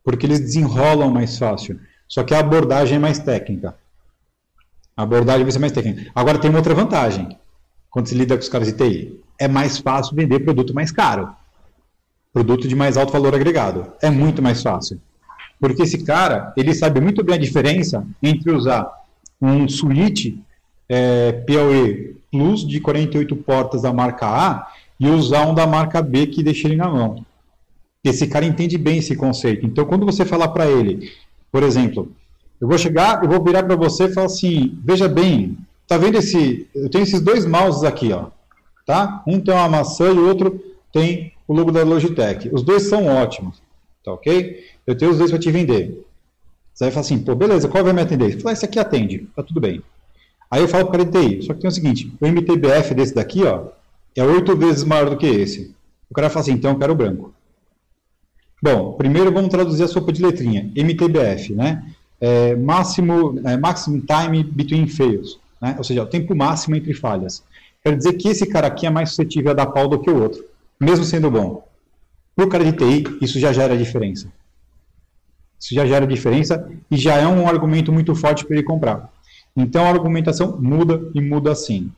Porque 0.04 0.26
eles 0.26 0.40
desenrolam 0.40 1.12
mais 1.12 1.38
fácil. 1.38 1.80
Só 2.08 2.24
que 2.24 2.34
a 2.34 2.40
abordagem 2.40 2.96
é 2.96 3.00
mais 3.00 3.20
técnica. 3.20 3.76
A 4.96 5.04
abordagem 5.04 5.44
vai 5.44 5.52
ser 5.52 5.60
mais 5.60 5.72
técnica. 5.72 6.12
Agora, 6.16 6.40
tem 6.40 6.50
uma 6.50 6.60
outra 6.60 6.74
vantagem. 6.74 7.38
Quando 7.90 8.08
se 8.08 8.16
lida 8.16 8.36
com 8.36 8.42
os 8.42 8.50
caras 8.50 8.68
de 8.68 8.74
TI. 8.74 9.24
É 9.38 9.48
mais 9.48 9.78
fácil 9.78 10.16
vender 10.16 10.40
produto 10.40 10.74
mais 10.74 10.92
caro. 10.92 11.34
Produto 12.34 12.68
de 12.68 12.76
mais 12.76 12.98
alto 12.98 13.14
valor 13.14 13.36
agregado. 13.36 13.94
É 14.02 14.10
muito 14.10 14.42
mais 14.42 14.62
fácil. 14.64 15.00
Porque 15.60 15.84
esse 15.84 16.04
cara, 16.04 16.52
ele 16.58 16.74
sabe 16.74 17.00
muito 17.00 17.24
bem 17.24 17.36
a 17.36 17.40
diferença 17.40 18.06
entre 18.22 18.52
usar 18.52 18.92
um 19.42 19.70
switch 19.70 20.36
é, 20.90 21.32
PoE 21.32 22.18
Plus 22.32 22.68
de 22.68 22.80
48 22.80 23.36
portas 23.36 23.84
da 23.84 23.94
marca 23.94 24.26
A 24.26 24.68
e 25.00 25.08
usar 25.08 25.46
um 25.46 25.54
da 25.54 25.68
marca 25.68 26.02
B 26.02 26.28
que 26.28 26.42
deixa 26.42 26.68
ele 26.68 26.76
na 26.76 26.90
mão. 26.90 27.24
Esse 28.04 28.28
cara 28.28 28.46
entende 28.46 28.78
bem 28.78 28.98
esse 28.98 29.16
conceito. 29.16 29.66
Então, 29.66 29.86
quando 29.86 30.06
você 30.06 30.26
falar 30.26 30.48
para 30.50 30.66
ele, 30.68 31.12
por 31.52 31.62
exemplo, 31.62 32.12
eu 32.60 32.68
vou 32.68 32.78
chegar, 32.78 33.24
eu 33.24 33.30
vou 33.30 33.44
virar 33.44 33.64
para 33.64 33.76
você 33.76 34.06
e 34.06 34.14
falar 34.14 34.26
assim: 34.26 34.80
veja 34.84 35.08
bem, 35.08 35.58
tá 35.88 35.98
vendo 35.98 36.18
esse? 36.18 36.68
Eu 36.74 36.90
tenho 36.90 37.04
esses 37.04 37.22
dois 37.22 37.46
mouses 37.46 37.84
aqui, 37.84 38.12
ó, 38.12 38.28
tá? 38.86 39.22
Um 39.28 39.40
tem 39.40 39.54
uma 39.54 39.70
maçã 39.70 40.08
e 40.10 40.18
o 40.18 40.28
outro 40.28 40.60
tem 40.94 41.34
o 41.48 41.54
logo 41.54 41.72
da 41.72 41.84
Logitech. 41.84 42.50
Os 42.54 42.64
dois 42.64 42.84
são 42.84 43.08
ótimos, 43.08 43.62
tá 44.06 44.14
ok? 44.14 44.64
Eu 44.88 44.96
tenho 44.96 45.12
os 45.12 45.18
dois 45.18 45.32
para 45.32 45.40
te 45.40 45.52
vender. 45.52 46.06
Você 46.74 46.86
vai 46.86 46.92
falar 46.92 47.02
assim, 47.02 47.20
pô, 47.20 47.36
beleza, 47.36 47.68
qual 47.68 47.84
vai 47.84 47.92
me 47.92 48.02
atender? 48.02 48.32
Você 48.32 48.40
fala, 48.40 48.52
ah, 48.52 48.54
esse 48.54 48.66
aqui 48.66 48.80
atende, 48.80 49.28
tá 49.36 49.44
tudo 49.44 49.60
bem. 49.60 49.82
Aí 50.50 50.62
eu 50.62 50.68
falo 50.68 50.88
para 50.90 51.02
o 51.02 51.06
TI, 51.06 51.42
só 51.42 51.54
que 51.54 51.62
tem 51.62 51.68
o 51.68 51.74
seguinte, 51.74 52.14
o 52.22 52.28
MTBF 52.28 52.94
desse 52.94 53.14
daqui, 53.14 53.44
ó, 53.44 53.66
é 54.16 54.24
oito 54.24 54.56
vezes 54.56 54.84
maior 54.84 55.10
do 55.10 55.18
que 55.18 55.26
esse. 55.26 55.76
O 56.10 56.14
cara 56.14 56.30
fala 56.30 56.42
assim, 56.42 56.52
então 56.54 56.72
eu 56.72 56.80
quero 56.80 56.96
branco. 56.96 57.34
Bom, 58.62 58.94
primeiro 58.94 59.32
vamos 59.32 59.50
traduzir 59.50 59.84
a 59.84 59.88
sopa 59.88 60.12
de 60.12 60.22
letrinha. 60.22 60.72
MTBF, 60.76 61.54
né? 61.54 61.84
É, 62.22 62.56
máximo, 62.56 63.40
é, 63.44 63.58
maximum 63.58 64.00
time 64.00 64.44
between 64.44 64.88
fails, 64.88 65.40
né? 65.62 65.76
Ou 65.78 65.84
seja, 65.84 66.04
o 66.04 66.06
tempo 66.06 66.36
máximo 66.36 66.76
entre 66.76 66.94
falhas. 66.94 67.44
Quer 67.84 67.98
dizer 67.98 68.14
que 68.14 68.30
esse 68.30 68.46
cara 68.46 68.68
aqui 68.68 68.86
é 68.86 68.90
mais 68.90 69.10
suscetível 69.10 69.52
a 69.52 69.54
dar 69.56 69.66
pau 69.66 69.88
do 69.88 70.00
que 70.00 70.10
o 70.10 70.22
outro, 70.22 70.46
mesmo 70.80 71.06
sendo 71.06 71.30
bom. 71.30 71.68
Para 72.36 72.46
o 72.46 72.50
cara 72.50 72.64
de 72.64 72.74
TI, 72.74 73.18
isso 73.22 73.40
já 73.40 73.54
gera 73.54 73.78
diferença. 73.78 74.32
Isso 75.60 75.74
já 75.74 75.86
gera 75.86 76.06
diferença 76.06 76.70
e 76.90 76.98
já 76.98 77.16
é 77.16 77.28
um 77.28 77.48
argumento 77.48 77.92
muito 77.92 78.14
forte 78.16 78.46
para 78.46 78.56
ele 78.56 78.66
comprar. 78.66 79.12
Então 79.56 79.86
a 79.86 79.90
argumentação 79.90 80.60
muda 80.60 81.00
e 81.14 81.22
muda 81.22 81.52
assim. 81.52 81.92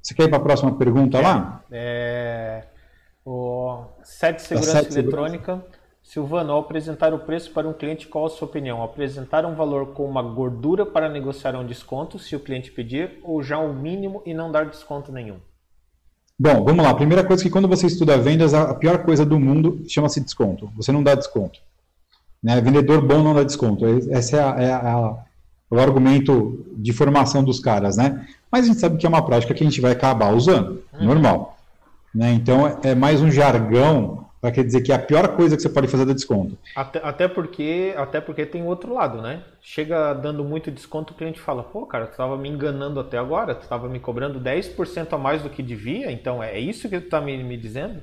Você 0.00 0.14
quer 0.14 0.24
ir 0.24 0.28
para 0.28 0.38
a 0.38 0.42
próxima 0.42 0.76
pergunta 0.76 1.18
é, 1.18 1.20
lá? 1.20 1.64
É, 1.70 2.64
o 3.24 3.84
set 4.02 4.36
de 4.36 4.42
segurança 4.42 4.88
eletrônica. 4.98 5.54
Segurança. 5.54 5.82
Silvano, 6.02 6.52
ao 6.52 6.60
apresentar 6.60 7.14
o 7.14 7.20
preço 7.20 7.52
para 7.52 7.66
um 7.68 7.72
cliente, 7.72 8.08
qual 8.08 8.26
a 8.26 8.28
sua 8.28 8.46
opinião? 8.46 8.82
Apresentar 8.82 9.46
um 9.46 9.54
valor 9.54 9.94
com 9.94 10.04
uma 10.04 10.22
gordura 10.22 10.84
para 10.84 11.08
negociar 11.08 11.54
um 11.56 11.64
desconto, 11.64 12.18
se 12.18 12.34
o 12.34 12.40
cliente 12.40 12.72
pedir, 12.72 13.18
ou 13.22 13.42
já 13.42 13.58
um 13.58 13.72
mínimo 13.72 14.20
e 14.26 14.34
não 14.34 14.50
dar 14.50 14.66
desconto 14.66 15.12
nenhum? 15.12 15.38
Bom, 16.42 16.64
vamos 16.64 16.84
lá. 16.84 16.90
A 16.90 16.94
primeira 16.94 17.22
coisa 17.22 17.40
é 17.40 17.44
que 17.44 17.50
quando 17.50 17.68
você 17.68 17.86
estuda 17.86 18.18
vendas, 18.18 18.52
a 18.52 18.74
pior 18.74 19.04
coisa 19.04 19.24
do 19.24 19.38
mundo 19.38 19.84
chama-se 19.86 20.20
desconto. 20.20 20.68
Você 20.74 20.90
não 20.90 21.00
dá 21.00 21.14
desconto. 21.14 21.60
Né? 22.42 22.60
Vendedor 22.60 23.00
bom 23.00 23.22
não 23.22 23.32
dá 23.32 23.44
desconto. 23.44 23.86
Esse 23.86 24.34
é, 24.34 24.42
a, 24.42 24.56
é, 24.58 24.72
a, 24.72 25.14
é 25.70 25.74
o 25.74 25.78
argumento 25.78 26.66
de 26.76 26.92
formação 26.92 27.44
dos 27.44 27.60
caras, 27.60 27.96
né? 27.96 28.26
Mas 28.50 28.64
a 28.64 28.66
gente 28.66 28.80
sabe 28.80 28.96
que 28.96 29.06
é 29.06 29.08
uma 29.08 29.24
prática 29.24 29.54
que 29.54 29.62
a 29.62 29.66
gente 29.66 29.80
vai 29.80 29.92
acabar 29.92 30.34
usando, 30.34 30.82
uhum. 30.92 31.04
normal. 31.04 31.56
Né? 32.12 32.32
Então 32.32 32.76
é 32.82 32.92
mais 32.92 33.22
um 33.22 33.30
jargão 33.30 34.21
para 34.42 34.50
quer 34.50 34.64
dizer 34.64 34.80
que 34.80 34.90
é 34.90 34.96
a 34.96 34.98
pior 34.98 35.36
coisa 35.36 35.54
que 35.54 35.62
você 35.62 35.68
pode 35.68 35.86
fazer 35.86 36.02
é 36.02 36.06
dar 36.06 36.14
desconto. 36.14 36.58
Até, 36.74 36.98
até, 36.98 37.28
porque, 37.28 37.94
até 37.96 38.20
porque 38.20 38.44
tem 38.44 38.66
outro 38.66 38.92
lado, 38.92 39.22
né? 39.22 39.44
Chega 39.60 40.12
dando 40.14 40.42
muito 40.42 40.68
desconto, 40.68 41.12
o 41.12 41.16
cliente 41.16 41.38
fala, 41.38 41.62
pô, 41.62 41.86
cara, 41.86 42.06
tu 42.06 42.10
estava 42.10 42.36
me 42.36 42.48
enganando 42.48 42.98
até 42.98 43.16
agora, 43.16 43.54
tu 43.54 43.62
estava 43.62 43.88
me 43.88 44.00
cobrando 44.00 44.40
10% 44.40 45.12
a 45.12 45.16
mais 45.16 45.42
do 45.42 45.48
que 45.48 45.62
devia, 45.62 46.10
então 46.10 46.42
é 46.42 46.58
isso 46.58 46.88
que 46.88 46.98
tu 46.98 47.04
está 47.04 47.20
me, 47.20 47.40
me 47.40 47.56
dizendo? 47.56 48.00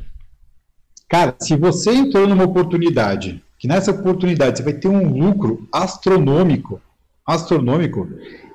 Cara, 1.10 1.36
se 1.42 1.58
você 1.58 1.92
entrou 1.92 2.26
numa 2.26 2.46
oportunidade, 2.46 3.44
que 3.58 3.68
nessa 3.68 3.92
oportunidade 3.92 4.60
você 4.60 4.64
vai 4.64 4.74
ter 4.74 4.88
um 4.88 5.12
lucro 5.12 5.68
astronômico, 5.74 6.82
astronômico, 7.28 8.08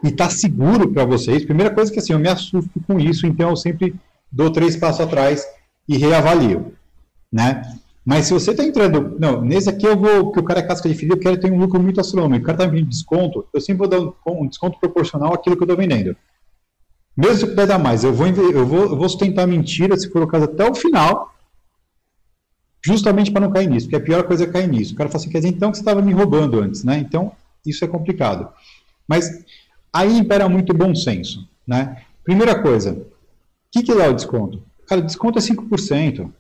e 0.03 0.11
tá 0.11 0.31
seguro 0.31 0.91
para 0.91 1.05
vocês, 1.05 1.45
primeira 1.45 1.75
coisa 1.75 1.93
que 1.93 1.99
assim, 1.99 2.15
eu 2.15 2.19
me 2.19 2.29
assusto 2.31 2.81
com 2.87 2.99
isso, 2.99 3.27
então 3.27 3.51
eu 3.51 3.57
sempre 3.57 3.95
dou 4.33 4.51
três 4.51 4.75
passos 4.75 5.03
atrás 5.03 5.47
e 5.87 5.99
reavalio 5.99 6.75
né? 7.35 7.63
Mas 8.05 8.27
se 8.27 8.33
você 8.33 8.53
está 8.53 8.63
entrando, 8.63 9.17
não, 9.19 9.41
nesse 9.41 9.69
aqui 9.69 9.85
eu 9.85 9.97
vou, 9.97 10.31
que 10.31 10.39
o 10.39 10.43
cara 10.45 10.61
é 10.61 10.63
casca 10.63 10.89
de 10.89 10.95
ferida, 10.95 11.17
eu 11.17 11.21
quero 11.21 11.41
ter 11.41 11.51
um 11.51 11.59
lucro 11.59 11.83
muito 11.83 12.01
astronômico, 12.01 12.45
o 12.45 12.47
cara 12.47 12.57
está 12.57 12.67
me 12.67 12.73
pedindo 12.73 12.91
desconto, 12.91 13.45
eu 13.53 13.61
sempre 13.61 13.79
vou 13.79 13.89
dar 13.89 13.99
um, 13.99 14.43
um 14.43 14.47
desconto 14.47 14.79
proporcional 14.79 15.35
àquilo 15.35 15.57
que 15.57 15.63
eu 15.63 15.67
estou 15.67 15.77
vendendo. 15.77 16.17
Mesmo 17.17 17.37
se 17.37 17.43
eu 17.45 17.49
puder 17.49 17.67
dar 17.67 17.79
mais, 17.79 18.05
eu 18.05 18.13
vou, 18.13 18.27
eu 18.29 18.67
vou, 18.67 18.83
eu 18.83 18.97
vou 18.97 19.09
sustentar 19.09 19.49
mentira, 19.49 19.97
se 19.97 20.09
for 20.11 20.23
o 20.23 20.29
caso, 20.29 20.45
até 20.45 20.71
o 20.71 20.75
final, 20.75 21.35
justamente 22.85 23.33
para 23.33 23.41
não 23.41 23.53
cair 23.53 23.69
nisso, 23.69 23.87
porque 23.87 23.97
a 23.97 24.05
pior 24.05 24.23
coisa 24.25 24.45
é 24.45 24.47
cair 24.47 24.69
nisso. 24.69 24.95
O 24.95 24.97
cara 24.97 25.09
fala 25.09 25.21
assim, 25.21 25.31
quer 25.31 25.39
dizer, 25.39 25.49
então 25.49 25.73
que 25.73 25.79
você 25.79 25.83
estava 25.83 26.01
me 26.01 26.13
roubando 26.13 26.61
antes, 26.61 26.85
né? 26.85 26.99
Então, 26.99 27.33
isso 27.67 27.85
é 27.85 27.89
complicado. 27.89 28.49
Mas 29.09 29.45
aí 29.93 30.17
impera 30.17 30.49
muito 30.49 30.73
bom 30.73 30.95
senso, 30.95 31.49
né? 31.67 32.03
Primeira 32.23 32.61
coisa, 32.63 32.93
o 32.93 33.07
que, 33.73 33.83
que 33.83 33.91
é 33.91 34.09
o 34.09 34.13
desconto? 34.13 34.63
Cara, 34.87 35.01
desconto 35.01 35.39
é 35.39 35.43
5%. 35.43 36.31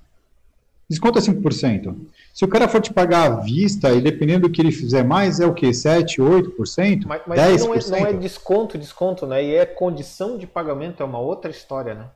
Desconta 0.88 1.20
5%. 1.20 1.96
Se 2.32 2.44
o 2.44 2.48
cara 2.48 2.68
for 2.68 2.80
te 2.80 2.92
pagar 2.92 3.30
à 3.30 3.36
vista, 3.36 3.92
e 3.92 4.00
dependendo 4.00 4.48
do 4.48 4.52
que 4.52 4.60
ele 4.60 4.72
fizer 4.72 5.02
mais, 5.02 5.40
é 5.40 5.46
o 5.46 5.54
quê? 5.54 5.72
7, 5.72 6.20
8%? 6.20 7.04
Mas, 7.06 7.22
mas 7.26 7.40
10%? 7.40 7.58
Não, 7.58 7.74
é, 7.74 8.00
não 8.00 8.06
é 8.08 8.12
desconto, 8.12 8.78
desconto, 8.78 9.26
né? 9.26 9.42
E 9.42 9.54
é 9.54 9.64
condição 9.64 10.36
de 10.36 10.46
pagamento, 10.46 11.02
é 11.02 11.06
uma 11.06 11.18
outra 11.18 11.50
história, 11.50 11.94
né? 11.94 12.06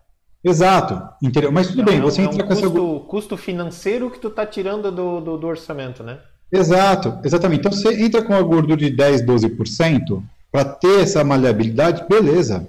Exato, 0.43 1.03
entendeu? 1.23 1.51
Mas 1.51 1.69
tudo 1.69 1.79
não, 1.79 1.85
bem, 1.85 1.99
não, 1.99 2.11
você 2.11 2.23
entra 2.23 2.43
é 2.43 2.45
um 2.45 2.49
com 2.49 2.55
custo, 2.55 2.67
essa. 2.67 3.07
custo 3.07 3.37
financeiro 3.37 4.11
que 4.11 4.21
tu 4.21 4.29
está 4.29 4.47
tirando 4.47 4.91
do, 4.93 5.21
do, 5.21 5.37
do, 5.37 5.47
orçamento, 5.47 6.03
né? 6.03 6.21
Exato, 6.51 7.19
exatamente. 7.25 7.61
Então 7.61 7.73
você 7.73 8.03
entra 8.03 8.23
com 8.23 8.35
a 8.35 8.43
gordura 8.43 8.77
de 8.77 8.91
10, 8.91 9.23
12% 9.23 10.23
para 10.51 10.65
ter 10.65 11.01
essa 11.01 11.25
maleabilidade, 11.25 12.07
beleza. 12.09 12.69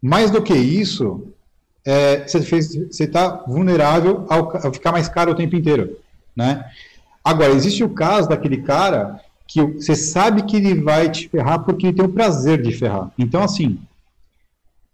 Mais 0.00 0.30
do 0.30 0.42
que 0.42 0.54
isso, 0.54 1.31
é, 1.84 2.26
você 2.26 3.04
está 3.04 3.44
vulnerável 3.46 4.24
ao, 4.28 4.56
a 4.56 4.72
ficar 4.72 4.92
mais 4.92 5.08
caro 5.08 5.32
o 5.32 5.34
tempo 5.34 5.56
inteiro. 5.56 5.98
Né? 6.34 6.64
Agora, 7.24 7.52
existe 7.52 7.84
o 7.84 7.90
caso 7.90 8.28
daquele 8.28 8.62
cara 8.62 9.20
que 9.46 9.62
você 9.62 9.94
sabe 9.94 10.42
que 10.44 10.56
ele 10.56 10.80
vai 10.80 11.10
te 11.10 11.28
ferrar 11.28 11.64
porque 11.64 11.88
ele 11.88 11.96
tem 11.96 12.04
o 12.04 12.12
prazer 12.12 12.62
de 12.62 12.72
ferrar. 12.72 13.10
Então, 13.18 13.42
assim, 13.42 13.78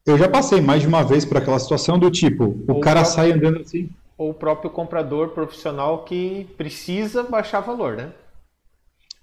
eu 0.05 0.19
já 0.19 0.29
passei 0.29 0.61
mais 0.61 0.83
de 0.83 0.89
uma 0.89 1.05
vez 1.05 1.25
por 1.25 1.37
aquela 1.37 1.59
situação 1.59 1.99
do 1.99 2.11
tipo, 2.11 2.45
o 2.45 2.65
ou 2.75 2.81
cara 2.81 3.01
próprio, 3.01 3.15
sai 3.15 3.33
andando 3.33 3.61
assim. 3.61 3.91
Ou 4.17 4.31
o 4.31 4.35
próprio 4.35 4.71
comprador 4.71 5.29
profissional 5.29 6.05
que 6.05 6.49
precisa 6.57 7.23
baixar 7.23 7.61
valor, 7.61 7.97
né? 7.97 8.11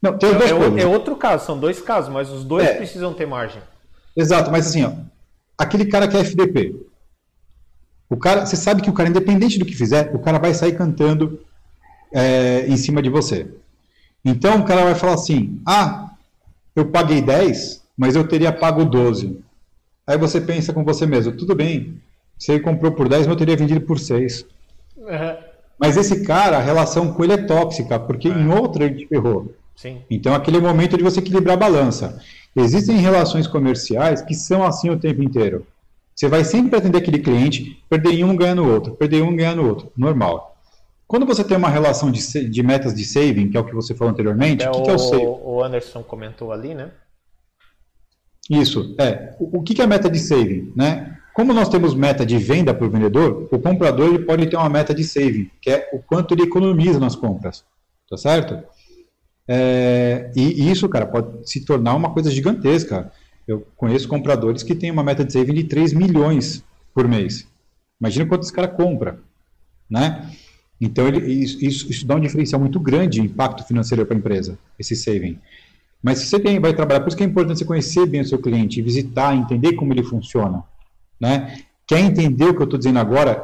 Não, 0.02 0.18
tem 0.18 0.30
é, 0.30 0.80
é, 0.80 0.84
é, 0.84 0.86
outro 0.86 1.16
caso, 1.16 1.46
são 1.46 1.60
dois 1.60 1.82
casos, 1.82 2.14
mas 2.14 2.30
os 2.30 2.44
dois 2.44 2.68
é. 2.68 2.76
precisam 2.76 3.14
ter 3.14 3.26
margem. 3.26 3.62
Exato, 4.16 4.52
mas 4.52 4.68
assim, 4.68 4.84
ó, 4.84 4.92
aquele 5.58 5.86
cara 5.86 6.08
que 6.08 6.16
é 6.16 6.20
FDP, 6.20 6.76
o 8.10 8.18
cara, 8.18 8.46
você 8.46 8.56
sabe 8.56 8.82
que 8.82 8.90
o 8.90 8.94
cara, 8.94 9.10
independente 9.10 9.58
do 9.58 9.66
que 9.66 9.76
fizer, 9.76 10.14
o 10.14 10.20
cara 10.20 10.38
vai 10.38 10.54
sair 10.54 10.78
cantando 10.78 11.40
é, 12.14 12.66
em 12.68 12.78
cima 12.78 13.02
de 13.02 13.10
você. 13.10 13.48
Então 14.24 14.60
o 14.60 14.66
cara 14.66 14.84
vai 14.84 14.96
falar 14.96 15.14
assim: 15.14 15.60
ah, 15.66 16.12
eu 16.76 16.86
paguei 16.86 17.22
10, 17.22 17.84
mas 17.98 18.16
eu 18.16 18.28
teria 18.28 18.52
pago 18.52 18.86
12. 18.86 19.40
Aí 20.08 20.18
você 20.18 20.40
pensa 20.40 20.74
com 20.74 20.84
você 20.84 21.06
mesmo: 21.06 21.34
tudo 21.34 21.56
bem, 21.56 22.02
você 22.38 22.60
comprou 22.60 22.92
por 22.92 23.10
10, 23.10 23.28
mas 23.28 23.34
eu 23.34 23.38
teria 23.38 23.58
vendido 23.58 23.82
por 23.82 24.00
6. 24.00 24.46
Uhum. 24.98 25.38
Mas 25.78 25.98
esse 25.98 26.24
cara, 26.24 26.58
a 26.58 26.62
relação 26.62 27.14
com 27.14 27.24
ele 27.24 27.34
é 27.34 27.38
tóxica, 27.38 28.00
porque 28.00 28.30
em 28.30 28.48
outra 28.50 28.86
ele 28.86 28.96
te 28.96 29.08
ferrou. 29.08 29.54
Sim. 29.76 30.02
Então 30.10 30.34
aquele 30.34 30.58
é 30.58 30.60
o 30.60 30.64
momento 30.64 30.98
de 30.98 31.04
você 31.04 31.20
equilibrar 31.20 31.56
a 31.56 31.60
balança. 31.60 32.22
Existem 32.56 32.96
relações 32.96 33.46
comerciais 33.46 34.22
que 34.22 34.34
são 34.34 34.64
assim 34.64 34.90
o 34.90 34.98
tempo 34.98 35.22
inteiro. 35.22 35.68
Você 36.16 36.30
vai 36.30 36.46
sempre 36.46 36.78
atender 36.78 36.98
aquele 36.98 37.20
cliente, 37.20 37.84
perder 37.90 38.14
em 38.14 38.24
um, 38.24 38.36
ganhar 38.36 38.56
no 38.56 38.72
outro, 38.72 38.96
perder 38.96 39.22
um, 39.22 39.36
ganhar 39.36 39.56
no 39.56 39.68
outro. 39.68 39.92
Normal. 39.98 40.56
Quando 41.06 41.26
você 41.26 41.44
tem 41.44 41.58
uma 41.58 41.70
relação 41.70 42.10
de, 42.10 42.50
de 42.50 42.64
metas 42.64 42.96
de 42.96 43.06
saving, 43.06 43.50
que 43.50 43.58
é 43.58 43.60
o 43.60 43.66
que 43.66 43.76
você 43.76 43.94
falou 43.94 44.14
anteriormente, 44.14 44.64
é 44.64 44.70
o 44.70 44.72
que, 44.72 44.82
que, 44.84 44.90
é 44.90 44.94
o 44.94 44.98
saving? 45.00 45.26
O 45.26 45.64
Anderson 45.64 46.02
comentou 46.02 46.52
ali, 46.52 46.74
né? 46.74 46.92
Isso, 48.50 48.96
é. 48.98 49.36
O, 49.40 49.60
o 49.60 49.64
que, 49.64 49.74
que 49.74 49.82
é 49.82 49.88
meta 49.88 50.10
de 50.10 50.20
saving? 50.20 50.72
Né? 50.76 51.18
Como 51.34 51.54
nós 51.54 51.68
temos 51.68 51.94
meta 51.94 52.26
de 52.26 52.38
venda 52.38 52.74
para 52.74 52.88
o 52.88 52.90
vendedor, 52.90 53.50
o 53.52 53.60
comprador 53.60 54.08
ele 54.08 54.20
pode 54.20 54.48
ter 54.48 54.56
uma 54.56 54.70
meta 54.70 54.96
de 54.96 55.04
saving, 55.04 55.52
que 55.62 55.70
é 55.70 55.90
o 55.92 56.00
quanto 56.00 56.34
ele 56.34 56.44
economiza 56.44 56.98
nas 56.98 57.16
compras. 57.16 57.66
Tá 58.10 58.16
certo? 58.16 58.64
É, 59.48 60.32
e 60.36 60.72
isso, 60.72 60.88
cara, 60.88 61.06
pode 61.06 61.50
se 61.50 61.66
tornar 61.66 61.94
uma 61.94 62.14
coisa 62.14 62.32
gigantesca. 62.32 63.12
Eu 63.48 63.66
conheço 63.76 64.08
compradores 64.08 64.64
que 64.64 64.76
têm 64.76 64.92
uma 64.92 65.04
meta 65.04 65.24
de 65.24 65.32
saving 65.34 65.54
de 65.54 65.64
3 65.66 65.94
milhões 65.94 66.64
por 66.94 67.08
mês. 67.08 67.48
Imagina 68.00 68.26
quanto 68.26 68.44
esse 68.44 68.54
cara 68.54 68.68
compra, 68.68 69.20
né? 69.90 70.32
Então, 70.80 71.08
ele, 71.08 71.20
isso, 71.32 71.64
isso, 71.64 72.06
dá 72.06 72.16
um 72.16 72.20
diferencial 72.20 72.60
muito 72.60 72.80
grande 72.80 73.22
de 73.22 73.26
impacto 73.26 73.64
financeiro 73.64 74.06
para 74.06 74.16
a 74.16 74.20
empresa, 74.20 74.58
esse 74.78 74.96
saving. 74.96 75.40
Mas 76.04 76.20
se 76.20 76.28
você 76.28 76.40
tem, 76.40 76.60
vai 76.60 76.74
trabalhar, 76.74 77.00
por 77.00 77.08
isso 77.08 77.18
que 77.18 77.24
é 77.24 77.26
importante 77.26 77.60
você 77.60 77.66
conhecer 77.66 78.06
bem 78.06 78.22
o 78.22 78.26
seu 78.26 78.38
cliente, 78.38 78.82
visitar, 78.82 79.36
entender 79.36 79.74
como 79.74 79.94
ele 79.94 80.04
funciona. 80.04 80.64
Né? 81.20 81.60
Quer 81.88 82.00
entender 82.00 82.46
o 82.46 82.54
que 82.54 82.62
eu 82.62 82.66
estou 82.66 82.78
dizendo 82.78 83.00
agora? 83.00 83.44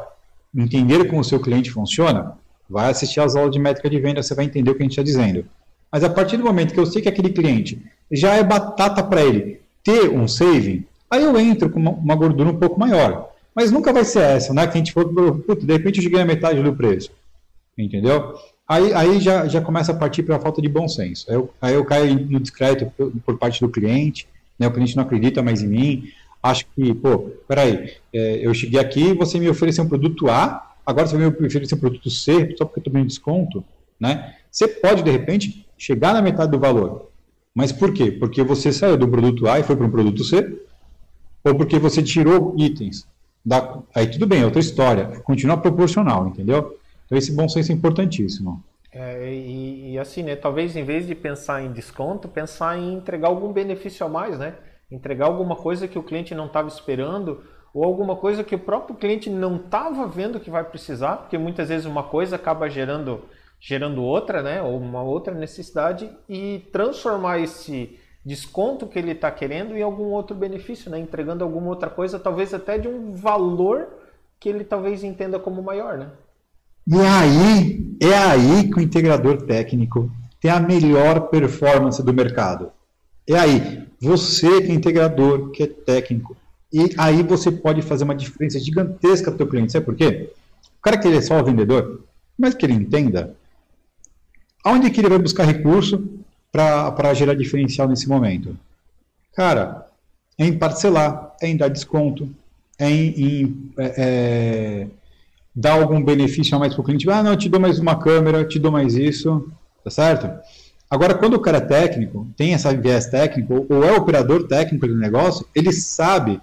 Entender 0.54 1.06
como 1.06 1.22
o 1.22 1.24
seu 1.24 1.40
cliente 1.40 1.70
funciona? 1.70 2.36
Vai 2.68 2.90
assistir 2.90 3.20
às 3.20 3.34
aulas 3.34 3.52
de 3.52 3.58
métrica 3.58 3.88
de 3.88 3.98
venda, 3.98 4.22
você 4.22 4.34
vai 4.34 4.44
entender 4.44 4.70
o 4.70 4.74
que 4.74 4.82
a 4.82 4.84
gente 4.84 4.92
está 4.92 5.02
dizendo. 5.02 5.46
Mas 5.90 6.04
a 6.04 6.10
partir 6.10 6.36
do 6.36 6.44
momento 6.44 6.72
que 6.72 6.80
eu 6.80 6.86
sei 6.86 7.02
que 7.02 7.08
aquele 7.08 7.30
cliente 7.30 7.82
já 8.10 8.34
é 8.34 8.44
batata 8.44 9.02
para 9.02 9.22
ele, 9.22 9.61
ter 9.82 10.08
um 10.10 10.28
saving, 10.28 10.84
aí 11.10 11.22
eu 11.22 11.38
entro 11.38 11.70
com 11.70 11.80
uma, 11.80 12.14
gordura 12.14 12.50
um 12.50 12.58
pouco 12.58 12.78
maior. 12.78 13.30
Mas 13.54 13.70
nunca 13.70 13.92
vai 13.92 14.04
ser 14.04 14.22
essa, 14.22 14.54
né? 14.54 14.66
Que 14.66 14.74
a 14.74 14.78
gente 14.78 14.92
for, 14.92 15.04
de 15.04 15.72
repente 15.72 15.98
eu 15.98 16.02
cheguei 16.02 16.20
a 16.20 16.24
metade 16.24 16.62
do 16.62 16.74
preço. 16.74 17.10
Entendeu? 17.76 18.34
Aí, 18.66 18.94
aí 18.94 19.20
já, 19.20 19.46
já 19.46 19.60
começa 19.60 19.92
a 19.92 19.94
partir 19.94 20.22
para 20.22 20.36
a 20.36 20.40
falta 20.40 20.62
de 20.62 20.68
bom 20.68 20.88
senso. 20.88 21.30
Aí 21.30 21.36
eu, 21.36 21.50
aí 21.60 21.74
eu 21.74 21.84
caio 21.84 22.14
no 22.14 22.40
discreto 22.40 22.90
por, 22.96 23.12
por, 23.26 23.38
parte 23.38 23.60
do 23.60 23.68
cliente, 23.68 24.26
né? 24.58 24.66
O 24.66 24.72
cliente 24.72 24.96
não 24.96 25.02
acredita 25.02 25.42
mais 25.42 25.62
em 25.62 25.66
mim, 25.66 26.08
acho 26.42 26.66
que, 26.74 26.94
pô, 26.94 27.30
peraí, 27.46 27.92
é, 28.12 28.40
eu 28.46 28.54
cheguei 28.54 28.80
aqui, 28.80 29.12
você 29.12 29.38
me 29.38 29.48
ofereceu 29.48 29.84
um 29.84 29.88
produto 29.88 30.30
A, 30.30 30.74
agora 30.86 31.06
você 31.06 31.16
me 31.18 31.26
oferecer 31.26 31.74
um 31.74 31.78
produto 31.78 32.08
C, 32.08 32.54
só 32.56 32.64
porque 32.64 32.80
eu 32.80 32.84
tomei 32.84 33.02
um 33.02 33.06
desconto, 33.06 33.62
né? 34.00 34.34
Você 34.50 34.66
pode, 34.66 35.02
de 35.02 35.10
repente, 35.10 35.66
chegar 35.76 36.14
na 36.14 36.22
metade 36.22 36.50
do 36.50 36.58
valor. 36.58 37.11
Mas 37.54 37.72
por 37.72 37.92
quê? 37.92 38.10
Porque 38.10 38.42
você 38.42 38.72
saiu 38.72 38.96
do 38.96 39.08
produto 39.08 39.46
A 39.48 39.58
e 39.58 39.62
foi 39.62 39.76
para 39.76 39.86
um 39.86 39.90
produto 39.90 40.24
C? 40.24 40.60
Ou 41.44 41.54
porque 41.54 41.78
você 41.78 42.02
tirou 42.02 42.54
itens? 42.56 43.06
Da... 43.44 43.78
Aí 43.94 44.06
tudo 44.06 44.26
bem, 44.26 44.42
é 44.42 44.44
outra 44.44 44.60
história. 44.60 45.20
Continua 45.20 45.56
proporcional, 45.56 46.28
entendeu? 46.28 46.78
Então 47.06 47.18
esse 47.18 47.32
bom 47.32 47.48
senso 47.48 47.72
é 47.72 47.74
importantíssimo. 47.74 48.62
É, 48.92 49.32
e, 49.32 49.92
e, 49.92 49.98
assim, 49.98 50.22
né? 50.22 50.36
Talvez 50.36 50.76
em 50.76 50.84
vez 50.84 51.06
de 51.06 51.14
pensar 51.14 51.62
em 51.62 51.72
desconto, 51.72 52.28
pensar 52.28 52.78
em 52.78 52.94
entregar 52.94 53.28
algum 53.28 53.52
benefício 53.52 54.04
a 54.04 54.08
mais, 54.08 54.38
né? 54.38 54.54
Entregar 54.90 55.26
alguma 55.26 55.56
coisa 55.56 55.88
que 55.88 55.98
o 55.98 56.02
cliente 56.02 56.34
não 56.34 56.46
estava 56.46 56.68
esperando 56.68 57.42
ou 57.72 57.84
alguma 57.84 58.16
coisa 58.16 58.44
que 58.44 58.54
o 58.54 58.58
próprio 58.58 58.94
cliente 58.96 59.30
não 59.30 59.56
estava 59.56 60.06
vendo 60.06 60.38
que 60.38 60.50
vai 60.50 60.62
precisar, 60.62 61.16
porque 61.16 61.38
muitas 61.38 61.70
vezes 61.70 61.86
uma 61.86 62.02
coisa 62.02 62.36
acaba 62.36 62.68
gerando 62.68 63.22
gerando 63.64 64.02
outra, 64.02 64.42
né, 64.42 64.60
ou 64.60 64.76
uma 64.76 65.04
outra 65.04 65.32
necessidade 65.32 66.10
e 66.28 66.66
transformar 66.72 67.38
esse 67.38 67.96
desconto 68.26 68.88
que 68.88 68.98
ele 68.98 69.12
está 69.12 69.30
querendo 69.30 69.76
em 69.76 69.82
algum 69.82 70.06
outro 70.06 70.34
benefício, 70.34 70.90
né, 70.90 70.98
entregando 70.98 71.44
alguma 71.44 71.68
outra 71.68 71.88
coisa, 71.88 72.18
talvez 72.18 72.52
até 72.52 72.76
de 72.76 72.88
um 72.88 73.14
valor 73.14 73.86
que 74.40 74.48
ele 74.48 74.64
talvez 74.64 75.04
entenda 75.04 75.38
como 75.38 75.62
maior, 75.62 75.96
né? 75.96 76.08
E 76.88 76.96
aí, 76.96 77.96
é 78.00 78.14
aí 78.16 78.68
que 78.68 78.78
o 78.78 78.82
integrador 78.82 79.42
técnico 79.42 80.10
tem 80.40 80.50
a 80.50 80.58
melhor 80.58 81.28
performance 81.28 82.02
do 82.02 82.12
mercado. 82.12 82.72
É 83.28 83.38
aí, 83.38 83.86
você 84.00 84.60
que 84.60 84.72
é 84.72 84.74
integrador, 84.74 85.50
que 85.52 85.62
é 85.62 85.66
técnico, 85.68 86.36
e 86.72 86.90
aí 86.98 87.22
você 87.22 87.52
pode 87.52 87.80
fazer 87.82 88.02
uma 88.02 88.14
diferença 88.16 88.58
gigantesca 88.58 89.30
para 89.30 89.44
o 89.44 89.48
cliente. 89.48 89.70
Sabe 89.70 89.86
por 89.86 89.94
quê? 89.94 90.32
O 90.80 90.82
cara 90.82 90.98
que 90.98 91.06
ele 91.06 91.18
é 91.18 91.20
só 91.20 91.38
o 91.38 91.44
vendedor, 91.44 92.02
mas 92.36 92.54
que 92.54 92.66
ele 92.66 92.72
entenda, 92.72 93.36
Aonde 94.64 94.90
que 94.90 95.00
ele 95.00 95.08
vai 95.08 95.18
buscar 95.18 95.44
recurso 95.44 96.08
para 96.50 97.14
gerar 97.14 97.34
diferencial 97.34 97.88
nesse 97.88 98.08
momento? 98.08 98.56
Cara, 99.34 99.86
é 100.38 100.46
em 100.46 100.58
parcelar, 100.58 101.34
é 101.40 101.48
em 101.48 101.56
dar 101.56 101.68
desconto, 101.68 102.28
é 102.78 102.90
em, 102.90 103.08
em 103.08 103.72
é, 103.78 103.94
é, 103.96 104.86
dar 105.54 105.72
algum 105.72 106.02
benefício 106.02 106.56
a 106.56 106.58
mais 106.58 106.74
para 106.74 106.80
o 106.80 106.84
cliente. 106.84 107.08
Ah, 107.10 107.22
não, 107.22 107.36
te 107.36 107.48
dou 107.48 107.60
mais 107.60 107.78
uma 107.78 107.96
câmera, 107.98 108.44
te 108.44 108.58
dou 108.58 108.70
mais 108.70 108.94
isso, 108.94 109.50
tá 109.82 109.90
certo? 109.90 110.30
Agora, 110.90 111.14
quando 111.14 111.34
o 111.34 111.40
cara 111.40 111.56
é 111.56 111.60
técnico, 111.62 112.28
tem 112.36 112.52
essa 112.52 112.74
viés 112.74 113.06
técnico, 113.06 113.66
ou 113.68 113.82
é 113.82 113.92
operador 113.92 114.46
técnico 114.46 114.86
do 114.86 114.94
negócio, 114.94 115.46
ele 115.54 115.72
sabe 115.72 116.38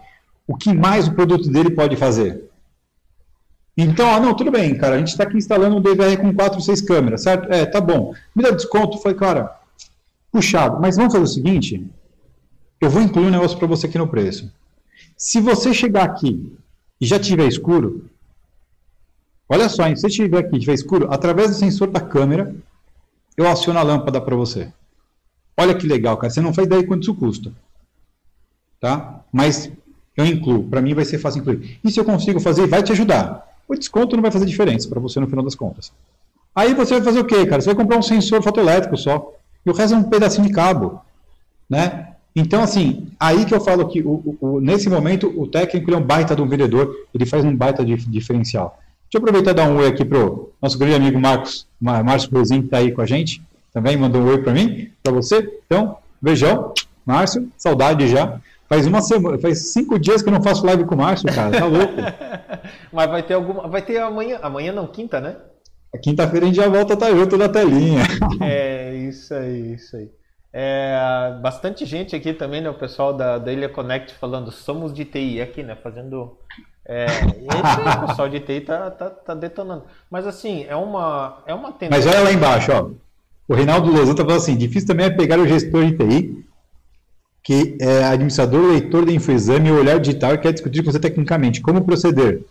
o 0.47 0.55
que 0.55 0.73
mais 0.73 1.07
o 1.07 1.13
produto 1.13 1.49
dele 1.51 1.69
pode 1.69 1.95
fazer. 1.95 2.48
Então, 3.77 4.09
ah, 4.09 4.19
não, 4.19 4.35
tudo 4.35 4.51
bem, 4.51 4.77
cara, 4.77 4.95
a 4.95 4.97
gente 4.97 5.09
está 5.09 5.23
aqui 5.23 5.37
instalando 5.37 5.77
um 5.77 5.81
DVR 5.81 6.17
com 6.17 6.33
4, 6.33 6.59
6 6.59 6.81
câmeras, 6.81 7.23
certo? 7.23 7.51
É, 7.51 7.65
tá 7.65 7.79
bom. 7.79 8.13
Me 8.35 8.43
dá 8.43 8.51
desconto, 8.51 8.97
foi, 8.97 9.13
cara, 9.13 9.57
puxado. 10.31 10.79
Mas 10.81 10.97
vamos 10.97 11.13
fazer 11.13 11.23
o 11.23 11.27
seguinte, 11.27 11.89
eu 12.81 12.89
vou 12.89 13.01
incluir 13.01 13.27
um 13.27 13.31
negócio 13.31 13.57
para 13.57 13.67
você 13.67 13.87
aqui 13.87 13.97
no 13.97 14.07
preço. 14.07 14.51
Se 15.15 15.39
você 15.39 15.73
chegar 15.73 16.03
aqui 16.03 16.57
e 16.99 17.05
já 17.05 17.19
tiver 17.19 17.47
escuro, 17.47 18.09
olha 19.47 19.69
só, 19.69 19.87
hein, 19.87 19.95
se 19.95 20.01
você 20.01 20.07
estiver 20.07 20.39
aqui 20.39 20.57
e 20.57 20.59
tiver 20.59 20.73
escuro, 20.73 21.07
através 21.09 21.49
do 21.49 21.55
sensor 21.55 21.89
da 21.89 22.01
câmera, 22.01 22.53
eu 23.37 23.47
aciono 23.47 23.79
a 23.79 23.83
lâmpada 23.83 24.19
para 24.19 24.35
você. 24.35 24.71
Olha 25.57 25.75
que 25.75 25.87
legal, 25.87 26.15
cara. 26.17 26.29
Você 26.29 26.39
não 26.39 26.53
faz 26.53 26.67
ideia 26.67 26.85
quanto 26.85 27.03
isso 27.03 27.15
custa. 27.15 27.51
Tá? 28.79 29.21
Mas 29.31 29.69
eu 30.15 30.25
incluo. 30.25 30.63
Para 30.69 30.81
mim 30.81 30.93
vai 30.93 31.03
ser 31.03 31.17
fácil 31.17 31.41
incluir. 31.41 31.79
E 31.83 31.91
se 31.91 31.99
eu 31.99 32.05
consigo 32.05 32.39
fazer, 32.39 32.65
vai 32.65 32.81
te 32.81 32.93
ajudar. 32.93 33.45
O 33.69 33.75
desconto 33.75 34.15
não 34.15 34.23
vai 34.23 34.31
fazer 34.31 34.47
diferença 34.47 34.89
para 34.89 34.99
você 34.99 35.19
no 35.19 35.27
final 35.27 35.45
das 35.45 35.53
contas. 35.53 35.93
Aí 36.55 36.73
você 36.73 36.95
vai 36.95 37.03
fazer 37.03 37.19
o 37.19 37.25
quê, 37.25 37.45
cara? 37.45 37.61
Você 37.61 37.67
vai 37.67 37.75
comprar 37.75 37.97
um 37.97 38.01
sensor 38.01 38.41
fotoelétrico 38.41 38.97
só. 38.97 39.31
E 39.63 39.69
o 39.69 39.73
resto 39.73 39.93
é 39.93 39.97
um 39.97 40.03
pedacinho 40.03 40.47
de 40.47 40.53
cabo. 40.53 40.99
Né? 41.69 42.07
Então, 42.35 42.63
assim, 42.63 43.07
aí 43.19 43.45
que 43.45 43.53
eu 43.53 43.61
falo 43.61 43.87
que 43.87 44.01
o, 44.01 44.37
o, 44.41 44.59
nesse 44.59 44.89
momento 44.89 45.31
o 45.39 45.45
técnico 45.47 45.93
é 45.93 45.97
um 45.97 46.01
baita 46.01 46.35
de 46.35 46.41
um 46.41 46.47
vendedor, 46.47 46.93
ele 47.13 47.27
faz 47.27 47.45
um 47.45 47.55
baita 47.55 47.85
de 47.85 47.95
diferencial. 47.95 48.79
Deixa 49.03 49.17
eu 49.17 49.19
aproveitar 49.19 49.51
e 49.51 49.53
dar 49.53 49.69
um 49.69 49.77
oi 49.77 49.87
aqui 49.87 50.03
pro 50.03 50.51
nosso 50.61 50.77
grande 50.77 50.95
amigo 50.95 51.19
Marcos, 51.19 51.67
Márcio 51.79 52.31
Bozinho, 52.31 52.61
que 52.61 52.67
está 52.67 52.77
aí 52.79 52.91
com 52.91 53.01
a 53.01 53.05
gente, 53.05 53.41
também 53.71 53.95
mandou 53.97 54.21
um 54.21 54.27
oi 54.27 54.39
para 54.39 54.53
mim, 54.53 54.89
para 55.03 55.13
você. 55.13 55.59
Então, 55.65 55.97
beijão, 56.21 56.73
Márcio, 57.05 57.47
saudade 57.57 58.07
já. 58.07 58.39
Faz 58.67 58.85
uma 58.85 59.01
semana, 59.01 59.37
faz 59.39 59.71
cinco 59.73 59.97
dias 59.97 60.21
que 60.21 60.29
eu 60.29 60.33
não 60.33 60.43
faço 60.43 60.65
live 60.65 60.85
com 60.85 60.93
o 60.95 60.97
Márcio, 60.97 61.27
cara, 61.33 61.57
tá 61.57 61.65
louco. 61.65 61.93
Mas 62.91 63.09
vai 63.09 63.23
ter 63.23 63.33
alguma, 63.33 63.67
vai 63.67 63.81
ter 63.81 63.99
amanhã, 63.99 64.39
amanhã 64.41 64.71
não, 64.71 64.87
quinta, 64.87 65.19
né? 65.19 65.35
Quinta-feira 66.03 66.45
a 66.45 66.49
gente 66.49 66.57
já 66.57 66.67
volta 66.67 66.93
a 66.93 66.95
estar 66.95 67.11
junto 67.11 67.37
na 67.37 67.49
telinha. 67.49 68.03
É, 68.41 68.95
isso 68.95 69.33
aí, 69.33 69.73
isso 69.73 69.97
aí. 69.97 70.09
É, 70.51 71.37
bastante 71.41 71.85
gente 71.85 72.15
aqui 72.15 72.33
também, 72.33 72.61
né? 72.61 72.69
O 72.69 72.75
pessoal 72.75 73.13
da, 73.13 73.37
da 73.37 73.51
Ilha 73.51 73.69
Connect 73.69 74.13
falando, 74.15 74.51
somos 74.51 74.93
de 74.93 75.05
TI 75.05 75.41
aqui, 75.41 75.63
né? 75.63 75.75
Fazendo. 75.75 76.37
É, 76.87 77.05
esse 77.05 78.03
o 78.03 78.07
pessoal 78.07 78.29
de 78.29 78.39
TI 78.39 78.61
tá, 78.61 78.89
tá, 78.91 79.09
tá, 79.09 79.35
detonando. 79.35 79.83
Mas 80.09 80.25
assim, 80.25 80.65
é 80.67 80.75
uma, 80.75 81.43
é 81.45 81.53
uma 81.53 81.71
tendência. 81.71 82.05
Mas 82.05 82.15
olha 82.15 82.23
lá 82.23 82.33
embaixo, 82.33 82.71
ó. 82.71 82.89
O 83.47 83.55
Reinaldo 83.55 83.91
Lozano 83.91 84.15
tá 84.15 84.23
falando 84.23 84.41
assim: 84.41 84.57
difícil 84.57 84.87
também 84.87 85.07
é 85.07 85.09
pegar 85.09 85.39
o 85.39 85.47
gestor 85.47 85.85
de 85.85 85.97
TI, 85.97 86.45
que 87.43 87.77
é 87.79 88.03
administrador, 88.05 88.71
leitor 88.71 89.05
de 89.05 89.15
infoexame, 89.15 89.71
olhar 89.71 89.99
digital 89.99 90.33
e 90.33 90.37
quer 90.39 90.53
discutir 90.53 90.83
com 90.83 90.91
você 90.91 90.99
tecnicamente. 90.99 91.61
Como 91.61 91.83
proceder? 91.83 92.43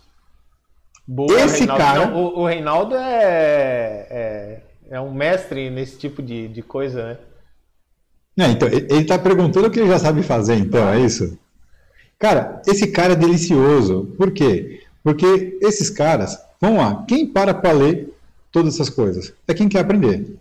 Boa, 1.11 1.41
Esse 1.41 1.61
Reinaldo. 1.61 1.83
cara. 1.83 2.07
Não, 2.07 2.23
o, 2.23 2.41
o, 2.41 2.47
Reinaldo 2.47 2.95
é, 2.95 4.07
é, 4.11 4.61
é, 4.91 5.01
um 5.01 5.15
mestre 5.15 5.71
nesse 5.71 5.97
tipo 5.97 6.21
de, 6.21 6.49
de 6.49 6.61
coisa, 6.61 7.03
né? 7.03 7.19
Não, 8.37 8.51
então, 8.51 8.69
ele 8.69 9.01
está 9.01 9.19
perguntando 9.19 9.69
o 9.69 9.71
que 9.71 9.81
ele 9.81 9.89
já 9.89 9.99
sabe 9.99 10.23
fazer, 10.23 10.57
então, 10.57 10.87
é 10.87 11.01
isso? 11.01 11.39
Cara, 12.19 12.61
esse 12.67 12.89
cara 12.89 13.15
é 13.15 13.17
delicioso. 13.17 14.15
Por 14.19 14.31
quê? 14.33 14.83
Porque 15.03 15.59
esses 15.63 15.89
caras, 15.89 16.39
vamos 16.61 16.79
lá, 16.79 17.03
quem 17.09 17.27
para 17.27 17.55
para 17.55 17.73
ler 17.73 18.13
todas 18.53 18.75
essas 18.75 18.91
coisas? 18.91 19.33
É 19.49 19.55
quem 19.55 19.67
quer 19.67 19.81
aprender. 19.81 20.37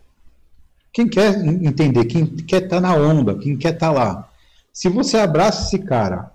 Quem 0.91 1.07
quer 1.07 1.33
entender, 1.45 2.03
quem 2.05 2.25
quer 2.25 2.63
estar 2.63 2.75
tá 2.75 2.81
na 2.81 2.93
onda, 2.93 3.35
quem 3.35 3.55
quer 3.55 3.73
estar 3.73 3.87
tá 3.87 3.93
lá. 3.93 4.29
Se 4.73 4.89
você 4.89 5.17
abraça 5.17 5.67
esse 5.67 5.79
cara, 5.79 6.29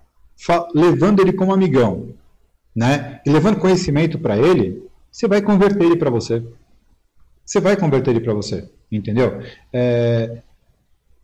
levando 0.73 1.21
ele 1.21 1.33
como 1.33 1.53
amigão, 1.53 2.09
né? 2.75 3.21
E 3.25 3.29
levando 3.29 3.59
conhecimento 3.59 4.17
para 4.17 4.37
ele, 4.37 4.83
você 5.11 5.27
vai 5.27 5.41
converter 5.41 5.85
ele 5.85 5.95
para 5.95 6.09
você. 6.09 6.43
Você 7.45 7.59
vai 7.59 7.75
converter 7.75 8.11
ele 8.11 8.21
para 8.21 8.33
você, 8.33 8.69
entendeu? 8.91 9.41
É, 9.71 10.39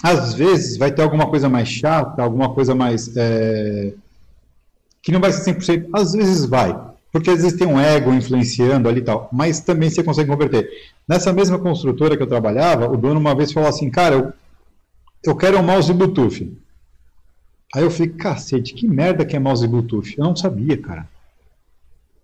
às 0.03 0.33
vezes 0.33 0.77
vai 0.77 0.91
ter 0.91 1.01
alguma 1.01 1.27
coisa 1.27 1.49
mais 1.49 1.67
chata, 1.67 2.21
alguma 2.21 2.53
coisa 2.53 2.75
mais. 2.75 3.15
É, 3.15 3.93
que 5.01 5.11
não 5.11 5.19
vai 5.19 5.31
ser 5.31 5.55
100%. 5.55 5.89
Às 5.93 6.13
vezes 6.13 6.45
vai, 6.45 6.77
porque 7.11 7.29
às 7.29 7.41
vezes 7.41 7.57
tem 7.57 7.67
um 7.67 7.79
ego 7.79 8.13
influenciando 8.13 8.87
ali 8.87 8.99
e 8.99 9.03
tal, 9.03 9.29
mas 9.31 9.59
também 9.61 9.89
você 9.89 10.03
consegue 10.03 10.29
converter. 10.29 10.69
Nessa 11.07 11.33
mesma 11.33 11.57
construtora 11.57 12.15
que 12.15 12.23
eu 12.23 12.27
trabalhava, 12.27 12.89
o 12.89 12.97
dono 12.97 13.19
uma 13.19 13.33
vez 13.33 13.51
falou 13.51 13.67
assim: 13.67 13.89
Cara, 13.89 14.15
eu, 14.15 14.33
eu 15.23 15.35
quero 15.35 15.57
um 15.57 15.63
mouse 15.63 15.91
Bluetooth. 15.91 16.55
Aí 17.73 17.83
eu 17.83 17.91
falei: 17.91 18.09
Cacete, 18.09 18.73
que 18.73 18.87
merda 18.87 19.25
que 19.25 19.35
é 19.35 19.39
mouse 19.39 19.67
Bluetooth? 19.67 20.15
Eu 20.17 20.25
não 20.25 20.35
sabia, 20.35 20.77
cara. 20.77 21.07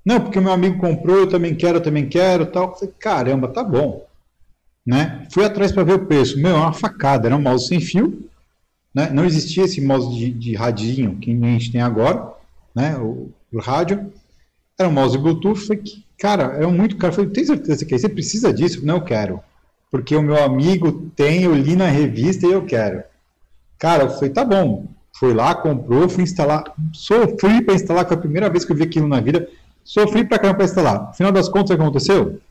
Não, 0.05 0.21
porque 0.21 0.37
o 0.37 0.41
meu 0.41 0.51
amigo 0.51 0.77
comprou, 0.79 1.17
eu 1.17 1.27
também 1.27 1.55
quero, 1.55 1.77
eu 1.77 1.83
também 1.83 2.07
quero 2.07 2.45
tal. 2.45 2.69
Eu 2.69 2.75
falei: 2.75 2.93
Caramba, 2.99 3.47
tá 3.47 3.63
bom. 3.63 4.05
Né? 4.85 5.25
Fui 5.31 5.43
atrás 5.43 5.71
para 5.71 5.83
ver 5.83 5.93
o 5.93 6.05
preço. 6.05 6.39
Meu, 6.39 6.51
é 6.51 6.59
uma 6.59 6.73
facada. 6.73 7.27
Era 7.27 7.35
um 7.35 7.41
mouse 7.41 7.67
sem 7.67 7.81
fio. 7.81 8.29
Né? 8.93 9.09
Não 9.09 9.25
existia 9.25 9.63
esse 9.63 9.81
mouse 9.81 10.15
de, 10.15 10.31
de 10.31 10.55
radinho 10.55 11.17
que 11.17 11.31
a 11.31 11.33
gente 11.33 11.71
tem 11.71 11.81
agora, 11.81 12.31
né? 12.73 12.95
o, 12.97 13.31
o 13.51 13.59
rádio. 13.59 14.13
Era 14.77 14.87
um 14.87 14.91
mouse 14.91 15.17
Bluetooth. 15.17 15.59
Falei, 15.65 15.83
cara, 16.19 16.43
é 16.63 16.67
muito 16.67 16.97
caro. 16.97 17.13
Falei, 17.13 17.31
tem 17.31 17.43
certeza 17.43 17.83
que 17.83 17.97
você 17.97 18.07
precisa 18.07 18.53
disso? 18.53 18.85
Não, 18.85 18.97
eu 18.97 19.03
quero. 19.03 19.39
Porque 19.89 20.15
o 20.15 20.21
meu 20.21 20.41
amigo 20.43 21.09
tem, 21.15 21.43
eu 21.43 21.55
li 21.55 21.75
na 21.75 21.87
revista 21.87 22.45
e 22.45 22.51
eu 22.51 22.63
quero. 22.63 23.03
Cara, 23.79 24.03
eu 24.03 24.09
falei, 24.11 24.29
tá 24.29 24.45
bom. 24.45 24.85
Fui 25.17 25.33
lá, 25.33 25.55
comprou, 25.55 26.07
fui 26.09 26.23
instalar. 26.23 26.63
Sofri 26.93 27.61
para 27.63 27.73
instalar, 27.73 28.05
foi 28.05 28.17
a 28.17 28.19
primeira 28.19 28.49
vez 28.49 28.65
que 28.65 28.71
eu 28.71 28.75
vi 28.75 28.83
aquilo 28.83 29.07
na 29.07 29.19
vida. 29.19 29.47
Sofri 29.85 30.25
para 30.25 30.39
caramba 30.39 30.57
para 30.57 30.65
instalar. 30.65 31.07
No 31.07 31.13
final 31.13 31.31
das 31.31 31.47
contas, 31.47 31.69
o 31.69 31.77
que 31.77 31.81
aconteceu? 31.81 32.41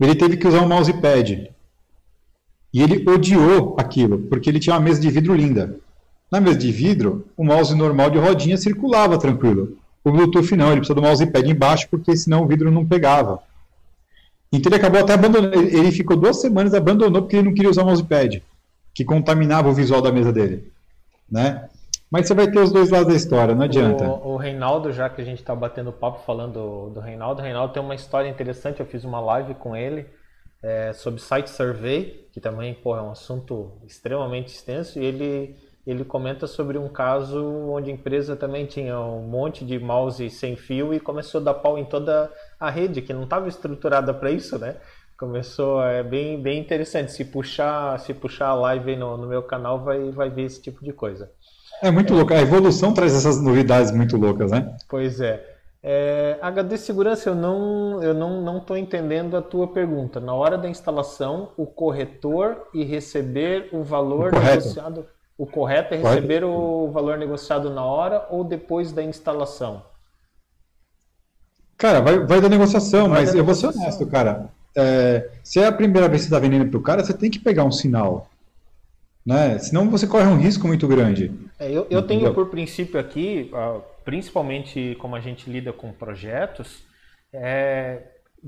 Ele 0.00 0.14
teve 0.14 0.38
que 0.38 0.48
usar 0.48 0.62
um 0.62 0.68
mousepad. 0.68 1.50
E 2.72 2.82
ele 2.82 3.08
odiou 3.08 3.76
aquilo, 3.78 4.18
porque 4.20 4.48
ele 4.48 4.58
tinha 4.58 4.74
uma 4.74 4.80
mesa 4.80 5.00
de 5.00 5.10
vidro 5.10 5.34
linda. 5.34 5.78
Na 6.32 6.40
mesa 6.40 6.58
de 6.58 6.72
vidro, 6.72 7.26
o 7.36 7.44
mouse 7.44 7.74
normal 7.74 8.10
de 8.10 8.18
rodinha 8.18 8.56
circulava 8.56 9.18
tranquilo. 9.18 9.76
O 10.02 10.10
Bluetooth 10.10 10.56
não, 10.56 10.68
ele 10.70 10.78
precisa 10.78 10.94
do 10.94 11.02
mousepad 11.02 11.50
embaixo, 11.50 11.86
porque 11.90 12.16
senão 12.16 12.42
o 12.42 12.46
vidro 12.46 12.70
não 12.70 12.86
pegava. 12.86 13.42
Então 14.50 14.70
ele 14.70 14.76
acabou 14.76 15.00
até 15.00 15.12
abandonando. 15.12 15.54
Ele 15.54 15.92
ficou 15.92 16.16
duas 16.16 16.40
semanas 16.40 16.72
abandonou 16.72 17.22
porque 17.22 17.36
ele 17.36 17.48
não 17.48 17.54
queria 17.54 17.70
usar 17.70 17.82
o 17.82 17.86
mousepad, 17.86 18.42
que 18.94 19.04
contaminava 19.04 19.68
o 19.68 19.74
visual 19.74 20.00
da 20.00 20.10
mesa 20.10 20.32
dele. 20.32 20.72
Né? 21.30 21.68
Mas 22.10 22.26
você 22.26 22.34
vai 22.34 22.50
ter 22.50 22.58
os 22.58 22.72
dois 22.72 22.90
lados 22.90 23.08
da 23.08 23.14
história, 23.14 23.54
não 23.54 23.64
adianta. 23.64 24.04
O, 24.04 24.34
o 24.34 24.36
Reinaldo, 24.36 24.92
já 24.92 25.10
que 25.10 25.20
a 25.20 25.24
gente 25.24 25.40
está 25.40 25.54
batendo 25.54 25.92
papo 25.92 26.24
falando 26.24 26.54
do, 26.54 26.90
do 26.90 27.00
Reinaldo, 27.00 27.40
o 27.40 27.44
Reinaldo 27.44 27.72
tem 27.72 27.82
uma 27.82 27.94
história 27.94 28.28
interessante. 28.28 28.80
Eu 28.80 28.86
fiz 28.86 29.04
uma 29.04 29.20
live 29.20 29.54
com 29.54 29.76
ele 29.76 30.06
é, 30.62 30.92
sobre 30.92 31.20
site 31.20 31.50
survey, 31.50 32.28
que 32.32 32.40
também 32.40 32.74
pô, 32.74 32.96
é 32.96 33.02
um 33.02 33.10
assunto 33.10 33.72
extremamente 33.86 34.48
extenso, 34.48 34.98
e 34.98 35.04
ele, 35.04 35.56
ele 35.86 36.04
comenta 36.04 36.46
sobre 36.46 36.78
um 36.78 36.88
caso 36.88 37.44
onde 37.70 37.90
a 37.90 37.94
empresa 37.94 38.34
também 38.36 38.66
tinha 38.66 38.98
um 38.98 39.22
monte 39.22 39.64
de 39.64 39.78
mouse 39.78 40.28
sem 40.30 40.56
fio 40.56 40.92
e 40.92 41.00
começou 41.00 41.40
a 41.40 41.44
dar 41.44 41.54
pau 41.54 41.78
em 41.78 41.84
toda 41.84 42.32
a 42.58 42.70
rede, 42.70 43.02
que 43.02 43.12
não 43.12 43.24
estava 43.24 43.48
estruturada 43.48 44.12
para 44.12 44.30
isso, 44.30 44.58
né? 44.58 44.76
Começou, 45.16 45.82
é 45.82 46.02
bem, 46.02 46.40
bem 46.40 46.60
interessante. 46.60 47.12
Se 47.12 47.24
puxar, 47.24 47.98
se 47.98 48.14
puxar 48.14 48.48
a 48.48 48.54
live 48.54 48.94
no, 48.94 49.16
no 49.16 49.26
meu 49.26 49.42
canal, 49.42 49.82
vai, 49.82 50.10
vai 50.10 50.30
ver 50.30 50.42
esse 50.42 50.62
tipo 50.62 50.84
de 50.84 50.92
coisa. 50.92 51.32
É 51.82 51.90
muito 51.90 52.12
louco. 52.14 52.32
A 52.32 52.40
evolução 52.40 52.92
traz 52.92 53.14
essas 53.14 53.40
novidades 53.40 53.90
muito 53.92 54.16
loucas, 54.16 54.50
né? 54.50 54.76
Pois 54.88 55.20
é. 55.20 55.44
é 55.82 56.38
HD 56.40 56.76
segurança, 56.76 57.28
eu 57.30 57.34
não 57.34 58.02
eu 58.02 58.14
não 58.14 58.42
não 58.42 58.58
estou 58.58 58.76
entendendo 58.76 59.36
a 59.36 59.42
tua 59.42 59.68
pergunta. 59.68 60.20
Na 60.20 60.34
hora 60.34 60.58
da 60.58 60.68
instalação, 60.68 61.52
o 61.56 61.66
corretor 61.66 62.68
e 62.74 62.84
receber 62.84 63.68
o 63.72 63.82
valor 63.82 64.34
o 64.34 64.40
negociado. 64.40 65.06
O 65.36 65.46
correto 65.46 65.94
é 65.94 65.98
receber 65.98 66.42
correto. 66.42 66.46
o 66.46 66.90
valor 66.90 67.16
negociado 67.18 67.70
na 67.70 67.84
hora 67.84 68.26
ou 68.30 68.42
depois 68.44 68.92
da 68.92 69.02
instalação? 69.02 69.84
Cara, 71.76 72.00
vai, 72.00 72.18
vai 72.26 72.40
da 72.40 72.48
negociação, 72.48 73.08
vai 73.08 73.20
mas 73.20 73.32
da 73.32 73.38
eu 73.38 73.44
negociação. 73.44 73.70
vou 73.70 73.72
ser 73.72 73.78
honesto, 73.78 74.06
cara. 74.06 74.50
É, 74.76 75.30
se 75.42 75.60
é 75.60 75.66
a 75.66 75.72
primeira 75.72 76.08
vez 76.08 76.22
que 76.22 76.28
você 76.28 76.34
está 76.34 76.40
vendendo 76.40 76.68
para 76.70 76.78
o 76.78 76.82
cara, 76.82 77.04
você 77.04 77.14
tem 77.14 77.30
que 77.30 77.38
pegar 77.38 77.64
um 77.64 77.72
sinal. 77.72 78.27
Né? 79.24 79.58
Senão 79.58 79.90
você 79.90 80.06
corre 80.06 80.26
um 80.26 80.38
risco 80.38 80.66
muito 80.66 80.88
grande. 80.88 81.32
É, 81.58 81.70
eu, 81.70 81.86
eu 81.90 82.02
tenho 82.02 82.32
por 82.32 82.48
princípio 82.48 82.98
aqui, 82.98 83.50
principalmente 84.04 84.96
como 85.00 85.14
a 85.16 85.20
gente 85.20 85.50
lida 85.50 85.72
com 85.72 85.92
projetos, 85.92 86.82
é, 87.32 88.02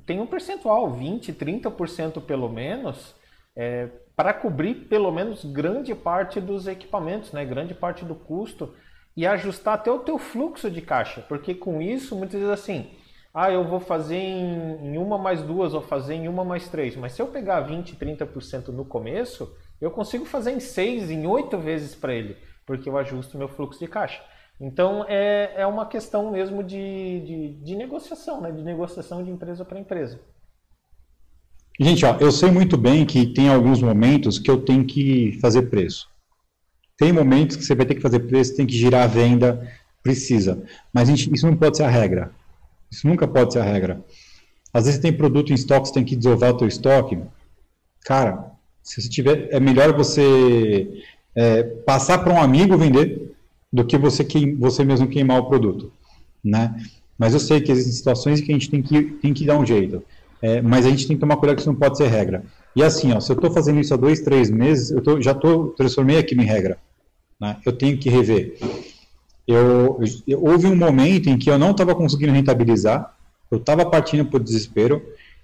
tem 0.06 0.20
um 0.20 0.26
percentual, 0.26 0.90
20%, 0.90 1.34
30% 1.34 2.22
pelo 2.22 2.48
menos, 2.48 3.14
é, 3.56 3.88
para 4.16 4.32
cobrir 4.32 4.86
pelo 4.88 5.10
menos 5.10 5.44
grande 5.44 5.94
parte 5.94 6.40
dos 6.40 6.66
equipamentos, 6.66 7.32
né? 7.32 7.44
grande 7.44 7.74
parte 7.74 8.04
do 8.04 8.14
custo 8.14 8.74
e 9.16 9.26
ajustar 9.26 9.74
até 9.74 9.90
o 9.90 9.98
teu 9.98 10.18
fluxo 10.18 10.70
de 10.70 10.80
caixa, 10.80 11.20
porque 11.28 11.54
com 11.54 11.82
isso 11.82 12.14
muitas 12.14 12.40
vezes 12.40 12.52
assim, 12.52 12.90
ah, 13.34 13.50
eu 13.50 13.64
vou 13.64 13.80
fazer 13.80 14.16
em, 14.16 14.92
em 14.92 14.98
uma 14.98 15.18
mais 15.18 15.42
duas 15.42 15.74
ou 15.74 15.82
fazer 15.82 16.14
em 16.14 16.28
uma 16.28 16.44
mais 16.44 16.68
três, 16.68 16.96
mas 16.96 17.12
se 17.12 17.22
eu 17.22 17.26
pegar 17.26 17.60
20, 17.60 17.96
30% 17.96 18.68
no 18.68 18.84
começo, 18.84 19.54
eu 19.80 19.90
consigo 19.90 20.24
fazer 20.24 20.52
em 20.52 20.60
seis, 20.60 21.10
em 21.10 21.26
oito 21.26 21.58
vezes 21.58 21.94
para 21.94 22.14
ele, 22.14 22.36
porque 22.66 22.88
eu 22.88 22.98
ajusto 22.98 23.38
meu 23.38 23.48
fluxo 23.48 23.80
de 23.80 23.88
caixa. 23.88 24.22
Então 24.60 25.04
é, 25.08 25.54
é 25.56 25.66
uma 25.66 25.86
questão 25.86 26.30
mesmo 26.30 26.62
de, 26.62 27.20
de, 27.20 27.64
de 27.64 27.76
negociação, 27.76 28.40
né? 28.40 28.52
de 28.52 28.62
negociação 28.62 29.24
de 29.24 29.30
empresa 29.30 29.64
para 29.64 29.80
empresa. 29.80 30.20
Gente, 31.80 32.04
ó, 32.04 32.14
eu 32.20 32.30
sei 32.30 32.50
muito 32.50 32.76
bem 32.76 33.06
que 33.06 33.32
tem 33.32 33.48
alguns 33.48 33.80
momentos 33.80 34.38
que 34.38 34.50
eu 34.50 34.62
tenho 34.62 34.84
que 34.84 35.38
fazer 35.40 35.62
preço. 35.62 36.10
Tem 36.98 37.10
momentos 37.10 37.56
que 37.56 37.64
você 37.64 37.74
vai 37.74 37.86
ter 37.86 37.94
que 37.94 38.02
fazer 38.02 38.20
preço, 38.20 38.54
tem 38.54 38.66
que 38.66 38.76
girar 38.76 39.04
a 39.04 39.06
venda, 39.06 39.66
precisa. 40.02 40.62
Mas 40.92 41.08
gente, 41.08 41.32
isso 41.32 41.46
não 41.46 41.56
pode 41.56 41.78
ser 41.78 41.84
a 41.84 41.88
regra. 41.88 42.30
Isso 42.90 43.08
nunca 43.08 43.26
pode 43.26 43.54
ser 43.54 43.60
a 43.60 43.64
regra. 43.64 44.04
Às 44.74 44.84
vezes 44.84 45.00
tem 45.00 45.10
produto 45.10 45.52
em 45.52 45.54
estoque, 45.54 45.88
você 45.88 45.94
tem 45.94 46.04
que 46.04 46.16
desovar 46.16 46.50
o 46.50 46.58
teu 46.58 46.68
estoque. 46.68 47.18
Cara, 48.04 48.49
se 48.90 49.00
você 49.00 49.08
tiver, 49.08 49.46
é 49.52 49.60
melhor 49.60 49.92
você 49.92 51.04
é, 51.36 51.62
passar 51.62 52.18
para 52.18 52.32
um 52.32 52.42
amigo 52.42 52.76
vender 52.76 53.32
do 53.72 53.84
que 53.84 53.96
você, 53.96 54.24
queim, 54.24 54.56
você 54.56 54.84
mesmo 54.84 55.06
queimar 55.06 55.38
o 55.38 55.46
produto, 55.48 55.92
né? 56.42 56.74
Mas 57.16 57.32
eu 57.32 57.38
sei 57.38 57.60
que 57.60 57.70
existem 57.70 57.94
situações 57.94 58.40
que 58.40 58.50
a 58.50 58.52
gente 58.52 58.68
tem 58.68 58.82
que, 58.82 59.02
tem 59.02 59.32
que 59.32 59.46
dar 59.46 59.56
um 59.56 59.64
jeito. 59.64 60.02
É, 60.42 60.60
mas 60.60 60.86
a 60.86 60.90
gente 60.90 61.06
tem 61.06 61.16
que 61.16 61.20
tomar 61.20 61.36
cuidado 61.36 61.54
que 61.54 61.62
isso 61.62 61.70
não 61.70 61.78
pode 61.78 61.98
ser 61.98 62.08
regra. 62.08 62.42
E 62.74 62.82
assim, 62.82 63.12
ó, 63.12 63.20
se 63.20 63.30
eu 63.30 63.36
estou 63.36 63.52
fazendo 63.52 63.78
isso 63.78 63.94
há 63.94 63.96
dois, 63.96 64.22
três 64.22 64.50
meses, 64.50 64.90
eu 64.90 65.00
tô, 65.00 65.20
já 65.20 65.34
tô, 65.34 65.68
transformei 65.68 66.18
aquilo 66.18 66.42
em 66.42 66.46
regra. 66.46 66.76
Né? 67.40 67.58
Eu 67.64 67.72
tenho 67.72 67.96
que 67.96 68.10
rever. 68.10 68.58
Eu, 69.46 70.00
eu, 70.26 70.42
houve 70.42 70.66
um 70.66 70.74
momento 70.74 71.28
em 71.28 71.38
que 71.38 71.48
eu 71.48 71.58
não 71.58 71.70
estava 71.70 71.94
conseguindo 71.94 72.32
rentabilizar, 72.32 73.14
eu 73.52 73.58
estava 73.58 73.86
partindo 73.86 74.24
por 74.24 74.42
desespero, 74.42 75.00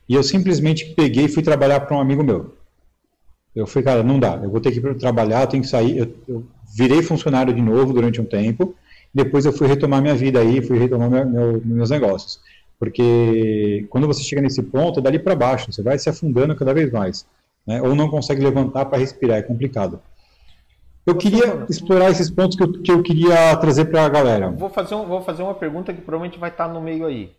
e 0.09 0.15
eu 0.15 0.23
simplesmente 0.25 0.95
peguei 0.97 1.27
e 1.27 1.29
fui 1.29 1.45
trabalhar 1.45 1.79
para 1.81 1.97
um 1.97 2.01
amigo 2.01 2.25
meu. 2.25 2.57
Eu 3.57 3.67
falei, 3.67 3.85
cara, 3.85 4.03
não 4.03 4.21
dá, 4.21 4.39
eu 4.43 4.51
vou 4.51 4.61
ter 4.61 4.71
que 4.71 4.81
trabalhar, 4.95 5.41
eu 5.41 5.47
tenho 5.47 5.63
que 5.63 5.69
sair. 5.69 5.97
Eu, 5.97 6.15
eu 6.29 6.47
virei 6.77 7.03
funcionário 7.03 7.55
de 7.55 7.63
novo 7.63 7.95
durante 7.95 8.21
um 8.21 8.25
tempo, 8.25 8.75
depois 9.15 9.47
eu 9.47 9.53
fui 9.53 9.67
retomar 9.67 10.03
minha 10.03 10.15
vida 10.15 10.39
aí, 10.39 10.61
fui 10.61 10.79
retomar 10.79 11.11
meu, 11.11 11.27
meu, 11.27 11.63
meus 11.65 11.89
negócios. 11.89 12.39
Porque 12.79 13.87
quando 13.89 14.07
você 14.07 14.23
chega 14.23 14.43
nesse 14.43 14.63
ponto, 14.63 15.01
é 15.01 15.03
dali 15.03 15.19
para 15.19 15.35
baixo, 15.35 15.73
você 15.73 15.83
vai 15.83 15.99
se 15.99 16.11
afundando 16.11 16.55
cada 16.55 16.75
vez 16.75 16.93
mais. 16.93 17.27
Né? 17.67 17.81
Ou 17.81 17.95
não 17.95 18.11
consegue 18.11 18.45
levantar 18.45 18.85
para 18.85 18.99
respirar, 18.99 19.39
é 19.39 19.43
complicado. 19.43 20.01
Eu 21.07 21.15
queria 21.17 21.65
explorar 21.71 22.11
esses 22.11 22.29
pontos 22.31 22.57
que 22.57 22.63
eu, 22.63 22.73
que 22.83 22.93
eu 22.93 23.03
queria 23.03 23.57
trazer 23.57 23.87
para 23.87 24.05
a 24.05 24.09
galera. 24.09 24.51
Vou 24.51 24.69
fazer, 24.69 24.95
um, 24.95 25.07
vou 25.07 25.23
fazer 25.23 25.43
uma 25.43 25.55
pergunta 25.55 25.95
que 25.95 26.01
provavelmente 26.03 26.39
vai 26.39 26.51
estar 26.51 26.69
no 26.69 26.81
meio 26.81 27.07
aí. 27.07 27.31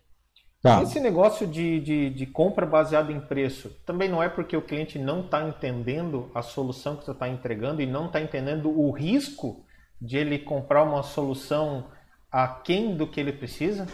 Tá. 0.62 0.82
Esse 0.82 1.00
negócio 1.00 1.46
de, 1.46 1.80
de, 1.80 2.10
de, 2.10 2.26
compra 2.26 2.66
baseada 2.66 3.12
em 3.12 3.20
preço 3.20 3.70
também 3.86 4.10
não 4.10 4.24
é 4.24 4.28
porque 4.28 4.58
o 4.58 4.62
cliente 4.62 4.98
não 4.98 5.22
está 5.22 5.48
entendendo 5.48 6.32
a 6.34 6.42
solução 6.42 6.96
que 6.96 7.06
você 7.06 7.12
está 7.12 7.30
entregando 7.30 7.82
e 7.82 7.86
não 7.86 8.08
está 8.08 8.20
entendendo 8.20 8.68
o 8.70 8.90
risco 8.90 9.64
de 10.02 10.18
ele 10.18 10.40
comprar 10.40 10.84
uma 10.84 11.04
solução 11.04 11.86
aquém 12.32 12.96
do 12.96 13.06
que 13.06 13.20
ele 13.20 13.32
precisa? 13.32 13.88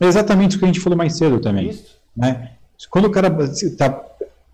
É 0.00 0.06
exatamente 0.06 0.56
o 0.56 0.58
que 0.58 0.64
a 0.64 0.68
gente 0.68 0.80
falou 0.80 0.96
mais 0.96 1.16
cedo 1.16 1.40
também. 1.40 1.68
Isso. 1.68 1.98
Né? 2.16 2.52
Quando 2.88 3.06
o 3.06 3.10
cara 3.10 3.28
está 3.44 4.04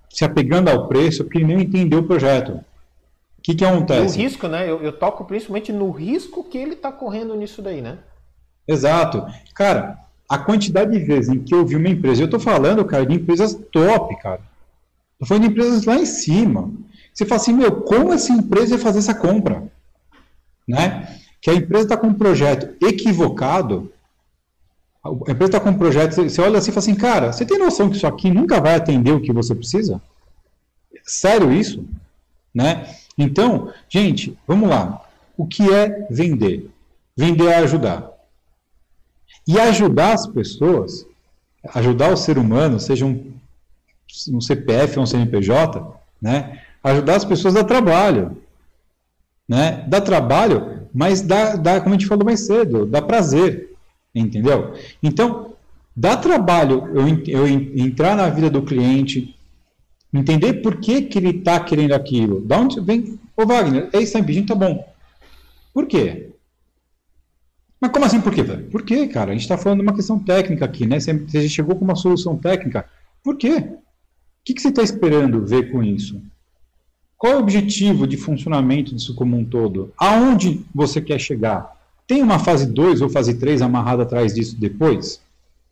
se 0.09 0.25
apegando 0.25 0.69
ao 0.69 0.89
preço, 0.89 1.25
porque 1.25 1.39
ele 1.39 1.53
não 1.53 1.61
entendeu 1.61 2.01
o 2.01 2.07
projeto. 2.07 2.53
O 3.39 3.43
que, 3.43 3.55
que 3.55 3.65
acontece? 3.65 4.19
O 4.19 4.23
risco, 4.23 4.49
né? 4.49 4.69
Eu, 4.69 4.83
eu 4.83 4.93
toco 4.93 5.25
principalmente 5.25 5.73
no 5.73 5.91
risco 5.91 6.45
que 6.45 6.59
ele 6.59 6.75
está 6.75 6.93
correndo 6.93 7.35
nisso 7.35 7.63
daí, 7.63 7.81
né? 7.81 7.99
Exato. 8.69 9.27
Cara, 9.55 9.99
a 10.31 10.39
quantidade 10.39 10.93
de 10.93 11.05
vezes 11.05 11.29
em 11.29 11.41
que 11.41 11.53
eu 11.53 11.67
vi 11.67 11.75
uma 11.75 11.89
empresa, 11.89 12.23
eu 12.23 12.27
estou 12.27 12.39
falando, 12.39 12.85
cara, 12.85 13.05
de 13.05 13.17
empresas 13.17 13.53
top, 13.73 14.17
cara. 14.21 14.41
Estou 15.15 15.27
falando 15.27 15.43
de 15.43 15.49
empresas 15.49 15.85
lá 15.85 15.97
em 15.97 16.07
cima. 16.07 16.71
Você 17.13 17.27
fala 17.27 17.41
assim, 17.41 17.53
meu, 17.53 17.81
como 17.81 18.13
essa 18.13 18.33
empresa 18.33 18.77
ia 18.77 18.81
fazer 18.81 19.01
essa 19.01 19.13
compra? 19.13 19.65
Né? 20.69 21.19
Que 21.43 21.51
a 21.51 21.55
empresa 21.55 21.83
está 21.83 21.97
com 21.97 22.07
um 22.07 22.15
projeto 22.15 22.77
equivocado, 22.87 23.93
a 25.03 25.33
empresa 25.33 25.47
está 25.47 25.61
com 25.61 25.71
um 25.71 25.79
projeto, 25.79 26.15
você 26.15 26.41
olha 26.41 26.59
assim 26.59 26.71
e 26.71 26.75
fala 26.75 26.85
assim, 26.85 26.95
cara, 26.95 27.33
você 27.33 27.45
tem 27.45 27.59
noção 27.59 27.91
que 27.91 27.97
isso 27.97 28.07
aqui 28.07 28.31
nunca 28.31 28.61
vai 28.61 28.77
atender 28.77 29.11
o 29.11 29.21
que 29.21 29.33
você 29.33 29.53
precisa? 29.53 30.01
Sério 31.03 31.53
isso? 31.53 31.85
Né? 32.55 32.87
Então, 33.19 33.73
gente, 33.89 34.39
vamos 34.47 34.69
lá. 34.71 35.05
O 35.37 35.45
que 35.45 35.75
é 35.75 36.07
vender? 36.09 36.71
Vender 37.17 37.47
é 37.47 37.57
ajudar. 37.57 38.10
E 39.51 39.59
ajudar 39.59 40.13
as 40.13 40.29
pessoas, 40.29 41.05
ajudar 41.75 42.13
o 42.13 42.17
ser 42.17 42.39
humano, 42.39 42.79
seja 42.79 43.05
um, 43.05 43.33
um 44.33 44.41
CPF 44.41 44.97
ou 44.97 45.03
um 45.03 45.07
CNPJ, 45.07 45.93
né? 46.23 46.63
Ajudar 46.85 47.17
as 47.17 47.25
pessoas 47.25 47.55
dá 47.55 47.65
trabalho. 47.65 48.37
Né? 49.49 49.85
Dá 49.89 50.01
trabalho, 50.01 50.87
mas 50.95 51.21
dá, 51.21 51.57
dá, 51.57 51.81
como 51.81 51.97
a 51.97 51.99
gente 51.99 52.07
falou 52.07 52.25
mais 52.25 52.47
cedo, 52.47 52.87
dá 52.87 53.03
prazer. 53.03 53.75
Entendeu? 54.15 54.75
Então, 55.03 55.55
dá 55.97 56.17
trabalho 56.17 56.87
eu, 56.95 57.09
eu 57.27 57.49
entrar 57.49 58.15
na 58.15 58.29
vida 58.29 58.49
do 58.49 58.63
cliente, 58.63 59.35
entender 60.15 60.63
por 60.63 60.77
que, 60.77 61.03
que 61.03 61.19
ele 61.19 61.39
está 61.39 61.59
querendo 61.59 61.93
aquilo. 61.93 62.41
Da 62.41 62.57
onde 62.57 62.81
vem. 62.81 63.19
Ô 63.37 63.45
Wagner, 63.45 63.91
é 63.93 64.01
isso 64.01 64.17
aí, 64.17 64.47
tá 64.47 64.55
bom. 64.55 64.89
Por 65.75 65.89
quê? 65.89 66.31
Mas 67.81 67.91
como 67.91 68.05
assim 68.05 68.21
por 68.21 68.35
quê? 68.35 68.45
Por 68.45 68.83
quê, 68.83 69.09
cara? 69.09 69.31
A 69.31 69.33
gente 69.33 69.43
está 69.43 69.57
falando 69.57 69.79
de 69.79 69.87
uma 69.87 69.95
questão 69.95 70.19
técnica 70.19 70.65
aqui, 70.65 70.87
né? 70.87 71.01
Você, 71.01 71.49
chegou 71.49 71.75
com 71.77 71.85
uma 71.85 71.97
solução 71.97 72.37
técnica. 72.37 72.85
Por 73.25 73.37
quê? 73.37 73.57
O 73.57 73.79
que, 74.45 74.55
que 74.55 74.61
você 74.61 74.69
está 74.69 74.83
esperando 74.83 75.47
ver 75.47 75.73
com 75.73 75.83
isso? 75.83 76.21
Qual 77.17 77.33
é 77.33 77.37
o 77.37 77.41
objetivo 77.41 78.07
de 78.07 78.17
funcionamento 78.17 78.95
disso 78.95 79.15
como 79.15 79.37
um 79.37 79.45
todo? 79.45 79.93
Aonde 79.97 80.65
você 80.75 81.01
quer 81.01 81.19
chegar? 81.19 81.75
Tem 82.07 82.23
uma 82.23 82.39
fase 82.39 82.67
2 82.67 83.01
ou 83.01 83.09
fase 83.09 83.35
3 83.39 83.63
amarrada 83.63 84.03
atrás 84.03 84.35
disso 84.35 84.59
depois? 84.59 85.21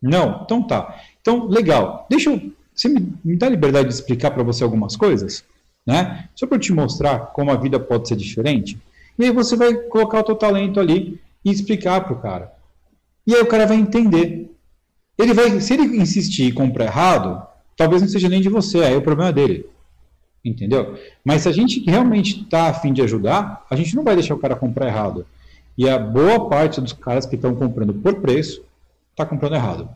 Não? 0.01 0.41
Então 0.43 0.63
tá. 0.63 0.99
Então, 1.21 1.47
legal. 1.47 2.07
Deixa 2.09 2.31
eu. 2.31 2.51
Você 2.73 2.87
me, 2.87 3.13
me 3.23 3.35
dá 3.35 3.49
liberdade 3.49 3.89
de 3.89 3.93
explicar 3.93 4.31
para 4.31 4.41
você 4.41 4.63
algumas 4.63 4.95
coisas? 4.95 5.43
Né? 5.85 6.29
Só 6.33 6.47
para 6.47 6.57
te 6.57 6.71
mostrar 6.71 7.19
como 7.33 7.51
a 7.51 7.55
vida 7.55 7.79
pode 7.79 8.07
ser 8.07 8.15
diferente. 8.15 8.79
E 9.17 9.25
aí 9.25 9.31
você 9.31 9.55
vai 9.55 9.73
colocar 9.73 10.19
o 10.19 10.23
teu 10.23 10.35
talento 10.35 10.79
ali 10.79 11.19
e 11.43 11.51
explicar 11.51 12.01
para 12.01 12.13
o 12.13 12.19
cara. 12.19 12.53
E 13.25 13.35
aí 13.35 13.41
o 13.41 13.47
cara 13.47 13.65
vai 13.65 13.77
entender. 13.77 14.51
Ele 15.17 15.33
vai, 15.33 15.59
se 15.59 15.73
ele 15.73 15.97
insistir 15.97 16.45
e 16.45 16.51
comprar 16.51 16.85
errado, 16.85 17.45
talvez 17.75 18.01
não 18.01 18.09
seja 18.09 18.29
nem 18.29 18.41
de 18.41 18.49
você, 18.49 18.79
aí 18.79 18.93
é 18.93 18.97
o 18.97 19.01
problema 19.01 19.31
dele. 19.31 19.65
Entendeu? 20.43 20.97
Mas 21.23 21.41
se 21.41 21.49
a 21.49 21.51
gente 21.51 21.83
realmente 21.85 22.41
está 22.41 22.69
afim 22.69 22.93
de 22.93 23.01
ajudar, 23.01 23.65
a 23.69 23.75
gente 23.75 23.95
não 23.95 24.03
vai 24.03 24.15
deixar 24.15 24.35
o 24.35 24.39
cara 24.39 24.55
comprar 24.55 24.87
errado. 24.87 25.25
E 25.77 25.87
a 25.87 25.99
boa 25.99 26.49
parte 26.49 26.81
dos 26.81 26.93
caras 26.93 27.25
que 27.25 27.35
estão 27.35 27.55
comprando 27.55 27.93
por 27.93 28.15
preço 28.15 28.63
está 29.11 29.25
comprando 29.25 29.55
errado. 29.55 29.89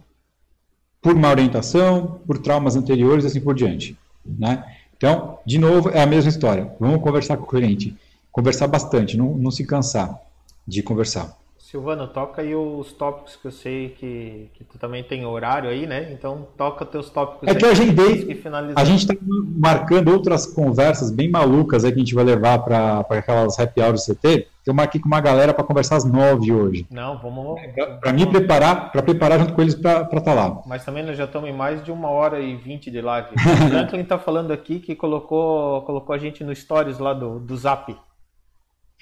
Por 1.02 1.16
má 1.16 1.30
orientação, 1.32 2.20
por 2.26 2.38
traumas 2.38 2.76
anteriores 2.76 3.24
e 3.24 3.28
assim 3.28 3.42
por 3.42 3.56
diante. 3.56 3.98
Né? 4.26 4.64
Então, 4.96 5.40
de 5.46 5.58
novo, 5.58 5.90
é 5.90 6.02
a 6.02 6.06
mesma 6.06 6.30
história. 6.30 6.74
Vamos 6.80 7.02
conversar 7.02 7.38
com 7.38 7.44
o 7.44 7.48
cliente. 7.48 7.96
Conversar 8.32 8.68
bastante, 8.68 9.18
não, 9.18 9.38
não 9.38 9.52
se 9.52 9.66
cansar 9.66 10.20
de 10.68 10.82
conversar. 10.82 11.38
Silvano, 11.74 12.08
toca 12.08 12.44
aí 12.44 12.54
os 12.54 12.94
tópicos 12.94 13.36
que 13.36 13.48
eu 13.48 13.52
sei 13.52 13.90
que, 13.98 14.48
que 14.54 14.64
tu 14.64 14.78
também 14.78 15.04
tem 15.04 15.26
horário 15.26 15.72
aí, 15.72 15.88
né? 15.88 16.14
Então 16.14 16.46
toca 16.56 16.86
teus 16.86 17.10
tópicos. 17.10 17.48
É 17.48 17.56
que 17.56 17.66
eu 17.66 17.72
agendei. 17.72 18.44
A 18.76 18.84
gente 18.86 19.00
está 19.00 19.16
marcando 19.58 20.10
outras 20.10 20.46
conversas 20.46 21.10
bem 21.10 21.32
malucas 21.32 21.84
aí 21.84 21.92
que 21.92 21.98
a 21.98 22.04
gente 22.04 22.14
vai 22.14 22.26
levar 22.26 22.60
para 22.60 23.00
aquelas 23.10 23.60
happy 23.60 23.82
hours 23.82 24.06
do 24.06 24.14
CT. 24.14 24.48
Eu 24.68 24.74
marquei 24.76 25.02
com 25.02 25.08
uma 25.08 25.20
galera 25.20 25.52
para 25.52 25.64
conversar 25.64 25.96
às 25.96 26.06
nove 26.06 26.54
hoje. 26.54 26.86
Não, 26.92 27.18
vamos. 27.18 27.60
É, 27.60 27.86
para 27.96 28.14
me 28.14 28.28
preparar, 28.28 28.92
para 28.92 29.02
preparar 29.02 29.40
junto 29.40 29.54
com 29.54 29.62
eles 29.64 29.74
para 29.74 30.04
estar 30.04 30.22
tá 30.22 30.34
lá. 30.34 30.62
Mas 30.68 30.86
também 30.86 31.04
nós 31.04 31.18
já 31.18 31.26
estamos 31.26 31.50
em 31.50 31.54
mais 31.54 31.84
de 31.84 31.92
uma 31.92 32.10
hora 32.10 32.40
e 32.40 32.56
vinte 32.56 32.92
de 32.92 33.02
live. 33.02 33.30
O 33.34 33.70
Franklin 33.70 34.02
está 34.02 34.20
falando 34.20 34.52
aqui 34.52 34.80
que 34.80 34.94
colocou, 34.94 35.82
colocou 35.82 36.14
a 36.14 36.20
gente 36.20 36.44
no 36.44 36.56
stories 36.56 37.00
lá 37.00 37.16
do, 37.16 37.40
do 37.40 37.58
Zap. 37.58 37.96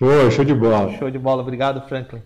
Show, 0.02 0.32
show 0.32 0.44
de 0.44 0.56
bola. 0.56 0.98
Show 0.98 1.12
de 1.12 1.20
bola, 1.20 1.44
obrigado, 1.44 1.88
Franklin. 1.88 2.24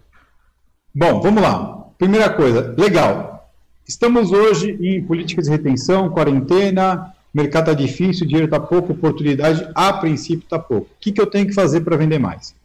Bom, 0.94 1.20
vamos 1.20 1.42
lá. 1.44 1.90
Primeira 1.98 2.30
coisa, 2.30 2.74
legal. 2.78 3.52
Estamos 3.86 4.32
hoje 4.32 4.78
em 4.80 5.04
políticas 5.04 5.44
de 5.44 5.52
retenção, 5.52 6.10
quarentena, 6.10 7.14
mercado 7.34 7.72
está 7.72 7.74
difícil, 7.74 8.26
dinheiro 8.26 8.46
está 8.46 8.62
pouco, 8.62 8.94
oportunidade 8.94 9.70
a 9.76 9.92
princípio 9.92 10.46
está 10.46 10.58
pouco. 10.58 10.86
O 10.86 11.00
que, 11.02 11.12
que 11.12 11.20
eu 11.20 11.28
tenho 11.28 11.48
que 11.48 11.54
fazer 11.54 11.82
para 11.82 11.98
vender 11.98 12.18
mais? 12.18 12.56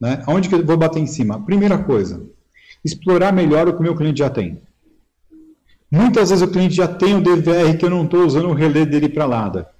Né? 0.00 0.20
Onde 0.26 0.48
que 0.48 0.54
eu 0.56 0.66
vou 0.66 0.76
bater 0.76 0.98
em 0.98 1.06
cima? 1.06 1.40
Primeira 1.40 1.78
coisa, 1.78 2.20
explorar 2.84 3.32
melhor 3.32 3.68
o 3.68 3.74
que 3.74 3.78
o 3.78 3.82
meu 3.84 3.94
cliente 3.94 4.18
já 4.18 4.30
tem. 4.30 4.60
Muitas 5.88 6.30
vezes 6.30 6.42
o 6.42 6.50
cliente 6.50 6.74
já 6.74 6.88
tem 6.88 7.14
o 7.14 7.22
DVR 7.22 7.78
que 7.78 7.84
eu 7.84 7.90
não 7.90 8.02
estou 8.02 8.24
usando 8.24 8.48
o 8.48 8.52
relé 8.52 8.84
dele 8.84 9.08
para 9.08 9.28
nada. 9.28 9.70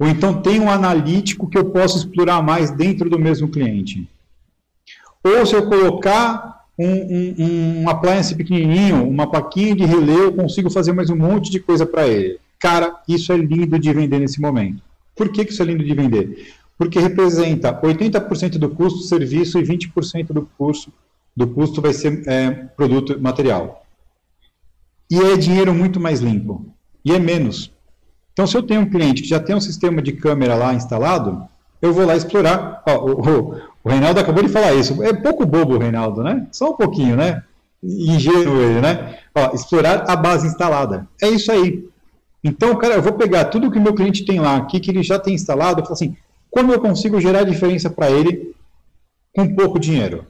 Ou 0.00 0.08
então 0.08 0.40
tem 0.40 0.58
um 0.58 0.70
analítico 0.70 1.46
que 1.46 1.58
eu 1.58 1.66
posso 1.66 1.98
explorar 1.98 2.42
mais 2.42 2.70
dentro 2.70 3.10
do 3.10 3.18
mesmo 3.18 3.48
cliente. 3.48 4.08
Ou 5.22 5.44
se 5.44 5.54
eu 5.54 5.68
colocar 5.68 6.64
um, 6.78 6.86
um, 6.86 7.82
um 7.82 7.88
appliance 7.90 8.34
pequenininho, 8.34 9.06
uma 9.06 9.30
plaquinha 9.30 9.76
de 9.76 9.84
relé, 9.84 10.14
eu 10.14 10.32
consigo 10.32 10.70
fazer 10.70 10.94
mais 10.94 11.10
um 11.10 11.16
monte 11.16 11.50
de 11.50 11.60
coisa 11.60 11.84
para 11.84 12.08
ele. 12.08 12.38
Cara, 12.58 12.98
isso 13.06 13.30
é 13.30 13.36
lindo 13.36 13.78
de 13.78 13.92
vender 13.92 14.18
nesse 14.18 14.40
momento. 14.40 14.82
Por 15.14 15.28
que, 15.28 15.44
que 15.44 15.52
isso 15.52 15.62
é 15.62 15.66
lindo 15.66 15.84
de 15.84 15.94
vender? 15.94 16.54
Porque 16.78 16.98
representa 16.98 17.78
80% 17.78 18.56
do 18.56 18.70
custo 18.70 19.00
serviço 19.00 19.58
e 19.58 19.62
20% 19.62 20.28
do 20.28 20.48
custo, 20.56 20.90
do 21.36 21.46
custo 21.46 21.82
vai 21.82 21.92
ser 21.92 22.26
é, 22.26 22.50
produto 22.50 23.20
material. 23.20 23.84
E 25.10 25.20
é 25.20 25.36
dinheiro 25.36 25.74
muito 25.74 26.00
mais 26.00 26.20
limpo. 26.20 26.64
E 27.04 27.12
é 27.12 27.18
menos. 27.18 27.70
Então, 28.32 28.46
se 28.46 28.56
eu 28.56 28.62
tenho 28.62 28.82
um 28.82 28.90
cliente 28.90 29.22
que 29.22 29.28
já 29.28 29.40
tem 29.40 29.54
um 29.54 29.60
sistema 29.60 30.00
de 30.00 30.12
câmera 30.12 30.54
lá 30.54 30.72
instalado, 30.72 31.46
eu 31.82 31.92
vou 31.92 32.06
lá 32.06 32.16
explorar. 32.16 32.82
Ó, 32.86 32.98
o, 32.98 33.20
o, 33.20 33.60
o, 33.84 33.88
Reinaldo 33.88 34.20
acabou 34.20 34.42
de 34.42 34.48
falar 34.48 34.74
isso. 34.74 35.02
É 35.02 35.12
pouco 35.12 35.46
bobo 35.46 35.74
o 35.74 35.78
Reinaldo, 35.78 36.22
né? 36.22 36.46
Só 36.52 36.70
um 36.70 36.76
pouquinho, 36.76 37.16
né? 37.16 37.42
Ingênuo 37.82 38.60
ele, 38.60 38.80
né? 38.80 39.18
Ó, 39.34 39.54
explorar 39.54 40.04
a 40.08 40.16
base 40.16 40.46
instalada. 40.46 41.08
É 41.20 41.28
isso 41.28 41.50
aí. 41.50 41.88
Então, 42.42 42.74
cara, 42.76 42.94
eu 42.94 43.02
vou 43.02 43.12
pegar 43.12 43.46
tudo 43.46 43.70
que 43.70 43.78
o 43.78 43.82
meu 43.82 43.94
cliente 43.94 44.24
tem 44.24 44.40
lá, 44.40 44.56
aqui, 44.56 44.80
que 44.80 44.90
ele 44.90 45.02
já 45.02 45.18
tem 45.18 45.34
instalado, 45.34 45.80
e 45.80 45.82
falar 45.82 45.94
assim, 45.94 46.16
como 46.50 46.72
eu 46.72 46.80
consigo 46.80 47.20
gerar 47.20 47.44
diferença 47.44 47.90
para 47.90 48.10
ele 48.10 48.54
com 49.34 49.54
pouco 49.54 49.78
dinheiro? 49.78 50.26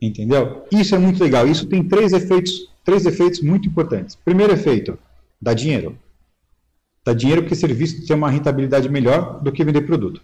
Entendeu? 0.00 0.64
Isso 0.70 0.94
é 0.94 0.98
muito 0.98 1.22
legal. 1.22 1.46
Isso 1.46 1.66
tem 1.66 1.82
três 1.82 2.12
efeitos, 2.12 2.68
três 2.84 3.06
efeitos 3.06 3.40
muito 3.40 3.68
importantes. 3.68 4.14
Primeiro 4.14 4.52
efeito, 4.52 4.98
dá 5.40 5.54
dinheiro. 5.54 5.96
Dá 7.04 7.12
dinheiro 7.12 7.42
porque 7.42 7.54
serviço 7.54 8.06
tem 8.06 8.16
uma 8.16 8.30
rentabilidade 8.30 8.88
melhor 8.88 9.40
do 9.42 9.52
que 9.52 9.64
vender 9.64 9.82
produto. 9.82 10.22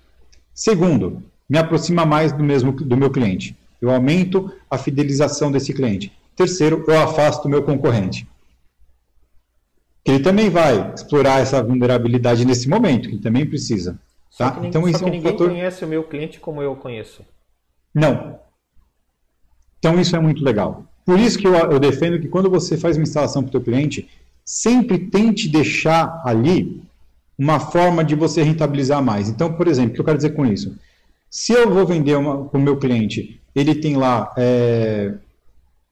Segundo, 0.55 1.23
me 1.49 1.59
aproxima 1.59 2.07
mais 2.07 2.33
do 2.33 2.43
mesmo 2.43 2.73
do 2.73 2.97
meu 2.97 3.11
cliente. 3.11 3.57
Eu 3.81 3.91
aumento 3.91 4.53
a 4.71 4.79
fidelização 4.79 5.51
desse 5.51 5.73
cliente. 5.73 6.13
Terceiro, 6.37 6.85
eu 6.87 6.99
afasto 7.01 7.47
o 7.47 7.49
meu 7.49 7.63
concorrente. 7.63 8.27
Ele 10.05 10.21
também 10.21 10.49
vai 10.49 10.95
explorar 10.95 11.41
essa 11.41 11.63
vulnerabilidade 11.63 12.45
nesse 12.45 12.69
momento, 12.69 13.09
que 13.09 13.15
ele 13.17 13.23
também 13.23 13.45
precisa. 13.45 14.01
Tá? 14.37 14.55
Ninguém, 14.55 14.69
então, 14.69 14.89
isso 14.89 15.05
é 15.05 15.07
um 15.07 15.11
ninguém 15.11 15.33
fator... 15.33 15.49
conhece 15.49 15.85
o 15.85 15.89
meu 15.89 16.05
cliente 16.05 16.41
como 16.41 16.63
eu 16.63 16.75
conheço. 16.77 17.23
Não. 17.95 18.39
Então, 19.79 20.01
isso 20.01 20.17
é 20.17 20.19
muito 20.19 20.43
legal. 20.43 20.85
Por 21.05 21.19
isso 21.19 21.39
que 21.39 21.47
eu, 21.47 21.55
eu 21.55 21.79
defendo 21.79 22.19
que 22.21 22.29
quando 22.29 22.49
você 22.49 22.77
faz 22.77 22.97
uma 22.97 23.03
instalação 23.03 23.43
para 23.43 23.49
o 23.49 23.53
teu 23.53 23.61
cliente, 23.61 24.09
sempre 24.45 24.99
tente 24.99 25.49
deixar 25.49 26.23
ali 26.25 26.83
uma 27.39 27.59
forma 27.59 28.05
de 28.05 28.15
você 28.15 28.43
rentabilizar 28.43 29.03
mais. 29.03 29.29
Então, 29.29 29.53
por 29.53 29.67
exemplo, 29.67 29.93
o 29.93 29.95
que 29.95 30.01
eu 30.01 30.05
quero 30.05 30.19
dizer 30.19 30.31
com 30.31 30.45
isso? 30.45 30.77
Se 31.31 31.53
eu 31.53 31.73
vou 31.73 31.87
vender 31.87 32.17
para 32.51 32.59
o 32.59 32.63
meu 32.63 32.77
cliente, 32.77 33.41
ele 33.55 33.75
tem 33.75 33.97
lá 33.97 34.33
é, 34.37 35.15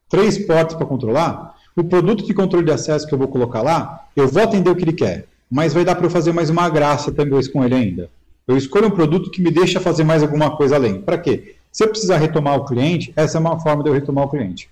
três 0.08 0.38
portas 0.38 0.76
para 0.76 0.86
controlar, 0.86 1.54
o 1.76 1.84
produto 1.84 2.26
de 2.26 2.34
controle 2.34 2.66
de 2.66 2.72
acesso 2.72 3.06
que 3.06 3.14
eu 3.14 3.18
vou 3.18 3.28
colocar 3.28 3.62
lá, 3.62 4.06
eu 4.16 4.26
vou 4.26 4.42
atender 4.42 4.68
o 4.68 4.74
que 4.74 4.82
ele 4.82 4.92
quer, 4.92 5.26
mas 5.50 5.72
vai 5.72 5.84
dar 5.84 5.94
para 5.94 6.06
eu 6.06 6.10
fazer 6.10 6.32
mais 6.32 6.50
uma 6.50 6.68
graça 6.68 7.12
também 7.12 7.40
com 7.50 7.64
ele 7.64 7.74
ainda. 7.74 8.10
Eu 8.46 8.56
escolho 8.56 8.88
um 8.88 8.90
produto 8.90 9.30
que 9.30 9.40
me 9.40 9.50
deixa 9.50 9.78
fazer 9.78 10.04
mais 10.04 10.22
alguma 10.22 10.56
coisa 10.56 10.74
além. 10.76 11.00
Para 11.00 11.18
quê? 11.18 11.56
Se 11.70 11.84
eu 11.84 11.88
precisar 11.88 12.16
retomar 12.16 12.56
o 12.56 12.64
cliente, 12.64 13.12
essa 13.14 13.38
é 13.38 13.40
uma 13.40 13.60
forma 13.60 13.82
de 13.82 13.90
eu 13.90 13.94
retomar 13.94 14.24
o 14.24 14.28
cliente. 14.28 14.68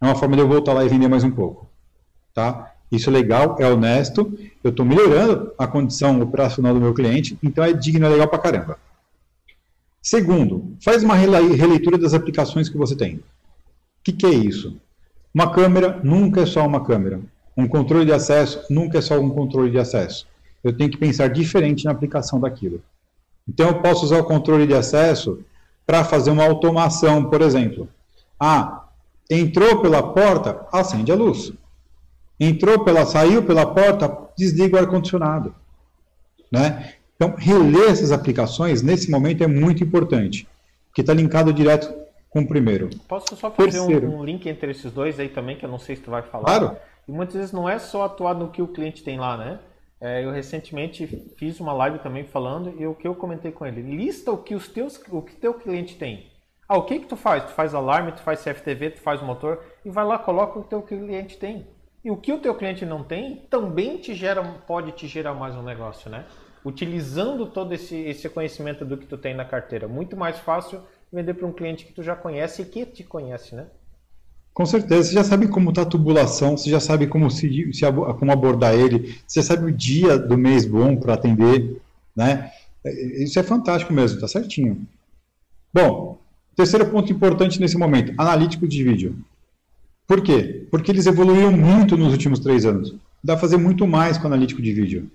É 0.00 0.04
uma 0.04 0.14
forma 0.14 0.36
de 0.36 0.42
eu 0.42 0.48
voltar 0.48 0.72
lá 0.74 0.84
e 0.84 0.88
vender 0.88 1.08
mais 1.08 1.24
um 1.24 1.30
pouco. 1.30 1.66
Tá? 2.34 2.72
Isso 2.90 3.10
é 3.10 3.12
legal, 3.12 3.56
é 3.58 3.68
honesto, 3.68 4.32
eu 4.62 4.70
estou 4.70 4.86
melhorando 4.86 5.52
a 5.58 5.66
condição 5.66 6.20
operacional 6.20 6.72
do 6.72 6.80
meu 6.80 6.94
cliente, 6.94 7.36
então 7.42 7.64
é 7.64 7.72
digno, 7.72 8.06
é 8.06 8.08
legal 8.08 8.28
pra 8.28 8.38
caramba. 8.38 8.78
Segundo, 10.00 10.76
faz 10.84 11.02
uma 11.02 11.14
releitura 11.14 11.98
das 11.98 12.14
aplicações 12.14 12.68
que 12.68 12.76
você 12.76 12.94
tem. 12.94 13.16
O 13.16 13.22
que, 14.04 14.12
que 14.12 14.26
é 14.26 14.30
isso? 14.30 14.76
Uma 15.34 15.50
câmera 15.50 16.00
nunca 16.02 16.42
é 16.42 16.46
só 16.46 16.64
uma 16.64 16.84
câmera. 16.84 17.20
Um 17.56 17.66
controle 17.66 18.04
de 18.04 18.12
acesso 18.12 18.62
nunca 18.70 18.98
é 18.98 19.00
só 19.00 19.18
um 19.18 19.30
controle 19.30 19.70
de 19.70 19.78
acesso. 19.78 20.26
Eu 20.62 20.72
tenho 20.76 20.90
que 20.90 20.96
pensar 20.96 21.28
diferente 21.28 21.84
na 21.84 21.90
aplicação 21.90 22.38
daquilo. 22.38 22.80
Então, 23.48 23.68
eu 23.68 23.82
posso 23.82 24.04
usar 24.04 24.18
o 24.18 24.24
controle 24.24 24.66
de 24.66 24.74
acesso 24.74 25.40
para 25.84 26.04
fazer 26.04 26.30
uma 26.30 26.44
automação, 26.44 27.24
por 27.24 27.40
exemplo. 27.40 27.88
Ah, 28.38 28.84
entrou 29.28 29.82
pela 29.82 30.02
porta, 30.12 30.66
acende 30.72 31.10
a 31.10 31.16
luz 31.16 31.52
entrou 32.38 32.84
pela, 32.84 33.04
saiu 33.06 33.42
pela 33.42 33.66
porta, 33.66 34.10
desliga 34.36 34.76
o 34.76 34.80
ar-condicionado. 34.80 35.54
Né? 36.50 36.94
Então, 37.16 37.34
reler 37.36 37.90
essas 37.90 38.12
aplicações 38.12 38.82
nesse 38.82 39.10
momento 39.10 39.42
é 39.42 39.46
muito 39.46 39.82
importante, 39.82 40.46
porque 40.88 41.00
está 41.00 41.14
linkado 41.14 41.52
direto 41.52 41.92
com 42.28 42.40
o 42.40 42.46
primeiro. 42.46 42.90
Posso 43.08 43.34
só 43.36 43.50
fazer 43.50 43.80
um, 43.80 44.18
um, 44.18 44.24
link 44.24 44.46
entre 44.46 44.70
esses 44.70 44.92
dois 44.92 45.18
aí 45.18 45.28
também, 45.28 45.56
que 45.56 45.64
eu 45.64 45.70
não 45.70 45.78
sei 45.78 45.96
se 45.96 46.02
tu 46.02 46.10
vai 46.10 46.22
falar. 46.22 46.44
Claro. 46.44 46.76
E 47.08 47.12
muitas 47.12 47.36
vezes 47.36 47.52
não 47.52 47.68
é 47.68 47.78
só 47.78 48.04
atuar 48.04 48.34
no 48.34 48.50
que 48.50 48.60
o 48.60 48.68
cliente 48.68 49.02
tem 49.02 49.18
lá, 49.18 49.36
né? 49.36 49.58
É, 49.98 50.22
eu 50.22 50.30
recentemente 50.30 51.06
fiz 51.38 51.58
uma 51.58 51.72
live 51.72 52.00
também 52.00 52.24
falando 52.24 52.74
e 52.78 52.86
o 52.86 52.94
que 52.94 53.08
eu 53.08 53.14
comentei 53.14 53.50
com 53.50 53.64
ele, 53.64 53.80
lista 53.80 54.30
o 54.30 54.36
que 54.36 54.54
os 54.54 54.68
teus, 54.68 55.00
o 55.08 55.22
que 55.22 55.34
teu 55.34 55.54
cliente 55.54 55.96
tem. 55.96 56.30
Ah, 56.68 56.76
o 56.76 56.82
que 56.82 56.98
que 56.98 57.06
tu 57.06 57.16
faz? 57.16 57.44
Tu 57.44 57.52
faz 57.52 57.74
alarme, 57.74 58.12
tu 58.12 58.20
faz 58.20 58.42
CFTV, 58.42 58.90
tu 58.90 59.00
faz 59.00 59.22
motor 59.22 59.62
e 59.84 59.90
vai 59.90 60.04
lá 60.04 60.18
coloca 60.18 60.58
o 60.58 60.64
que 60.64 60.68
teu 60.68 60.82
cliente 60.82 61.38
tem. 61.38 61.66
E 62.06 62.10
o 62.10 62.16
que 62.16 62.32
o 62.32 62.38
teu 62.38 62.54
cliente 62.54 62.86
não 62.86 63.02
tem 63.02 63.42
também 63.50 63.96
te 63.96 64.14
gera, 64.14 64.40
pode 64.40 64.92
te 64.92 65.08
gerar 65.08 65.34
mais 65.34 65.56
um 65.56 65.62
negócio, 65.62 66.08
né? 66.08 66.24
Utilizando 66.64 67.46
todo 67.46 67.74
esse, 67.74 67.96
esse 67.96 68.28
conhecimento 68.28 68.84
do 68.84 68.96
que 68.96 69.06
tu 69.06 69.18
tem 69.18 69.34
na 69.34 69.44
carteira. 69.44 69.88
Muito 69.88 70.16
mais 70.16 70.38
fácil 70.38 70.80
vender 71.12 71.34
para 71.34 71.48
um 71.48 71.52
cliente 71.52 71.84
que 71.84 71.92
tu 71.92 72.04
já 72.04 72.14
conhece 72.14 72.62
e 72.62 72.64
que 72.64 72.86
te 72.86 73.02
conhece, 73.02 73.56
né? 73.56 73.66
Com 74.54 74.64
certeza, 74.64 75.08
você 75.08 75.14
já 75.14 75.24
sabe 75.24 75.48
como 75.48 75.70
está 75.70 75.82
a 75.82 75.84
tubulação, 75.84 76.56
você 76.56 76.70
já 76.70 76.78
sabe 76.78 77.08
como, 77.08 77.28
se, 77.28 77.72
se, 77.72 77.84
como 78.20 78.30
abordar 78.30 78.72
ele, 78.72 79.20
você 79.26 79.42
sabe 79.42 79.64
o 79.64 79.72
dia 79.72 80.16
do 80.16 80.38
mês 80.38 80.64
bom 80.64 80.94
para 80.96 81.14
atender, 81.14 81.82
né? 82.14 82.52
Isso 82.84 83.36
é 83.36 83.42
fantástico 83.42 83.92
mesmo, 83.92 84.20
tá 84.20 84.28
certinho. 84.28 84.86
Bom, 85.74 86.20
terceiro 86.54 86.88
ponto 86.88 87.12
importante 87.12 87.60
nesse 87.60 87.76
momento, 87.76 88.14
analítico 88.16 88.68
de 88.68 88.84
vídeo. 88.84 89.18
Por 90.06 90.22
quê? 90.22 90.66
Porque 90.70 90.90
eles 90.90 91.06
evoluíram 91.06 91.52
muito 91.52 91.96
nos 91.96 92.12
últimos 92.12 92.38
três 92.38 92.64
anos. 92.64 92.94
Dá 93.22 93.34
para 93.34 93.40
fazer 93.40 93.56
muito 93.56 93.86
mais 93.86 94.16
com 94.16 94.26
analítico 94.26 94.62
de 94.62 94.72
vídeo. 94.72 95.10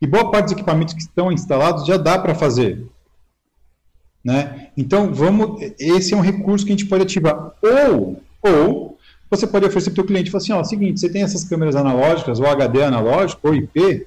E 0.00 0.06
boa 0.06 0.30
parte 0.30 0.44
dos 0.44 0.52
equipamentos 0.54 0.94
que 0.94 1.00
estão 1.00 1.30
instalados 1.30 1.86
já 1.86 1.96
dá 1.96 2.18
para 2.18 2.34
fazer. 2.34 2.86
Né? 4.24 4.68
Então, 4.76 5.12
vamos, 5.12 5.60
esse 5.78 6.14
é 6.14 6.16
um 6.16 6.22
recurso 6.22 6.64
que 6.64 6.72
a 6.72 6.76
gente 6.76 6.88
pode 6.88 7.02
ativar. 7.02 7.52
Ou, 7.62 8.22
ou 8.42 8.98
você 9.30 9.46
pode 9.46 9.66
oferecer 9.66 9.90
para 9.90 10.02
o 10.02 10.06
cliente, 10.06 10.30
falar 10.30 10.42
assim, 10.42 10.52
ó, 10.52 10.64
seguinte, 10.64 11.00
você 11.00 11.08
tem 11.08 11.22
essas 11.22 11.44
câmeras 11.44 11.76
analógicas, 11.76 12.40
ou 12.40 12.46
HD 12.46 12.82
analógico, 12.82 13.46
ou 13.46 13.54
IP, 13.54 14.06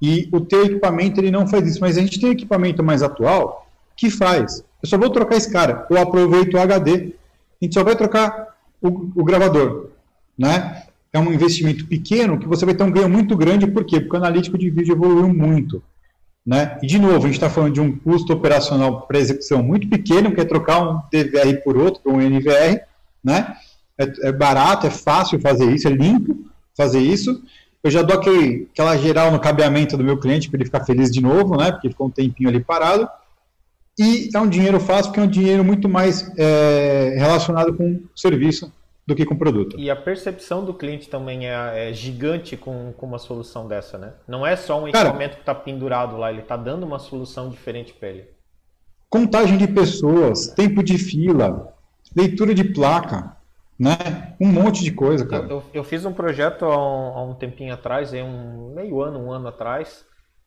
e 0.00 0.28
o 0.32 0.40
teu 0.40 0.64
equipamento 0.66 1.20
ele 1.20 1.30
não 1.30 1.46
faz 1.46 1.66
isso, 1.66 1.80
mas 1.80 1.96
a 1.96 2.00
gente 2.00 2.20
tem 2.20 2.30
equipamento 2.30 2.82
mais 2.82 3.02
atual 3.02 3.66
que 3.96 4.10
faz. 4.10 4.62
Eu 4.82 4.88
só 4.88 4.98
vou 4.98 5.10
trocar 5.10 5.36
esse 5.36 5.50
cara, 5.50 5.86
ou 5.90 5.96
aproveito 5.98 6.54
o 6.54 6.60
HD. 6.60 7.14
A 7.60 7.64
gente 7.64 7.74
só 7.74 7.82
vai 7.82 7.96
trocar 7.96 8.57
o, 8.80 9.10
o 9.14 9.24
gravador, 9.24 9.90
né? 10.36 10.82
É 11.12 11.18
um 11.18 11.32
investimento 11.32 11.86
pequeno 11.86 12.38
que 12.38 12.46
você 12.46 12.64
vai 12.64 12.74
ter 12.74 12.84
um 12.84 12.90
ganho 12.90 13.08
muito 13.08 13.36
grande, 13.36 13.66
por 13.66 13.84
quê? 13.84 14.00
Porque 14.00 14.16
o 14.16 14.18
analítico 14.18 14.58
de 14.58 14.70
vídeo 14.70 14.94
evoluiu 14.94 15.32
muito. 15.32 15.82
Né? 16.46 16.78
E, 16.82 16.86
de 16.86 16.98
novo, 16.98 17.16
a 17.16 17.20
gente 17.20 17.34
está 17.34 17.50
falando 17.50 17.74
de 17.74 17.80
um 17.80 17.96
custo 17.98 18.32
operacional 18.32 19.02
para 19.02 19.18
execução 19.18 19.62
muito 19.62 19.88
pequeno, 19.88 20.32
que 20.34 20.40
é 20.40 20.44
trocar 20.44 20.80
um 20.80 21.02
DVR 21.12 21.62
por 21.62 21.76
outro, 21.76 22.02
por 22.02 22.14
um 22.14 22.20
NVR, 22.20 22.80
né? 23.22 23.54
É, 23.98 24.28
é, 24.28 24.32
barato, 24.32 24.86
é 24.86 24.90
fácil 24.90 25.40
fazer 25.40 25.70
isso, 25.70 25.88
é 25.88 25.90
limpo 25.90 26.36
fazer 26.76 27.00
isso. 27.00 27.42
Eu 27.82 27.90
já 27.90 28.02
dou 28.02 28.16
aquele, 28.16 28.68
aquela 28.72 28.96
geral 28.96 29.30
no 29.30 29.40
cabeamento 29.40 29.96
do 29.96 30.04
meu 30.04 30.18
cliente 30.18 30.48
para 30.48 30.58
ele 30.58 30.64
ficar 30.64 30.84
feliz 30.84 31.10
de 31.10 31.20
novo, 31.20 31.56
né? 31.56 31.72
Porque 31.72 31.90
ficou 31.90 32.06
um 32.06 32.10
tempinho 32.10 32.48
ali 32.48 32.60
parado. 32.60 33.08
E 33.98 34.30
é 34.32 34.38
um 34.38 34.48
dinheiro 34.48 34.78
fácil, 34.78 35.06
porque 35.06 35.20
é 35.20 35.22
um 35.24 35.28
dinheiro 35.28 35.64
muito 35.64 35.88
mais 35.88 36.30
é, 36.38 37.16
relacionado 37.18 37.74
com 37.74 38.00
serviço 38.14 38.72
do 39.04 39.14
que 39.16 39.24
com 39.24 39.34
produto. 39.34 39.78
E 39.78 39.90
a 39.90 39.96
percepção 39.96 40.64
do 40.64 40.74
cliente 40.74 41.08
também 41.08 41.48
é, 41.48 41.88
é 41.88 41.92
gigante 41.92 42.56
com, 42.56 42.92
com, 42.92 43.06
uma 43.06 43.18
solução 43.18 43.66
dessa, 43.66 43.96
né? 43.96 44.12
Não 44.28 44.46
é 44.46 44.54
só 44.54 44.82
um 44.82 44.86
equipamento 44.86 45.18
Cara, 45.18 45.34
que 45.34 45.40
está 45.40 45.54
pendurado 45.54 46.16
lá, 46.16 46.30
ele 46.30 46.42
está 46.42 46.56
dando 46.56 46.84
uma 46.84 46.98
solução 46.98 47.48
diferente 47.48 47.94
para 47.94 48.08
ele. 48.08 48.24
Contagem 49.08 49.56
de 49.56 49.66
pessoas, 49.66 50.48
tempo 50.48 50.82
de 50.82 50.98
fila, 50.98 51.74
leitura 52.14 52.54
de 52.54 52.64
placa, 52.64 53.34
né? 53.78 54.36
Um 54.38 54.46
monte 54.46 54.84
de 54.84 54.92
coisa, 54.92 55.26
cara. 55.26 55.44
Eu, 55.44 55.50
eu, 55.50 55.62
eu 55.72 55.84
fiz 55.84 56.04
um 56.04 56.12
projeto 56.12 56.66
há 56.66 56.76
um, 56.76 57.18
há 57.18 57.22
um 57.24 57.34
tempinho 57.34 57.72
atrás, 57.72 58.12
aí 58.12 58.22
um 58.22 58.74
meio 58.74 59.00
ano, 59.00 59.18
um 59.18 59.32
ano 59.32 59.48
atrás, 59.48 60.04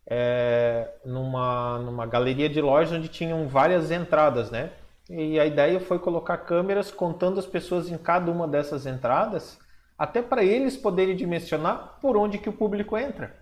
é, 0.07 0.90
numa, 1.06 1.80
numa 1.80 2.06
galeria 2.06 2.49
de 2.49 2.61
lojas 2.61 2.98
onde 2.98 3.07
tinham 3.07 3.48
várias 3.48 3.91
entradas, 3.91 4.49
né? 4.52 4.72
E 5.10 5.40
a 5.40 5.45
ideia 5.45 5.80
foi 5.80 5.99
colocar 5.99 6.38
câmeras 6.38 6.91
contando 6.91 7.40
as 7.40 7.45
pessoas 7.45 7.90
em 7.90 7.98
cada 7.98 8.32
uma 8.32 8.48
dessas 8.48 8.86
entradas, 8.86 9.60
até 9.98 10.22
para 10.22 10.44
eles 10.44 10.78
poderem 10.78 11.15
dimensionar 11.15 11.98
por 12.02 12.15
onde 12.15 12.38
que 12.38 12.49
o 12.49 12.53
público 12.53 12.98
entra. 12.98 13.36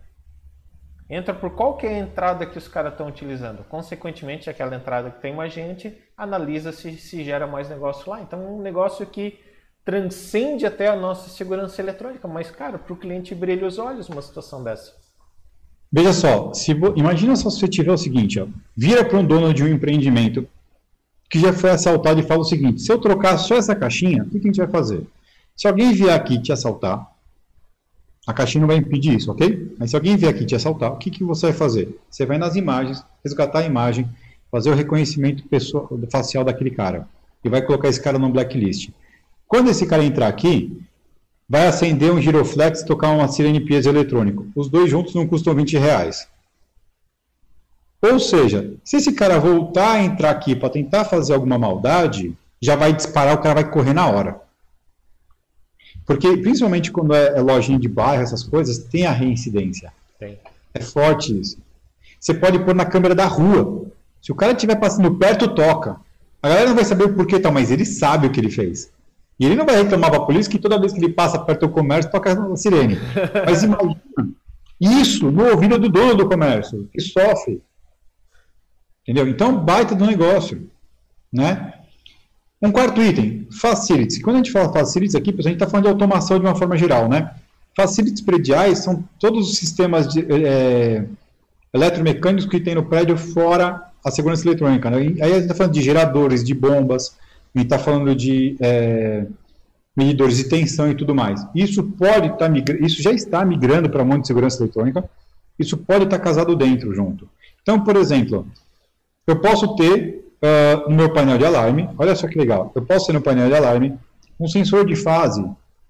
entra 1.10 1.34
por 1.34 1.52
qual 1.56 1.78
que 1.78 1.88
é 1.88 1.96
a 1.96 2.00
entrada 2.00 2.46
que 2.46 2.58
os 2.58 2.68
caras 2.68 2.92
estão 2.94 3.08
utilizando. 3.08 3.64
Consequentemente, 3.66 4.50
aquela 4.50 4.76
entrada 4.76 5.12
que 5.12 5.22
tem 5.22 5.34
mais 5.34 5.54
gente, 5.54 5.98
analisa 6.18 6.72
se, 6.72 6.98
se 6.98 7.24
gera 7.24 7.48
mais 7.48 7.70
negócio 7.70 8.10
lá. 8.10 8.22
Então, 8.22 8.58
um 8.58 8.62
negócio 8.62 9.06
que 9.06 9.40
transcende 9.84 10.66
até 10.66 10.88
a 10.88 10.96
nossa 10.96 11.30
segurança 11.30 11.82
eletrônica. 11.82 12.28
Mas, 12.28 12.52
cara, 12.52 12.78
para 12.78 12.94
o 12.94 12.98
cliente 12.98 13.34
brilha 13.34 13.66
os 13.66 13.80
olhos 13.80 14.10
uma 14.10 14.22
situação 14.22 14.64
dessa. 14.64 15.09
Veja 15.92 16.14
só, 16.14 16.54
se 16.54 16.72
imagina 16.96 17.36
só 17.36 17.50
se 17.50 17.60
você 17.60 17.68
tiver 17.68 17.92
o 17.92 17.98
seguinte, 17.98 18.40
ó, 18.40 18.48
vira 18.76 19.04
para 19.04 19.18
um 19.18 19.26
dono 19.26 19.54
de 19.54 19.64
um 19.64 19.68
empreendimento 19.68 20.48
que 21.30 21.40
já 21.40 21.52
foi 21.52 21.72
assaltado 21.72 22.20
e 22.20 22.24
fala 22.24 22.42
o 22.42 22.46
seguinte, 22.46 22.82
se 22.82 22.92
eu 22.92 23.00
trocar 23.00 23.38
só 23.38 23.56
essa 23.56 23.76
caixinha, 23.76 24.24
o 24.24 24.30
que 24.30 24.38
a 24.38 24.42
gente 24.42 24.58
vai 24.58 24.68
fazer? 24.68 25.06
Se 25.56 25.68
alguém 25.68 25.92
vier 25.94 26.14
aqui 26.14 26.42
te 26.42 26.52
assaltar, 26.52 27.08
a 28.28 28.34
caixinha 28.34 28.62
não 28.62 28.68
vai 28.68 28.78
impedir 28.78 29.16
isso, 29.16 29.32
ok? 29.32 29.76
Mas 29.80 29.90
se 29.90 29.96
alguém 29.96 30.16
vier 30.16 30.34
aqui 30.34 30.46
te 30.46 30.56
assaltar, 30.56 30.92
o 30.92 30.98
que, 30.98 31.10
que 31.10 31.24
você 31.24 31.48
vai 31.48 31.56
fazer? 31.56 32.00
Você 32.10 32.26
vai 32.26 32.38
nas 32.38 32.56
imagens, 32.56 33.04
resgatar 33.24 33.60
a 33.60 33.66
imagem, 33.66 34.08
fazer 34.52 34.70
o 34.70 34.76
reconhecimento 34.76 35.44
pessoal, 35.48 35.90
facial 36.12 36.44
daquele 36.44 36.72
cara 36.72 37.08
e 37.44 37.50
vai 37.50 37.62
colocar 37.62 37.88
esse 37.88 38.02
cara 38.02 38.20
no 38.20 38.30
blacklist. 38.30 38.90
Quando 39.48 39.70
esse 39.70 39.86
cara 39.86 40.04
entrar 40.04 40.28
aqui, 40.28 40.80
vai 41.50 41.66
acender 41.66 42.14
um 42.14 42.22
giroflex 42.22 42.82
e 42.82 42.86
tocar 42.86 43.10
uma 43.10 43.28
sirene 43.28 43.60
piezo 43.60 43.90
eletrônico. 43.90 44.48
Os 44.56 44.70
dois 44.70 44.90
juntos 44.90 45.16
não 45.16 45.26
custam 45.26 45.56
20 45.56 45.78
reais. 45.78 46.28
Ou 48.02 48.20
seja, 48.20 48.76
se 48.84 48.98
esse 48.98 49.12
cara 49.14 49.40
voltar 49.40 49.94
a 49.94 50.04
entrar 50.04 50.30
aqui 50.30 50.56
para 50.56 50.70
tentar 50.70 51.06
fazer 51.06 51.34
alguma 51.34 51.58
maldade, 51.58 52.38
já 52.62 52.76
vai 52.76 52.94
disparar, 52.94 53.34
o 53.34 53.42
cara 53.42 53.56
vai 53.56 53.70
correr 53.70 53.94
na 53.94 54.08
hora. 54.08 54.40
Porque, 56.06 56.38
principalmente 56.38 56.92
quando 56.92 57.14
é, 57.14 57.38
é 57.38 57.42
lojinha 57.42 57.80
de 57.80 57.88
bairro, 57.88 58.24
essas 58.24 58.44
coisas, 58.44 58.78
tem 58.78 59.06
a 59.06 59.12
reincidência. 59.12 59.92
Tem. 60.20 60.40
É 60.74 60.82
forte 60.82 61.38
isso. 61.40 61.58
Você 62.20 62.34
pode 62.34 62.60
pôr 62.60 62.76
na 62.76 62.86
câmera 62.86 63.16
da 63.16 63.26
rua. 63.26 63.88
Se 64.22 64.32
o 64.32 64.36
cara 64.36 64.54
estiver 64.54 64.76
passando 64.76 65.16
perto, 65.16 65.54
toca. 65.54 65.98
A 66.42 66.48
galera 66.48 66.70
não 66.70 66.76
vai 66.76 66.86
saber 66.86 67.06
o 67.06 67.14
porquê, 67.14 67.40
tal, 67.40 67.52
mas 67.52 67.72
ele 67.72 67.86
sabe 67.86 68.28
o 68.28 68.32
que 68.32 68.40
ele 68.40 68.52
fez. 68.52 68.92
E 69.40 69.46
ele 69.46 69.56
não 69.56 69.66
vai 69.66 69.82
reclamar 69.82 70.10
para 70.12 70.20
a 70.20 70.26
polícia 70.26 70.52
que 70.52 70.60
toda 70.60 70.80
vez 70.80 70.92
que 70.92 71.00
ele 71.00 71.14
passa 71.14 71.40
perto 71.40 71.68
do 71.68 71.74
comércio 71.74 72.12
toca 72.12 72.34
a 72.34 72.56
sirene. 72.58 72.98
Mas 73.46 73.64
imagina 73.64 74.02
isso 74.80 75.30
no 75.30 75.46
ouvido 75.50 75.78
do 75.78 75.90
dono 75.90 76.16
do 76.16 76.28
comércio, 76.28 76.90
que 76.92 77.02
sofre. 77.02 77.62
Entendeu? 79.04 79.28
Então, 79.28 79.58
baita 79.58 79.94
do 79.94 80.06
negócio. 80.06 80.70
Né? 81.32 81.74
Um 82.62 82.72
quarto 82.72 83.02
item, 83.02 83.48
facilities. 83.52 84.22
Quando 84.22 84.38
a 84.38 84.40
gente 84.40 84.52
fala 84.52 84.72
facilities 84.72 85.16
aqui, 85.16 85.32
a 85.38 85.42
gente 85.42 85.54
está 85.54 85.68
falando 85.68 85.86
de 85.86 85.92
automação 85.92 86.40
de 86.40 86.46
uma 86.46 86.56
forma 86.56 86.78
geral. 86.78 87.10
Né? 87.10 87.34
Facilities 87.76 88.22
prediais 88.22 88.80
são 88.80 89.04
todos 89.20 89.50
os 89.50 89.58
sistemas 89.58 90.08
de, 90.08 90.26
é, 90.32 91.06
eletromecânicos 91.74 92.46
que 92.46 92.60
tem 92.60 92.76
no 92.76 92.86
prédio 92.86 93.18
fora 93.18 93.86
a 94.04 94.12
segurança 94.12 94.48
eletrônica. 94.48 94.90
Né? 94.90 94.98
Aí 94.98 95.22
a 95.22 95.28
gente 95.28 95.42
está 95.44 95.56
falando 95.56 95.74
de 95.74 95.82
geradores, 95.82 96.44
de 96.44 96.54
bombas, 96.54 97.18
gente 97.58 97.66
está 97.66 97.80
falando 97.80 98.16
de 98.16 98.56
é, 98.60 99.26
medidores 99.96 100.38
de 100.38 100.46
tensão 100.46 100.90
e 100.90 100.96
tudo 100.96 101.14
mais. 101.14 101.46
Isso 101.54 101.84
pode 101.84 102.28
estar 102.28 102.38
tá 102.38 102.50
migrando, 102.50 102.86
isso 102.86 103.02
já 103.02 103.12
está 103.12 103.44
migrando 103.44 103.90
para 103.90 104.04
um 104.04 104.06
monte 104.06 104.22
de 104.22 104.28
segurança 104.28 104.64
eletrônica, 104.64 105.04
isso 105.58 105.78
pode 105.78 106.06
estar 106.06 106.18
tá 106.18 106.24
casado 106.24 106.56
dentro 106.56 106.94
junto. 106.94 107.28
Então, 107.62 107.84
por 107.84 107.96
exemplo, 107.96 108.48
eu 109.28 109.40
posso 109.40 109.76
ter 109.76 110.26
uh, 110.42 110.90
no 110.90 110.96
meu 110.96 111.14
painel 111.14 111.38
de 111.38 111.46
alarme, 111.46 111.90
olha 111.98 112.16
só 112.16 112.28
que 112.28 112.38
legal, 112.38 112.72
eu 112.76 112.82
posso 112.82 113.08
ter 113.08 113.14
no 113.14 113.22
painel 113.22 113.48
de 113.48 113.56
alarme 113.56 113.98
um 114.40 114.48
sensor 114.48 114.86
de 114.86 114.96
fase 114.96 115.44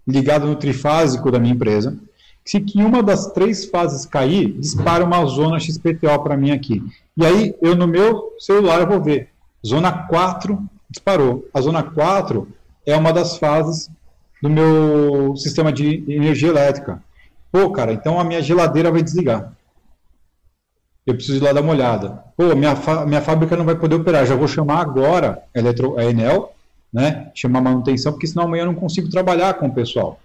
ligado 0.07 0.47
no 0.47 0.55
trifásico 0.55 1.31
da 1.31 1.39
minha 1.39 1.53
empresa, 1.53 1.97
se 2.43 2.59
que 2.59 2.81
uma 2.81 3.03
das 3.03 3.27
três 3.27 3.65
fases 3.65 4.07
cair, 4.07 4.53
dispara 4.53 5.05
uma 5.05 5.23
zona 5.25 5.59
XPTO 5.59 6.19
para 6.23 6.35
mim 6.35 6.49
aqui. 6.49 6.81
E 7.15 7.23
aí, 7.23 7.55
eu 7.61 7.75
no 7.75 7.87
meu 7.87 8.35
celular 8.39 8.81
eu 8.81 8.87
vou 8.87 8.99
ver, 8.99 9.29
zona 9.65 9.91
4 9.91 10.59
disparou. 10.89 11.47
A 11.53 11.61
zona 11.61 11.83
4 11.83 12.47
é 12.85 12.95
uma 12.95 13.13
das 13.13 13.37
fases 13.37 13.89
do 14.41 14.49
meu 14.49 15.35
sistema 15.35 15.71
de 15.71 16.03
energia 16.07 16.49
elétrica. 16.49 17.01
Pô, 17.51 17.69
cara, 17.71 17.93
então 17.93 18.19
a 18.19 18.23
minha 18.23 18.41
geladeira 18.41 18.91
vai 18.91 19.01
desligar. 19.01 19.53
Eu 21.05 21.15
preciso 21.15 21.37
ir 21.37 21.43
lá 21.43 21.51
dar 21.51 21.61
uma 21.61 21.71
olhada. 21.71 22.23
Pô, 22.37 22.55
minha, 22.55 22.75
minha 23.07 23.21
fábrica 23.21 23.57
não 23.57 23.65
vai 23.65 23.75
poder 23.75 23.95
operar. 23.95 24.25
Já 24.25 24.35
vou 24.35 24.47
chamar 24.47 24.79
agora 24.79 25.43
a, 25.55 25.59
Eletro, 25.59 25.97
a 25.97 26.05
Enel, 26.05 26.53
né? 26.93 27.31
Chamar 27.33 27.61
manutenção, 27.61 28.11
porque 28.11 28.27
senão 28.27 28.43
amanhã 28.45 28.61
eu 28.61 28.67
não 28.67 28.75
consigo 28.75 29.09
trabalhar 29.09 29.55
com 29.55 29.67
o 29.67 29.73
pessoal. 29.73 30.19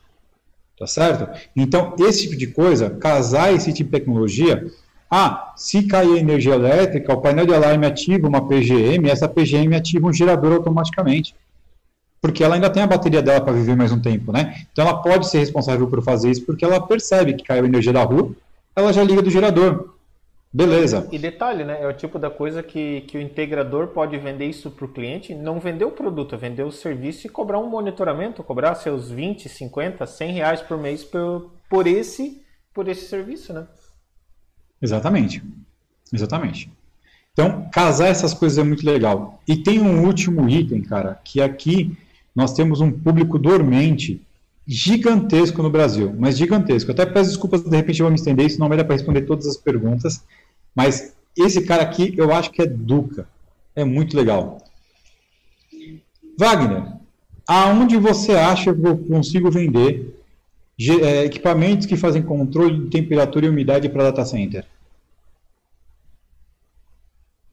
Tá 0.78 0.86
certo? 0.86 1.28
Então, 1.56 1.94
esse 1.98 2.22
tipo 2.22 2.36
de 2.36 2.48
coisa, 2.48 2.90
casar 2.90 3.54
esse 3.54 3.72
tipo 3.72 3.90
de 3.90 3.98
tecnologia, 3.98 4.70
ah, 5.16 5.52
se 5.54 5.86
cair 5.86 6.18
energia 6.18 6.54
elétrica, 6.54 7.12
o 7.12 7.20
painel 7.20 7.46
de 7.46 7.54
alarme 7.54 7.86
ativa 7.86 8.26
uma 8.26 8.48
PGM, 8.48 9.08
essa 9.08 9.28
PGM 9.28 9.76
ativa 9.76 10.08
um 10.08 10.12
gerador 10.12 10.54
automaticamente. 10.54 11.36
Porque 12.20 12.42
ela 12.42 12.56
ainda 12.56 12.68
tem 12.68 12.82
a 12.82 12.86
bateria 12.88 13.22
dela 13.22 13.40
para 13.40 13.52
viver 13.52 13.76
mais 13.76 13.92
um 13.92 14.00
tempo, 14.00 14.32
né? 14.32 14.66
Então 14.72 14.84
ela 14.84 15.00
pode 15.00 15.28
ser 15.28 15.38
responsável 15.38 15.86
por 15.86 16.02
fazer 16.02 16.32
isso 16.32 16.44
porque 16.44 16.64
ela 16.64 16.84
percebe 16.84 17.34
que 17.34 17.44
caiu 17.44 17.64
energia 17.64 17.92
da 17.92 18.02
rua, 18.02 18.32
ela 18.74 18.92
já 18.92 19.04
liga 19.04 19.22
do 19.22 19.30
gerador. 19.30 19.94
Beleza. 20.52 21.08
E 21.12 21.18
detalhe, 21.18 21.62
né? 21.62 21.78
É 21.80 21.86
o 21.86 21.92
tipo 21.92 22.18
da 22.18 22.28
coisa 22.28 22.60
que, 22.60 23.02
que 23.02 23.16
o 23.16 23.20
integrador 23.20 23.88
pode 23.88 24.18
vender 24.18 24.46
isso 24.46 24.68
para 24.68 24.84
o 24.84 24.92
cliente, 24.92 25.32
não 25.32 25.60
vender 25.60 25.84
o 25.84 25.92
produto, 25.92 26.36
vender 26.36 26.64
o 26.64 26.72
serviço 26.72 27.24
e 27.24 27.30
cobrar 27.30 27.60
um 27.60 27.70
monitoramento, 27.70 28.42
cobrar 28.42 28.74
seus 28.74 29.12
20, 29.12 29.48
50, 29.48 30.04
100 30.04 30.32
reais 30.32 30.60
por 30.60 30.76
mês 30.76 31.04
por, 31.04 31.52
por, 31.70 31.86
esse, 31.86 32.42
por 32.74 32.88
esse 32.88 33.06
serviço, 33.06 33.52
né? 33.52 33.68
Exatamente. 34.84 35.42
Exatamente. 36.12 36.70
Então, 37.32 37.68
casar 37.72 38.08
essas 38.08 38.34
coisas 38.34 38.58
é 38.58 38.62
muito 38.62 38.84
legal. 38.84 39.42
E 39.48 39.56
tem 39.56 39.80
um 39.80 40.04
último 40.04 40.46
item, 40.48 40.82
cara, 40.82 41.18
que 41.24 41.40
aqui 41.40 41.96
nós 42.36 42.52
temos 42.52 42.82
um 42.82 42.90
público 42.92 43.38
dormente 43.38 44.20
gigantesco 44.66 45.62
no 45.62 45.70
Brasil, 45.70 46.14
mas 46.18 46.36
gigantesco. 46.36 46.90
até 46.90 47.06
peço 47.06 47.30
desculpas, 47.30 47.64
de 47.64 47.76
repente 47.76 48.00
eu 48.00 48.04
vou 48.04 48.10
me 48.10 48.18
estender, 48.18 48.46
isso 48.46 48.60
não 48.60 48.68
vai 48.68 48.76
dar 48.76 48.84
para 48.84 48.94
responder 48.94 49.22
todas 49.22 49.46
as 49.46 49.56
perguntas, 49.56 50.22
mas 50.74 51.14
esse 51.36 51.62
cara 51.62 51.82
aqui 51.82 52.14
eu 52.16 52.32
acho 52.32 52.50
que 52.50 52.62
é 52.62 52.66
Duca. 52.66 53.26
É 53.74 53.84
muito 53.84 54.16
legal. 54.16 54.58
Wagner, 56.38 56.92
aonde 57.46 57.96
você 57.96 58.32
acha 58.32 58.72
que 58.74 58.86
eu 58.86 58.96
consigo 58.96 59.50
vender 59.50 60.14
é, 61.02 61.24
equipamentos 61.24 61.86
que 61.86 61.96
fazem 61.96 62.22
controle 62.22 62.84
de 62.84 62.90
temperatura 62.90 63.46
e 63.46 63.48
umidade 63.48 63.88
para 63.88 64.04
data 64.04 64.24
center? 64.24 64.64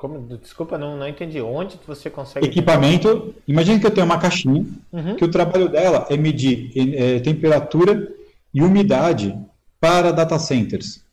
Como, 0.01 0.19
desculpa, 0.37 0.79
não, 0.79 0.97
não 0.97 1.07
entendi. 1.07 1.39
Onde 1.39 1.79
você 1.85 2.09
consegue. 2.09 2.47
Equipamento. 2.47 3.35
Imagine 3.47 3.79
que 3.79 3.85
eu 3.85 3.91
tenho 3.91 4.07
uma 4.07 4.17
caixinha, 4.17 4.65
uhum. 4.91 5.15
que 5.15 5.23
o 5.23 5.29
trabalho 5.29 5.69
dela 5.69 6.07
é 6.09 6.17
medir 6.17 6.71
é, 6.75 7.19
temperatura 7.19 8.11
e 8.51 8.63
umidade 8.63 9.37
para 9.79 10.11
data 10.11 10.39
centers. 10.39 11.05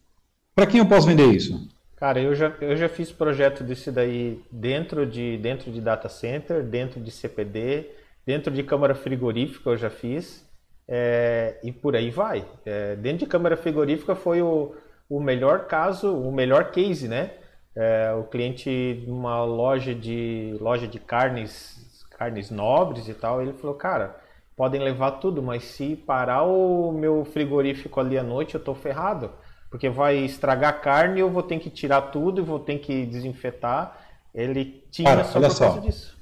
Para 0.54 0.66
quem 0.66 0.80
eu 0.80 0.86
posso 0.86 1.06
vender 1.06 1.26
isso? 1.26 1.68
Cara, 1.96 2.18
eu 2.18 2.34
já, 2.34 2.50
eu 2.62 2.74
já 2.78 2.88
fiz 2.88 3.12
projeto 3.12 3.62
desse 3.62 3.92
daí 3.92 4.40
dentro 4.50 5.04
de, 5.04 5.36
dentro 5.36 5.70
de 5.70 5.82
data 5.82 6.08
center, 6.08 6.62
dentro 6.62 6.98
de 6.98 7.10
CPD, 7.10 7.90
dentro 8.24 8.50
de 8.50 8.62
câmara 8.62 8.94
frigorífica 8.94 9.68
eu 9.68 9.76
já 9.76 9.90
fiz. 9.90 10.48
É, 10.88 11.58
e 11.62 11.70
por 11.70 11.94
aí 11.94 12.08
vai. 12.08 12.42
É, 12.64 12.96
dentro 12.96 13.18
de 13.18 13.26
câmara 13.26 13.54
frigorífica 13.54 14.14
foi 14.14 14.40
o, 14.40 14.74
o 15.10 15.20
melhor 15.20 15.66
caso, 15.66 16.10
o 16.10 16.32
melhor 16.32 16.70
case, 16.70 17.06
né? 17.06 17.32
É, 17.76 18.12
o 18.12 18.24
cliente 18.24 19.04
numa 19.06 19.44
loja 19.44 19.94
de 19.94 20.56
loja 20.60 20.86
de 20.88 20.98
carnes, 20.98 22.04
carnes 22.10 22.50
nobres 22.50 23.08
e 23.08 23.14
tal, 23.14 23.40
ele 23.40 23.52
falou, 23.52 23.76
cara, 23.76 24.16
podem 24.56 24.80
levar 24.80 25.12
tudo, 25.12 25.40
mas 25.40 25.62
se 25.64 25.94
parar 25.94 26.42
o 26.42 26.90
meu 26.90 27.24
frigorífico 27.24 28.00
ali 28.00 28.18
à 28.18 28.22
noite, 28.24 28.56
eu 28.56 28.60
tô 28.60 28.74
ferrado, 28.74 29.30
porque 29.70 29.88
vai 29.88 30.16
estragar 30.16 30.70
a 30.70 30.76
carne, 30.76 31.20
eu 31.20 31.30
vou 31.30 31.42
ter 31.42 31.60
que 31.60 31.70
tirar 31.70 32.02
tudo, 32.02 32.44
vou 32.44 32.58
ter 32.58 32.78
que 32.78 33.06
desinfetar. 33.06 33.96
Ele 34.34 34.84
tinha 34.90 35.08
cara, 35.08 35.24
só 35.24 35.40
por 35.40 35.58
causa 35.58 35.80
disso. 35.80 36.16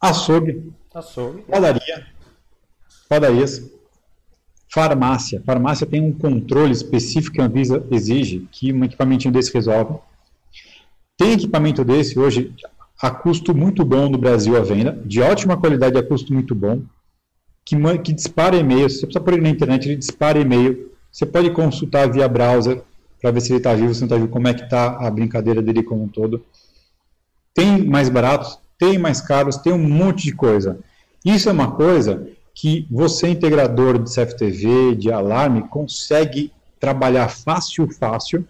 Açougue. 0.00 0.72
Açougue. 0.94 1.42
Padaria. 1.42 2.06
Padarias. 3.08 3.70
Farmácia. 4.72 5.42
Farmácia 5.44 5.86
tem 5.86 6.00
um 6.00 6.12
controle 6.12 6.72
específico 6.72 7.34
que 7.34 7.40
a 7.40 7.44
Anvisa 7.44 7.84
exige, 7.90 8.48
que 8.52 8.72
um 8.72 8.84
equipamentinho 8.84 9.32
desse 9.34 9.52
resolve. 9.52 9.98
Tem 11.20 11.32
equipamento 11.32 11.84
desse 11.84 12.18
hoje 12.18 12.50
a 12.98 13.10
custo 13.10 13.54
muito 13.54 13.84
bom 13.84 14.08
no 14.08 14.16
Brasil 14.16 14.56
à 14.56 14.62
venda, 14.62 14.98
de 15.04 15.20
ótima 15.20 15.54
qualidade 15.54 15.98
a 15.98 16.02
custo 16.02 16.32
muito 16.32 16.54
bom, 16.54 16.80
que, 17.62 17.76
que 17.98 18.14
dispara 18.14 18.56
e-mail. 18.56 18.88
Se 18.88 19.00
você 19.00 19.06
precisa 19.06 19.22
pôr 19.22 19.34
ele 19.34 19.42
na 19.42 19.50
internet, 19.50 19.86
ele 19.86 19.96
dispara 19.96 20.38
e-mail. 20.38 20.90
Você 21.12 21.26
pode 21.26 21.50
consultar 21.50 22.10
via 22.10 22.26
browser 22.26 22.80
para 23.20 23.30
ver 23.32 23.42
se 23.42 23.52
ele 23.52 23.58
está 23.58 23.74
vivo, 23.74 23.92
se 23.92 24.00
não 24.00 24.06
está 24.06 24.16
vivo, 24.16 24.28
como 24.28 24.48
é 24.48 24.54
que 24.54 24.62
está 24.62 24.96
a 24.96 25.10
brincadeira 25.10 25.60
dele 25.60 25.82
como 25.82 26.04
um 26.04 26.08
todo. 26.08 26.42
Tem 27.52 27.84
mais 27.84 28.08
baratos, 28.08 28.58
tem 28.78 28.96
mais 28.96 29.20
caros, 29.20 29.58
tem 29.58 29.74
um 29.74 29.88
monte 29.90 30.22
de 30.22 30.32
coisa. 30.32 30.78
Isso 31.22 31.50
é 31.50 31.52
uma 31.52 31.72
coisa 31.72 32.30
que 32.54 32.86
você, 32.90 33.28
integrador 33.28 34.02
de 34.02 34.10
CFTV, 34.10 34.96
de 34.96 35.12
alarme, 35.12 35.68
consegue 35.68 36.50
trabalhar 36.80 37.28
fácil, 37.28 37.86
fácil, 37.92 38.42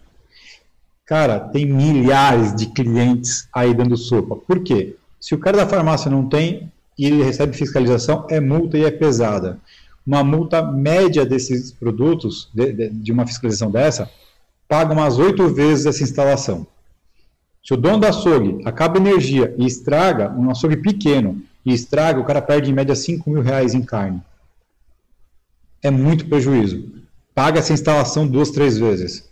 Cara, 1.11 1.41
tem 1.41 1.65
milhares 1.65 2.55
de 2.55 2.67
clientes 2.67 3.45
aí 3.53 3.73
dando 3.73 3.97
sopa. 3.97 4.33
Por 4.33 4.63
quê? 4.63 4.95
Se 5.19 5.35
o 5.35 5.37
cara 5.37 5.57
da 5.57 5.67
farmácia 5.67 6.09
não 6.09 6.29
tem 6.29 6.71
e 6.97 7.05
ele 7.05 7.21
recebe 7.21 7.51
fiscalização, 7.51 8.25
é 8.29 8.39
multa 8.39 8.77
e 8.77 8.85
é 8.85 8.91
pesada. 8.91 9.59
Uma 10.07 10.23
multa 10.23 10.63
média 10.63 11.25
desses 11.25 11.73
produtos, 11.73 12.49
de, 12.53 12.71
de, 12.71 12.89
de 12.91 13.11
uma 13.11 13.27
fiscalização 13.27 13.69
dessa, 13.69 14.09
paga 14.69 14.93
umas 14.93 15.19
oito 15.19 15.49
vezes 15.49 15.85
essa 15.85 16.01
instalação. 16.01 16.65
Se 17.61 17.73
o 17.73 17.77
dono 17.77 17.99
do 17.99 18.07
açougue 18.07 18.61
acaba 18.63 18.97
energia 18.97 19.53
e 19.57 19.65
estraga, 19.65 20.31
um 20.31 20.49
açougue 20.49 20.77
pequeno, 20.77 21.43
e 21.65 21.73
estraga, 21.73 22.21
o 22.21 22.25
cara 22.25 22.41
perde 22.41 22.71
em 22.71 22.73
média 22.73 22.95
5 22.95 23.29
mil 23.29 23.41
reais 23.41 23.73
em 23.73 23.81
carne. 23.81 24.21
É 25.83 25.91
muito 25.91 26.25
prejuízo. 26.27 26.89
Paga 27.35 27.59
essa 27.59 27.73
instalação 27.73 28.25
duas, 28.25 28.49
três 28.49 28.77
vezes. 28.77 29.29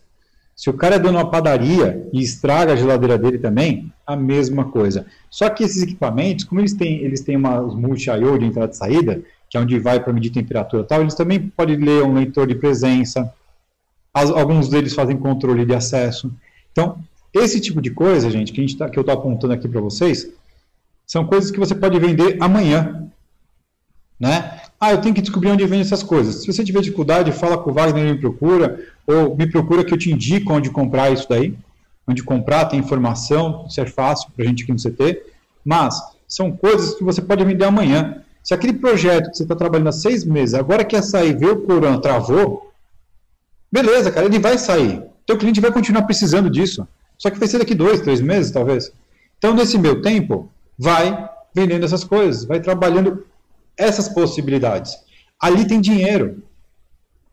Se 0.59 0.69
o 0.69 0.73
cara 0.73 0.95
é 0.95 0.99
dono 0.99 1.17
de 1.17 1.23
uma 1.23 1.31
padaria 1.31 2.05
e 2.11 2.19
estraga 2.19 2.73
a 2.73 2.75
geladeira 2.75 3.17
dele 3.17 3.37
também, 3.37 3.89
a 4.05 4.13
mesma 4.13 4.65
coisa. 4.65 5.05
Só 5.29 5.49
que 5.49 5.63
esses 5.63 5.81
equipamentos, 5.81 6.43
como 6.43 6.59
eles 6.59 6.73
têm, 6.73 6.97
eles 6.97 7.21
têm 7.21 7.37
uma, 7.37 7.61
multi-IO 7.61 8.37
de 8.37 8.43
entrada 8.43 8.73
e 8.73 8.75
saída, 8.75 9.21
que 9.49 9.55
é 9.55 9.61
onde 9.61 9.79
vai 9.79 10.01
para 10.01 10.11
medir 10.11 10.31
temperatura 10.31 10.83
e 10.83 10.85
tal, 10.85 10.99
eles 10.99 11.15
também 11.15 11.39
podem 11.39 11.77
ler 11.77 12.03
um 12.03 12.13
leitor 12.13 12.45
de 12.45 12.55
presença. 12.55 13.33
As, 14.13 14.29
alguns 14.31 14.67
deles 14.67 14.93
fazem 14.93 15.15
controle 15.15 15.65
de 15.65 15.73
acesso. 15.73 16.29
Então, 16.73 16.99
esse 17.33 17.61
tipo 17.61 17.81
de 17.81 17.91
coisa, 17.91 18.29
gente, 18.29 18.51
que, 18.51 18.59
a 18.59 18.63
gente 18.67 18.77
tá, 18.77 18.89
que 18.89 18.99
eu 18.99 19.01
estou 19.01 19.15
apontando 19.15 19.53
aqui 19.53 19.65
para 19.65 19.79
vocês, 19.79 20.29
são 21.07 21.25
coisas 21.25 21.51
que 21.51 21.57
você 21.57 21.73
pode 21.73 21.97
vender 21.99 22.35
amanhã. 22.37 23.09
Né? 24.19 24.58
Ah, 24.79 24.91
eu 24.91 25.01
tenho 25.01 25.13
que 25.13 25.21
descobrir 25.21 25.49
onde 25.49 25.65
vende 25.65 25.81
essas 25.81 26.01
coisas. 26.01 26.35
Se 26.35 26.47
você 26.47 26.63
tiver 26.63 26.81
dificuldade, 26.81 27.31
fala 27.33 27.57
com 27.57 27.69
o 27.69 27.73
Wagner 27.73 28.05
e 28.05 28.13
me 28.13 28.17
procura, 28.17 28.79
ou 29.05 29.35
me 29.35 29.45
procura 29.45 29.83
que 29.83 29.93
eu 29.93 29.97
te 29.97 30.11
indico 30.11 30.53
onde 30.53 30.69
comprar 30.69 31.11
isso 31.11 31.27
daí. 31.27 31.53
Onde 32.07 32.23
comprar, 32.23 32.65
tem 32.65 32.79
informação, 32.79 33.65
isso 33.67 33.79
é 33.81 33.85
fácil 33.85 34.31
para 34.31 34.45
a 34.45 34.47
gente 34.47 34.63
aqui 34.63 34.71
no 34.71 34.79
CT. 34.79 35.21
Mas 35.65 36.01
são 36.27 36.51
coisas 36.51 36.95
que 36.95 37.03
você 37.03 37.21
pode 37.21 37.43
vender 37.43 37.65
amanhã. 37.65 38.23
Se 38.41 38.53
aquele 38.53 38.73
projeto 38.73 39.29
que 39.29 39.37
você 39.37 39.43
está 39.43 39.55
trabalhando 39.55 39.89
há 39.89 39.91
seis 39.91 40.23
meses, 40.23 40.55
agora 40.55 40.85
quer 40.85 41.03
sair, 41.03 41.37
vê 41.37 41.47
o 41.47 41.61
Coran, 41.63 41.99
travou, 41.99 42.71
beleza, 43.71 44.11
cara, 44.11 44.25
ele 44.25 44.39
vai 44.39 44.57
sair. 44.57 45.03
Teu 45.25 45.37
cliente 45.37 45.59
vai 45.59 45.71
continuar 45.71 46.03
precisando 46.03 46.49
disso. 46.49 46.87
Só 47.17 47.29
que 47.29 47.37
vai 47.37 47.47
ser 47.47 47.59
daqui 47.59 47.75
dois, 47.75 47.99
três 47.99 48.21
meses, 48.21 48.49
talvez. 48.49 48.91
Então, 49.37 49.53
nesse 49.53 49.77
meu 49.77 50.01
tempo, 50.01 50.49
vai 50.77 51.29
vendendo 51.53 51.83
essas 51.83 52.03
coisas, 52.03 52.45
vai 52.45 52.59
trabalhando 52.61 53.25
essas 53.79 54.09
possibilidades. 54.09 54.95
Ali 55.39 55.65
tem 55.65 55.81
dinheiro. 55.81 56.43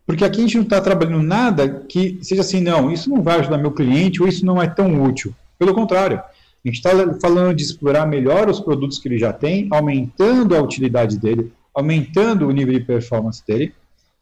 Porque 0.06 0.24
aqui 0.24 0.38
a 0.38 0.42
gente 0.42 0.56
não 0.56 0.62
está 0.62 0.80
trabalhando 0.80 1.22
nada 1.22 1.84
que 1.88 2.18
seja 2.22 2.42
assim, 2.42 2.60
não, 2.60 2.92
isso 2.92 3.10
não 3.10 3.22
vai 3.22 3.40
ajudar 3.40 3.58
meu 3.58 3.72
cliente 3.72 4.22
ou 4.22 4.28
isso 4.28 4.46
não 4.46 4.62
é 4.62 4.68
tão 4.68 5.02
útil. 5.02 5.34
Pelo 5.58 5.74
contrário, 5.74 6.18
a 6.18 6.68
gente 6.68 6.76
está 6.76 6.90
falando 7.20 7.54
de 7.54 7.64
explorar 7.64 8.06
melhor 8.06 8.48
os 8.48 8.60
produtos 8.60 8.98
que 8.98 9.08
ele 9.08 9.18
já 9.18 9.32
tem, 9.32 9.68
aumentando 9.70 10.56
a 10.56 10.60
utilidade 10.60 11.18
dele, 11.18 11.52
aumentando 11.74 12.46
o 12.46 12.52
nível 12.52 12.74
de 12.74 12.84
performance 12.84 13.44
dele. 13.44 13.74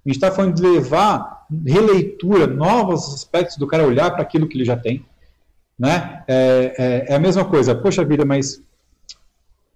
A 0.04 0.08
gente 0.08 0.16
está 0.16 0.30
falando 0.30 0.54
de 0.54 0.62
levar 0.62 1.46
releitura, 1.66 2.46
novos 2.46 3.14
aspectos 3.14 3.56
do 3.56 3.66
cara 3.66 3.86
olhar 3.86 4.10
para 4.10 4.22
aquilo 4.22 4.46
que 4.46 4.56
ele 4.56 4.64
já 4.64 4.76
tem. 4.76 5.04
Né? 5.78 6.22
É, 6.28 6.74
é, 6.78 7.12
é, 7.12 7.14
a 7.14 7.18
mesma 7.18 7.44
coisa. 7.44 7.74
Poxa 7.74 8.04
vida, 8.04 8.24
mas 8.24 8.62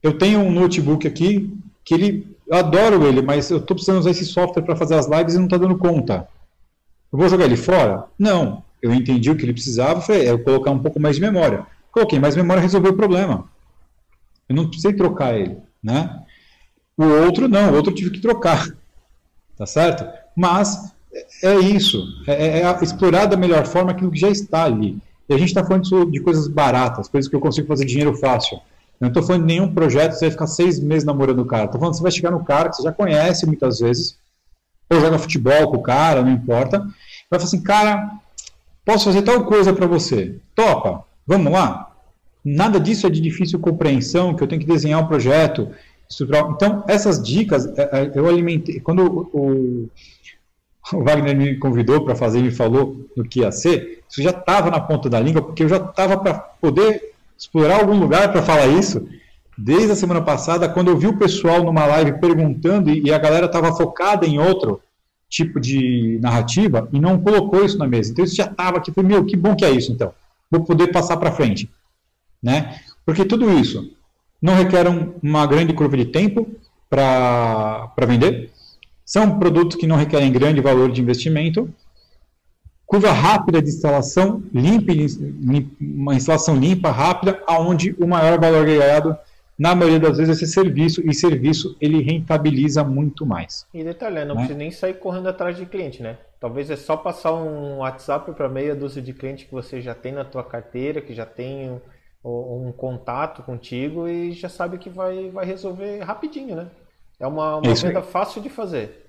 eu 0.02 0.16
tenho 0.16 0.40
um 0.40 0.50
notebook 0.50 1.06
aqui 1.06 1.52
que 1.84 1.94
ele, 1.94 2.36
eu 2.48 2.56
adoro 2.56 3.06
ele, 3.06 3.20
mas 3.20 3.50
eu 3.50 3.58
estou 3.58 3.74
precisando 3.74 3.98
usar 3.98 4.10
esse 4.10 4.24
software 4.24 4.62
para 4.62 4.76
fazer 4.76 4.94
as 4.94 5.06
lives 5.06 5.34
e 5.34 5.38
não 5.38 5.44
está 5.44 5.58
dando 5.58 5.76
conta. 5.76 6.26
Eu 7.12 7.18
vou 7.18 7.28
jogar 7.28 7.44
ele 7.44 7.56
fora? 7.56 8.04
Não. 8.18 8.62
Eu 8.80 8.94
entendi 8.94 9.30
o 9.30 9.36
que 9.36 9.44
ele 9.44 9.52
precisava, 9.52 10.00
foi 10.00 10.24
é, 10.24 10.30
eu 10.30 10.42
colocar 10.42 10.70
um 10.70 10.78
pouco 10.78 10.98
mais 11.00 11.16
de 11.16 11.22
memória. 11.22 11.66
Coloquei 11.92 12.18
mais 12.18 12.36
memória, 12.36 12.62
resolveu 12.62 12.92
o 12.92 12.96
problema. 12.96 13.44
Eu 14.48 14.56
não 14.56 14.66
precisei 14.66 14.92
trocar 14.92 15.38
ele, 15.38 15.58
né? 15.82 16.22
O 16.96 17.04
outro 17.04 17.48
não, 17.48 17.72
o 17.72 17.74
outro 17.74 17.92
eu 17.92 17.96
tive 17.96 18.10
que 18.10 18.20
trocar, 18.20 18.68
tá 19.56 19.66
certo? 19.66 20.06
Mas 20.36 20.94
é 21.42 21.54
isso, 21.56 22.02
é, 22.26 22.60
é 22.60 22.82
explorar 22.82 23.26
da 23.26 23.36
melhor 23.36 23.66
forma 23.66 23.90
aquilo 23.90 24.10
que 24.10 24.18
já 24.18 24.28
está 24.28 24.64
ali. 24.64 24.98
E 25.28 25.34
a 25.34 25.38
gente 25.38 25.48
está 25.48 25.64
falando 25.64 26.10
de 26.10 26.20
coisas 26.20 26.48
baratas, 26.48 27.08
coisas 27.08 27.28
que 27.28 27.36
eu 27.36 27.40
consigo 27.40 27.66
fazer 27.66 27.84
dinheiro 27.84 28.14
fácil. 28.14 28.58
Não 29.00 29.08
estou 29.08 29.22
falando 29.22 29.42
de 29.42 29.48
nenhum 29.48 29.72
projeto 29.72 30.12
você 30.12 30.26
vai 30.26 30.30
ficar 30.32 30.46
seis 30.46 30.80
meses 30.80 31.04
namorando 31.04 31.40
o 31.40 31.46
cara. 31.46 31.66
Estou 31.66 31.78
falando 31.78 31.92
que 31.92 31.98
você 31.98 32.02
vai 32.02 32.12
chegar 32.12 32.30
no 32.30 32.44
cara 32.44 32.68
que 32.68 32.76
você 32.76 32.82
já 32.82 32.92
conhece 32.92 33.46
muitas 33.46 33.78
vezes, 33.78 34.18
ou 34.90 35.00
joga 35.00 35.18
futebol 35.18 35.70
com 35.70 35.76
o 35.76 35.82
cara, 35.82 36.22
não 36.22 36.32
importa. 36.32 36.78
Vai 36.78 37.38
falar 37.38 37.44
assim, 37.44 37.62
cara, 37.62 38.10
posso 38.84 39.04
fazer 39.04 39.22
tal 39.22 39.44
coisa 39.44 39.72
para 39.72 39.86
você. 39.86 40.40
Topa, 40.54 41.04
vamos 41.26 41.52
lá? 41.52 41.92
Nada 42.44 42.80
disso 42.80 43.06
é 43.06 43.10
de 43.10 43.20
difícil 43.20 43.58
compreensão, 43.58 44.34
que 44.34 44.42
eu 44.42 44.48
tenho 44.48 44.60
que 44.60 44.66
desenhar 44.66 45.02
um 45.02 45.06
projeto. 45.06 45.70
Então, 46.54 46.84
essas 46.88 47.22
dicas, 47.22 47.66
é, 47.78 47.82
é, 47.92 48.12
eu 48.14 48.26
alimentei. 48.26 48.80
Quando 48.80 49.28
o, 49.32 49.90
o 50.92 51.04
Wagner 51.04 51.36
me 51.36 51.58
convidou 51.58 52.04
para 52.04 52.16
fazer 52.16 52.38
e 52.38 52.44
me 52.44 52.50
falou 52.50 53.06
no 53.14 53.24
que 53.24 53.40
ia 53.40 53.52
ser, 53.52 54.02
isso 54.08 54.22
já 54.22 54.30
estava 54.30 54.70
na 54.70 54.80
ponta 54.80 55.10
da 55.10 55.20
língua, 55.20 55.42
porque 55.42 55.64
eu 55.64 55.68
já 55.68 55.76
estava 55.76 56.16
para 56.16 56.34
poder 56.34 57.07
explorar 57.38 57.80
algum 57.80 57.98
lugar 57.98 58.32
para 58.32 58.42
falar 58.42 58.66
isso. 58.66 59.08
Desde 59.56 59.92
a 59.92 59.96
semana 59.96 60.20
passada, 60.20 60.68
quando 60.68 60.88
eu 60.88 60.98
vi 60.98 61.06
o 61.06 61.16
pessoal 61.16 61.62
numa 61.62 61.86
live 61.86 62.20
perguntando 62.20 62.90
e 62.90 63.12
a 63.12 63.18
galera 63.18 63.46
estava 63.46 63.74
focada 63.74 64.26
em 64.26 64.38
outro 64.38 64.80
tipo 65.28 65.60
de 65.60 66.18
narrativa 66.20 66.88
e 66.92 67.00
não 67.00 67.20
colocou 67.20 67.64
isso 67.64 67.78
na 67.78 67.86
mesa. 67.86 68.12
Então 68.12 68.24
isso 68.24 68.36
já 68.36 68.46
estava 68.46 68.78
aqui. 68.78 68.92
Falei, 68.92 69.10
meu, 69.10 69.24
que 69.24 69.36
bom 69.36 69.54
que 69.54 69.64
é 69.64 69.70
isso 69.70 69.92
então. 69.92 70.12
Vou 70.50 70.64
poder 70.64 70.88
passar 70.88 71.16
para 71.16 71.32
frente. 71.32 71.70
Né? 72.42 72.80
Porque 73.04 73.24
tudo 73.24 73.50
isso 73.58 73.92
não 74.40 74.54
requer 74.54 74.86
uma 75.22 75.46
grande 75.46 75.72
curva 75.72 75.96
de 75.96 76.06
tempo 76.06 76.48
para 76.88 77.90
vender, 78.06 78.50
são 79.04 79.38
produtos 79.38 79.76
que 79.76 79.86
não 79.86 79.96
requerem 79.96 80.32
grande 80.32 80.60
valor 80.60 80.90
de 80.90 81.00
investimento. 81.00 81.68
Curva 82.88 83.12
rápida 83.12 83.60
de 83.60 83.68
instalação, 83.68 84.42
limpa, 84.50 84.92
uma 85.78 86.14
instalação 86.14 86.56
limpa, 86.56 86.90
rápida, 86.90 87.38
aonde 87.46 87.94
o 88.00 88.06
maior 88.06 88.40
valor 88.40 88.62
agregado, 88.62 89.14
na 89.58 89.74
maioria 89.74 90.00
das 90.00 90.16
vezes, 90.16 90.40
é 90.40 90.44
esse 90.44 90.54
serviço, 90.54 91.02
e 91.06 91.12
serviço 91.12 91.76
ele 91.82 92.00
rentabiliza 92.00 92.82
muito 92.82 93.26
mais. 93.26 93.66
E 93.74 93.84
detalhe, 93.84 94.24
não 94.24 94.36
né? 94.36 94.40
precisa 94.40 94.58
nem 94.58 94.70
sair 94.70 94.94
correndo 94.94 95.28
atrás 95.28 95.54
de 95.54 95.66
cliente, 95.66 96.02
né? 96.02 96.16
Talvez 96.40 96.70
é 96.70 96.76
só 96.76 96.96
passar 96.96 97.34
um 97.34 97.80
WhatsApp 97.80 98.32
para 98.32 98.48
meia 98.48 98.74
dúzia 98.74 99.02
de 99.02 99.12
clientes 99.12 99.44
que 99.44 99.52
você 99.52 99.82
já 99.82 99.94
tem 99.94 100.12
na 100.12 100.24
tua 100.24 100.42
carteira, 100.42 101.02
que 101.02 101.12
já 101.12 101.26
tem 101.26 101.78
um, 102.24 102.68
um 102.68 102.72
contato 102.74 103.42
contigo 103.42 104.08
e 104.08 104.32
já 104.32 104.48
sabe 104.48 104.78
que 104.78 104.88
vai, 104.88 105.28
vai 105.28 105.44
resolver 105.44 105.98
rapidinho, 106.00 106.56
né? 106.56 106.68
É 107.20 107.26
uma, 107.26 107.56
uma 107.56 107.70
é 107.70 107.74
venda 107.74 108.00
fácil 108.00 108.40
de 108.40 108.48
fazer. 108.48 109.07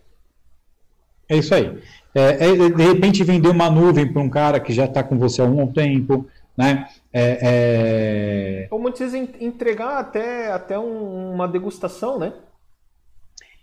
É 1.29 1.37
isso 1.37 1.53
aí. 1.53 1.77
É, 2.13 2.49
é, 2.49 2.55
de 2.55 2.83
repente 2.83 3.23
vender 3.23 3.49
uma 3.49 3.69
nuvem 3.69 4.11
para 4.11 4.21
um 4.21 4.29
cara 4.29 4.59
que 4.59 4.73
já 4.73 4.85
está 4.85 5.03
com 5.03 5.17
você 5.17 5.41
há 5.41 5.45
um 5.45 5.71
tempo, 5.71 6.27
né? 6.57 6.87
É, 7.13 7.39
é... 7.41 8.67
Ou 8.71 8.79
muitas 8.79 9.11
vezes 9.11 9.29
entregar 9.39 9.99
até, 9.99 10.51
até 10.51 10.77
um, 10.77 11.33
uma 11.33 11.47
degustação, 11.47 12.17
né? 12.17 12.33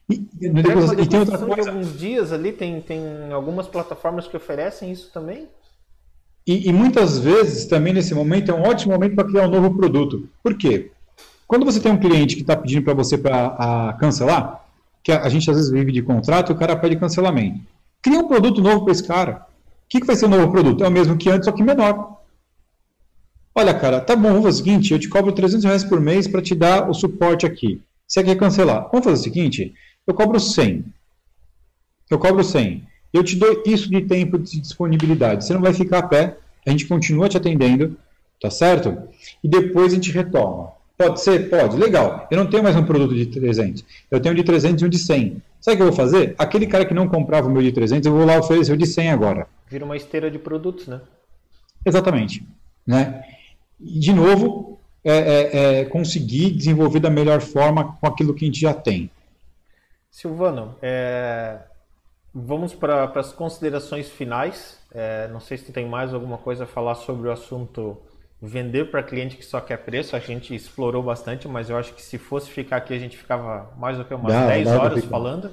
E, 0.08 0.18
degustação, 0.48 1.00
e 1.00 1.06
tem 1.08 1.18
outra 1.18 1.38
coisa. 1.38 1.70
alguns 1.70 1.98
dias 1.98 2.32
ali, 2.32 2.52
tem, 2.52 2.80
tem 2.80 3.32
algumas 3.32 3.66
plataformas 3.66 4.28
que 4.28 4.36
oferecem 4.36 4.92
isso 4.92 5.10
também. 5.12 5.48
E, 6.46 6.68
e 6.68 6.72
muitas 6.72 7.18
vezes 7.18 7.66
também 7.66 7.92
nesse 7.92 8.14
momento 8.14 8.52
é 8.52 8.54
um 8.54 8.62
ótimo 8.62 8.92
momento 8.92 9.16
para 9.16 9.26
criar 9.26 9.48
um 9.48 9.50
novo 9.50 9.76
produto. 9.76 10.28
Por 10.40 10.56
quê? 10.56 10.92
Quando 11.48 11.64
você 11.64 11.80
tem 11.80 11.90
um 11.90 11.98
cliente 11.98 12.36
que 12.36 12.42
está 12.42 12.56
pedindo 12.56 12.84
para 12.84 12.94
você 12.94 13.18
para 13.18 13.96
cancelar, 13.98 14.65
que 15.06 15.12
a, 15.12 15.28
gente 15.28 15.48
às 15.48 15.56
vezes 15.56 15.70
vive 15.70 15.92
de 15.92 16.02
contrato 16.02 16.52
o 16.52 16.56
cara 16.56 16.74
pede 16.74 16.96
cancelamento. 16.96 17.60
Cria 18.02 18.18
um 18.18 18.26
produto 18.26 18.60
novo 18.60 18.82
para 18.82 18.90
esse 18.90 19.06
cara. 19.06 19.46
O 19.84 19.88
que, 19.88 20.00
que 20.00 20.06
vai 20.06 20.16
ser 20.16 20.24
o 20.24 20.28
novo 20.28 20.50
produto? 20.50 20.82
É 20.82 20.88
o 20.88 20.90
mesmo 20.90 21.16
que 21.16 21.30
antes, 21.30 21.44
só 21.44 21.52
que 21.52 21.62
menor. 21.62 22.20
Olha, 23.54 23.72
cara, 23.72 24.00
tá 24.00 24.16
bom, 24.16 24.30
vamos 24.30 24.42
fazer 24.42 24.62
o 24.62 24.64
seguinte, 24.64 24.92
eu 24.92 24.98
te 24.98 25.08
cobro 25.08 25.30
300 25.30 25.64
reais 25.64 25.84
por 25.84 26.00
mês 26.00 26.26
para 26.26 26.42
te 26.42 26.56
dar 26.56 26.90
o 26.90 26.92
suporte 26.92 27.46
aqui. 27.46 27.80
Você 28.04 28.24
quer 28.24 28.34
cancelar? 28.34 28.88
Vamos 28.90 29.04
fazer 29.04 29.20
o 29.20 29.22
seguinte, 29.22 29.72
eu 30.04 30.12
cobro 30.12 30.40
100. 30.40 30.84
Eu 32.10 32.18
cobro 32.18 32.42
100. 32.42 32.84
Eu 33.12 33.22
te 33.22 33.36
dou 33.36 33.62
isso 33.64 33.88
de 33.88 34.00
tempo 34.02 34.36
de 34.36 34.60
disponibilidade. 34.60 35.44
Você 35.44 35.54
não 35.54 35.62
vai 35.62 35.72
ficar 35.72 36.00
a 36.00 36.08
pé, 36.08 36.36
a 36.66 36.70
gente 36.70 36.84
continua 36.84 37.28
te 37.28 37.36
atendendo, 37.36 37.96
tá 38.40 38.50
certo? 38.50 39.08
E 39.42 39.48
depois 39.48 39.92
a 39.92 39.94
gente 39.94 40.10
retoma. 40.10 40.72
Pode 40.96 41.20
ser? 41.20 41.50
Pode. 41.50 41.76
Legal. 41.76 42.26
Eu 42.30 42.38
não 42.38 42.46
tenho 42.46 42.62
mais 42.62 42.74
um 42.74 42.84
produto 42.84 43.14
de 43.14 43.26
300. 43.26 43.84
Eu 44.10 44.20
tenho 44.20 44.34
de 44.34 44.42
300 44.42 44.82
e 44.82 44.86
um 44.86 44.88
de 44.88 44.98
100. 44.98 45.42
Sabe 45.60 45.74
o 45.74 45.76
que 45.76 45.82
eu 45.82 45.86
vou 45.88 45.96
fazer? 45.96 46.34
Aquele 46.38 46.66
cara 46.66 46.84
que 46.84 46.94
não 46.94 47.08
comprava 47.08 47.48
o 47.48 47.50
meu 47.50 47.62
de 47.62 47.72
300, 47.72 48.06
eu 48.06 48.12
vou 48.12 48.24
lá 48.24 48.38
oferecer 48.38 48.72
o 48.72 48.76
de 48.76 48.86
100 48.86 49.10
agora. 49.10 49.46
Vira 49.68 49.84
uma 49.84 49.96
esteira 49.96 50.30
de 50.30 50.38
produtos, 50.38 50.86
né? 50.86 51.00
Exatamente. 51.84 52.46
Né? 52.86 53.24
E, 53.78 53.98
de 53.98 54.12
novo, 54.12 54.78
é, 55.04 55.16
é, 55.16 55.80
é 55.80 55.84
conseguir 55.84 56.52
desenvolver 56.52 57.00
da 57.00 57.10
melhor 57.10 57.40
forma 57.40 57.96
com 58.00 58.06
aquilo 58.06 58.34
que 58.34 58.44
a 58.44 58.48
gente 58.48 58.60
já 58.60 58.72
tem. 58.72 59.10
Silvano, 60.10 60.76
é... 60.80 61.58
vamos 62.34 62.74
para 62.74 63.04
as 63.04 63.32
considerações 63.32 64.08
finais. 64.08 64.78
É, 64.94 65.28
não 65.28 65.40
sei 65.40 65.58
se 65.58 65.66
tu 65.66 65.72
tem 65.72 65.86
mais 65.86 66.14
alguma 66.14 66.38
coisa 66.38 66.64
a 66.64 66.66
falar 66.66 66.94
sobre 66.94 67.28
o 67.28 67.32
assunto 67.32 67.98
vender 68.40 68.90
para 68.90 69.02
cliente 69.02 69.36
que 69.36 69.44
só 69.44 69.60
quer 69.60 69.78
preço. 69.78 70.16
A 70.16 70.18
gente 70.18 70.54
explorou 70.54 71.02
bastante, 71.02 71.48
mas 71.48 71.70
eu 71.70 71.76
acho 71.76 71.94
que 71.94 72.02
se 72.02 72.18
fosse 72.18 72.50
ficar 72.50 72.76
aqui 72.76 72.94
a 72.94 72.98
gente 72.98 73.16
ficava 73.16 73.72
mais 73.78 73.96
do 73.96 74.04
que 74.04 74.14
umas 74.14 74.32
não, 74.32 74.46
10 74.46 74.68
horas 74.68 75.04
falando. 75.04 75.50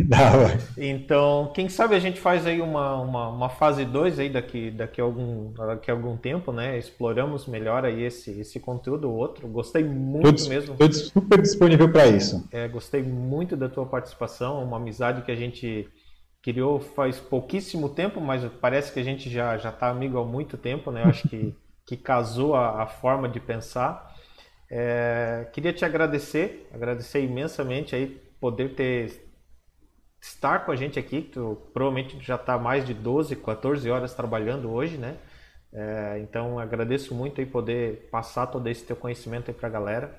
Então, 0.78 1.50
quem 1.54 1.68
sabe 1.68 1.94
a 1.94 1.98
gente 1.98 2.20
faz 2.20 2.46
aí 2.46 2.60
uma, 2.60 2.96
uma, 3.00 3.28
uma 3.28 3.48
fase 3.48 3.84
2 3.84 4.18
aí 4.18 4.30
daqui, 4.30 4.70
daqui, 4.70 5.00
a 5.00 5.04
algum, 5.04 5.52
daqui 5.52 5.90
a 5.90 5.94
algum 5.94 6.16
tempo, 6.16 6.52
né? 6.52 6.78
Exploramos 6.78 7.46
melhor 7.46 7.84
aí 7.84 8.04
esse, 8.04 8.40
esse 8.40 8.58
conteúdo, 8.58 9.10
outro. 9.10 9.48
Gostei 9.48 9.84
muito 9.84 10.48
mesmo. 10.48 10.72
Estou 10.72 10.92
super 10.92 11.40
disponível 11.40 11.90
para 11.90 12.06
isso. 12.06 12.46
É, 12.50 12.66
gostei 12.68 13.02
muito 13.02 13.56
da 13.56 13.68
tua 13.68 13.86
participação, 13.86 14.62
uma 14.62 14.76
amizade 14.76 15.22
que 15.22 15.30
a 15.30 15.36
gente 15.36 15.88
criou 16.42 16.80
faz 16.80 17.20
pouquíssimo 17.20 17.88
tempo, 17.88 18.20
mas 18.20 18.42
parece 18.60 18.92
que 18.92 19.00
a 19.00 19.04
gente 19.04 19.28
já 19.28 19.58
já 19.58 19.68
está 19.68 19.90
amigo 19.90 20.18
há 20.18 20.24
muito 20.24 20.56
tempo, 20.56 20.90
né? 20.90 21.02
Eu 21.02 21.08
acho 21.08 21.28
que, 21.28 21.54
que 21.90 21.96
casou 21.96 22.54
a, 22.54 22.84
a 22.84 22.86
forma 22.86 23.28
de 23.28 23.40
pensar. 23.40 24.14
É, 24.70 25.48
queria 25.52 25.72
te 25.72 25.84
agradecer, 25.84 26.68
agradecer 26.72 27.20
imensamente 27.20 27.96
aí 27.96 28.06
poder 28.40 28.76
ter 28.76 29.28
estar 30.22 30.64
com 30.64 30.70
a 30.70 30.76
gente 30.76 31.00
aqui, 31.00 31.20
tu 31.20 31.60
provavelmente 31.72 32.16
já 32.20 32.36
está 32.36 32.56
mais 32.56 32.86
de 32.86 32.94
12, 32.94 33.34
14 33.34 33.90
horas 33.90 34.14
trabalhando 34.14 34.70
hoje, 34.70 34.98
né? 34.98 35.16
É, 35.72 36.20
então 36.22 36.60
agradeço 36.60 37.12
muito 37.12 37.40
aí 37.40 37.46
poder 37.46 38.08
passar 38.08 38.46
todo 38.46 38.68
esse 38.68 38.84
teu 38.84 38.94
conhecimento 38.94 39.50
aí 39.50 39.54
para 39.54 39.66
a 39.66 39.72
galera. 39.72 40.16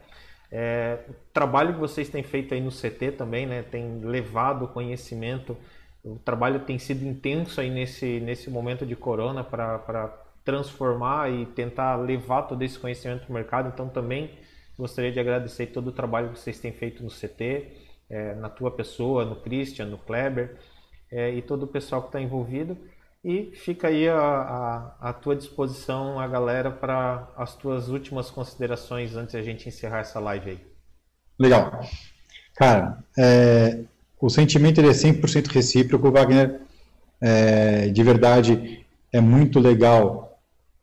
É, 0.51 1.05
o 1.07 1.13
trabalho 1.31 1.75
que 1.75 1.79
vocês 1.79 2.09
têm 2.09 2.21
feito 2.21 2.53
aí 2.53 2.59
no 2.59 2.69
CT 2.69 3.13
também, 3.13 3.45
né? 3.45 3.63
Tem 3.63 4.01
levado 4.01 4.67
conhecimento, 4.67 5.55
o 6.03 6.19
trabalho 6.19 6.59
tem 6.65 6.77
sido 6.77 7.05
intenso 7.05 7.61
aí 7.61 7.69
nesse, 7.69 8.19
nesse 8.19 8.49
momento 8.49 8.85
de 8.85 8.95
corona 8.97 9.41
para 9.41 10.20
transformar 10.43 11.31
e 11.31 11.45
tentar 11.45 11.95
levar 11.95 12.43
todo 12.43 12.61
esse 12.63 12.77
conhecimento 12.77 13.21
para 13.21 13.29
o 13.29 13.33
mercado. 13.33 13.69
Então 13.73 13.87
também 13.89 14.31
gostaria 14.77 15.11
de 15.11 15.19
agradecer 15.19 15.67
todo 15.67 15.87
o 15.87 15.91
trabalho 15.91 16.29
que 16.29 16.39
vocês 16.39 16.59
têm 16.59 16.71
feito 16.71 17.03
no 17.03 17.09
CT 17.09 17.67
é, 18.09 18.35
na 18.35 18.49
tua 18.49 18.71
pessoa, 18.71 19.23
no 19.23 19.37
Christian, 19.37 19.85
no 19.85 19.97
Kleber 19.97 20.57
é, 21.11 21.31
e 21.31 21.41
todo 21.41 21.63
o 21.63 21.67
pessoal 21.67 22.01
que 22.01 22.09
está 22.09 22.21
envolvido. 22.21 22.77
E 23.23 23.51
fica 23.55 23.87
aí 23.87 24.09
a, 24.09 24.17
a, 24.17 25.09
a 25.09 25.13
tua 25.13 25.35
disposição, 25.35 26.19
a 26.19 26.27
galera, 26.27 26.71
para 26.71 27.31
as 27.37 27.55
tuas 27.55 27.87
últimas 27.87 28.31
considerações 28.31 29.15
antes 29.15 29.33
da 29.33 29.41
gente 29.43 29.69
encerrar 29.69 29.99
essa 29.99 30.19
live 30.19 30.51
aí. 30.51 30.59
Legal. 31.39 31.81
Cara, 32.55 33.03
é, 33.17 33.81
o 34.19 34.29
sentimento 34.29 34.81
ele 34.81 34.89
é 34.89 34.91
100% 34.91 35.47
recíproco, 35.47 36.11
Wagner. 36.11 36.61
É, 37.21 37.89
de 37.89 38.03
verdade, 38.03 38.85
é 39.13 39.21
muito 39.21 39.59
legal 39.59 40.30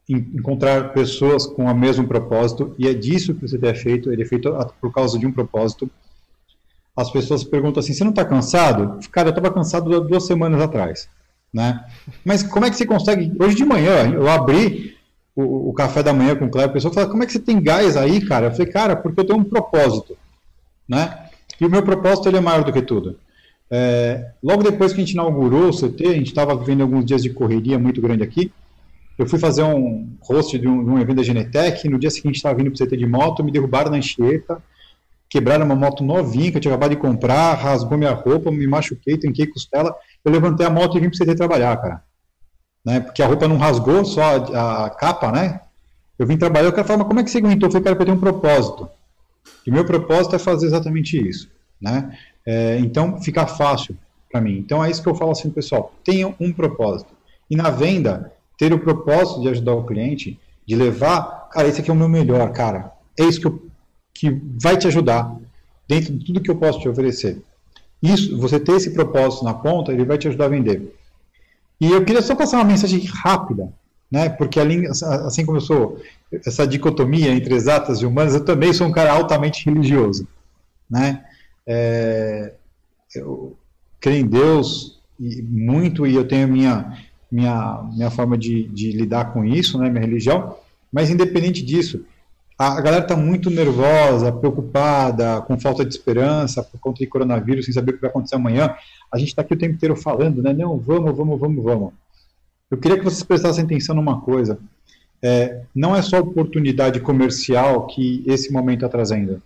encontrar 0.08 0.92
pessoas 0.92 1.46
com 1.46 1.64
o 1.64 1.74
mesmo 1.74 2.06
propósito, 2.08 2.74
e 2.78 2.88
é 2.88 2.94
disso 2.94 3.34
que 3.34 3.46
você 3.46 3.58
tem 3.58 3.74
feito, 3.74 4.10
ele 4.10 4.22
é 4.22 4.24
feito 4.26 4.50
por 4.80 4.92
causa 4.92 5.18
de 5.18 5.26
um 5.26 5.32
propósito 5.32 5.90
as 6.98 7.12
pessoas 7.12 7.44
perguntam 7.44 7.78
assim: 7.78 7.92
você 7.92 8.02
não 8.02 8.10
está 8.10 8.24
cansado? 8.24 8.98
Cara, 9.12 9.28
eu 9.28 9.30
estava 9.30 9.54
cansado 9.54 10.00
duas 10.00 10.26
semanas 10.26 10.60
atrás. 10.60 11.08
Né? 11.54 11.80
Mas 12.24 12.42
como 12.42 12.66
é 12.66 12.70
que 12.70 12.76
você 12.76 12.84
consegue? 12.84 13.32
Hoje 13.38 13.54
de 13.54 13.64
manhã, 13.64 14.10
eu 14.12 14.28
abri 14.28 14.96
o, 15.34 15.70
o 15.70 15.72
café 15.72 16.02
da 16.02 16.12
manhã 16.12 16.34
com 16.34 16.46
o 16.46 16.50
Cleber, 16.50 16.70
a 16.70 16.72
pessoa 16.72 16.92
fala: 16.92 17.08
como 17.08 17.22
é 17.22 17.26
que 17.26 17.32
você 17.32 17.38
tem 17.38 17.62
gás 17.62 17.96
aí, 17.96 18.20
cara? 18.20 18.46
Eu 18.46 18.50
falei: 18.50 18.66
cara, 18.66 18.96
porque 18.96 19.20
eu 19.20 19.24
tenho 19.24 19.38
um 19.38 19.44
propósito. 19.44 20.18
Né? 20.88 21.26
E 21.60 21.64
o 21.64 21.70
meu 21.70 21.84
propósito 21.84 22.28
ele 22.28 22.38
é 22.38 22.40
maior 22.40 22.64
do 22.64 22.72
que 22.72 22.82
tudo. 22.82 23.16
É, 23.70 24.32
logo 24.42 24.64
depois 24.64 24.92
que 24.92 25.00
a 25.00 25.04
gente 25.04 25.12
inaugurou 25.12 25.68
o 25.68 25.72
CT, 25.72 26.04
a 26.04 26.14
gente 26.14 26.28
estava 26.28 26.56
vivendo 26.56 26.80
alguns 26.80 27.04
dias 27.04 27.22
de 27.22 27.30
correria 27.30 27.78
muito 27.78 28.00
grande 28.00 28.24
aqui. 28.24 28.50
Eu 29.18 29.26
fui 29.26 29.38
fazer 29.38 29.64
um 29.64 30.16
host 30.22 30.56
de 30.58 30.68
um, 30.68 30.84
de 30.84 30.90
um 30.90 30.98
evento 30.98 31.16
da 31.16 31.22
Genetec. 31.22 31.88
No 31.88 31.98
dia 31.98 32.10
seguinte, 32.10 32.36
estava 32.36 32.54
vindo 32.54 32.70
para 32.70 32.84
o 32.84 32.86
CT 32.86 32.96
de 32.96 33.06
moto, 33.06 33.42
me 33.42 33.50
derrubaram 33.50 33.90
na 33.90 33.98
enxerta 33.98 34.62
quebraram 35.28 35.64
uma 35.64 35.76
moto 35.76 36.02
novinha 36.02 36.50
que 36.50 36.56
eu 36.56 36.60
tinha 36.60 36.72
acabado 36.72 36.90
de 36.90 36.96
comprar, 36.96 37.54
rasgou 37.54 37.98
minha 37.98 38.12
roupa, 38.12 38.50
me 38.50 38.66
machuquei, 38.66 39.18
trinquei 39.18 39.46
costela. 39.46 39.94
Eu 40.24 40.32
levantei 40.32 40.66
a 40.66 40.70
moto 40.70 40.96
e 40.96 41.00
vim 41.00 41.10
para 41.10 41.18
CT 41.24 41.34
trabalhar, 41.36 41.76
cara. 41.76 42.02
Né? 42.84 43.00
Porque 43.00 43.22
a 43.22 43.26
roupa 43.26 43.46
não 43.46 43.58
rasgou, 43.58 44.04
só 44.04 44.22
a, 44.22 44.86
a 44.86 44.90
capa, 44.90 45.30
né? 45.30 45.60
Eu 46.18 46.26
vim 46.26 46.36
trabalhar, 46.36 46.68
o 46.68 46.72
cara 46.72 46.86
falou, 46.86 47.00
mas 47.00 47.08
como 47.08 47.20
é 47.20 47.24
que 47.24 47.30
você 47.30 47.38
aguentou? 47.38 47.68
Eu 47.68 47.72
falei, 47.72 47.84
cara, 47.84 47.96
eu 47.96 48.04
tenho 48.04 48.16
um 48.16 48.20
propósito. 48.20 48.88
E 49.66 49.70
meu 49.70 49.84
propósito 49.84 50.34
é 50.34 50.38
fazer 50.38 50.66
exatamente 50.66 51.16
isso, 51.16 51.50
né? 51.80 52.16
É, 52.46 52.78
então, 52.78 53.20
fica 53.20 53.46
fácil 53.46 53.96
para 54.30 54.40
mim. 54.40 54.58
Então, 54.58 54.82
é 54.82 54.90
isso 54.90 55.02
que 55.02 55.08
eu 55.08 55.14
falo 55.14 55.30
assim, 55.30 55.50
pessoal, 55.50 55.92
tenha 56.02 56.34
um 56.40 56.52
propósito. 56.52 57.12
E 57.50 57.56
na 57.56 57.70
venda, 57.70 58.32
ter 58.58 58.72
o 58.72 58.78
propósito 58.78 59.40
de 59.40 59.48
ajudar 59.48 59.74
o 59.74 59.86
cliente, 59.86 60.38
de 60.66 60.76
levar, 60.76 61.48
cara, 61.50 61.68
esse 61.68 61.80
aqui 61.80 61.90
é 61.90 61.92
o 61.92 61.96
meu 61.96 62.08
melhor, 62.08 62.52
cara. 62.52 62.92
É 63.18 63.24
isso 63.24 63.40
que 63.40 63.46
eu 63.46 63.68
que 64.18 64.30
vai 64.60 64.76
te 64.76 64.88
ajudar 64.88 65.32
dentro 65.86 66.12
de 66.12 66.24
tudo 66.24 66.40
que 66.40 66.50
eu 66.50 66.56
posso 66.56 66.80
te 66.80 66.88
oferecer. 66.88 67.40
Isso, 68.02 68.36
você 68.36 68.58
ter 68.58 68.72
esse 68.72 68.90
propósito 68.90 69.44
na 69.44 69.54
ponta, 69.54 69.92
ele 69.92 70.04
vai 70.04 70.18
te 70.18 70.26
ajudar 70.26 70.46
a 70.46 70.48
vender. 70.48 70.92
E 71.80 71.88
eu 71.88 72.04
queria 72.04 72.20
só 72.20 72.34
passar 72.34 72.58
uma 72.58 72.64
mensagem 72.64 73.00
rápida, 73.04 73.72
né? 74.10 74.28
Porque 74.28 74.58
assim 74.60 75.44
como 75.46 75.58
eu 75.58 75.60
sou 75.62 76.00
essa 76.32 76.66
dicotomia 76.66 77.30
entre 77.30 77.54
exatas 77.54 78.00
e 78.00 78.06
humanas, 78.06 78.34
eu 78.34 78.44
também 78.44 78.72
sou 78.72 78.88
um 78.88 78.92
cara 78.92 79.12
altamente 79.12 79.64
religioso, 79.64 80.26
né? 80.90 81.24
É, 81.64 82.54
eu 83.14 83.56
creio 84.00 84.24
em 84.24 84.28
Deus 84.28 85.00
muito 85.48 86.06
e 86.06 86.14
eu 86.14 86.26
tenho 86.26 86.48
minha 86.48 86.98
minha 87.30 87.82
minha 87.92 88.10
forma 88.10 88.36
de, 88.36 88.64
de 88.68 88.92
lidar 88.92 89.32
com 89.32 89.44
isso, 89.44 89.78
né? 89.78 89.88
Minha 89.88 90.04
religião. 90.04 90.56
Mas 90.92 91.10
independente 91.10 91.62
disso, 91.62 92.04
a 92.58 92.80
galera 92.80 93.02
está 93.02 93.16
muito 93.16 93.50
nervosa, 93.50 94.32
preocupada, 94.32 95.40
com 95.42 95.58
falta 95.58 95.84
de 95.84 95.94
esperança 95.94 96.62
por 96.62 96.80
conta 96.80 96.98
de 96.98 97.06
coronavírus, 97.06 97.64
sem 97.64 97.72
saber 97.72 97.92
o 97.92 97.94
que 97.94 98.00
vai 98.00 98.10
acontecer 98.10 98.34
amanhã. 98.34 98.74
A 99.12 99.18
gente 99.18 99.28
está 99.28 99.42
aqui 99.42 99.54
o 99.54 99.58
tempo 99.58 99.74
inteiro 99.74 99.94
falando, 99.94 100.42
né? 100.42 100.52
Não, 100.52 100.76
vamos, 100.76 101.16
vamos, 101.16 101.38
vamos, 101.38 101.62
vamos. 101.62 101.92
Eu 102.70 102.76
queria 102.76 102.98
que 102.98 103.04
vocês 103.04 103.22
prestassem 103.22 103.64
atenção 103.64 103.94
numa 103.94 104.20
coisa. 104.20 104.58
É, 105.22 105.62
não 105.74 105.94
é 105.94 106.02
só 106.02 106.18
oportunidade 106.18 107.00
comercial 107.00 107.86
que 107.86 108.24
esse 108.26 108.52
momento 108.52 108.84
está 108.84 108.88
trazendo, 108.88 109.42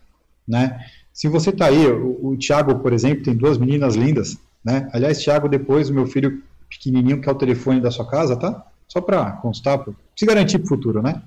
né? 0.46 0.80
Se 1.12 1.28
você 1.28 1.50
está 1.50 1.66
aí, 1.66 1.86
o, 1.86 2.18
o 2.28 2.36
Thiago, 2.36 2.78
por 2.78 2.92
exemplo, 2.92 3.22
tem 3.22 3.34
duas 3.34 3.58
meninas 3.58 3.94
lindas, 3.94 4.38
né? 4.64 4.88
Aliás, 4.92 5.18
Thiago, 5.22 5.48
depois 5.48 5.90
o 5.90 5.94
meu 5.94 6.06
filho 6.06 6.42
pequenininho 6.72 7.20
que 7.20 7.28
é 7.28 7.32
o 7.32 7.36
telefone 7.36 7.80
da 7.80 7.90
sua 7.90 8.08
casa, 8.08 8.36
tá? 8.36 8.66
Só 8.88 9.00
para 9.00 9.32
constar, 9.32 9.84
se 10.16 10.26
garantir 10.26 10.58
para 10.58 10.66
o 10.66 10.68
futuro, 10.68 11.02
né? 11.02 11.22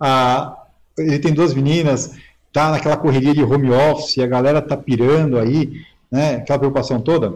Ah, 0.00 0.64
ele 0.98 1.18
tem 1.18 1.32
duas 1.32 1.54
meninas, 1.54 2.16
tá 2.52 2.70
naquela 2.70 2.96
correria 2.96 3.34
de 3.34 3.42
home 3.42 3.70
office, 3.70 4.18
a 4.18 4.26
galera 4.26 4.62
tá 4.62 4.76
pirando 4.76 5.38
aí, 5.38 5.82
né, 6.10 6.36
aquela 6.36 6.58
preocupação 6.58 7.00
toda. 7.00 7.34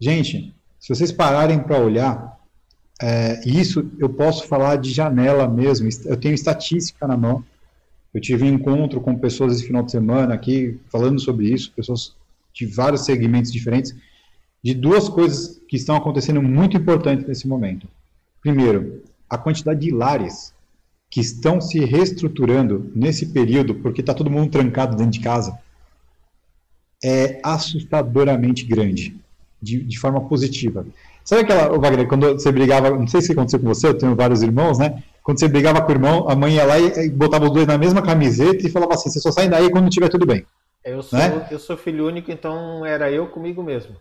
Gente, 0.00 0.54
se 0.78 0.94
vocês 0.94 1.10
pararem 1.10 1.58
para 1.58 1.78
olhar, 1.78 2.38
é, 3.00 3.40
isso 3.46 3.90
eu 3.98 4.08
posso 4.08 4.46
falar 4.46 4.76
de 4.76 4.90
janela 4.90 5.48
mesmo, 5.48 5.88
eu 6.04 6.16
tenho 6.16 6.34
estatística 6.34 7.06
na 7.06 7.16
mão, 7.16 7.44
eu 8.12 8.20
tive 8.20 8.44
um 8.44 8.54
encontro 8.54 9.00
com 9.00 9.16
pessoas 9.16 9.54
esse 9.54 9.66
final 9.66 9.82
de 9.82 9.90
semana 9.90 10.34
aqui, 10.34 10.78
falando 10.90 11.20
sobre 11.20 11.52
isso, 11.52 11.72
pessoas 11.72 12.14
de 12.52 12.66
vários 12.66 13.04
segmentos 13.04 13.52
diferentes, 13.52 13.94
de 14.62 14.74
duas 14.74 15.08
coisas 15.08 15.57
que 15.68 15.76
estão 15.76 15.94
acontecendo 15.94 16.42
muito 16.42 16.76
importantes 16.76 17.26
nesse 17.26 17.46
momento. 17.46 17.86
Primeiro, 18.40 19.02
a 19.28 19.36
quantidade 19.36 19.80
de 19.80 19.90
lares 19.90 20.54
que 21.10 21.20
estão 21.20 21.60
se 21.60 21.84
reestruturando 21.84 22.90
nesse 22.94 23.26
período, 23.26 23.74
porque 23.76 24.00
está 24.00 24.14
todo 24.14 24.30
mundo 24.30 24.50
trancado 24.50 24.96
dentro 24.96 25.12
de 25.12 25.20
casa, 25.20 25.58
é 27.04 27.40
assustadoramente 27.42 28.64
grande, 28.64 29.16
de, 29.60 29.82
de 29.82 29.98
forma 29.98 30.20
positiva. 30.22 30.86
Sabe 31.24 31.42
aquela, 31.42 31.78
Wagner, 31.78 32.08
quando 32.08 32.32
você 32.32 32.50
brigava, 32.50 32.90
não 32.90 33.06
sei 33.06 33.20
se 33.20 33.32
aconteceu 33.32 33.60
com 33.60 33.66
você, 33.66 33.88
eu 33.88 33.98
tenho 33.98 34.16
vários 34.16 34.42
irmãos, 34.42 34.78
né? 34.78 35.02
Quando 35.22 35.38
você 35.38 35.48
brigava 35.48 35.82
com 35.82 35.88
o 35.88 35.94
irmão, 35.94 36.28
a 36.28 36.34
mãe 36.34 36.54
ia 36.54 36.64
lá 36.64 36.78
e, 36.78 37.10
botava 37.10 37.44
os 37.44 37.52
dois 37.52 37.66
na 37.66 37.76
mesma 37.76 38.00
camiseta 38.00 38.66
e 38.66 38.70
falava 38.70 38.94
assim: 38.94 39.10
você 39.10 39.20
só 39.20 39.30
sai 39.30 39.46
daí 39.46 39.70
quando 39.70 39.90
tiver 39.90 40.08
tudo 40.08 40.24
bem. 40.24 40.46
Eu 40.82 41.02
sou, 41.02 41.18
né? 41.18 41.46
eu 41.50 41.58
sou 41.58 41.76
filho 41.76 42.06
único, 42.06 42.32
então 42.32 42.84
era 42.86 43.10
eu 43.10 43.26
comigo 43.26 43.62
mesmo. 43.62 43.94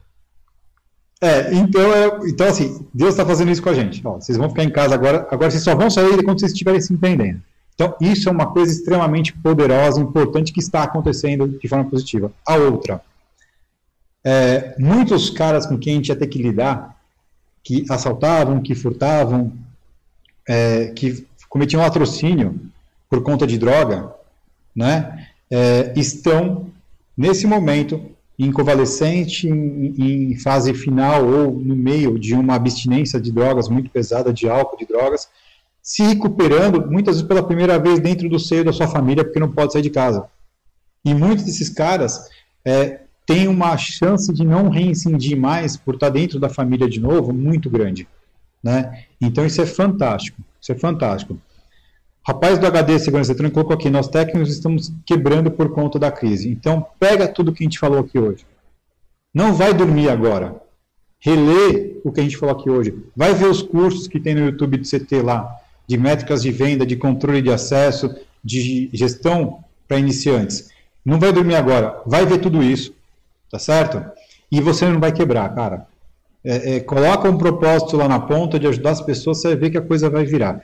É, 1.22 1.54
então, 1.54 1.94
é, 1.94 2.30
então 2.30 2.48
assim, 2.48 2.86
Deus 2.94 3.12
está 3.12 3.26
fazendo 3.26 3.52
isso 3.52 3.62
com 3.62 3.70
a 3.70 3.74
gente. 3.74 4.06
Ó, 4.06 4.14
vocês 4.14 4.38
vão 4.38 4.50
ficar 4.50 4.64
em 4.64 4.70
casa 4.70 4.94
agora, 4.94 5.28
agora 5.32 5.50
vocês 5.50 5.64
só 5.64 5.76
vão 5.76 5.90
sair 5.90 6.24
quando 6.24 6.40
vocês 6.40 6.52
estiverem 6.52 6.80
se 6.80 6.94
entendendo. 6.94 7.42
Então, 7.74 7.96
isso 8.02 8.28
é 8.28 8.32
uma 8.32 8.48
coisa 8.48 8.72
extremamente 8.72 9.34
poderosa, 9.34 10.02
importante 10.02 10.52
que 10.52 10.60
está 10.60 10.84
acontecendo 10.84 11.48
de 11.48 11.68
forma 11.68 11.86
positiva. 11.86 12.32
A 12.46 12.56
outra, 12.56 13.02
é, 14.24 14.76
muitos 14.80 15.30
caras 15.30 15.66
com 15.66 15.78
quem 15.78 15.94
a 15.94 15.96
gente 15.96 16.10
ia 16.10 16.16
ter 16.16 16.28
que 16.28 16.42
lidar, 16.42 16.98
que 17.64 17.86
assaltavam, 17.90 18.62
que 18.62 18.76
furtavam, 18.76 19.54
é, 20.48 20.88
que 20.88 21.26
cometiam 21.48 21.82
latrocínio 21.82 22.60
por 23.10 23.24
conta 23.24 23.46
de 23.48 23.58
droga, 23.58 24.14
né, 24.76 25.30
é, 25.50 25.94
estão, 25.96 26.68
nesse 27.16 27.48
momento, 27.48 28.02
em 28.38 28.52
convalescente, 28.52 29.48
em, 29.48 30.32
em, 30.32 30.36
fase 30.38 30.74
final 30.74 31.26
ou 31.26 31.52
no 31.52 31.76
meio 31.76 32.20
de 32.20 32.36
uma 32.36 32.56
abstinência 32.56 33.20
de 33.20 33.32
drogas 33.32 33.68
muito 33.68 33.90
pesada, 33.90 34.32
de 34.32 34.48
álcool, 34.48 34.78
de 34.78 34.86
drogas, 34.86 35.28
se 35.82 36.04
recuperando, 36.04 36.86
muitas 36.92 37.16
vezes 37.16 37.28
pela 37.28 37.42
primeira 37.42 37.80
vez 37.80 38.00
dentro 38.00 38.30
do 38.30 38.38
seio 38.38 38.64
da 38.64 38.74
sua 38.74 38.88
família, 38.88 39.24
porque 39.24 39.40
não 39.40 39.52
pode 39.52 39.74
sair 39.74 39.82
de 39.82 39.90
casa. 39.90 40.26
E 41.04 41.14
muitos 41.14 41.46
desses 41.46 41.70
caras 41.70 42.30
é, 42.64 43.02
têm 43.26 43.48
uma 43.48 43.76
chance 43.78 44.32
de 44.32 44.46
não 44.46 44.70
reincidir 44.70 45.38
mais 45.38 45.76
por 45.76 45.96
estar 45.96 46.10
dentro 46.10 46.40
da 46.40 46.50
família 46.50 46.88
de 46.88 47.00
novo 47.00 47.34
muito 47.34 47.70
grande. 47.70 48.08
Né? 48.62 49.06
Então 49.20 49.46
isso 49.46 49.62
é 49.62 49.66
fantástico, 49.66 50.42
isso 50.62 50.72
é 50.72 50.76
fantástico. 50.76 51.40
Rapaz 52.28 52.60
do 52.60 52.68
HD 52.68 53.00
Segurança 53.00 53.32
Eletrônica 53.32 53.54
colocou 53.54 53.74
aqui, 53.74 53.90
nós 53.90 54.10
técnicos 54.10 54.50
estamos 54.50 54.92
quebrando 55.06 55.50
por 55.50 55.70
conta 55.70 55.98
da 55.98 56.12
crise. 56.12 56.52
Então, 56.52 56.86
pega 57.00 57.26
tudo 57.26 57.54
que 57.54 57.64
a 57.64 57.66
gente 57.66 57.80
falou 57.80 58.00
aqui 58.00 58.20
hoje. 58.20 58.46
Não 59.34 59.54
vai 59.54 59.74
dormir 59.74 60.10
agora. 60.10 60.54
Relê 61.20 62.02
o 62.04 62.12
que 62.12 62.20
a 62.20 62.24
gente 62.24 62.36
falou 62.36 62.54
aqui 62.54 62.70
hoje. 62.70 62.94
Vai 63.16 63.34
ver 63.34 63.46
os 63.46 63.62
cursos 63.62 64.10
que 64.10 64.20
tem 64.20 64.36
no 64.36 64.42
YouTube 64.42 64.76
do 64.76 64.86
CT 64.86 65.22
lá, 65.22 65.50
de 65.88 65.98
métricas 65.98 66.42
de 66.42 66.52
venda, 66.52 66.86
de 66.86 66.98
controle 66.98 67.42
de 67.42 67.50
acesso, 67.50 68.14
de 68.44 68.90
gestão 68.92 69.64
para 69.88 69.98
iniciantes. 69.98 70.68
Não 71.06 71.22
vai 71.22 71.32
dormir 71.32 71.56
agora. 71.56 72.02
Vai 72.06 72.26
ver 72.26 72.40
tudo 72.40 72.62
isso, 72.62 72.94
tá 73.50 73.58
certo? 73.58 74.04
E 74.52 74.60
você 74.60 74.86
não 74.86 75.00
vai 75.00 75.14
quebrar, 75.14 75.56
cara. 75.56 75.88
É, 76.44 76.76
é, 76.76 76.80
coloca 76.82 77.30
um 77.30 77.38
propósito 77.38 77.96
lá 77.96 78.08
na 78.10 78.20
ponta 78.20 78.60
de 78.60 78.68
ajudar 78.68 78.92
as 78.92 79.02
pessoas, 79.02 79.40
você 79.40 79.48
vai 79.48 79.58
ver 79.58 79.70
que 79.70 79.78
a 79.78 79.82
coisa 79.82 80.10
vai 80.10 80.26
virar. 80.26 80.62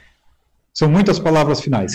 São 0.73 0.89
muitas 0.89 1.19
palavras 1.19 1.61
finais. 1.61 1.93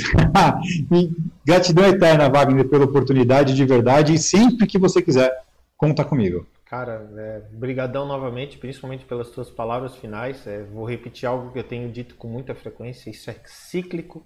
gratidão 1.44 1.84
eterna, 1.86 2.28
Wagner, 2.28 2.68
pela 2.68 2.84
oportunidade 2.84 3.54
de 3.54 3.64
verdade. 3.64 4.14
E 4.14 4.18
sempre 4.18 4.68
que 4.68 4.78
você 4.78 5.02
quiser, 5.02 5.42
conta 5.76 6.04
comigo. 6.04 6.46
Cara, 6.64 7.10
é, 7.16 7.42
brigadão 7.50 8.06
novamente, 8.06 8.56
principalmente 8.56 9.04
pelas 9.04 9.28
suas 9.28 9.50
palavras 9.50 9.96
finais. 9.96 10.46
É, 10.46 10.62
vou 10.62 10.84
repetir 10.84 11.28
algo 11.28 11.50
que 11.50 11.58
eu 11.58 11.64
tenho 11.64 11.90
dito 11.90 12.14
com 12.14 12.28
muita 12.28 12.54
frequência: 12.54 13.10
isso 13.10 13.28
é 13.28 13.36
cíclico. 13.44 14.24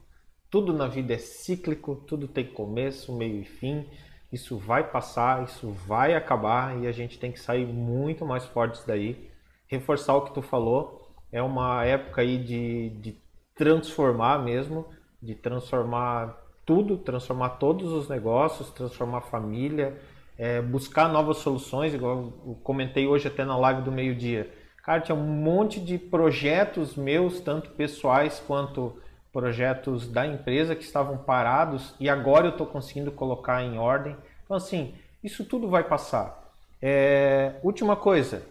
Tudo 0.50 0.74
na 0.74 0.86
vida 0.86 1.14
é 1.14 1.18
cíclico, 1.18 1.96
tudo 2.06 2.28
tem 2.28 2.44
começo, 2.44 3.16
meio 3.16 3.40
e 3.40 3.44
fim. 3.44 3.86
Isso 4.30 4.58
vai 4.58 4.90
passar, 4.90 5.44
isso 5.44 5.70
vai 5.70 6.14
acabar 6.14 6.78
e 6.78 6.86
a 6.86 6.92
gente 6.92 7.18
tem 7.18 7.32
que 7.32 7.40
sair 7.40 7.66
muito 7.66 8.26
mais 8.26 8.44
fortes 8.44 8.84
daí. 8.84 9.30
Reforçar 9.66 10.14
o 10.14 10.22
que 10.22 10.34
tu 10.34 10.42
falou, 10.42 11.10
é 11.30 11.42
uma 11.42 11.84
época 11.84 12.20
aí 12.20 12.36
de, 12.36 12.90
de 13.00 13.21
transformar 13.54 14.38
mesmo, 14.42 14.86
de 15.22 15.34
transformar 15.34 16.36
tudo, 16.64 16.96
transformar 16.96 17.50
todos 17.50 17.92
os 17.92 18.08
negócios, 18.08 18.70
transformar 18.70 19.18
a 19.18 19.22
família, 19.22 19.98
é, 20.38 20.60
buscar 20.60 21.08
novas 21.08 21.38
soluções, 21.38 21.94
igual 21.94 22.32
eu 22.46 22.58
comentei 22.62 23.06
hoje 23.06 23.28
até 23.28 23.44
na 23.44 23.56
live 23.56 23.82
do 23.82 23.92
meio-dia. 23.92 24.52
Cara, 24.82 25.00
tinha 25.00 25.14
um 25.14 25.26
monte 25.26 25.80
de 25.80 25.96
projetos 25.98 26.96
meus, 26.96 27.40
tanto 27.40 27.70
pessoais 27.70 28.42
quanto 28.46 28.96
projetos 29.32 30.08
da 30.08 30.26
empresa 30.26 30.74
que 30.74 30.82
estavam 30.82 31.18
parados 31.18 31.94
e 31.98 32.08
agora 32.08 32.46
eu 32.46 32.50
estou 32.50 32.66
conseguindo 32.66 33.12
colocar 33.12 33.62
em 33.62 33.78
ordem. 33.78 34.16
Então, 34.44 34.56
assim, 34.56 34.94
isso 35.22 35.44
tudo 35.44 35.68
vai 35.68 35.84
passar. 35.84 36.52
É, 36.80 37.54
última 37.62 37.94
coisa, 37.94 38.42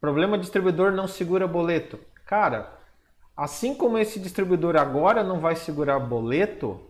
problema 0.00 0.36
distribuidor 0.36 0.92
não 0.92 1.06
segura 1.06 1.46
boleto. 1.46 1.98
Cara, 2.26 2.77
Assim 3.38 3.72
como 3.72 3.96
esse 3.96 4.18
distribuidor 4.18 4.74
agora 4.74 5.22
não 5.22 5.38
vai 5.38 5.54
segurar 5.54 6.00
boleto, 6.00 6.80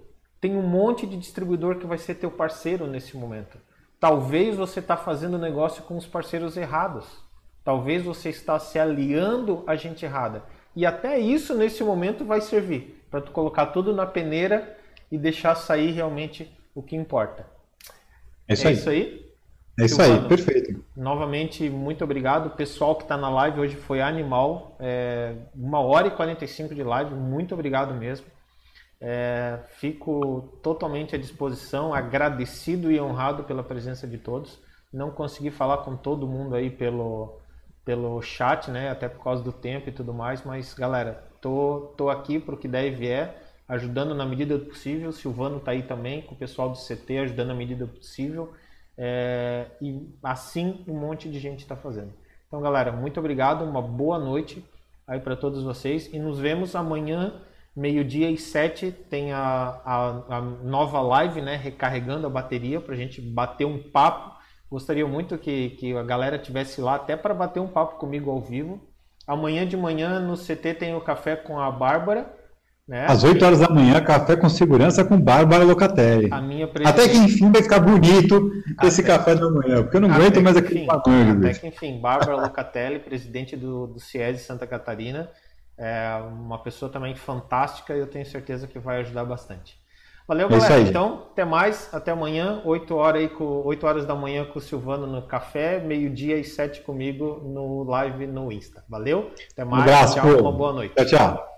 tem 0.41 0.57
um 0.57 0.63
monte 0.63 1.07
de 1.07 1.15
distribuidor 1.15 1.77
que 1.77 1.87
vai 1.87 1.99
ser 1.99 2.15
teu 2.15 2.31
parceiro 2.31 2.87
nesse 2.87 3.19
momento. 3.19 3.59
Talvez 4.01 4.57
você 4.57 4.81
está 4.81 4.97
fazendo 4.97 5.37
negócio 5.37 5.83
com 5.83 5.95
os 5.95 6.07
parceiros 6.07 6.57
errados. 6.57 7.05
Talvez 7.63 8.03
você 8.03 8.31
está 8.31 8.59
se 8.59 8.79
aliando 8.79 9.63
a 9.67 9.77
gente 9.77 10.07
errada. 10.07 10.43
E 10.75 10.87
até 10.87 11.19
isso 11.19 11.55
nesse 11.55 11.85
momento 11.85 12.25
vai 12.25 12.41
servir 12.41 13.05
para 13.11 13.21
tu 13.21 13.31
colocar 13.31 13.67
tudo 13.67 13.95
na 13.95 14.07
peneira 14.07 14.75
e 15.13 15.19
deixar 15.19 15.55
sair 15.55 15.91
realmente 15.91 16.51
o 16.75 16.83
que 16.83 16.97
importa. 16.97 17.47
É 18.49 18.55
isso 18.55 18.67
é 18.67 18.71
aí. 18.71 18.75
Isso 18.75 18.89
aí. 18.89 19.28
É 19.79 19.85
isso 19.85 20.03
aí, 20.03 20.21
perfeito. 20.27 20.85
Novamente, 20.97 21.71
muito 21.71 22.03
obrigado. 22.03 22.47
O 22.47 22.51
pessoal 22.51 22.97
que 22.97 23.05
está 23.05 23.17
na 23.17 23.31
live 23.31 23.61
hoje 23.61 23.77
foi 23.77 24.01
animal. 24.01 24.77
É, 24.81 25.35
uma 25.55 25.81
hora 25.81 26.09
e 26.09 26.11
45 26.11 26.75
de 26.75 26.83
live, 26.83 27.15
muito 27.15 27.55
obrigado 27.55 27.95
mesmo. 27.95 28.27
É, 29.01 29.61
fico 29.77 30.59
totalmente 30.63 31.15
à 31.15 31.19
disposição, 31.19 31.95
agradecido 31.95 32.91
e 32.91 33.01
honrado 33.01 33.45
pela 33.45 33.63
presença 33.63 34.07
de 34.07 34.19
todos. 34.19 34.59
Não 34.93 35.11
consegui 35.13 35.51
falar 35.51 35.79
com 35.79 35.97
todo 35.97 36.27
mundo 36.27 36.57
aí 36.57 36.71
pelo, 36.71 37.39
pelo 37.85 38.21
chat, 38.21 38.71
né? 38.73 38.91
Até 38.91 39.09
por 39.09 39.23
causa 39.23 39.45
do 39.45 39.53
tempo 39.53 39.89
e 39.89 39.93
tudo 39.93 40.13
mais, 40.13 40.43
mas 40.43 40.75
galera, 40.75 41.23
tô, 41.41 41.93
tô 41.97 42.11
aqui 42.11 42.41
para 42.41 42.55
o 42.57 42.59
que 42.59 42.67
der 42.67 42.87
e 42.87 42.91
vier, 42.91 43.41
ajudando 43.69 44.13
na 44.13 44.27
medida 44.27 44.59
do 44.59 44.67
possível. 44.67 45.13
Silvano 45.13 45.59
está 45.59 45.71
aí 45.71 45.85
também, 45.85 46.23
com 46.23 46.35
o 46.35 46.39
pessoal 46.39 46.69
do 46.69 46.79
CT, 46.79 47.19
ajudando 47.19 47.49
na 47.49 47.55
medida 47.55 47.87
do 47.87 47.93
possível. 47.93 48.53
É, 49.01 49.67
e 49.81 50.13
assim 50.21 50.85
um 50.89 50.99
monte 50.99 51.29
de 51.29 51.39
gente 51.39 51.61
está 51.61 51.77
fazendo. 51.77 52.13
Então, 52.49 52.61
galera, 52.61 52.91
muito 52.91 53.21
obrigado, 53.21 53.65
uma 53.65 53.81
boa 53.81 54.19
noite 54.19 54.65
aí 55.07 55.21
para 55.21 55.37
todos 55.37 55.63
vocês 55.63 56.13
e 56.13 56.19
nos 56.19 56.41
vemos 56.41 56.75
amanhã, 56.75 57.41
meio-dia 57.77 58.29
e 58.29 58.37
sete, 58.37 58.91
tem 58.91 59.33
a, 59.33 59.81
a, 59.85 60.37
a, 60.37 60.41
nova 60.41 61.01
live, 61.01 61.41
né, 61.41 61.55
recarregando 61.55 62.27
a 62.27 62.31
bateria 62.31 62.81
para 62.81 62.95
a 62.95 62.97
gente 62.97 63.21
bater 63.21 63.65
um 63.65 63.79
papo. 63.79 64.37
Gostaria 64.69 65.07
muito 65.07 65.39
que, 65.39 65.71
que 65.71 65.97
a 65.97 66.03
galera 66.03 66.39
tivesse 66.39 66.81
lá 66.81 66.97
até 66.97 67.17
para 67.17 67.33
bater 67.33 67.61
um 67.61 67.69
papo 67.69 67.99
comigo 67.99 68.31
ao 68.31 68.41
vivo. 68.41 68.81
Amanhã 69.27 69.67
de 69.67 69.77
manhã 69.77 70.19
no 70.19 70.37
CT 70.37 70.75
tem 70.75 70.95
o 70.97 71.01
café 71.01 71.37
com 71.37 71.61
a 71.61 71.71
Bárbara 71.71 72.38
né? 72.89 73.05
Às 73.07 73.23
8 73.23 73.45
horas 73.45 73.61
da 73.61 73.69
manhã, 73.69 74.01
café 74.01 74.35
com 74.35 74.49
segurança 74.49 75.05
com 75.05 75.21
Bárbara 75.21 75.63
Locatelli. 75.63 76.31
Até 76.87 77.07
que 77.07 77.19
enfim 77.19 77.53
vai 77.53 77.63
ficar 77.63 77.81
bonito 77.81 78.51
esse 78.83 79.03
café 79.03 79.35
da 79.35 79.51
manhã, 79.51 79.83
porque 79.83 79.99
eu 79.99 80.01
não 80.01 80.11
aguento 80.11 80.41
mais 80.41 80.57
aquele 80.57 80.87
bagulho. 80.87 81.39
Até 81.39 81.53
que 81.53 81.67
enfim, 81.67 82.01
Bárbara 82.01 82.41
Locatelli, 82.41 82.99
presidente 82.99 83.55
do, 83.55 83.89
do 83.89 84.01
CIES 84.01 84.41
Santa 84.41 84.67
Catarina, 84.67 85.29
é 85.77 86.19
uma 86.33 86.59
pessoa 86.63 86.91
também 86.91 87.15
fantástica 87.15 87.95
e 87.95 87.99
eu 87.99 88.07
tenho 88.07 88.25
certeza 88.25 88.67
que 88.67 88.79
vai 88.79 89.01
ajudar 89.01 89.25
bastante. 89.27 89.79
Valeu, 90.27 90.47
é 90.47 90.51
galera. 90.51 90.81
Então, 90.81 91.27
até 91.33 91.45
mais. 91.45 91.89
Até 91.93 92.11
amanhã, 92.11 92.63
8 92.65 92.95
horas, 92.95 93.23
aí 93.23 93.29
com, 93.29 93.63
8 93.65 93.87
horas 93.87 94.07
da 94.07 94.15
manhã 94.15 94.47
com 94.47 94.59
o 94.59 94.63
Silvano 94.63 95.07
no 95.07 95.23
café, 95.23 95.79
meio-dia 95.79 96.37
e 96.39 96.45
7 96.45 96.83
comigo 96.83 97.41
no 97.45 97.85
live 97.85 98.27
no 98.27 98.51
Insta. 98.51 98.83
Valeu? 98.89 99.31
Até 99.53 99.65
mais. 99.65 99.81
Um 99.81 99.83
abraço, 99.83 100.15
tchau, 100.15 100.41
uma 100.41 100.53
boa 100.53 100.73
noite. 100.73 100.95
Tchau, 100.95 101.07
tchau. 101.07 101.58